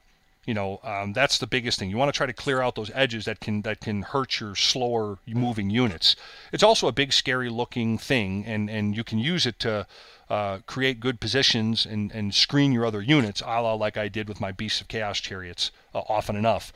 You 0.45 0.55
know, 0.55 0.80
um, 0.84 1.13
that's 1.13 1.38
the 1.38 1.45
biggest 1.45 1.77
thing. 1.77 1.91
You 1.91 1.97
want 1.97 2.11
to 2.11 2.18
try 2.18 2.26
to 2.26 2.34
clear 2.34 2.61
out 2.61 2.73
those 2.73 2.89
edges 2.95 3.26
that 3.26 3.39
can 3.39 3.61
that 3.61 3.80
can 3.80 4.01
hurt 4.01 4.39
your 4.39 4.55
slower 4.55 5.19
moving 5.27 5.69
units. 5.69 6.15
It's 6.51 6.63
also 6.63 6.88
a 6.88 6.91
big, 6.91 7.13
scary 7.13 7.49
looking 7.49 7.99
thing, 7.99 8.43
and 8.45 8.69
and 8.69 8.97
you 8.97 9.03
can 9.03 9.19
use 9.19 9.45
it 9.45 9.59
to 9.59 9.85
uh, 10.31 10.59
create 10.65 10.99
good 10.99 11.19
positions 11.19 11.85
and 11.85 12.11
and 12.11 12.34
screen 12.34 12.72
your 12.72 12.85
other 12.85 13.01
units, 13.03 13.41
a 13.41 13.61
la 13.61 13.73
like 13.73 13.97
I 13.97 14.07
did 14.07 14.27
with 14.27 14.41
my 14.41 14.51
Beasts 14.51 14.81
of 14.81 14.88
Chaos 14.88 15.19
chariots 15.19 15.69
uh, 15.93 16.01
often 16.09 16.35
enough. 16.35 16.73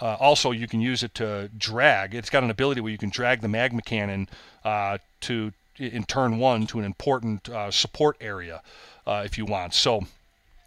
Uh, 0.00 0.16
also, 0.18 0.50
you 0.50 0.66
can 0.66 0.80
use 0.80 1.02
it 1.02 1.14
to 1.14 1.50
drag. 1.56 2.14
It's 2.14 2.30
got 2.30 2.42
an 2.42 2.50
ability 2.50 2.80
where 2.80 2.92
you 2.92 2.98
can 2.98 3.10
drag 3.10 3.40
the 3.40 3.48
magma 3.48 3.82
cannon 3.82 4.28
uh, 4.64 4.98
to 5.22 5.52
in 5.76 6.04
turn 6.04 6.38
one 6.38 6.66
to 6.66 6.78
an 6.78 6.84
important 6.84 7.48
uh, 7.48 7.70
support 7.70 8.16
area 8.20 8.62
uh, 9.06 9.22
if 9.24 9.38
you 9.38 9.46
want. 9.46 9.72
So 9.72 10.06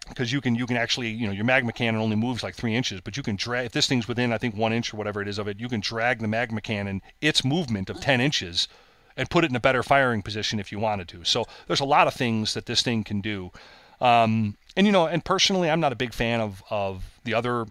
because 0.09 0.31
you 0.31 0.41
can 0.41 0.55
you 0.55 0.65
can 0.65 0.77
actually 0.77 1.09
you 1.09 1.25
know 1.25 1.33
your 1.33 1.45
magma 1.45 1.71
cannon 1.71 2.01
only 2.01 2.15
moves 2.15 2.43
like 2.43 2.55
three 2.55 2.75
inches, 2.75 3.01
but 3.01 3.17
you 3.17 3.23
can 3.23 3.35
drag 3.35 3.67
if 3.67 3.71
this 3.71 3.87
thing's 3.87 4.07
within 4.07 4.33
I 4.33 4.37
think 4.37 4.55
one 4.55 4.73
inch 4.73 4.93
or 4.93 4.97
whatever 4.97 5.21
it 5.21 5.27
is 5.27 5.37
of 5.39 5.47
it, 5.47 5.59
you 5.59 5.69
can 5.69 5.79
drag 5.79 6.19
the 6.19 6.27
magma 6.27 6.61
cannon 6.61 7.01
its 7.21 7.43
movement 7.43 7.89
of 7.89 7.99
ten 7.99 8.21
inches 8.21 8.67
and 9.15 9.29
put 9.29 9.43
it 9.43 9.49
in 9.49 9.55
a 9.55 9.59
better 9.59 9.83
firing 9.83 10.21
position 10.21 10.59
if 10.59 10.71
you 10.71 10.79
wanted 10.79 11.07
to. 11.09 11.23
So 11.23 11.45
there's 11.67 11.79
a 11.79 11.85
lot 11.85 12.07
of 12.07 12.13
things 12.13 12.53
that 12.55 12.65
this 12.65 12.81
thing 12.81 13.03
can 13.03 13.21
do. 13.21 13.51
Um, 14.01 14.57
and 14.75 14.87
you 14.87 14.91
know, 14.91 15.05
and 15.05 15.23
personally, 15.23 15.69
I'm 15.69 15.79
not 15.79 15.93
a 15.93 15.95
big 15.95 16.13
fan 16.13 16.41
of 16.41 16.63
of 16.69 17.03
the 17.23 17.33
other 17.33 17.65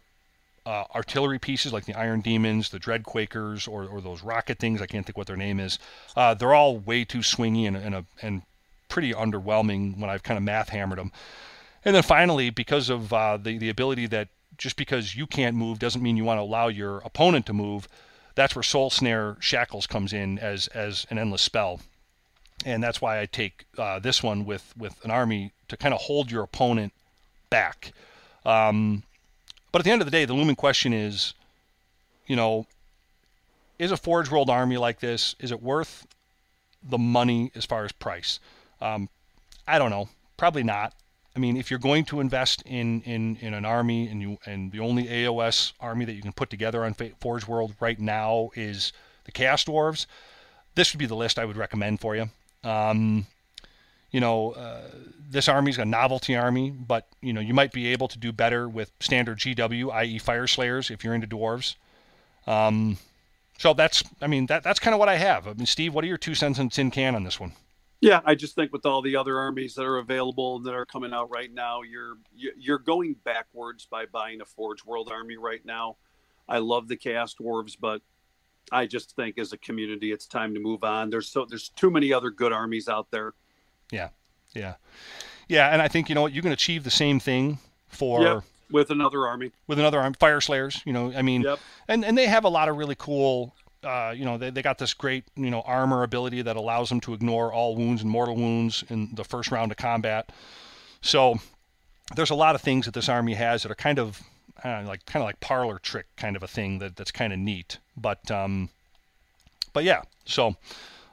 uh, 0.64 0.84
artillery 0.94 1.38
pieces 1.38 1.72
like 1.72 1.84
the 1.84 1.94
Iron 1.94 2.20
Demons, 2.20 2.70
the 2.70 2.78
Dread 2.78 3.04
Quakers, 3.04 3.66
or, 3.66 3.86
or 3.86 4.00
those 4.00 4.22
rocket 4.22 4.58
things. 4.58 4.80
I 4.80 4.86
can't 4.86 5.04
think 5.04 5.18
what 5.18 5.26
their 5.26 5.36
name 5.36 5.58
is. 5.58 5.78
Uh, 6.16 6.34
they're 6.34 6.54
all 6.54 6.78
way 6.78 7.04
too 7.04 7.18
swingy 7.18 7.66
and, 7.66 7.76
and, 7.76 7.94
a, 7.94 8.04
and 8.22 8.42
pretty 8.88 9.12
underwhelming 9.12 9.98
when 9.98 10.08
I've 10.08 10.22
kind 10.22 10.38
of 10.38 10.44
math 10.44 10.68
hammered 10.68 10.98
them. 10.98 11.12
And 11.84 11.94
then 11.94 12.02
finally, 12.02 12.50
because 12.50 12.88
of 12.88 13.12
uh, 13.12 13.36
the 13.36 13.58
the 13.58 13.68
ability 13.68 14.06
that 14.06 14.28
just 14.56 14.76
because 14.76 15.16
you 15.16 15.26
can't 15.26 15.56
move 15.56 15.78
doesn't 15.78 16.02
mean 16.02 16.16
you 16.16 16.24
want 16.24 16.38
to 16.38 16.42
allow 16.42 16.68
your 16.68 16.98
opponent 16.98 17.46
to 17.46 17.52
move. 17.52 17.88
That's 18.34 18.54
where 18.54 18.62
Soul 18.62 18.90
Snare 18.90 19.36
Shackles 19.40 19.86
comes 19.86 20.12
in 20.12 20.38
as 20.38 20.68
as 20.68 21.06
an 21.10 21.18
endless 21.18 21.42
spell, 21.42 21.80
and 22.64 22.82
that's 22.82 23.00
why 23.00 23.20
I 23.20 23.26
take 23.26 23.66
uh, 23.76 23.98
this 23.98 24.22
one 24.22 24.44
with 24.44 24.72
with 24.76 25.04
an 25.04 25.10
army 25.10 25.52
to 25.68 25.76
kind 25.76 25.92
of 25.92 26.02
hold 26.02 26.30
your 26.30 26.44
opponent 26.44 26.92
back. 27.50 27.92
Um, 28.44 29.02
but 29.72 29.80
at 29.80 29.84
the 29.84 29.90
end 29.90 30.02
of 30.02 30.06
the 30.06 30.12
day, 30.12 30.24
the 30.24 30.34
looming 30.34 30.56
question 30.56 30.92
is, 30.92 31.34
you 32.26 32.36
know, 32.36 32.66
is 33.78 33.90
a 33.90 33.96
Forge 33.96 34.30
World 34.30 34.50
army 34.50 34.76
like 34.76 35.00
this 35.00 35.34
is 35.40 35.50
it 35.50 35.62
worth 35.62 36.06
the 36.82 36.98
money 36.98 37.50
as 37.54 37.64
far 37.64 37.84
as 37.84 37.92
price? 37.92 38.38
Um, 38.80 39.08
I 39.66 39.78
don't 39.78 39.90
know. 39.90 40.08
Probably 40.36 40.62
not. 40.62 40.94
I 41.34 41.38
mean, 41.38 41.56
if 41.56 41.70
you're 41.70 41.80
going 41.80 42.04
to 42.06 42.20
invest 42.20 42.62
in, 42.66 43.00
in, 43.02 43.36
in 43.36 43.54
an 43.54 43.64
army 43.64 44.08
and 44.08 44.20
you 44.20 44.38
and 44.44 44.70
the 44.70 44.80
only 44.80 45.04
AOS 45.04 45.72
army 45.80 46.04
that 46.04 46.12
you 46.12 46.22
can 46.22 46.32
put 46.32 46.50
together 46.50 46.84
on 46.84 46.94
Forge 47.20 47.46
World 47.46 47.74
right 47.80 47.98
now 47.98 48.50
is 48.54 48.92
the 49.24 49.32
Chaos 49.32 49.64
Dwarves, 49.64 50.06
this 50.74 50.92
would 50.92 50.98
be 50.98 51.06
the 51.06 51.16
list 51.16 51.38
I 51.38 51.44
would 51.44 51.56
recommend 51.56 52.00
for 52.00 52.14
you. 52.14 52.28
Um, 52.64 53.26
you 54.10 54.20
know, 54.20 54.52
uh, 54.52 54.82
this 55.30 55.48
is 55.48 55.78
a 55.78 55.84
novelty 55.84 56.36
army, 56.36 56.70
but 56.70 57.08
you 57.22 57.32
know 57.32 57.40
you 57.40 57.54
might 57.54 57.72
be 57.72 57.88
able 57.88 58.08
to 58.08 58.18
do 58.18 58.30
better 58.30 58.68
with 58.68 58.92
standard 59.00 59.38
GW, 59.38 59.90
i.e., 59.90 60.18
Fyreslayers, 60.18 60.90
if 60.90 61.02
you're 61.02 61.14
into 61.14 61.26
dwarves. 61.26 61.76
Um, 62.46 62.98
so 63.58 63.72
that's, 63.72 64.02
I 64.20 64.26
mean, 64.26 64.46
that 64.46 64.62
that's 64.62 64.78
kind 64.78 64.92
of 64.92 65.00
what 65.00 65.08
I 65.08 65.16
have. 65.16 65.46
I 65.46 65.54
mean, 65.54 65.66
Steve, 65.66 65.94
what 65.94 66.04
are 66.04 66.08
your 66.08 66.18
two 66.18 66.34
cents 66.34 66.58
in 66.58 66.68
tin 66.68 66.90
can 66.90 67.14
on 67.14 67.24
this 67.24 67.40
one? 67.40 67.52
Yeah, 68.02 68.20
I 68.24 68.34
just 68.34 68.56
think 68.56 68.72
with 68.72 68.84
all 68.84 69.00
the 69.00 69.14
other 69.14 69.38
armies 69.38 69.76
that 69.76 69.84
are 69.84 69.98
available 69.98 70.56
and 70.56 70.66
that 70.66 70.74
are 70.74 70.84
coming 70.84 71.14
out 71.14 71.30
right 71.30 71.52
now, 71.54 71.82
you're 71.82 72.18
you're 72.34 72.80
going 72.80 73.14
backwards 73.24 73.86
by 73.86 74.06
buying 74.06 74.40
a 74.40 74.44
Forge 74.44 74.84
World 74.84 75.08
army 75.10 75.36
right 75.36 75.64
now. 75.64 75.96
I 76.48 76.58
love 76.58 76.88
the 76.88 76.96
Chaos 76.96 77.32
Dwarves, 77.40 77.76
but 77.80 78.02
I 78.72 78.86
just 78.86 79.14
think 79.14 79.38
as 79.38 79.52
a 79.52 79.56
community, 79.56 80.10
it's 80.10 80.26
time 80.26 80.52
to 80.54 80.58
move 80.58 80.82
on. 80.82 81.10
There's 81.10 81.28
so 81.28 81.44
there's 81.44 81.68
too 81.68 81.92
many 81.92 82.12
other 82.12 82.30
good 82.30 82.52
armies 82.52 82.88
out 82.88 83.08
there. 83.12 83.34
Yeah, 83.92 84.08
yeah, 84.52 84.74
yeah, 85.48 85.68
and 85.68 85.80
I 85.80 85.86
think 85.86 86.08
you 86.08 86.16
know 86.16 86.22
what 86.22 86.32
you 86.32 86.42
can 86.42 86.50
achieve 86.50 86.82
the 86.82 86.90
same 86.90 87.20
thing 87.20 87.60
for 87.86 88.22
yep, 88.22 88.42
with 88.68 88.90
another 88.90 89.28
army 89.28 89.52
with 89.68 89.78
another 89.78 90.00
army, 90.00 90.16
Fyreslayers. 90.20 90.84
You 90.84 90.92
know, 90.92 91.12
I 91.14 91.22
mean, 91.22 91.42
yep. 91.42 91.60
and 91.86 92.04
and 92.04 92.18
they 92.18 92.26
have 92.26 92.42
a 92.42 92.48
lot 92.48 92.68
of 92.68 92.76
really 92.76 92.96
cool 92.96 93.54
uh, 93.84 94.14
you 94.16 94.24
know, 94.24 94.38
they, 94.38 94.50
they 94.50 94.62
got 94.62 94.78
this 94.78 94.94
great, 94.94 95.24
you 95.36 95.50
know, 95.50 95.62
armor 95.62 96.02
ability 96.02 96.42
that 96.42 96.56
allows 96.56 96.88
them 96.88 97.00
to 97.00 97.14
ignore 97.14 97.52
all 97.52 97.76
wounds 97.76 98.02
and 98.02 98.10
mortal 98.10 98.36
wounds 98.36 98.84
in 98.88 99.14
the 99.14 99.24
first 99.24 99.50
round 99.50 99.70
of 99.70 99.78
combat. 99.78 100.30
So 101.00 101.36
there's 102.14 102.30
a 102.30 102.34
lot 102.34 102.54
of 102.54 102.60
things 102.60 102.84
that 102.86 102.94
this 102.94 103.08
army 103.08 103.34
has 103.34 103.62
that 103.62 103.72
are 103.72 103.76
kind 103.76 103.98
of 103.98 104.22
know, 104.64 104.84
like 104.86 105.04
kind 105.06 105.22
of 105.22 105.26
like 105.26 105.40
parlor 105.40 105.78
trick 105.78 106.06
kind 106.16 106.36
of 106.36 106.42
a 106.42 106.48
thing 106.48 106.78
that 106.78 106.96
that's 106.96 107.10
kind 107.10 107.32
of 107.32 107.38
neat. 107.38 107.78
But 107.96 108.30
um, 108.30 108.68
but 109.72 109.84
yeah, 109.84 110.02
so. 110.24 110.56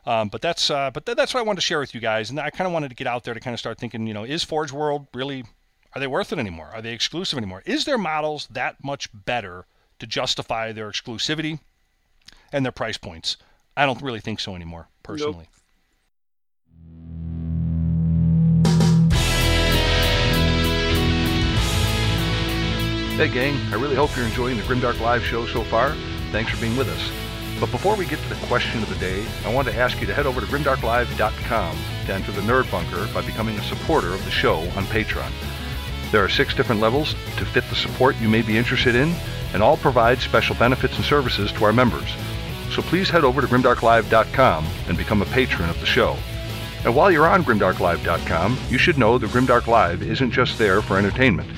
Um, 0.05 0.29
but 0.29 0.41
that's 0.41 0.71
uh, 0.71 0.89
but 0.91 1.05
th- 1.05 1.17
that's 1.17 1.33
what 1.33 1.41
I 1.41 1.43
wanted 1.43 1.57
to 1.57 1.65
share 1.65 1.79
with 1.79 1.93
you 1.93 1.99
guys, 1.99 2.29
and 2.31 2.39
I 2.39 2.49
kind 2.49 2.65
of 2.65 2.73
wanted 2.73 2.89
to 2.89 2.95
get 2.95 3.05
out 3.05 3.25
there 3.25 3.33
to 3.33 3.39
kind 3.39 3.53
of 3.53 3.59
start 3.59 3.77
thinking, 3.77 4.07
you 4.07 4.13
know, 4.13 4.23
is 4.23 4.43
Forge 4.43 4.71
World 4.71 5.05
really 5.13 5.43
are 5.93 5.99
they 5.99 6.07
worth 6.07 6.31
it 6.31 6.39
anymore? 6.39 6.69
Are 6.73 6.81
they 6.81 6.93
exclusive 6.93 7.37
anymore? 7.37 7.63
Is 7.65 7.85
their 7.85 7.97
models 7.97 8.47
that 8.51 8.83
much 8.83 9.09
better 9.13 9.65
to 9.99 10.07
justify 10.07 10.71
their 10.71 10.89
exclusivity? 10.89 11.59
And 12.51 12.65
their 12.65 12.71
price 12.71 12.97
points. 12.97 13.37
I 13.75 13.85
don't 13.85 14.01
really 14.01 14.19
think 14.19 14.39
so 14.39 14.55
anymore, 14.55 14.89
personally. 15.03 15.47
Nope. 15.49 15.59
Hey, 23.19 23.27
gang, 23.27 23.57
I 23.73 23.75
really 23.75 23.95
hope 23.95 24.15
you're 24.15 24.25
enjoying 24.25 24.55
the 24.55 24.63
Grimdark 24.63 25.01
Live 25.01 25.25
show 25.25 25.45
so 25.45 25.61
far. 25.65 25.93
Thanks 26.31 26.51
for 26.51 26.61
being 26.61 26.77
with 26.77 26.87
us. 26.87 27.11
But 27.59 27.69
before 27.69 27.97
we 27.97 28.05
get 28.05 28.17
to 28.19 28.29
the 28.29 28.47
question 28.47 28.81
of 28.81 28.87
the 28.87 28.95
day, 28.95 29.25
I 29.43 29.53
want 29.53 29.67
to 29.67 29.75
ask 29.75 29.99
you 29.99 30.07
to 30.07 30.13
head 30.13 30.25
over 30.25 30.39
to 30.39 30.47
grimdarklive.com 30.47 31.77
to 32.05 32.13
enter 32.13 32.31
the 32.31 32.41
Nerd 32.41 32.71
Bunker 32.71 33.13
by 33.13 33.21
becoming 33.25 33.57
a 33.57 33.63
supporter 33.63 34.13
of 34.13 34.23
the 34.23 34.31
show 34.31 34.59
on 34.77 34.85
Patreon. 34.85 35.31
There 36.11 36.23
are 36.23 36.29
six 36.29 36.53
different 36.53 36.81
levels 36.81 37.13
to 37.37 37.45
fit 37.45 37.63
the 37.69 37.75
support 37.75 38.15
you 38.17 38.29
may 38.29 38.41
be 38.41 38.57
interested 38.57 38.95
in, 38.95 39.13
and 39.53 39.63
all 39.63 39.77
provide 39.77 40.19
special 40.19 40.55
benefits 40.55 40.95
and 40.95 41.05
services 41.05 41.51
to 41.53 41.65
our 41.65 41.73
members 41.73 42.09
so 42.71 42.81
please 42.83 43.09
head 43.09 43.23
over 43.23 43.41
to 43.41 43.47
grimdarklive.com 43.47 44.65
and 44.87 44.97
become 44.97 45.21
a 45.21 45.25
patron 45.25 45.69
of 45.69 45.79
the 45.79 45.85
show. 45.85 46.15
And 46.85 46.95
while 46.95 47.11
you're 47.11 47.27
on 47.27 47.43
grimdarklive.com, 47.43 48.57
you 48.69 48.77
should 48.77 48.97
know 48.97 49.17
that 49.17 49.29
Grimdark 49.31 49.67
Live 49.67 50.01
isn't 50.01 50.31
just 50.31 50.57
there 50.57 50.81
for 50.81 50.97
entertainment. 50.97 51.49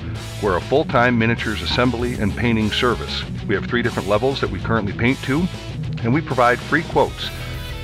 We're 0.42 0.56
a 0.56 0.60
full-time 0.60 1.16
miniatures 1.16 1.62
assembly 1.62 2.14
and 2.14 2.36
painting 2.36 2.72
service. 2.72 3.22
We 3.46 3.54
have 3.54 3.66
three 3.66 3.82
different 3.82 4.08
levels 4.08 4.40
that 4.40 4.50
we 4.50 4.58
currently 4.58 4.92
paint 4.92 5.18
to, 5.24 5.46
and 6.02 6.12
we 6.12 6.20
provide 6.20 6.58
free 6.58 6.82
quotes. 6.82 7.30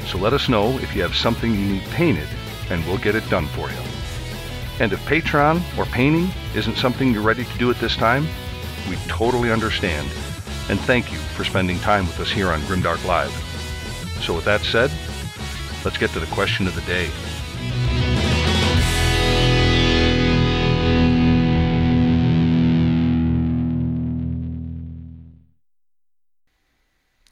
So 0.06 0.18
let 0.18 0.32
us 0.32 0.48
know 0.48 0.76
if 0.78 0.96
you 0.96 1.02
have 1.02 1.14
something 1.14 1.54
you 1.54 1.74
need 1.74 1.84
painted, 1.90 2.26
and 2.70 2.84
we'll 2.86 2.98
get 2.98 3.14
it 3.14 3.28
done 3.30 3.46
for 3.46 3.70
you. 3.70 3.97
And 4.80 4.92
if 4.92 5.04
Patreon 5.06 5.60
or 5.76 5.86
painting 5.86 6.30
isn't 6.54 6.76
something 6.76 7.12
you're 7.12 7.22
ready 7.22 7.44
to 7.44 7.58
do 7.58 7.70
at 7.70 7.78
this 7.78 7.96
time, 7.96 8.26
we 8.88 8.96
totally 9.08 9.50
understand 9.50 10.08
and 10.68 10.78
thank 10.80 11.10
you 11.10 11.18
for 11.18 11.44
spending 11.44 11.78
time 11.78 12.06
with 12.06 12.20
us 12.20 12.30
here 12.30 12.48
on 12.48 12.60
Grimdark 12.62 13.04
Live. 13.06 13.32
So 14.22 14.34
with 14.34 14.44
that 14.44 14.60
said, 14.60 14.90
let's 15.84 15.96
get 15.96 16.10
to 16.10 16.20
the 16.20 16.26
question 16.26 16.66
of 16.66 16.74
the 16.74 16.82
day. 16.82 17.08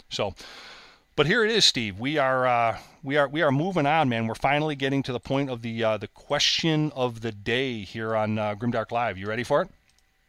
So, 0.08 0.34
but 1.16 1.26
here 1.26 1.44
it 1.44 1.50
is, 1.50 1.64
Steve. 1.64 1.98
We 1.98 2.18
are 2.18 2.46
uh, 2.46 2.78
we 3.02 3.16
are 3.16 3.26
we 3.26 3.40
are 3.42 3.50
moving 3.50 3.86
on, 3.86 4.08
man. 4.08 4.26
We're 4.26 4.34
finally 4.34 4.76
getting 4.76 5.02
to 5.04 5.12
the 5.12 5.20
point 5.20 5.48
of 5.48 5.62
the 5.62 5.82
uh, 5.82 5.96
the 5.96 6.08
question 6.08 6.92
of 6.94 7.22
the 7.22 7.32
day 7.32 7.80
here 7.80 8.14
on 8.14 8.38
uh, 8.38 8.54
Grimdark 8.54 8.92
Live. 8.92 9.16
You 9.16 9.26
ready 9.26 9.42
for 9.42 9.62
it? 9.62 9.70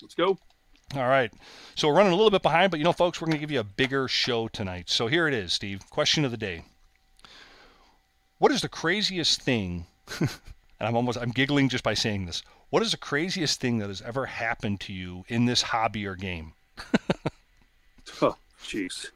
Let's 0.02 0.16
go. 0.16 0.38
All 0.96 1.08
right. 1.08 1.32
So 1.76 1.90
we're 1.90 1.96
running 1.96 2.14
a 2.14 2.16
little 2.16 2.32
bit 2.32 2.42
behind, 2.42 2.72
but 2.72 2.80
you 2.80 2.86
know, 2.86 2.94
folks, 2.94 3.20
we're 3.20 3.26
going 3.26 3.36
to 3.36 3.42
give 3.42 3.52
you 3.52 3.60
a 3.60 3.66
bigger 3.66 4.08
show 4.08 4.48
tonight. 4.48 4.90
So 4.90 5.08
here 5.08 5.28
it 5.28 5.34
is, 5.34 5.52
Steve. 5.52 5.82
Question 5.90 6.24
of 6.24 6.32
the 6.32 6.38
day. 6.38 6.64
What 8.38 8.54
is 8.54 8.62
the 8.62 8.70
craziest 8.70 9.42
thing? 9.42 9.88
and 10.22 10.30
I'm 10.80 10.96
almost 10.96 11.18
I'm 11.18 11.32
giggling 11.32 11.68
just 11.68 11.84
by 11.84 11.94
saying 11.94 12.26
this. 12.26 12.42
What 12.70 12.84
is 12.84 12.92
the 12.92 12.98
craziest 12.98 13.60
thing 13.60 13.80
that 13.80 13.88
has 13.90 14.02
ever 14.02 14.26
happened 14.26 14.80
to 14.82 14.94
you 14.94 15.26
in 15.28 15.46
this 15.46 15.62
hobby 15.62 16.06
or 16.06 16.16
game? 16.16 16.54
oh, 18.22 18.38
jeez. 18.64 19.10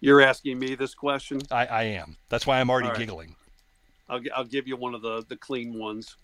You're 0.00 0.20
asking 0.20 0.58
me 0.58 0.74
this 0.74 0.94
question? 0.94 1.40
I, 1.50 1.66
I 1.66 1.82
am. 1.84 2.16
That's 2.28 2.46
why 2.46 2.60
I'm 2.60 2.70
already 2.70 2.88
right. 2.88 2.98
giggling. 2.98 3.34
I'll, 4.08 4.20
I'll 4.34 4.44
give 4.44 4.68
you 4.68 4.76
one 4.76 4.94
of 4.94 5.02
the, 5.02 5.24
the 5.28 5.36
clean 5.36 5.78
ones. 5.78 6.16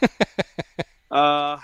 uh, 1.10 1.58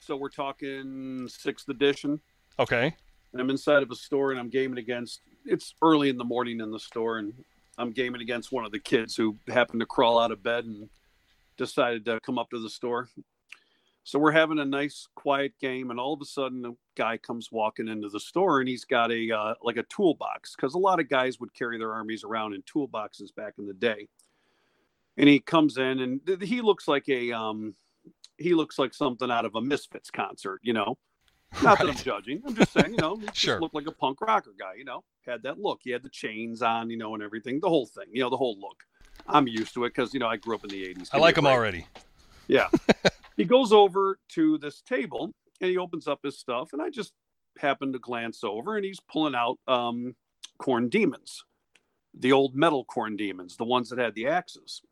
so 0.00 0.16
we're 0.16 0.28
talking 0.28 1.28
sixth 1.28 1.68
edition. 1.68 2.20
Okay. 2.58 2.94
And 3.32 3.40
I'm 3.40 3.50
inside 3.50 3.82
of 3.82 3.90
a 3.90 3.96
store 3.96 4.30
and 4.30 4.40
I'm 4.40 4.48
gaming 4.48 4.78
against. 4.78 5.20
It's 5.44 5.74
early 5.82 6.08
in 6.08 6.16
the 6.16 6.24
morning 6.24 6.60
in 6.60 6.70
the 6.70 6.78
store, 6.78 7.18
and 7.18 7.34
I'm 7.76 7.90
gaming 7.90 8.22
against 8.22 8.52
one 8.52 8.64
of 8.64 8.72
the 8.72 8.78
kids 8.78 9.16
who 9.16 9.36
happened 9.48 9.80
to 9.80 9.86
crawl 9.86 10.18
out 10.18 10.30
of 10.30 10.42
bed 10.42 10.64
and 10.64 10.88
decided 11.56 12.04
to 12.06 12.20
come 12.20 12.38
up 12.38 12.50
to 12.50 12.60
the 12.60 12.70
store. 12.70 13.08
So 14.06 14.18
we're 14.18 14.32
having 14.32 14.58
a 14.58 14.66
nice, 14.66 15.08
quiet 15.14 15.54
game, 15.58 15.90
and 15.90 15.98
all 15.98 16.12
of 16.12 16.20
a 16.20 16.26
sudden, 16.26 16.64
a 16.66 16.72
guy 16.94 17.16
comes 17.16 17.50
walking 17.50 17.88
into 17.88 18.10
the 18.10 18.20
store, 18.20 18.60
and 18.60 18.68
he's 18.68 18.84
got 18.84 19.10
a 19.10 19.32
uh, 19.34 19.54
like 19.62 19.78
a 19.78 19.82
toolbox 19.84 20.54
because 20.54 20.74
a 20.74 20.78
lot 20.78 21.00
of 21.00 21.08
guys 21.08 21.40
would 21.40 21.54
carry 21.54 21.78
their 21.78 21.92
armies 21.92 22.22
around 22.22 22.52
in 22.52 22.62
toolboxes 22.62 23.34
back 23.34 23.54
in 23.58 23.66
the 23.66 23.72
day. 23.72 24.08
And 25.16 25.26
he 25.26 25.40
comes 25.40 25.78
in, 25.78 26.00
and 26.00 26.42
he 26.42 26.60
looks 26.60 26.86
like 26.86 27.08
a 27.08 27.32
um, 27.32 27.74
he 28.36 28.52
looks 28.52 28.78
like 28.78 28.92
something 28.92 29.30
out 29.30 29.46
of 29.46 29.54
a 29.54 29.60
Misfits 29.62 30.10
concert, 30.10 30.60
you 30.62 30.74
know. 30.74 30.98
Not 31.62 31.78
right. 31.78 31.86
that 31.86 31.96
I'm 31.96 32.04
judging. 32.04 32.42
I'm 32.46 32.54
just 32.54 32.72
saying, 32.74 32.90
you 32.90 32.98
know, 32.98 33.16
he 33.20 33.26
sure. 33.32 33.54
just 33.54 33.62
looked 33.62 33.74
like 33.74 33.86
a 33.86 33.92
punk 33.92 34.20
rocker 34.20 34.52
guy, 34.58 34.74
you 34.76 34.84
know. 34.84 35.02
Had 35.24 35.42
that 35.44 35.58
look. 35.58 35.80
He 35.82 35.90
had 35.90 36.02
the 36.02 36.10
chains 36.10 36.60
on, 36.60 36.90
you 36.90 36.98
know, 36.98 37.14
and 37.14 37.22
everything. 37.22 37.58
The 37.58 37.70
whole 37.70 37.86
thing, 37.86 38.06
you 38.12 38.22
know, 38.22 38.28
the 38.28 38.36
whole 38.36 38.58
look. 38.60 38.82
I'm 39.26 39.48
used 39.48 39.72
to 39.74 39.84
it 39.84 39.94
because 39.94 40.12
you 40.12 40.20
know 40.20 40.26
I 40.26 40.36
grew 40.36 40.56
up 40.56 40.64
in 40.64 40.68
the 40.68 40.84
'80s. 40.94 41.08
I 41.14 41.16
like 41.16 41.38
him 41.38 41.46
already. 41.46 41.86
Yeah. 42.48 42.68
he 43.36 43.44
goes 43.44 43.72
over 43.72 44.18
to 44.30 44.58
this 44.58 44.80
table 44.82 45.32
and 45.60 45.70
he 45.70 45.78
opens 45.78 46.08
up 46.08 46.20
his 46.22 46.38
stuff, 46.38 46.72
and 46.72 46.82
I 46.82 46.90
just 46.90 47.12
happen 47.58 47.92
to 47.92 47.98
glance 47.98 48.42
over, 48.42 48.76
and 48.76 48.84
he's 48.84 49.00
pulling 49.00 49.34
out 49.34 49.58
um, 49.68 50.14
Khorne 50.60 50.90
Demons, 50.90 51.44
the 52.18 52.32
old 52.32 52.54
metal 52.54 52.84
Khorne 52.84 53.16
Demons, 53.16 53.56
the 53.56 53.64
ones 53.64 53.88
that 53.90 53.98
had 53.98 54.14
the 54.14 54.26
axes. 54.26 54.82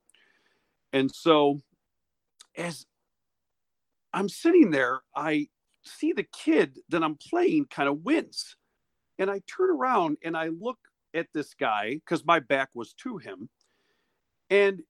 And 0.92 1.12
so, 1.12 1.60
as 2.56 2.86
I'm 4.12 4.28
sitting 4.28 4.70
there, 4.70 5.00
I 5.16 5.48
see 5.84 6.12
the 6.12 6.26
kid 6.32 6.78
that 6.90 7.02
I'm 7.02 7.16
playing 7.16 7.66
kind 7.66 7.88
of 7.88 8.04
wince. 8.04 8.56
And 9.18 9.30
I 9.30 9.40
turn 9.46 9.70
around 9.70 10.18
and 10.24 10.36
I 10.36 10.48
look 10.48 10.78
at 11.14 11.26
this 11.34 11.54
guy 11.54 11.94
because 11.94 12.24
my 12.24 12.40
back 12.40 12.70
was 12.74 12.92
to 12.94 13.18
him. 13.18 13.48
And 14.50 14.82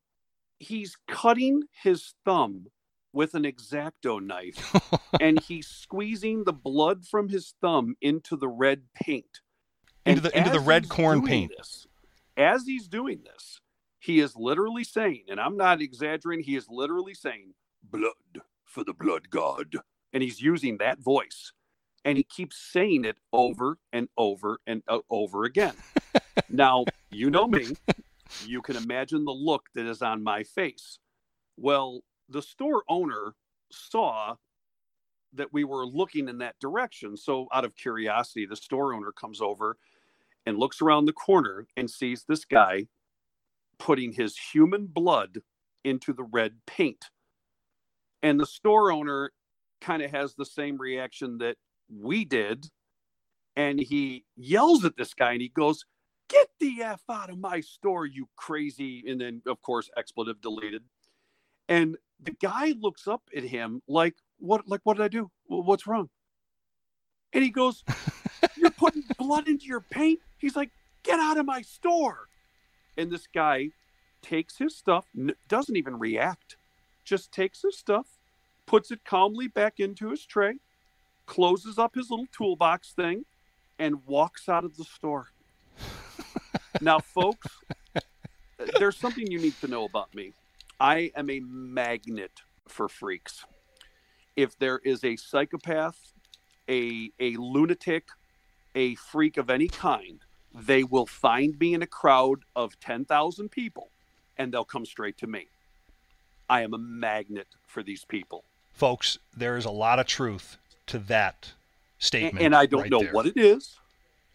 he's 0.58 0.96
cutting 1.08 1.62
his 1.82 2.14
thumb 2.24 2.66
with 3.12 3.34
an 3.34 3.44
exacto 3.44 4.20
knife 4.24 4.74
and 5.20 5.40
he's 5.40 5.66
squeezing 5.66 6.44
the 6.44 6.52
blood 6.52 7.04
from 7.06 7.28
his 7.28 7.54
thumb 7.60 7.94
into 8.00 8.36
the 8.36 8.48
red 8.48 8.82
paint. 8.94 9.40
Into 10.06 10.20
the- 10.22 10.36
into 10.36 10.50
the 10.50 10.60
red 10.60 10.88
Khorne 10.88 11.24
paint. 11.26 11.52
This, 11.56 11.86
as 12.36 12.64
he's 12.66 12.88
doing 12.88 13.22
this, 13.24 13.60
he 13.98 14.18
is 14.20 14.34
literally 14.34 14.84
saying, 14.84 15.24
and 15.28 15.38
I'm 15.40 15.56
not 15.56 15.80
exaggerating, 15.80 16.44
he 16.44 16.56
is 16.56 16.66
literally 16.68 17.14
saying, 17.14 17.54
blood 17.82 18.12
for 18.64 18.82
the 18.84 18.94
blood 18.94 19.30
god. 19.30 19.76
And 20.12 20.22
he's 20.22 20.40
using 20.40 20.78
that 20.78 20.98
voice. 20.98 21.52
And 22.04 22.16
he 22.18 22.24
keeps 22.24 22.56
saying 22.56 23.04
it 23.04 23.16
over 23.32 23.78
and 23.92 24.08
over 24.18 24.58
and 24.66 24.82
o- 24.88 25.04
over 25.08 25.44
again. 25.44 25.74
now, 26.48 26.84
you 27.10 27.30
know 27.30 27.46
me. 27.46 27.76
You 28.44 28.60
can 28.60 28.76
imagine 28.76 29.24
the 29.24 29.32
look 29.32 29.66
that 29.74 29.86
is 29.86 30.02
on 30.02 30.24
my 30.24 30.42
face. 30.42 30.98
Well, 31.56 32.00
the 32.28 32.42
store 32.42 32.82
owner 32.88 33.34
saw 33.70 34.36
that 35.34 35.52
we 35.52 35.64
were 35.64 35.86
looking 35.86 36.28
in 36.28 36.38
that 36.38 36.58
direction. 36.60 37.16
So, 37.16 37.46
out 37.52 37.64
of 37.64 37.74
curiosity, 37.74 38.46
the 38.46 38.56
store 38.56 38.94
owner 38.94 39.12
comes 39.12 39.40
over 39.40 39.76
and 40.46 40.58
looks 40.58 40.82
around 40.82 41.06
the 41.06 41.12
corner 41.12 41.66
and 41.76 41.90
sees 41.90 42.24
this 42.24 42.44
guy 42.44 42.86
putting 43.78 44.12
his 44.12 44.36
human 44.36 44.86
blood 44.86 45.38
into 45.84 46.12
the 46.12 46.24
red 46.24 46.54
paint. 46.66 47.06
And 48.22 48.38
the 48.38 48.46
store 48.46 48.92
owner 48.92 49.32
kind 49.80 50.02
of 50.02 50.10
has 50.12 50.34
the 50.34 50.44
same 50.44 50.78
reaction 50.78 51.38
that 51.38 51.56
we 51.90 52.24
did. 52.24 52.66
And 53.56 53.80
he 53.80 54.24
yells 54.36 54.84
at 54.84 54.96
this 54.96 55.14
guy 55.14 55.32
and 55.32 55.42
he 55.42 55.48
goes, 55.48 55.84
Get 56.28 56.48
the 56.60 56.82
F 56.82 57.02
out 57.10 57.28
of 57.28 57.38
my 57.38 57.60
store, 57.60 58.06
you 58.06 58.28
crazy. 58.36 59.04
And 59.06 59.20
then, 59.20 59.42
of 59.46 59.60
course, 59.60 59.90
expletive 59.96 60.40
deleted. 60.40 60.82
And 61.68 61.96
the 62.22 62.32
guy 62.40 62.74
looks 62.78 63.08
up 63.08 63.22
at 63.36 63.42
him 63.42 63.82
like, 63.88 64.14
What, 64.38 64.66
like, 64.68 64.80
what 64.84 64.96
did 64.96 65.04
I 65.04 65.08
do? 65.08 65.30
What's 65.46 65.86
wrong? 65.86 66.08
And 67.32 67.42
he 67.42 67.50
goes, 67.50 67.84
You're 68.56 68.70
putting 68.70 69.04
blood 69.18 69.48
into 69.48 69.66
your 69.66 69.80
paint? 69.80 70.20
He's 70.38 70.56
like, 70.56 70.70
Get 71.02 71.18
out 71.18 71.38
of 71.38 71.46
my 71.46 71.62
store. 71.62 72.28
And 72.96 73.10
this 73.10 73.26
guy 73.26 73.70
takes 74.22 74.58
his 74.58 74.76
stuff, 74.76 75.06
n- 75.18 75.34
doesn't 75.48 75.76
even 75.76 75.98
react, 75.98 76.56
just 77.04 77.32
takes 77.32 77.62
his 77.62 77.76
stuff, 77.76 78.06
puts 78.66 78.90
it 78.90 79.00
calmly 79.04 79.48
back 79.48 79.80
into 79.80 80.10
his 80.10 80.24
tray, 80.24 80.54
closes 81.26 81.78
up 81.78 81.94
his 81.94 82.10
little 82.10 82.28
toolbox 82.32 82.92
thing, 82.92 83.24
and 83.78 84.06
walks 84.06 84.48
out 84.48 84.64
of 84.64 84.76
the 84.76 84.84
store. 84.84 85.28
now, 86.80 87.00
folks, 87.00 87.48
there's 88.78 88.96
something 88.96 89.28
you 89.28 89.38
need 89.38 89.54
to 89.60 89.66
know 89.66 89.84
about 89.84 90.14
me. 90.14 90.32
I 90.82 91.12
am 91.14 91.30
a 91.30 91.38
magnet 91.38 92.42
for 92.66 92.88
freaks. 92.88 93.44
If 94.34 94.58
there 94.58 94.80
is 94.80 95.04
a 95.04 95.14
psychopath, 95.14 96.12
a 96.68 97.12
a 97.20 97.36
lunatic, 97.36 98.08
a 98.74 98.96
freak 98.96 99.36
of 99.36 99.48
any 99.48 99.68
kind, 99.68 100.18
they 100.52 100.82
will 100.82 101.06
find 101.06 101.56
me 101.60 101.74
in 101.74 101.82
a 101.82 101.86
crowd 101.86 102.40
of 102.56 102.80
10,000 102.80 103.48
people 103.48 103.90
and 104.36 104.52
they'll 104.52 104.64
come 104.64 104.84
straight 104.84 105.16
to 105.18 105.28
me. 105.28 105.46
I 106.50 106.62
am 106.62 106.74
a 106.74 106.78
magnet 106.78 107.46
for 107.64 107.84
these 107.84 108.04
people. 108.04 108.42
Folks, 108.72 109.18
there 109.36 109.56
is 109.56 109.64
a 109.64 109.70
lot 109.70 110.00
of 110.00 110.06
truth 110.06 110.56
to 110.86 110.98
that 110.98 111.52
And, 111.52 112.04
statement. 112.04 112.44
and 112.44 112.56
I 112.56 112.66
don't 112.66 112.82
right 112.82 112.90
know 112.90 113.02
there. 113.02 113.12
what 113.12 113.26
it 113.26 113.36
is. 113.36 113.78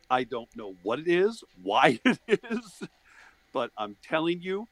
I 0.09 0.23
don't 0.23 0.55
know 0.55 0.75
what 0.81 0.99
it 0.99 1.09
is, 1.09 1.43
why 1.61 1.99
it 2.05 2.39
is, 2.49 2.83
but 3.51 3.71
I'm 3.77 3.97
telling 4.01 4.41
you 4.41 4.69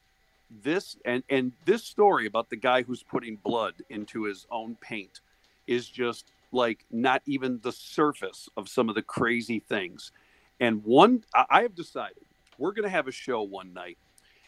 this 0.62 0.96
and 1.04 1.22
and 1.28 1.52
this 1.64 1.82
story 1.84 2.26
about 2.26 2.50
the 2.50 2.56
guy 2.56 2.82
who's 2.82 3.02
putting 3.02 3.36
blood 3.36 3.74
into 3.90 4.24
his 4.24 4.46
own 4.50 4.76
paint 4.80 5.20
is 5.66 5.88
just 5.88 6.30
like 6.52 6.84
not 6.90 7.22
even 7.26 7.58
the 7.62 7.72
surface 7.72 8.48
of 8.56 8.68
some 8.68 8.88
of 8.88 8.94
the 8.94 9.02
crazy 9.02 9.58
things. 9.58 10.12
And 10.60 10.84
one 10.84 11.24
I 11.50 11.62
have 11.62 11.74
decided 11.74 12.22
we're 12.58 12.72
going 12.72 12.84
to 12.84 12.90
have 12.90 13.08
a 13.08 13.12
show 13.12 13.42
one 13.42 13.72
night 13.72 13.98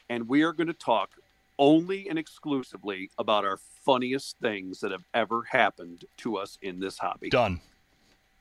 and 0.08 0.28
we 0.28 0.42
are 0.42 0.52
going 0.52 0.68
to 0.68 0.72
talk 0.72 1.10
only 1.58 2.08
and 2.08 2.18
exclusively 2.18 3.10
about 3.18 3.44
our 3.44 3.58
funniest 3.84 4.36
things 4.40 4.80
that 4.80 4.92
have 4.92 5.04
ever 5.12 5.42
happened 5.42 6.04
to 6.18 6.36
us 6.36 6.56
in 6.62 6.78
this 6.78 6.98
hobby. 6.98 7.28
Done. 7.28 7.60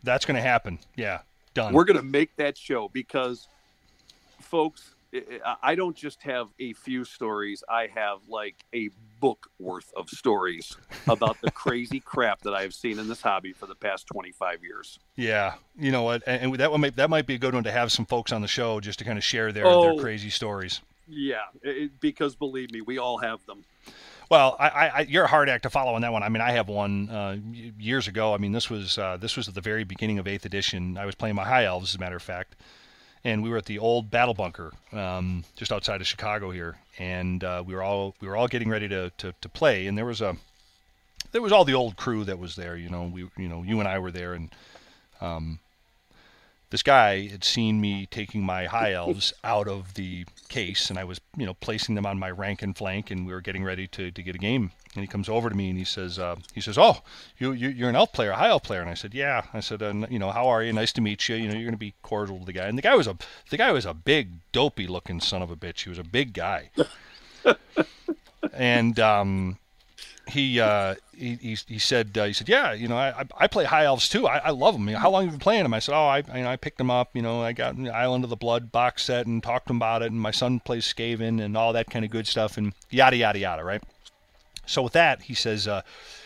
That's 0.04 0.26
going 0.26 0.36
to 0.36 0.42
happen. 0.42 0.80
Yeah, 0.96 1.22
done. 1.54 1.74
We're 1.74 1.86
going 1.86 1.98
to 1.98 2.06
make 2.06 2.36
that 2.38 2.58
show 2.58 2.90
because, 2.90 3.48
folks, 4.40 4.94
I- 5.64 5.76
don't 5.76 5.96
just 5.96 6.22
have 6.24 6.50
a 6.60 6.74
few 6.74 7.06
stories. 7.06 7.64
I 7.70 7.88
have 7.96 8.20
like 8.28 8.56
a 8.74 8.90
book 9.20 9.50
worth 9.60 9.92
of 9.96 10.10
stories 10.10 10.76
about 11.08 11.40
the 11.42 11.50
crazy 11.64 12.00
crap 12.00 12.42
that 12.42 12.54
I 12.54 12.62
have 12.62 12.74
seen 12.74 13.00
in 13.00 13.08
this 13.08 13.22
hobby 13.22 13.54
for 13.54 13.66
the 13.66 13.76
past 13.76 14.08
25 14.08 14.64
years. 14.64 15.00
yeah, 15.16 15.56
you 15.78 15.92
know 15.92 16.04
what? 16.04 16.24
And, 16.28 16.44
and 16.44 16.56
that 16.56 16.72
one 16.72 16.82
might, 16.82 16.96
that 16.98 17.10
might 17.10 17.26
be 17.26 17.36
a 17.36 17.38
good 17.40 17.54
one 17.54 17.64
to 17.64 17.72
have 17.72 17.92
some 17.92 18.06
folks 18.06 18.32
on 18.32 18.42
the 18.42 18.48
show 18.48 18.80
just 18.80 19.00
to 19.00 19.06
kind 19.06 19.18
of 19.18 19.24
share 19.24 19.52
their, 19.52 19.66
Oh. 19.66 19.82
their 19.84 19.96
crazy 20.02 20.30
stories. 20.30 20.82
Yeah, 21.08 21.38
it, 21.64 22.00
because 22.02 22.36
believe 22.36 22.72
me, 22.72 22.82
we 22.82 22.98
all 22.98 23.18
have 23.20 23.46
them. 23.46 23.64
Well, 24.30 24.58
I, 24.60 24.68
I, 24.68 24.88
I, 24.88 25.00
you're 25.08 25.24
a 25.24 25.28
hard 25.30 25.48
act 25.48 25.64
to 25.64 25.70
follow 25.70 25.94
on 25.94 26.02
that 26.02 26.12
one. 26.12 26.22
I 26.22 26.28
mean, 26.28 26.42
I 26.42 26.52
have 26.52 26.68
one 26.68 27.10
uh, 27.10 27.38
years 27.80 28.10
ago. 28.10 28.34
I 28.34 28.38
mean, 28.38 28.52
this 28.52 28.70
was 28.70 28.98
uh, 28.98 29.16
this 29.16 29.38
was 29.38 29.48
at 29.48 29.56
the 29.56 29.62
very 29.62 29.86
beginning 29.86 30.20
of 30.20 30.28
Eighth 30.28 30.46
Edition. 30.46 30.98
I 30.98 31.06
was 31.06 31.16
playing 31.16 31.36
my 31.36 31.46
High 31.46 31.64
Elves, 31.64 31.92
as 31.92 31.96
a 31.96 32.00
matter 32.00 32.18
of 32.18 32.22
fact, 32.22 32.58
and 33.28 33.44
we 33.44 33.50
were 33.50 33.58
at 33.58 33.66
the 33.66 33.78
old 33.78 34.10
Battle 34.10 34.34
Bunker, 34.34 34.72
um, 34.94 35.44
just 35.58 35.74
outside 35.74 36.00
of 36.00 36.08
Chicago 36.08 36.50
here, 36.50 36.78
and 36.98 37.44
uh, 37.44 37.62
we 37.66 37.76
were 37.76 37.84
all 37.84 38.16
we 38.22 38.28
were 38.28 38.38
all 38.38 38.48
getting 38.48 38.70
ready 38.70 38.88
to, 38.88 39.12
to, 39.18 39.34
to 39.42 39.50
play, 39.50 39.86
and 39.88 39.98
there 39.98 40.06
was 40.06 40.22
a 40.22 40.38
there 41.34 41.42
was 41.42 41.52
all 41.52 41.66
the 41.66 41.74
old 41.74 41.98
crew 41.98 42.24
that 42.24 42.40
was 42.40 42.56
there. 42.56 42.78
You 42.78 42.90
know, 42.90 43.04
we 43.04 43.30
you 43.38 43.50
know 43.50 43.64
you 43.64 43.80
and 43.80 43.88
I 43.88 44.00
were 44.00 44.12
there, 44.12 44.34
and 44.34 44.50
um, 45.20 45.60
this 46.70 46.82
guy 46.82 47.28
had 47.28 47.44
seen 47.44 47.82
me 47.82 48.06
taking 48.06 48.44
my 48.44 48.66
high 48.66 48.94
elves 48.94 49.34
out 49.44 49.68
of 49.68 49.96
the 49.96 50.26
case 50.48 50.90
and 50.90 50.98
I 50.98 51.04
was, 51.04 51.20
you 51.36 51.46
know, 51.46 51.54
placing 51.56 51.96
them 51.96 52.06
on 52.06 52.20
my 52.20 52.30
rank 52.30 52.62
and 52.62 52.76
flank 52.76 53.10
and 53.10 53.26
we 53.26 53.34
were 53.34 53.42
getting 53.42 53.64
ready 53.64 53.88
to, 53.88 54.12
to 54.12 54.22
get 54.22 54.36
a 54.36 54.40
game. 54.40 54.72
And 54.98 55.04
he 55.04 55.08
comes 55.08 55.30
over 55.30 55.48
to 55.48 55.56
me 55.56 55.70
and 55.70 55.78
he 55.78 55.86
says, 55.86 56.18
uh, 56.18 56.38
he 56.56 56.60
says, 56.60 56.76
oh, 56.76 57.04
you, 57.38 57.52
you, 57.52 57.70
you're 57.70 57.88
an 57.88 57.96
elf 57.96 58.12
player, 58.14 58.32
a 58.32 58.36
high 58.36 58.50
elf 58.50 58.64
player. 58.64 58.82
And 58.82 58.90
I 58.90 58.96
said, 58.96 59.14
yeah. 59.14 59.44
I 59.54 59.60
said, 59.60 59.84
uh, 59.84 59.94
you 60.10 60.18
know, 60.18 60.32
how 60.32 60.48
are 60.48 60.64
you? 60.64 60.74
Nice 60.74 60.92
to 60.94 61.02
meet 61.02 61.30
you. 61.30 61.36
You 61.36 61.48
know, 61.48 61.54
you're 61.54 61.66
going 61.66 61.74
to 61.74 61.78
be 61.78 61.94
cordial 62.02 62.40
to 62.40 62.46
the 62.46 62.52
guy. 62.52 62.66
And 62.66 62.76
the 62.76 62.82
guy 62.82 62.96
was 62.96 63.06
a, 63.06 63.16
the 63.52 63.58
guy 63.58 63.72
was 63.72 63.86
a 63.86 63.94
big, 63.94 64.32
dopey 64.52 64.88
looking 64.88 65.22
son 65.22 65.44
of 65.44 65.52
a 65.52 65.56
bitch. 65.56 65.84
He 65.84 65.90
was 65.90 66.00
a 66.00 66.04
big 66.04 66.34
guy. 66.34 66.72
and, 68.54 69.00
um, 69.00 69.60
he, 70.30 70.60
uh, 70.60 70.96
he, 71.16 71.36
he, 71.36 71.58
he 71.68 71.78
said, 71.80 72.18
uh, 72.18 72.26
he 72.26 72.34
said, 72.34 72.50
yeah, 72.50 72.74
you 72.74 72.88
know, 72.88 72.98
I, 72.98 73.24
I- 73.38 73.48
play 73.48 73.66
high 73.66 73.86
elves 73.86 74.10
too. 74.10 74.28
I, 74.28 74.40
I 74.40 74.50
love 74.50 74.74
them. 74.74 74.88
You 74.88 74.96
know, 74.96 75.00
how 75.00 75.12
long 75.12 75.22
have 75.24 75.28
you 75.28 75.38
been 75.38 75.40
playing 75.44 75.62
them? 75.64 75.76
I 75.76 75.80
said, 75.80 75.94
oh, 75.96 76.08
I, 76.08 76.18
you 76.36 76.44
know, 76.44 76.50
I 76.50 76.56
picked 76.56 76.80
them 76.80 76.90
up. 76.90 77.16
You 77.16 77.22
know, 77.22 77.44
I 77.44 77.54
got 77.54 77.78
the 77.78 77.92
Island 77.92 78.24
of 78.24 78.32
the 78.32 78.36
Blood 78.36 78.72
box 78.72 79.04
set 79.04 79.28
and 79.28 79.42
talked 79.44 79.68
to 79.68 79.74
him 79.74 79.78
about 79.78 80.02
it. 80.02 80.12
And 80.12 80.20
my 80.20 80.32
son 80.32 80.60
plays 80.60 80.92
Skaven 80.92 81.40
and 81.40 81.56
all 81.56 81.72
that 81.74 81.92
kind 81.92 82.04
of 82.04 82.10
good 82.10 82.26
stuff 82.28 82.58
and 82.58 82.74
yada 82.90 83.16
yada 83.16 83.38
yada. 83.38 83.64
Right. 83.64 83.84
So 84.68 84.84
with 84.84 84.94
that, 84.94 85.24
he 85.24 85.34
says, 85.34 85.68
uh, 85.68 85.82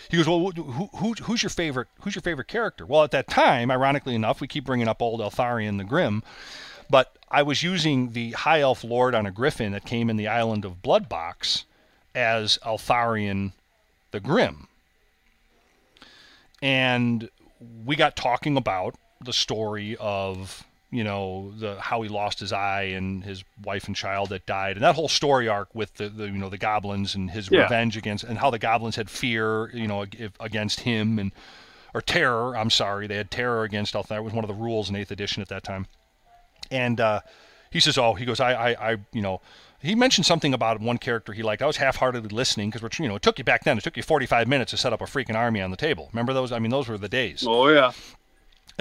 he 0.10 0.18
goes, 0.18 0.28
well, 0.28 0.52
who, 0.52 0.90
who, 0.96 1.14
who's 1.14 1.42
your 1.42 1.50
favorite? 1.50 1.88
Who's 2.02 2.16
your 2.16 2.22
favorite 2.22 2.50
character? 2.50 2.86
Well, 2.86 3.04
at 3.04 3.12
that 3.12 3.28
time, 3.30 3.72
ironically 3.72 4.16
enough, 4.16 4.42
we 4.42 4.48
keep 4.48 4.66
bringing 4.66 4.90
up 4.90 5.02
old 5.02 5.22
Eltharion 5.22 5.78
the 5.78 5.86
Grim, 5.86 6.24
but 6.90 7.16
I 7.30 7.44
was 7.44 7.64
using 7.64 8.12
the 8.12 8.32
High 8.32 8.60
Elf 8.60 8.84
Lord 8.84 9.16
on 9.16 9.26
a 9.26 9.32
Griffin 9.32 9.72
that 9.72 9.86
came 9.86 10.10
in 10.10 10.18
the 10.18 10.28
Island 10.28 10.66
of 10.66 10.82
Blood 10.82 11.08
box 11.08 11.64
as 12.14 12.58
Eltharion 12.66 13.54
the 14.12 14.20
Grim. 14.20 14.68
And 16.62 17.30
we 17.86 17.96
got 17.96 18.16
talking 18.16 18.58
about 18.58 18.96
the 19.24 19.34
story 19.34 19.96
of 20.00 20.66
you 20.92 21.04
know 21.04 21.54
the 21.58 21.80
how 21.80 22.02
he 22.02 22.10
lost 22.10 22.40
his 22.40 22.52
eye 22.52 22.84
and 22.84 23.24
his 23.24 23.44
wife 23.64 23.88
and 23.88 23.96
child 23.96 24.30
that 24.30 24.46
died 24.46 24.76
and 24.76 24.84
that 24.84 24.96
whole 24.96 25.08
story 25.08 25.48
arc 25.48 25.74
with 25.74 25.94
the, 25.96 26.10
the 26.10 26.26
you 26.26 26.32
know 26.38 26.50
the 26.50 26.58
goblins 26.58 27.16
and 27.16 27.32
his 27.32 27.50
Yeah. 27.50 27.62
revenge 27.64 27.96
against 27.98 28.24
and 28.26 28.38
how 28.38 28.50
the 28.50 28.60
goblins 28.60 28.98
had 28.98 29.10
fear 29.10 29.70
you 29.74 29.88
know 29.88 30.06
against 30.40 30.82
him 30.82 31.18
and 31.18 31.32
or 31.94 32.02
terror 32.02 32.58
I'm 32.58 32.70
sorry 32.70 33.08
they 33.08 33.16
had 33.16 33.32
terror 33.32 33.64
against 33.64 33.94
Elthar 33.94 34.18
it 34.18 34.24
was 34.24 34.34
one 34.34 34.44
of 34.44 34.50
the 34.50 34.54
rules 34.54 34.90
in 34.90 34.96
8th 34.96 35.12
edition 35.12 35.42
at 35.42 35.48
that 35.50 35.64
time 35.64 35.88
and 36.70 37.00
uh, 37.02 37.22
he 37.70 37.80
says, 37.80 37.98
"Oh, 37.98 38.14
he 38.16 38.26
goes, 38.26 38.40
I, 38.40 38.52
I, 38.54 38.92
I, 38.92 38.98
you 39.14 39.22
know." 39.22 39.42
He 39.82 39.96
mentioned 39.96 40.26
something 40.28 40.54
about 40.54 40.80
one 40.80 40.98
character 41.00 41.34
he 41.34 41.42
liked. 41.42 41.62
I 41.62 41.66
was 41.66 41.78
half-heartedly 41.78 42.30
listening 42.30 42.70
because 42.70 42.84
we're, 42.84 43.04
you 43.04 43.10
know, 43.10 43.16
it 43.16 43.24
took 43.24 43.40
you 43.40 43.44
back 43.44 43.64
then. 43.64 43.78
It 43.80 43.84
took 43.84 43.98
you 43.98 44.04
45 44.04 44.48
minutes 44.48 44.72
to 44.72 44.78
set 44.78 44.94
up 44.94 45.02
a 45.02 45.06
freaking 45.06 45.36
army 45.36 45.60
on 45.60 45.72
the 45.72 45.78
table. 45.78 46.10
Remember 46.14 46.34
those? 46.34 46.52
I 46.52 46.60
mean, 46.60 46.70
those 46.70 46.88
were 46.88 46.98
the 47.00 47.10
days. 47.10 47.44
Oh 47.48 47.68
yeah. 47.68 47.92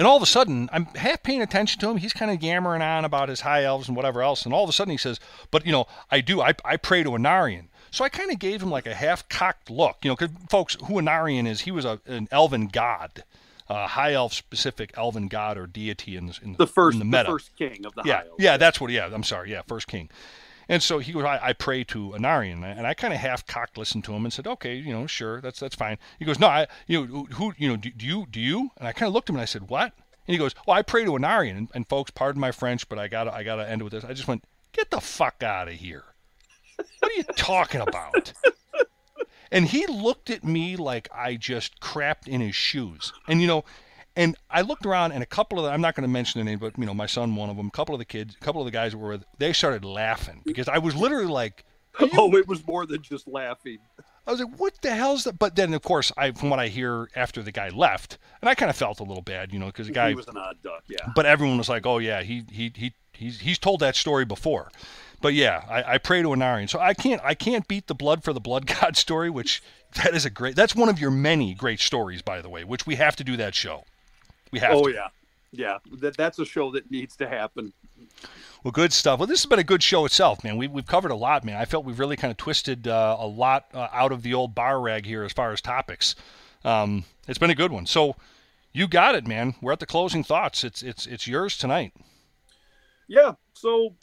And 0.01 0.07
all 0.07 0.17
of 0.17 0.23
a 0.23 0.25
sudden, 0.25 0.67
I'm 0.73 0.85
half 0.95 1.21
paying 1.21 1.43
attention 1.43 1.79
to 1.79 1.91
him. 1.91 1.97
He's 1.97 2.11
kind 2.11 2.31
of 2.31 2.41
yammering 2.41 2.81
on 2.81 3.05
about 3.05 3.29
his 3.29 3.41
high 3.41 3.65
elves 3.65 3.87
and 3.87 3.95
whatever 3.95 4.23
else. 4.23 4.45
And 4.45 4.51
all 4.51 4.63
of 4.63 4.69
a 4.71 4.73
sudden, 4.73 4.89
he 4.89 4.97
says, 4.97 5.19
"But 5.51 5.63
you 5.63 5.71
know, 5.71 5.85
I 6.09 6.21
do. 6.21 6.41
I, 6.41 6.55
I 6.65 6.77
pray 6.77 7.03
to 7.03 7.11
Aenarion." 7.11 7.65
So 7.91 8.03
I 8.03 8.09
kind 8.09 8.31
of 8.31 8.39
gave 8.39 8.63
him 8.63 8.71
like 8.71 8.87
a 8.87 8.95
half-cocked 8.95 9.69
look, 9.69 9.97
you 10.01 10.09
know, 10.09 10.15
because 10.15 10.35
folks, 10.49 10.75
who 10.85 10.95
Aenarion 10.95 11.47
is, 11.47 11.61
he 11.61 11.69
was 11.69 11.85
a, 11.85 11.99
an 12.07 12.27
elven 12.31 12.65
god, 12.65 13.23
a 13.69 13.85
high 13.85 14.13
elf 14.13 14.33
specific 14.33 14.91
elven 14.97 15.27
god 15.27 15.55
or 15.55 15.67
deity 15.67 16.15
in 16.15 16.25
the, 16.25 16.39
in 16.41 16.55
The 16.55 16.65
first 16.65 16.95
in 16.95 16.99
the 16.99 17.05
the, 17.05 17.17
meta 17.17 17.29
first 17.29 17.55
king 17.55 17.85
of 17.85 17.93
the 17.93 18.01
yeah, 18.03 18.23
yeah, 18.23 18.31
yeah, 18.39 18.57
that's 18.57 18.81
what. 18.81 18.89
Yeah, 18.89 19.07
I'm 19.13 19.21
sorry. 19.21 19.51
Yeah, 19.51 19.61
first 19.67 19.85
king. 19.85 20.09
And 20.71 20.81
so 20.81 20.99
he 20.99 21.11
goes, 21.11 21.25
I, 21.25 21.49
I 21.49 21.53
pray 21.53 21.83
to 21.83 22.11
Aenarion, 22.11 22.63
and 22.63 22.87
I 22.87 22.93
kind 22.93 23.13
of 23.13 23.19
half 23.19 23.45
cocked 23.45 23.77
listened 23.77 24.05
to 24.05 24.13
him 24.13 24.23
and 24.23 24.31
said, 24.31 24.47
okay, 24.47 24.73
you 24.73 24.93
know, 24.93 25.05
sure, 25.05 25.41
that's 25.41 25.59
that's 25.59 25.75
fine. 25.75 25.97
He 26.17 26.23
goes, 26.23 26.39
no, 26.39 26.47
I, 26.47 26.67
you 26.87 27.05
know, 27.05 27.23
who, 27.25 27.53
you 27.57 27.67
know, 27.67 27.75
do, 27.75 27.89
do 27.89 28.05
you, 28.05 28.25
do 28.31 28.39
you? 28.39 28.71
And 28.77 28.87
I 28.87 28.93
kind 28.93 29.07
of 29.07 29.13
looked 29.13 29.29
at 29.29 29.31
him 29.31 29.35
and 29.35 29.41
I 29.41 29.45
said, 29.45 29.67
what? 29.67 29.91
And 30.27 30.33
he 30.33 30.37
goes, 30.37 30.55
well, 30.65 30.77
I 30.77 30.81
pray 30.81 31.03
to 31.03 31.11
Aenarion. 31.11 31.57
And, 31.57 31.69
and 31.75 31.89
folks, 31.89 32.09
pardon 32.09 32.39
my 32.39 32.53
French, 32.53 32.87
but 32.87 32.97
I 32.97 33.09
gotta, 33.09 33.33
I 33.33 33.43
gotta 33.43 33.69
end 33.69 33.83
with 33.83 33.91
this. 33.91 34.05
I 34.05 34.13
just 34.13 34.29
went, 34.29 34.45
get 34.71 34.89
the 34.91 35.01
fuck 35.01 35.43
out 35.43 35.67
of 35.67 35.73
here. 35.73 36.05
What 36.99 37.11
are 37.11 37.15
you 37.15 37.23
talking 37.35 37.81
about? 37.81 38.31
And 39.51 39.67
he 39.67 39.85
looked 39.87 40.29
at 40.29 40.45
me 40.45 40.77
like 40.77 41.09
I 41.13 41.35
just 41.35 41.81
crapped 41.81 42.29
in 42.29 42.39
his 42.39 42.55
shoes. 42.55 43.11
And 43.27 43.41
you 43.41 43.47
know, 43.47 43.65
and 44.15 44.35
I 44.49 44.61
looked 44.61 44.85
around, 44.85 45.13
and 45.13 45.23
a 45.23 45.27
couple 45.27 45.59
of 45.59 45.65
the, 45.65 45.71
I'm 45.71 45.81
not 45.81 45.95
going 45.95 46.03
to 46.03 46.11
mention 46.11 46.39
the 46.39 46.45
name, 46.45 46.59
but 46.59 46.77
you 46.77 46.85
know, 46.85 46.93
my 46.93 47.05
son, 47.05 47.35
one 47.35 47.49
of 47.49 47.57
them, 47.57 47.67
a 47.67 47.71
couple 47.71 47.95
of 47.95 47.99
the 47.99 48.05
kids, 48.05 48.35
a 48.35 48.43
couple 48.43 48.61
of 48.61 48.65
the 48.65 48.71
guys 48.71 48.95
were 48.95 49.09
with, 49.09 49.25
they 49.37 49.53
started 49.53 49.85
laughing 49.85 50.41
because 50.45 50.67
I 50.67 50.79
was 50.79 50.95
literally 50.95 51.27
like, 51.27 51.65
oh, 52.17 52.35
it 52.35 52.47
was 52.47 52.65
more 52.65 52.85
than 52.85 53.01
just 53.01 53.27
laughing. 53.27 53.79
I 54.25 54.31
was 54.31 54.39
like, 54.39 54.59
what 54.59 54.81
the 54.81 54.93
hell's 54.93 55.23
that? 55.23 55.39
But 55.39 55.55
then, 55.55 55.73
of 55.73 55.81
course, 55.81 56.11
I 56.15 56.31
from 56.31 56.49
what 56.49 56.59
I 56.59 56.67
hear 56.67 57.09
after 57.15 57.41
the 57.41 57.51
guy 57.51 57.69
left, 57.69 58.17
and 58.41 58.49
I 58.49 58.55
kind 58.55 58.69
of 58.69 58.75
felt 58.75 58.99
a 58.99 59.03
little 59.03 59.23
bad, 59.23 59.51
you 59.51 59.59
know, 59.59 59.65
because 59.65 59.87
the 59.87 59.93
guy 59.93 60.09
he 60.09 60.15
was 60.15 60.27
an 60.27 60.37
odd 60.37 60.61
duck, 60.61 60.83
yeah. 60.87 61.07
But 61.15 61.25
everyone 61.25 61.57
was 61.57 61.69
like, 61.69 61.85
oh 61.85 61.97
yeah, 61.97 62.21
he 62.21 62.43
he 62.49 62.71
he 62.75 62.93
he's 63.13 63.39
he's 63.39 63.57
told 63.57 63.79
that 63.79 63.95
story 63.95 64.25
before. 64.25 64.71
But 65.21 65.33
yeah, 65.33 65.63
I, 65.69 65.93
I 65.93 65.97
pray 65.97 66.21
to 66.21 66.29
Aenarion, 66.29 66.69
so 66.69 66.79
I 66.79 66.93
can't 66.93 67.21
I 67.23 67.33
can't 67.33 67.67
beat 67.67 67.87
the 67.87 67.95
blood 67.95 68.23
for 68.23 68.33
the 68.33 68.39
blood 68.39 68.67
god 68.67 68.95
story, 68.95 69.29
which 69.29 69.61
that 69.95 70.13
is 70.13 70.25
a 70.25 70.29
great. 70.29 70.55
That's 70.55 70.75
one 70.75 70.89
of 70.89 70.99
your 70.99 71.11
many 71.11 71.53
great 71.53 71.79
stories, 71.79 72.21
by 72.21 72.41
the 72.41 72.49
way, 72.49 72.63
which 72.63 72.85
we 72.85 72.95
have 72.95 73.15
to 73.17 73.23
do 73.23 73.37
that 73.37 73.55
show. 73.55 73.85
We 74.51 74.59
have. 74.59 74.73
Oh 74.73 74.87
to. 74.87 74.93
yeah, 74.93 75.07
yeah. 75.51 75.77
That 75.99 76.17
that's 76.17 76.39
a 76.39 76.45
show 76.45 76.71
that 76.71 76.89
needs 76.91 77.15
to 77.17 77.27
happen. 77.27 77.73
Well, 78.63 78.71
good 78.71 78.93
stuff. 78.93 79.19
Well, 79.19 79.27
this 79.27 79.41
has 79.41 79.49
been 79.49 79.59
a 79.59 79.63
good 79.63 79.81
show 79.81 80.05
itself, 80.05 80.43
man. 80.43 80.57
We, 80.57 80.67
we've 80.67 80.85
covered 80.85 81.11
a 81.11 81.15
lot, 81.15 81.43
man. 81.43 81.57
I 81.57 81.65
felt 81.65 81.85
we've 81.85 81.99
really 81.99 82.15
kind 82.15 82.31
of 82.31 82.37
twisted 82.37 82.87
uh, 82.87 83.17
a 83.19 83.25
lot 83.25 83.65
uh, 83.73 83.87
out 83.91 84.11
of 84.11 84.21
the 84.21 84.33
old 84.33 84.53
bar 84.53 84.79
rag 84.79 85.05
here 85.05 85.23
as 85.23 85.33
far 85.33 85.51
as 85.51 85.61
topics. 85.61 86.15
Um, 86.63 87.05
it's 87.27 87.39
been 87.39 87.49
a 87.49 87.55
good 87.55 87.71
one. 87.71 87.87
So, 87.87 88.15
you 88.71 88.87
got 88.87 89.15
it, 89.15 89.25
man. 89.25 89.55
We're 89.61 89.71
at 89.71 89.79
the 89.79 89.85
closing 89.85 90.23
thoughts. 90.23 90.63
It's 90.63 90.83
it's 90.83 91.07
it's 91.07 91.27
yours 91.27 91.57
tonight. 91.57 91.93
Yeah. 93.07 93.33
So, 93.53 93.95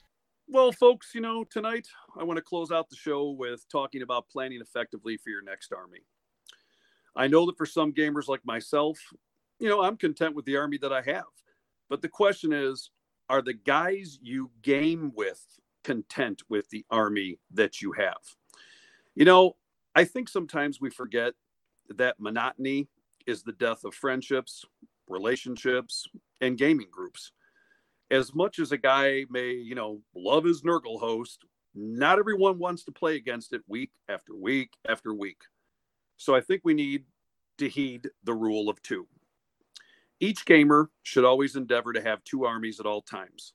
well, 0.48 0.72
folks, 0.72 1.14
you 1.14 1.20
know, 1.20 1.44
tonight 1.44 1.86
I 2.18 2.24
want 2.24 2.36
to 2.38 2.42
close 2.42 2.70
out 2.70 2.90
the 2.90 2.96
show 2.96 3.30
with 3.30 3.64
talking 3.70 4.02
about 4.02 4.28
planning 4.28 4.60
effectively 4.60 5.16
for 5.16 5.30
your 5.30 5.42
next 5.42 5.72
army. 5.72 6.00
I 7.16 7.26
know 7.26 7.46
that 7.46 7.56
for 7.56 7.66
some 7.66 7.92
gamers 7.92 8.28
like 8.28 8.44
myself, 8.44 8.98
you 9.59 9.68
know, 9.68 9.82
I'm 9.82 9.97
content 9.97 10.35
with 10.35 10.44
the 10.44 10.56
army 10.56 10.78
that 10.78 10.93
I 10.93 11.02
have. 11.02 11.24
But 11.89 12.02
the 12.02 12.09
question 12.09 12.52
is, 12.52 12.90
are 13.28 13.43
the 13.43 13.55
guys 13.55 14.18
you 14.22 14.51
game 14.62 15.12
with 15.14 15.43
content 15.85 16.43
with 16.48 16.68
the 16.70 16.85
army 16.90 17.39
that 17.52 17.82
you 17.82 17.93
have? 17.93 18.16
You 19.14 19.24
know, 19.24 19.56
I 19.94 20.05
think 20.05 20.28
sometimes 20.28 20.80
we 20.80 20.90
forget 20.90 21.35
that 21.97 22.20
monotony 22.20 22.89
is 23.26 23.43
the 23.43 23.52
death 23.52 23.85
of 23.85 23.94
friendships, 23.94 24.64
relationships, 25.09 26.06
and 26.40 26.56
gaming 26.56 26.89
groups. 26.90 27.32
As 28.10 28.35
much 28.35 28.59
as 28.59 28.72
a 28.72 28.78
guy 28.78 29.24
may, 29.28 29.51
you 29.51 29.74
know, 29.74 30.01
love 30.14 30.44
his 30.44 30.62
Nurgle 30.62 31.01
host, 31.01 31.44
not 31.74 32.18
everyone 32.18 32.59
wants 32.59 32.85
to 32.85 32.93
play 32.93 33.16
against 33.16 33.52
it 33.52 33.60
week 33.66 33.90
after 34.09 34.35
week 34.35 34.70
after 34.89 35.12
week. 35.12 35.43
So 36.16 36.35
I 36.35 36.40
think 36.40 36.62
we 36.64 36.74
need 36.74 37.05
to 37.59 37.68
heed 37.68 38.09
the 38.24 38.35
rule 38.35 38.68
of 38.68 38.80
two. 38.82 39.06
Each 40.20 40.44
gamer 40.44 40.90
should 41.02 41.24
always 41.24 41.56
endeavor 41.56 41.92
to 41.92 42.02
have 42.02 42.24
two 42.24 42.44
armies 42.44 42.80
at 42.80 42.86
all 42.86 43.02
times. 43.02 43.52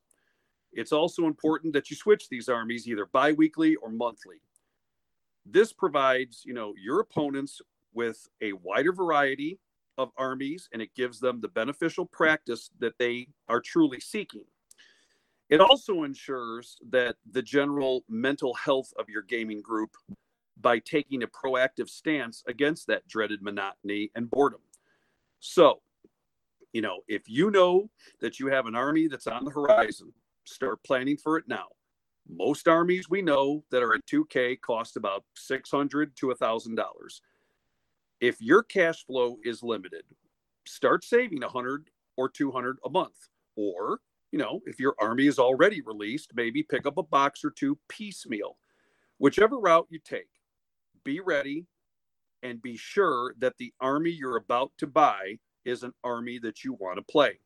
It's 0.71 0.91
also 0.91 1.27
important 1.27 1.73
that 1.73 1.89
you 1.89 1.95
switch 1.95 2.29
these 2.29 2.49
armies 2.49 2.87
either 2.87 3.05
bi-weekly 3.05 3.75
or 3.75 3.89
monthly. 3.89 4.37
This 5.45 5.73
provides, 5.73 6.43
you 6.45 6.53
know, 6.53 6.73
your 6.81 6.99
opponents 6.99 7.61
with 7.93 8.27
a 8.41 8.53
wider 8.53 8.91
variety 8.91 9.59
of 9.97 10.09
armies 10.17 10.69
and 10.73 10.81
it 10.81 10.95
gives 10.95 11.19
them 11.19 11.41
the 11.41 11.49
beneficial 11.49 12.05
practice 12.05 12.71
that 12.79 12.97
they 12.97 13.27
are 13.47 13.59
truly 13.59 13.99
seeking. 13.99 14.45
It 15.49 15.59
also 15.59 16.03
ensures 16.03 16.77
that 16.89 17.17
the 17.31 17.41
general 17.41 18.03
mental 18.09 18.55
health 18.55 18.91
of 18.97 19.09
your 19.09 19.21
gaming 19.21 19.61
group 19.61 19.91
by 20.59 20.79
taking 20.79 21.21
a 21.21 21.27
proactive 21.27 21.89
stance 21.89 22.43
against 22.47 22.87
that 22.87 23.07
dreaded 23.07 23.41
monotony 23.41 24.09
and 24.15 24.31
boredom. 24.31 24.61
So, 25.39 25.81
you 26.73 26.81
know, 26.81 27.01
if 27.07 27.29
you 27.29 27.51
know 27.51 27.89
that 28.19 28.39
you 28.39 28.47
have 28.47 28.65
an 28.65 28.75
army 28.75 29.07
that's 29.07 29.27
on 29.27 29.45
the 29.45 29.51
horizon, 29.51 30.11
start 30.43 30.83
planning 30.83 31.17
for 31.17 31.37
it 31.37 31.45
now. 31.47 31.67
Most 32.27 32.67
armies 32.67 33.09
we 33.09 33.21
know 33.21 33.63
that 33.69 33.83
are 33.83 33.93
at 33.93 34.05
2K 34.07 34.59
cost 34.61 34.97
about 34.97 35.23
600 35.35 36.15
to 36.17 36.27
$1,000. 36.27 36.75
If 38.19 38.41
your 38.41 38.63
cash 38.63 39.05
flow 39.05 39.37
is 39.43 39.61
limited, 39.61 40.03
start 40.65 41.03
saving 41.03 41.41
100 41.41 41.89
or 42.17 42.29
200 42.29 42.77
a 42.85 42.89
month. 42.89 43.29
Or, 43.55 43.99
you 44.31 44.39
know, 44.39 44.61
if 44.65 44.79
your 44.79 44.95
army 44.99 45.27
is 45.27 45.37
already 45.37 45.81
released, 45.81 46.31
maybe 46.33 46.63
pick 46.63 46.87
up 46.87 46.97
a 46.97 47.03
box 47.03 47.43
or 47.43 47.51
two 47.51 47.77
piecemeal. 47.87 48.57
Whichever 49.19 49.59
route 49.59 49.87
you 49.89 49.99
take, 50.03 50.29
be 51.03 51.19
ready 51.19 51.67
and 52.41 52.61
be 52.61 52.77
sure 52.77 53.35
that 53.37 53.57
the 53.57 53.73
army 53.79 54.09
you're 54.09 54.37
about 54.37 54.71
to 54.79 54.87
buy 54.87 55.37
is 55.65 55.83
an 55.83 55.93
army 56.03 56.39
that 56.39 56.63
you 56.63 56.73
want 56.73 56.97
to 56.97 57.03
play. 57.03 57.39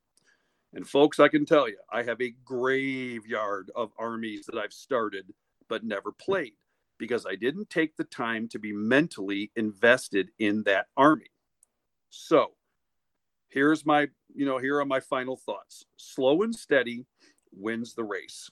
And 0.74 0.88
folks, 0.88 1.20
I 1.20 1.28
can 1.28 1.46
tell 1.46 1.68
you, 1.68 1.78
I 1.92 2.04
have 2.04 2.22
a 2.22 2.34
graveyard 2.44 3.72
of 3.76 3.92
armies 3.98 4.46
that 4.46 4.58
I've 4.58 4.74
started 4.74 5.26
but 5.70 5.84
never 5.84 6.12
played 6.12 6.54
because 6.98 7.26
I 7.26 7.36
didn't 7.36 7.70
take 7.70 7.96
the 7.96 8.04
time 8.04 8.48
to 8.50 8.60
be 8.60 8.74
mentally 8.74 9.52
invested 9.56 10.30
in 10.40 10.64
that 10.64 10.88
army. 10.98 11.32
So, 12.10 12.52
here's 13.50 13.86
my, 13.86 14.08
you 14.34 14.46
know, 14.46 14.58
here 14.58 14.80
are 14.80 14.86
my 14.86 15.00
final 15.00 15.38
thoughts. 15.38 15.86
Slow 15.96 16.44
and 16.44 16.54
steady 16.54 17.06
wins 17.52 17.94
the 17.94 18.04
race. 18.04 18.50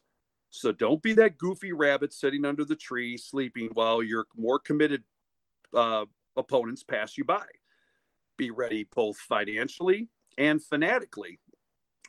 So 0.50 0.72
don't 0.72 1.02
be 1.02 1.14
that 1.14 1.38
goofy 1.38 1.74
rabbit 1.74 2.14
sitting 2.14 2.46
under 2.46 2.64
the 2.64 2.78
tree 2.78 3.18
sleeping 3.18 3.70
while 3.74 4.02
your 4.02 4.26
more 4.38 4.58
committed 4.58 5.04
uh, 5.74 6.06
opponents 6.38 6.82
pass 6.82 7.18
you 7.18 7.26
by 7.26 7.46
be 8.38 8.52
ready 8.52 8.88
both 8.96 9.18
financially 9.18 10.08
and 10.38 10.64
fanatically 10.64 11.40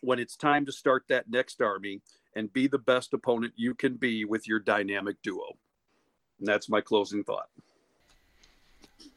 when 0.01 0.19
it's 0.19 0.36
time 0.36 0.66
to 0.66 0.73
start 0.73 1.05
that 1.09 1.31
next 1.31 1.61
army 1.61 2.01
and 2.35 2.53
be 2.53 2.66
the 2.66 2.78
best 2.78 3.15
opponent 3.15 3.53
you 3.57 3.74
can 3.74 3.97
be 3.97 4.24
with 4.24 4.47
your 4.47 4.59
dynamic 4.59 5.16
duo. 5.23 5.57
And 6.39 6.47
that's 6.47 6.69
my 6.69 6.81
closing 6.81 7.24
thought. 7.24 7.48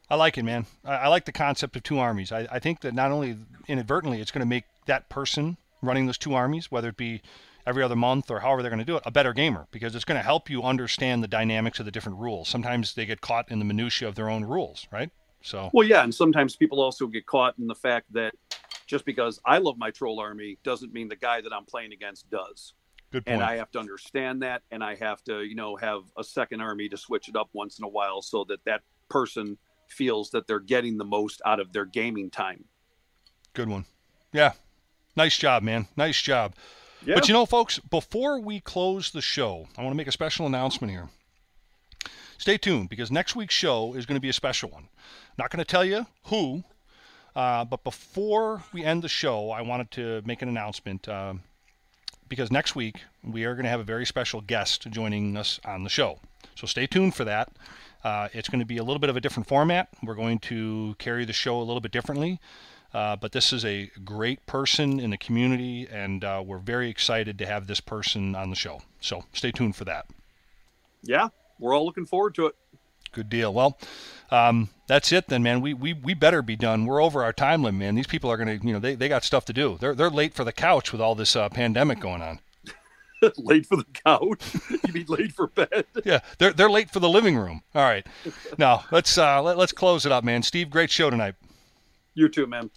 I 0.09 0.15
like 0.15 0.37
it, 0.37 0.43
man. 0.43 0.65
I, 0.83 0.95
I 0.95 1.07
like 1.07 1.25
the 1.25 1.31
concept 1.31 1.75
of 1.75 1.83
two 1.83 1.99
armies. 1.99 2.31
I, 2.31 2.47
I 2.51 2.59
think 2.59 2.81
that 2.81 2.93
not 2.93 3.11
only 3.11 3.37
inadvertently 3.67 4.21
it's 4.21 4.31
going 4.31 4.41
to 4.41 4.47
make 4.47 4.63
that 4.85 5.09
person 5.09 5.57
running 5.81 6.05
those 6.05 6.17
two 6.17 6.33
armies, 6.33 6.71
whether 6.71 6.89
it 6.89 6.97
be 6.97 7.21
every 7.65 7.83
other 7.83 7.95
month 7.95 8.31
or 8.31 8.39
however 8.39 8.61
they're 8.61 8.71
going 8.71 8.79
to 8.79 8.85
do 8.85 8.95
it, 8.95 9.03
a 9.05 9.11
better 9.11 9.33
gamer 9.33 9.67
because 9.71 9.93
it's 9.93 10.05
going 10.05 10.19
to 10.19 10.25
help 10.25 10.49
you 10.49 10.63
understand 10.63 11.21
the 11.21 11.27
dynamics 11.27 11.79
of 11.79 11.85
the 11.85 11.91
different 11.91 12.17
rules. 12.17 12.47
Sometimes 12.47 12.95
they 12.95 13.05
get 13.05 13.21
caught 13.21 13.51
in 13.51 13.59
the 13.59 13.65
minutia 13.65 14.07
of 14.07 14.15
their 14.15 14.29
own 14.29 14.43
rules, 14.43 14.87
right? 14.91 15.11
So 15.41 15.69
well, 15.73 15.87
yeah, 15.87 16.03
and 16.03 16.13
sometimes 16.13 16.55
people 16.55 16.81
also 16.81 17.07
get 17.07 17.25
caught 17.25 17.57
in 17.59 17.67
the 17.67 17.75
fact 17.75 18.11
that 18.13 18.33
just 18.87 19.05
because 19.05 19.39
I 19.45 19.59
love 19.59 19.77
my 19.77 19.91
troll 19.91 20.19
army 20.19 20.57
doesn't 20.63 20.93
mean 20.93 21.09
the 21.09 21.15
guy 21.15 21.41
that 21.41 21.53
I'm 21.53 21.65
playing 21.65 21.93
against 21.93 22.29
does. 22.29 22.73
Good 23.11 23.25
point. 23.25 23.35
And 23.35 23.43
I 23.43 23.55
have 23.57 23.71
to 23.71 23.79
understand 23.79 24.41
that, 24.43 24.61
and 24.71 24.83
I 24.83 24.95
have 24.95 25.23
to, 25.23 25.43
you 25.43 25.55
know, 25.55 25.75
have 25.77 26.01
a 26.17 26.23
second 26.23 26.61
army 26.61 26.89
to 26.89 26.97
switch 26.97 27.27
it 27.27 27.35
up 27.35 27.49
once 27.53 27.79
in 27.79 27.85
a 27.85 27.87
while 27.87 28.21
so 28.21 28.43
that 28.49 28.63
that 28.65 28.81
person 29.09 29.57
feels 29.87 30.29
that 30.31 30.47
they're 30.47 30.59
getting 30.59 30.97
the 30.97 31.05
most 31.05 31.41
out 31.45 31.59
of 31.59 31.73
their 31.73 31.85
gaming 31.85 32.29
time. 32.29 32.65
Good 33.53 33.69
one. 33.69 33.85
Yeah. 34.31 34.53
Nice 35.15 35.37
job, 35.37 35.63
man. 35.63 35.87
Nice 35.97 36.21
job. 36.21 36.53
Yeah. 37.05 37.15
But 37.15 37.27
you 37.27 37.33
know, 37.33 37.45
folks, 37.45 37.79
before 37.79 38.39
we 38.39 38.59
close 38.59 39.11
the 39.11 39.21
show, 39.21 39.67
I 39.77 39.81
want 39.81 39.93
to 39.93 39.97
make 39.97 40.07
a 40.07 40.11
special 40.11 40.45
announcement 40.45 40.91
here. 40.91 41.09
Stay 42.39 42.57
tuned 42.57 42.87
because 42.87 43.11
next 43.11 43.35
week's 43.35 43.53
show 43.53 43.93
is 43.93 44.05
going 44.05 44.15
to 44.15 44.21
be 44.21 44.29
a 44.29 44.33
special 44.33 44.69
one. 44.69 44.87
Not 45.37 45.51
going 45.51 45.59
to 45.59 45.69
tell 45.69 45.83
you 45.83 46.05
who, 46.27 46.63
uh, 47.35 47.65
but 47.65 47.83
before 47.83 48.63
we 48.71 48.81
end 48.81 49.03
the 49.03 49.09
show, 49.09 49.51
I 49.51 49.61
wanted 49.61 49.91
to 49.91 50.21
make 50.25 50.41
an 50.41 50.47
announcement 50.47 51.09
uh, 51.09 51.33
because 52.29 52.49
next 52.49 52.77
week 52.77 53.03
we 53.25 53.43
are 53.43 53.55
going 53.55 53.65
to 53.65 53.69
have 53.69 53.81
a 53.81 53.83
very 53.83 54.05
special 54.05 54.39
guest 54.39 54.87
joining 54.89 55.35
us 55.35 55.59
on 55.65 55.83
the 55.83 55.89
show. 55.89 56.19
So 56.55 56.65
stay 56.65 56.87
tuned 56.87 57.13
for 57.13 57.25
that. 57.25 57.51
Uh, 58.05 58.29
it's 58.31 58.47
going 58.47 58.61
to 58.61 58.65
be 58.65 58.77
a 58.77 58.83
little 58.83 58.99
bit 58.99 59.09
of 59.09 59.17
a 59.17 59.21
different 59.21 59.49
format. 59.49 59.89
We're 60.01 60.15
going 60.15 60.39
to 60.39 60.95
carry 60.97 61.25
the 61.25 61.33
show 61.33 61.59
a 61.59 61.63
little 61.63 61.81
bit 61.81 61.91
differently. 61.91 62.39
Uh, 62.93 63.17
but 63.17 63.33
this 63.33 63.51
is 63.51 63.65
a 63.65 63.91
great 64.05 64.45
person 64.45 64.97
in 64.99 65.09
the 65.09 65.17
community, 65.17 65.87
and 65.91 66.23
uh, 66.23 66.41
we're 66.43 66.57
very 66.57 66.89
excited 66.89 67.37
to 67.37 67.45
have 67.45 67.67
this 67.67 67.81
person 67.81 68.33
on 68.33 68.49
the 68.49 68.55
show. 68.55 68.81
So 69.01 69.25
stay 69.33 69.51
tuned 69.51 69.75
for 69.75 69.83
that. 69.83 70.07
Yeah, 71.03 71.27
we're 71.59 71.75
all 71.75 71.85
looking 71.85 72.05
forward 72.05 72.35
to 72.35 72.47
it. 72.47 72.55
Good 73.11 73.29
deal. 73.29 73.53
Well, 73.53 73.77
um, 74.31 74.69
that's 74.87 75.11
it 75.11 75.27
then, 75.27 75.41
man. 75.41 75.61
We, 75.61 75.73
we 75.73 75.93
we 75.93 76.13
better 76.13 76.41
be 76.41 76.55
done. 76.55 76.85
We're 76.85 77.01
over 77.01 77.23
our 77.23 77.33
time 77.33 77.63
limit, 77.63 77.79
man. 77.79 77.95
These 77.95 78.07
people 78.07 78.31
are 78.31 78.37
gonna, 78.37 78.59
you 78.61 78.73
know, 78.73 78.79
they, 78.79 78.95
they 78.95 79.09
got 79.09 79.23
stuff 79.23 79.45
to 79.45 79.53
do. 79.53 79.77
They're 79.79 79.95
they're 79.95 80.09
late 80.09 80.33
for 80.33 80.43
the 80.43 80.51
couch 80.51 80.91
with 80.91 81.01
all 81.01 81.15
this 81.15 81.35
uh, 81.35 81.49
pandemic 81.49 81.99
going 81.99 82.21
on. 82.21 82.39
late 83.37 83.65
for 83.65 83.77
the 83.77 83.85
couch. 84.05 84.41
you 84.69 84.93
mean 84.93 85.05
late 85.07 85.33
for 85.33 85.47
bed? 85.47 85.85
Yeah, 86.05 86.19
they're 86.37 86.53
they're 86.53 86.69
late 86.69 86.91
for 86.91 86.99
the 86.99 87.09
living 87.09 87.35
room. 87.35 87.61
All 87.73 87.83
right, 87.83 88.05
now 88.57 88.85
let's 88.91 89.17
uh, 89.17 89.41
let, 89.41 89.57
let's 89.57 89.71
close 89.71 90.05
it 90.05 90.11
up, 90.11 90.23
man. 90.23 90.43
Steve, 90.43 90.69
great 90.69 90.89
show 90.91 91.09
tonight. 91.09 91.35
You 92.13 92.29
too, 92.29 92.47
man. 92.47 92.69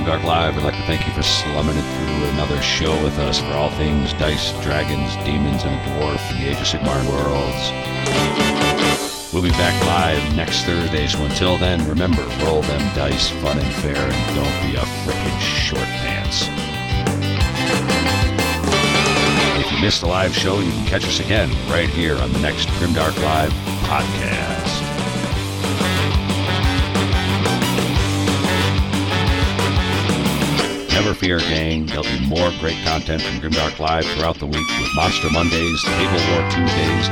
Grimdark 0.00 0.24
Live, 0.24 0.56
we'd 0.56 0.64
like 0.64 0.76
to 0.76 0.82
thank 0.84 1.06
you 1.06 1.12
for 1.12 1.22
slumming 1.22 1.76
it 1.76 1.82
through 1.82 2.30
another 2.30 2.62
show 2.62 2.90
with 3.02 3.18
us 3.18 3.38
for 3.38 3.52
all 3.52 3.68
things 3.72 4.14
dice, 4.14 4.52
dragons, 4.62 5.14
demons, 5.26 5.62
and 5.62 5.74
a 5.74 5.84
dwarf 5.90 6.30
in 6.30 6.40
the 6.40 6.48
Age 6.48 6.56
of 6.56 6.64
Sigmar 6.64 7.04
worlds. 7.06 7.70
We'll 9.30 9.42
be 9.42 9.50
back 9.50 9.78
live 9.84 10.34
next 10.34 10.64
Thursday, 10.64 11.06
so 11.06 11.22
until 11.22 11.58
then, 11.58 11.86
remember, 11.86 12.22
roll 12.42 12.62
them 12.62 12.80
dice 12.96 13.28
fun 13.28 13.58
and 13.58 13.74
fair, 13.74 13.98
and 13.98 14.34
don't 14.34 14.72
be 14.72 14.76
a 14.78 14.84
frickin' 15.04 15.38
short 15.38 15.84
pants. 15.84 16.48
If 19.60 19.70
you 19.70 19.80
missed 19.82 20.00
the 20.00 20.08
live 20.08 20.34
show, 20.34 20.60
you 20.60 20.70
can 20.70 20.86
catch 20.86 21.04
us 21.04 21.20
again 21.20 21.50
right 21.68 21.90
here 21.90 22.16
on 22.16 22.32
the 22.32 22.40
next 22.40 22.68
Grimdark 22.68 23.22
Live 23.22 23.52
podcast. 23.84 24.80
Never 31.00 31.14
fear, 31.14 31.38
gang. 31.38 31.86
There'll 31.86 32.04
be 32.04 32.20
more 32.28 32.52
great 32.60 32.76
content 32.84 33.22
from 33.22 33.40
Grimdark 33.40 33.78
Live 33.78 34.04
throughout 34.04 34.36
the 34.36 34.44
week 34.44 34.68
with 34.68 34.94
Monster 34.94 35.30
Mondays, 35.30 35.82
Table 35.82 36.20
War 36.28 36.44
Tuesdays, 36.52 37.08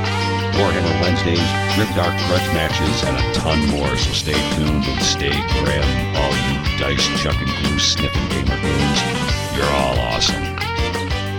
Warhammer 0.60 0.92
Wednesdays, 1.00 1.48
Grimdark 1.72 2.12
Grudge 2.28 2.44
matches, 2.52 3.02
and 3.08 3.16
a 3.16 3.32
ton 3.32 3.64
more. 3.68 3.88
So 3.96 4.12
stay 4.12 4.36
tuned 4.56 4.84
and 4.84 5.00
stay 5.00 5.32
grim, 5.64 5.88
all 6.20 6.36
you 6.36 6.60
dice 6.76 7.00
chucking, 7.22 7.48
glue 7.62 7.78
sniffing 7.78 8.28
gamer 8.28 8.60
goons. 8.60 9.00
You're 9.56 9.72
all 9.72 9.98
awesome. 10.12 10.36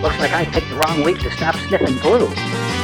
Looks 0.02 0.18
like 0.18 0.32
I 0.32 0.44
picked 0.44 0.70
the 0.70 0.74
wrong 0.74 1.04
week 1.04 1.20
to 1.20 1.30
stop 1.30 1.54
sniffing 1.54 1.98
glue. 1.98 2.26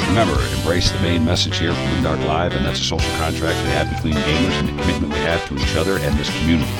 Remember, 0.07 0.41
embrace 0.59 0.93
the 0.93 1.01
main 1.01 1.25
message 1.25 1.59
here 1.59 1.75
from 1.75 1.83
Grimdark 1.87 2.25
Live, 2.25 2.55
and 2.55 2.65
that's 2.65 2.79
a 2.79 2.85
social 2.85 3.11
contract 3.19 3.59
we 3.67 3.71
have 3.71 3.91
between 3.91 4.15
gamers 4.15 4.61
and 4.61 4.69
the 4.69 4.81
commitment 4.81 5.13
we 5.13 5.19
have 5.27 5.45
to 5.49 5.57
each 5.59 5.75
other 5.75 5.99
and 5.99 6.17
this 6.17 6.31
community. 6.39 6.71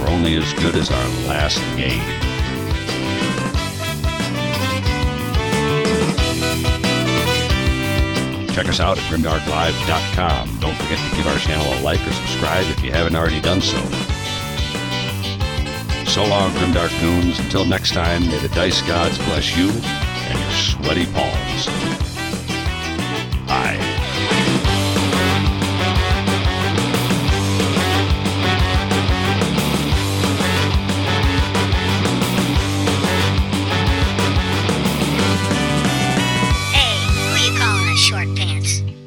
We're 0.00 0.08
only 0.08 0.36
as 0.36 0.52
good 0.54 0.74
as 0.76 0.90
our 0.90 1.08
last 1.28 1.58
game. 1.76 2.00
Check 8.54 8.68
us 8.68 8.80
out 8.80 8.98
at 8.98 9.04
grimdarklive.com. 9.04 10.58
Don't 10.60 10.74
forget 10.74 10.98
to 10.98 11.16
give 11.16 11.26
our 11.26 11.38
channel 11.38 11.66
a 11.72 11.78
like 11.82 12.00
or 12.06 12.12
subscribe 12.12 12.66
if 12.66 12.82
you 12.82 12.92
haven't 12.92 13.14
already 13.14 13.40
done 13.40 13.60
so. 13.60 13.78
So 16.10 16.26
long, 16.26 16.50
Grimdark 16.50 16.90
Goons. 17.00 17.38
Until 17.38 17.64
next 17.64 17.92
time, 17.92 18.26
may 18.26 18.38
the 18.38 18.48
dice 18.48 18.82
gods 18.82 19.16
bless 19.18 19.56
you 19.56 19.70
and 19.70 20.38
your 20.38 20.50
sweaty 20.50 21.06
palms. 21.06 21.66
Bye. 23.46 23.99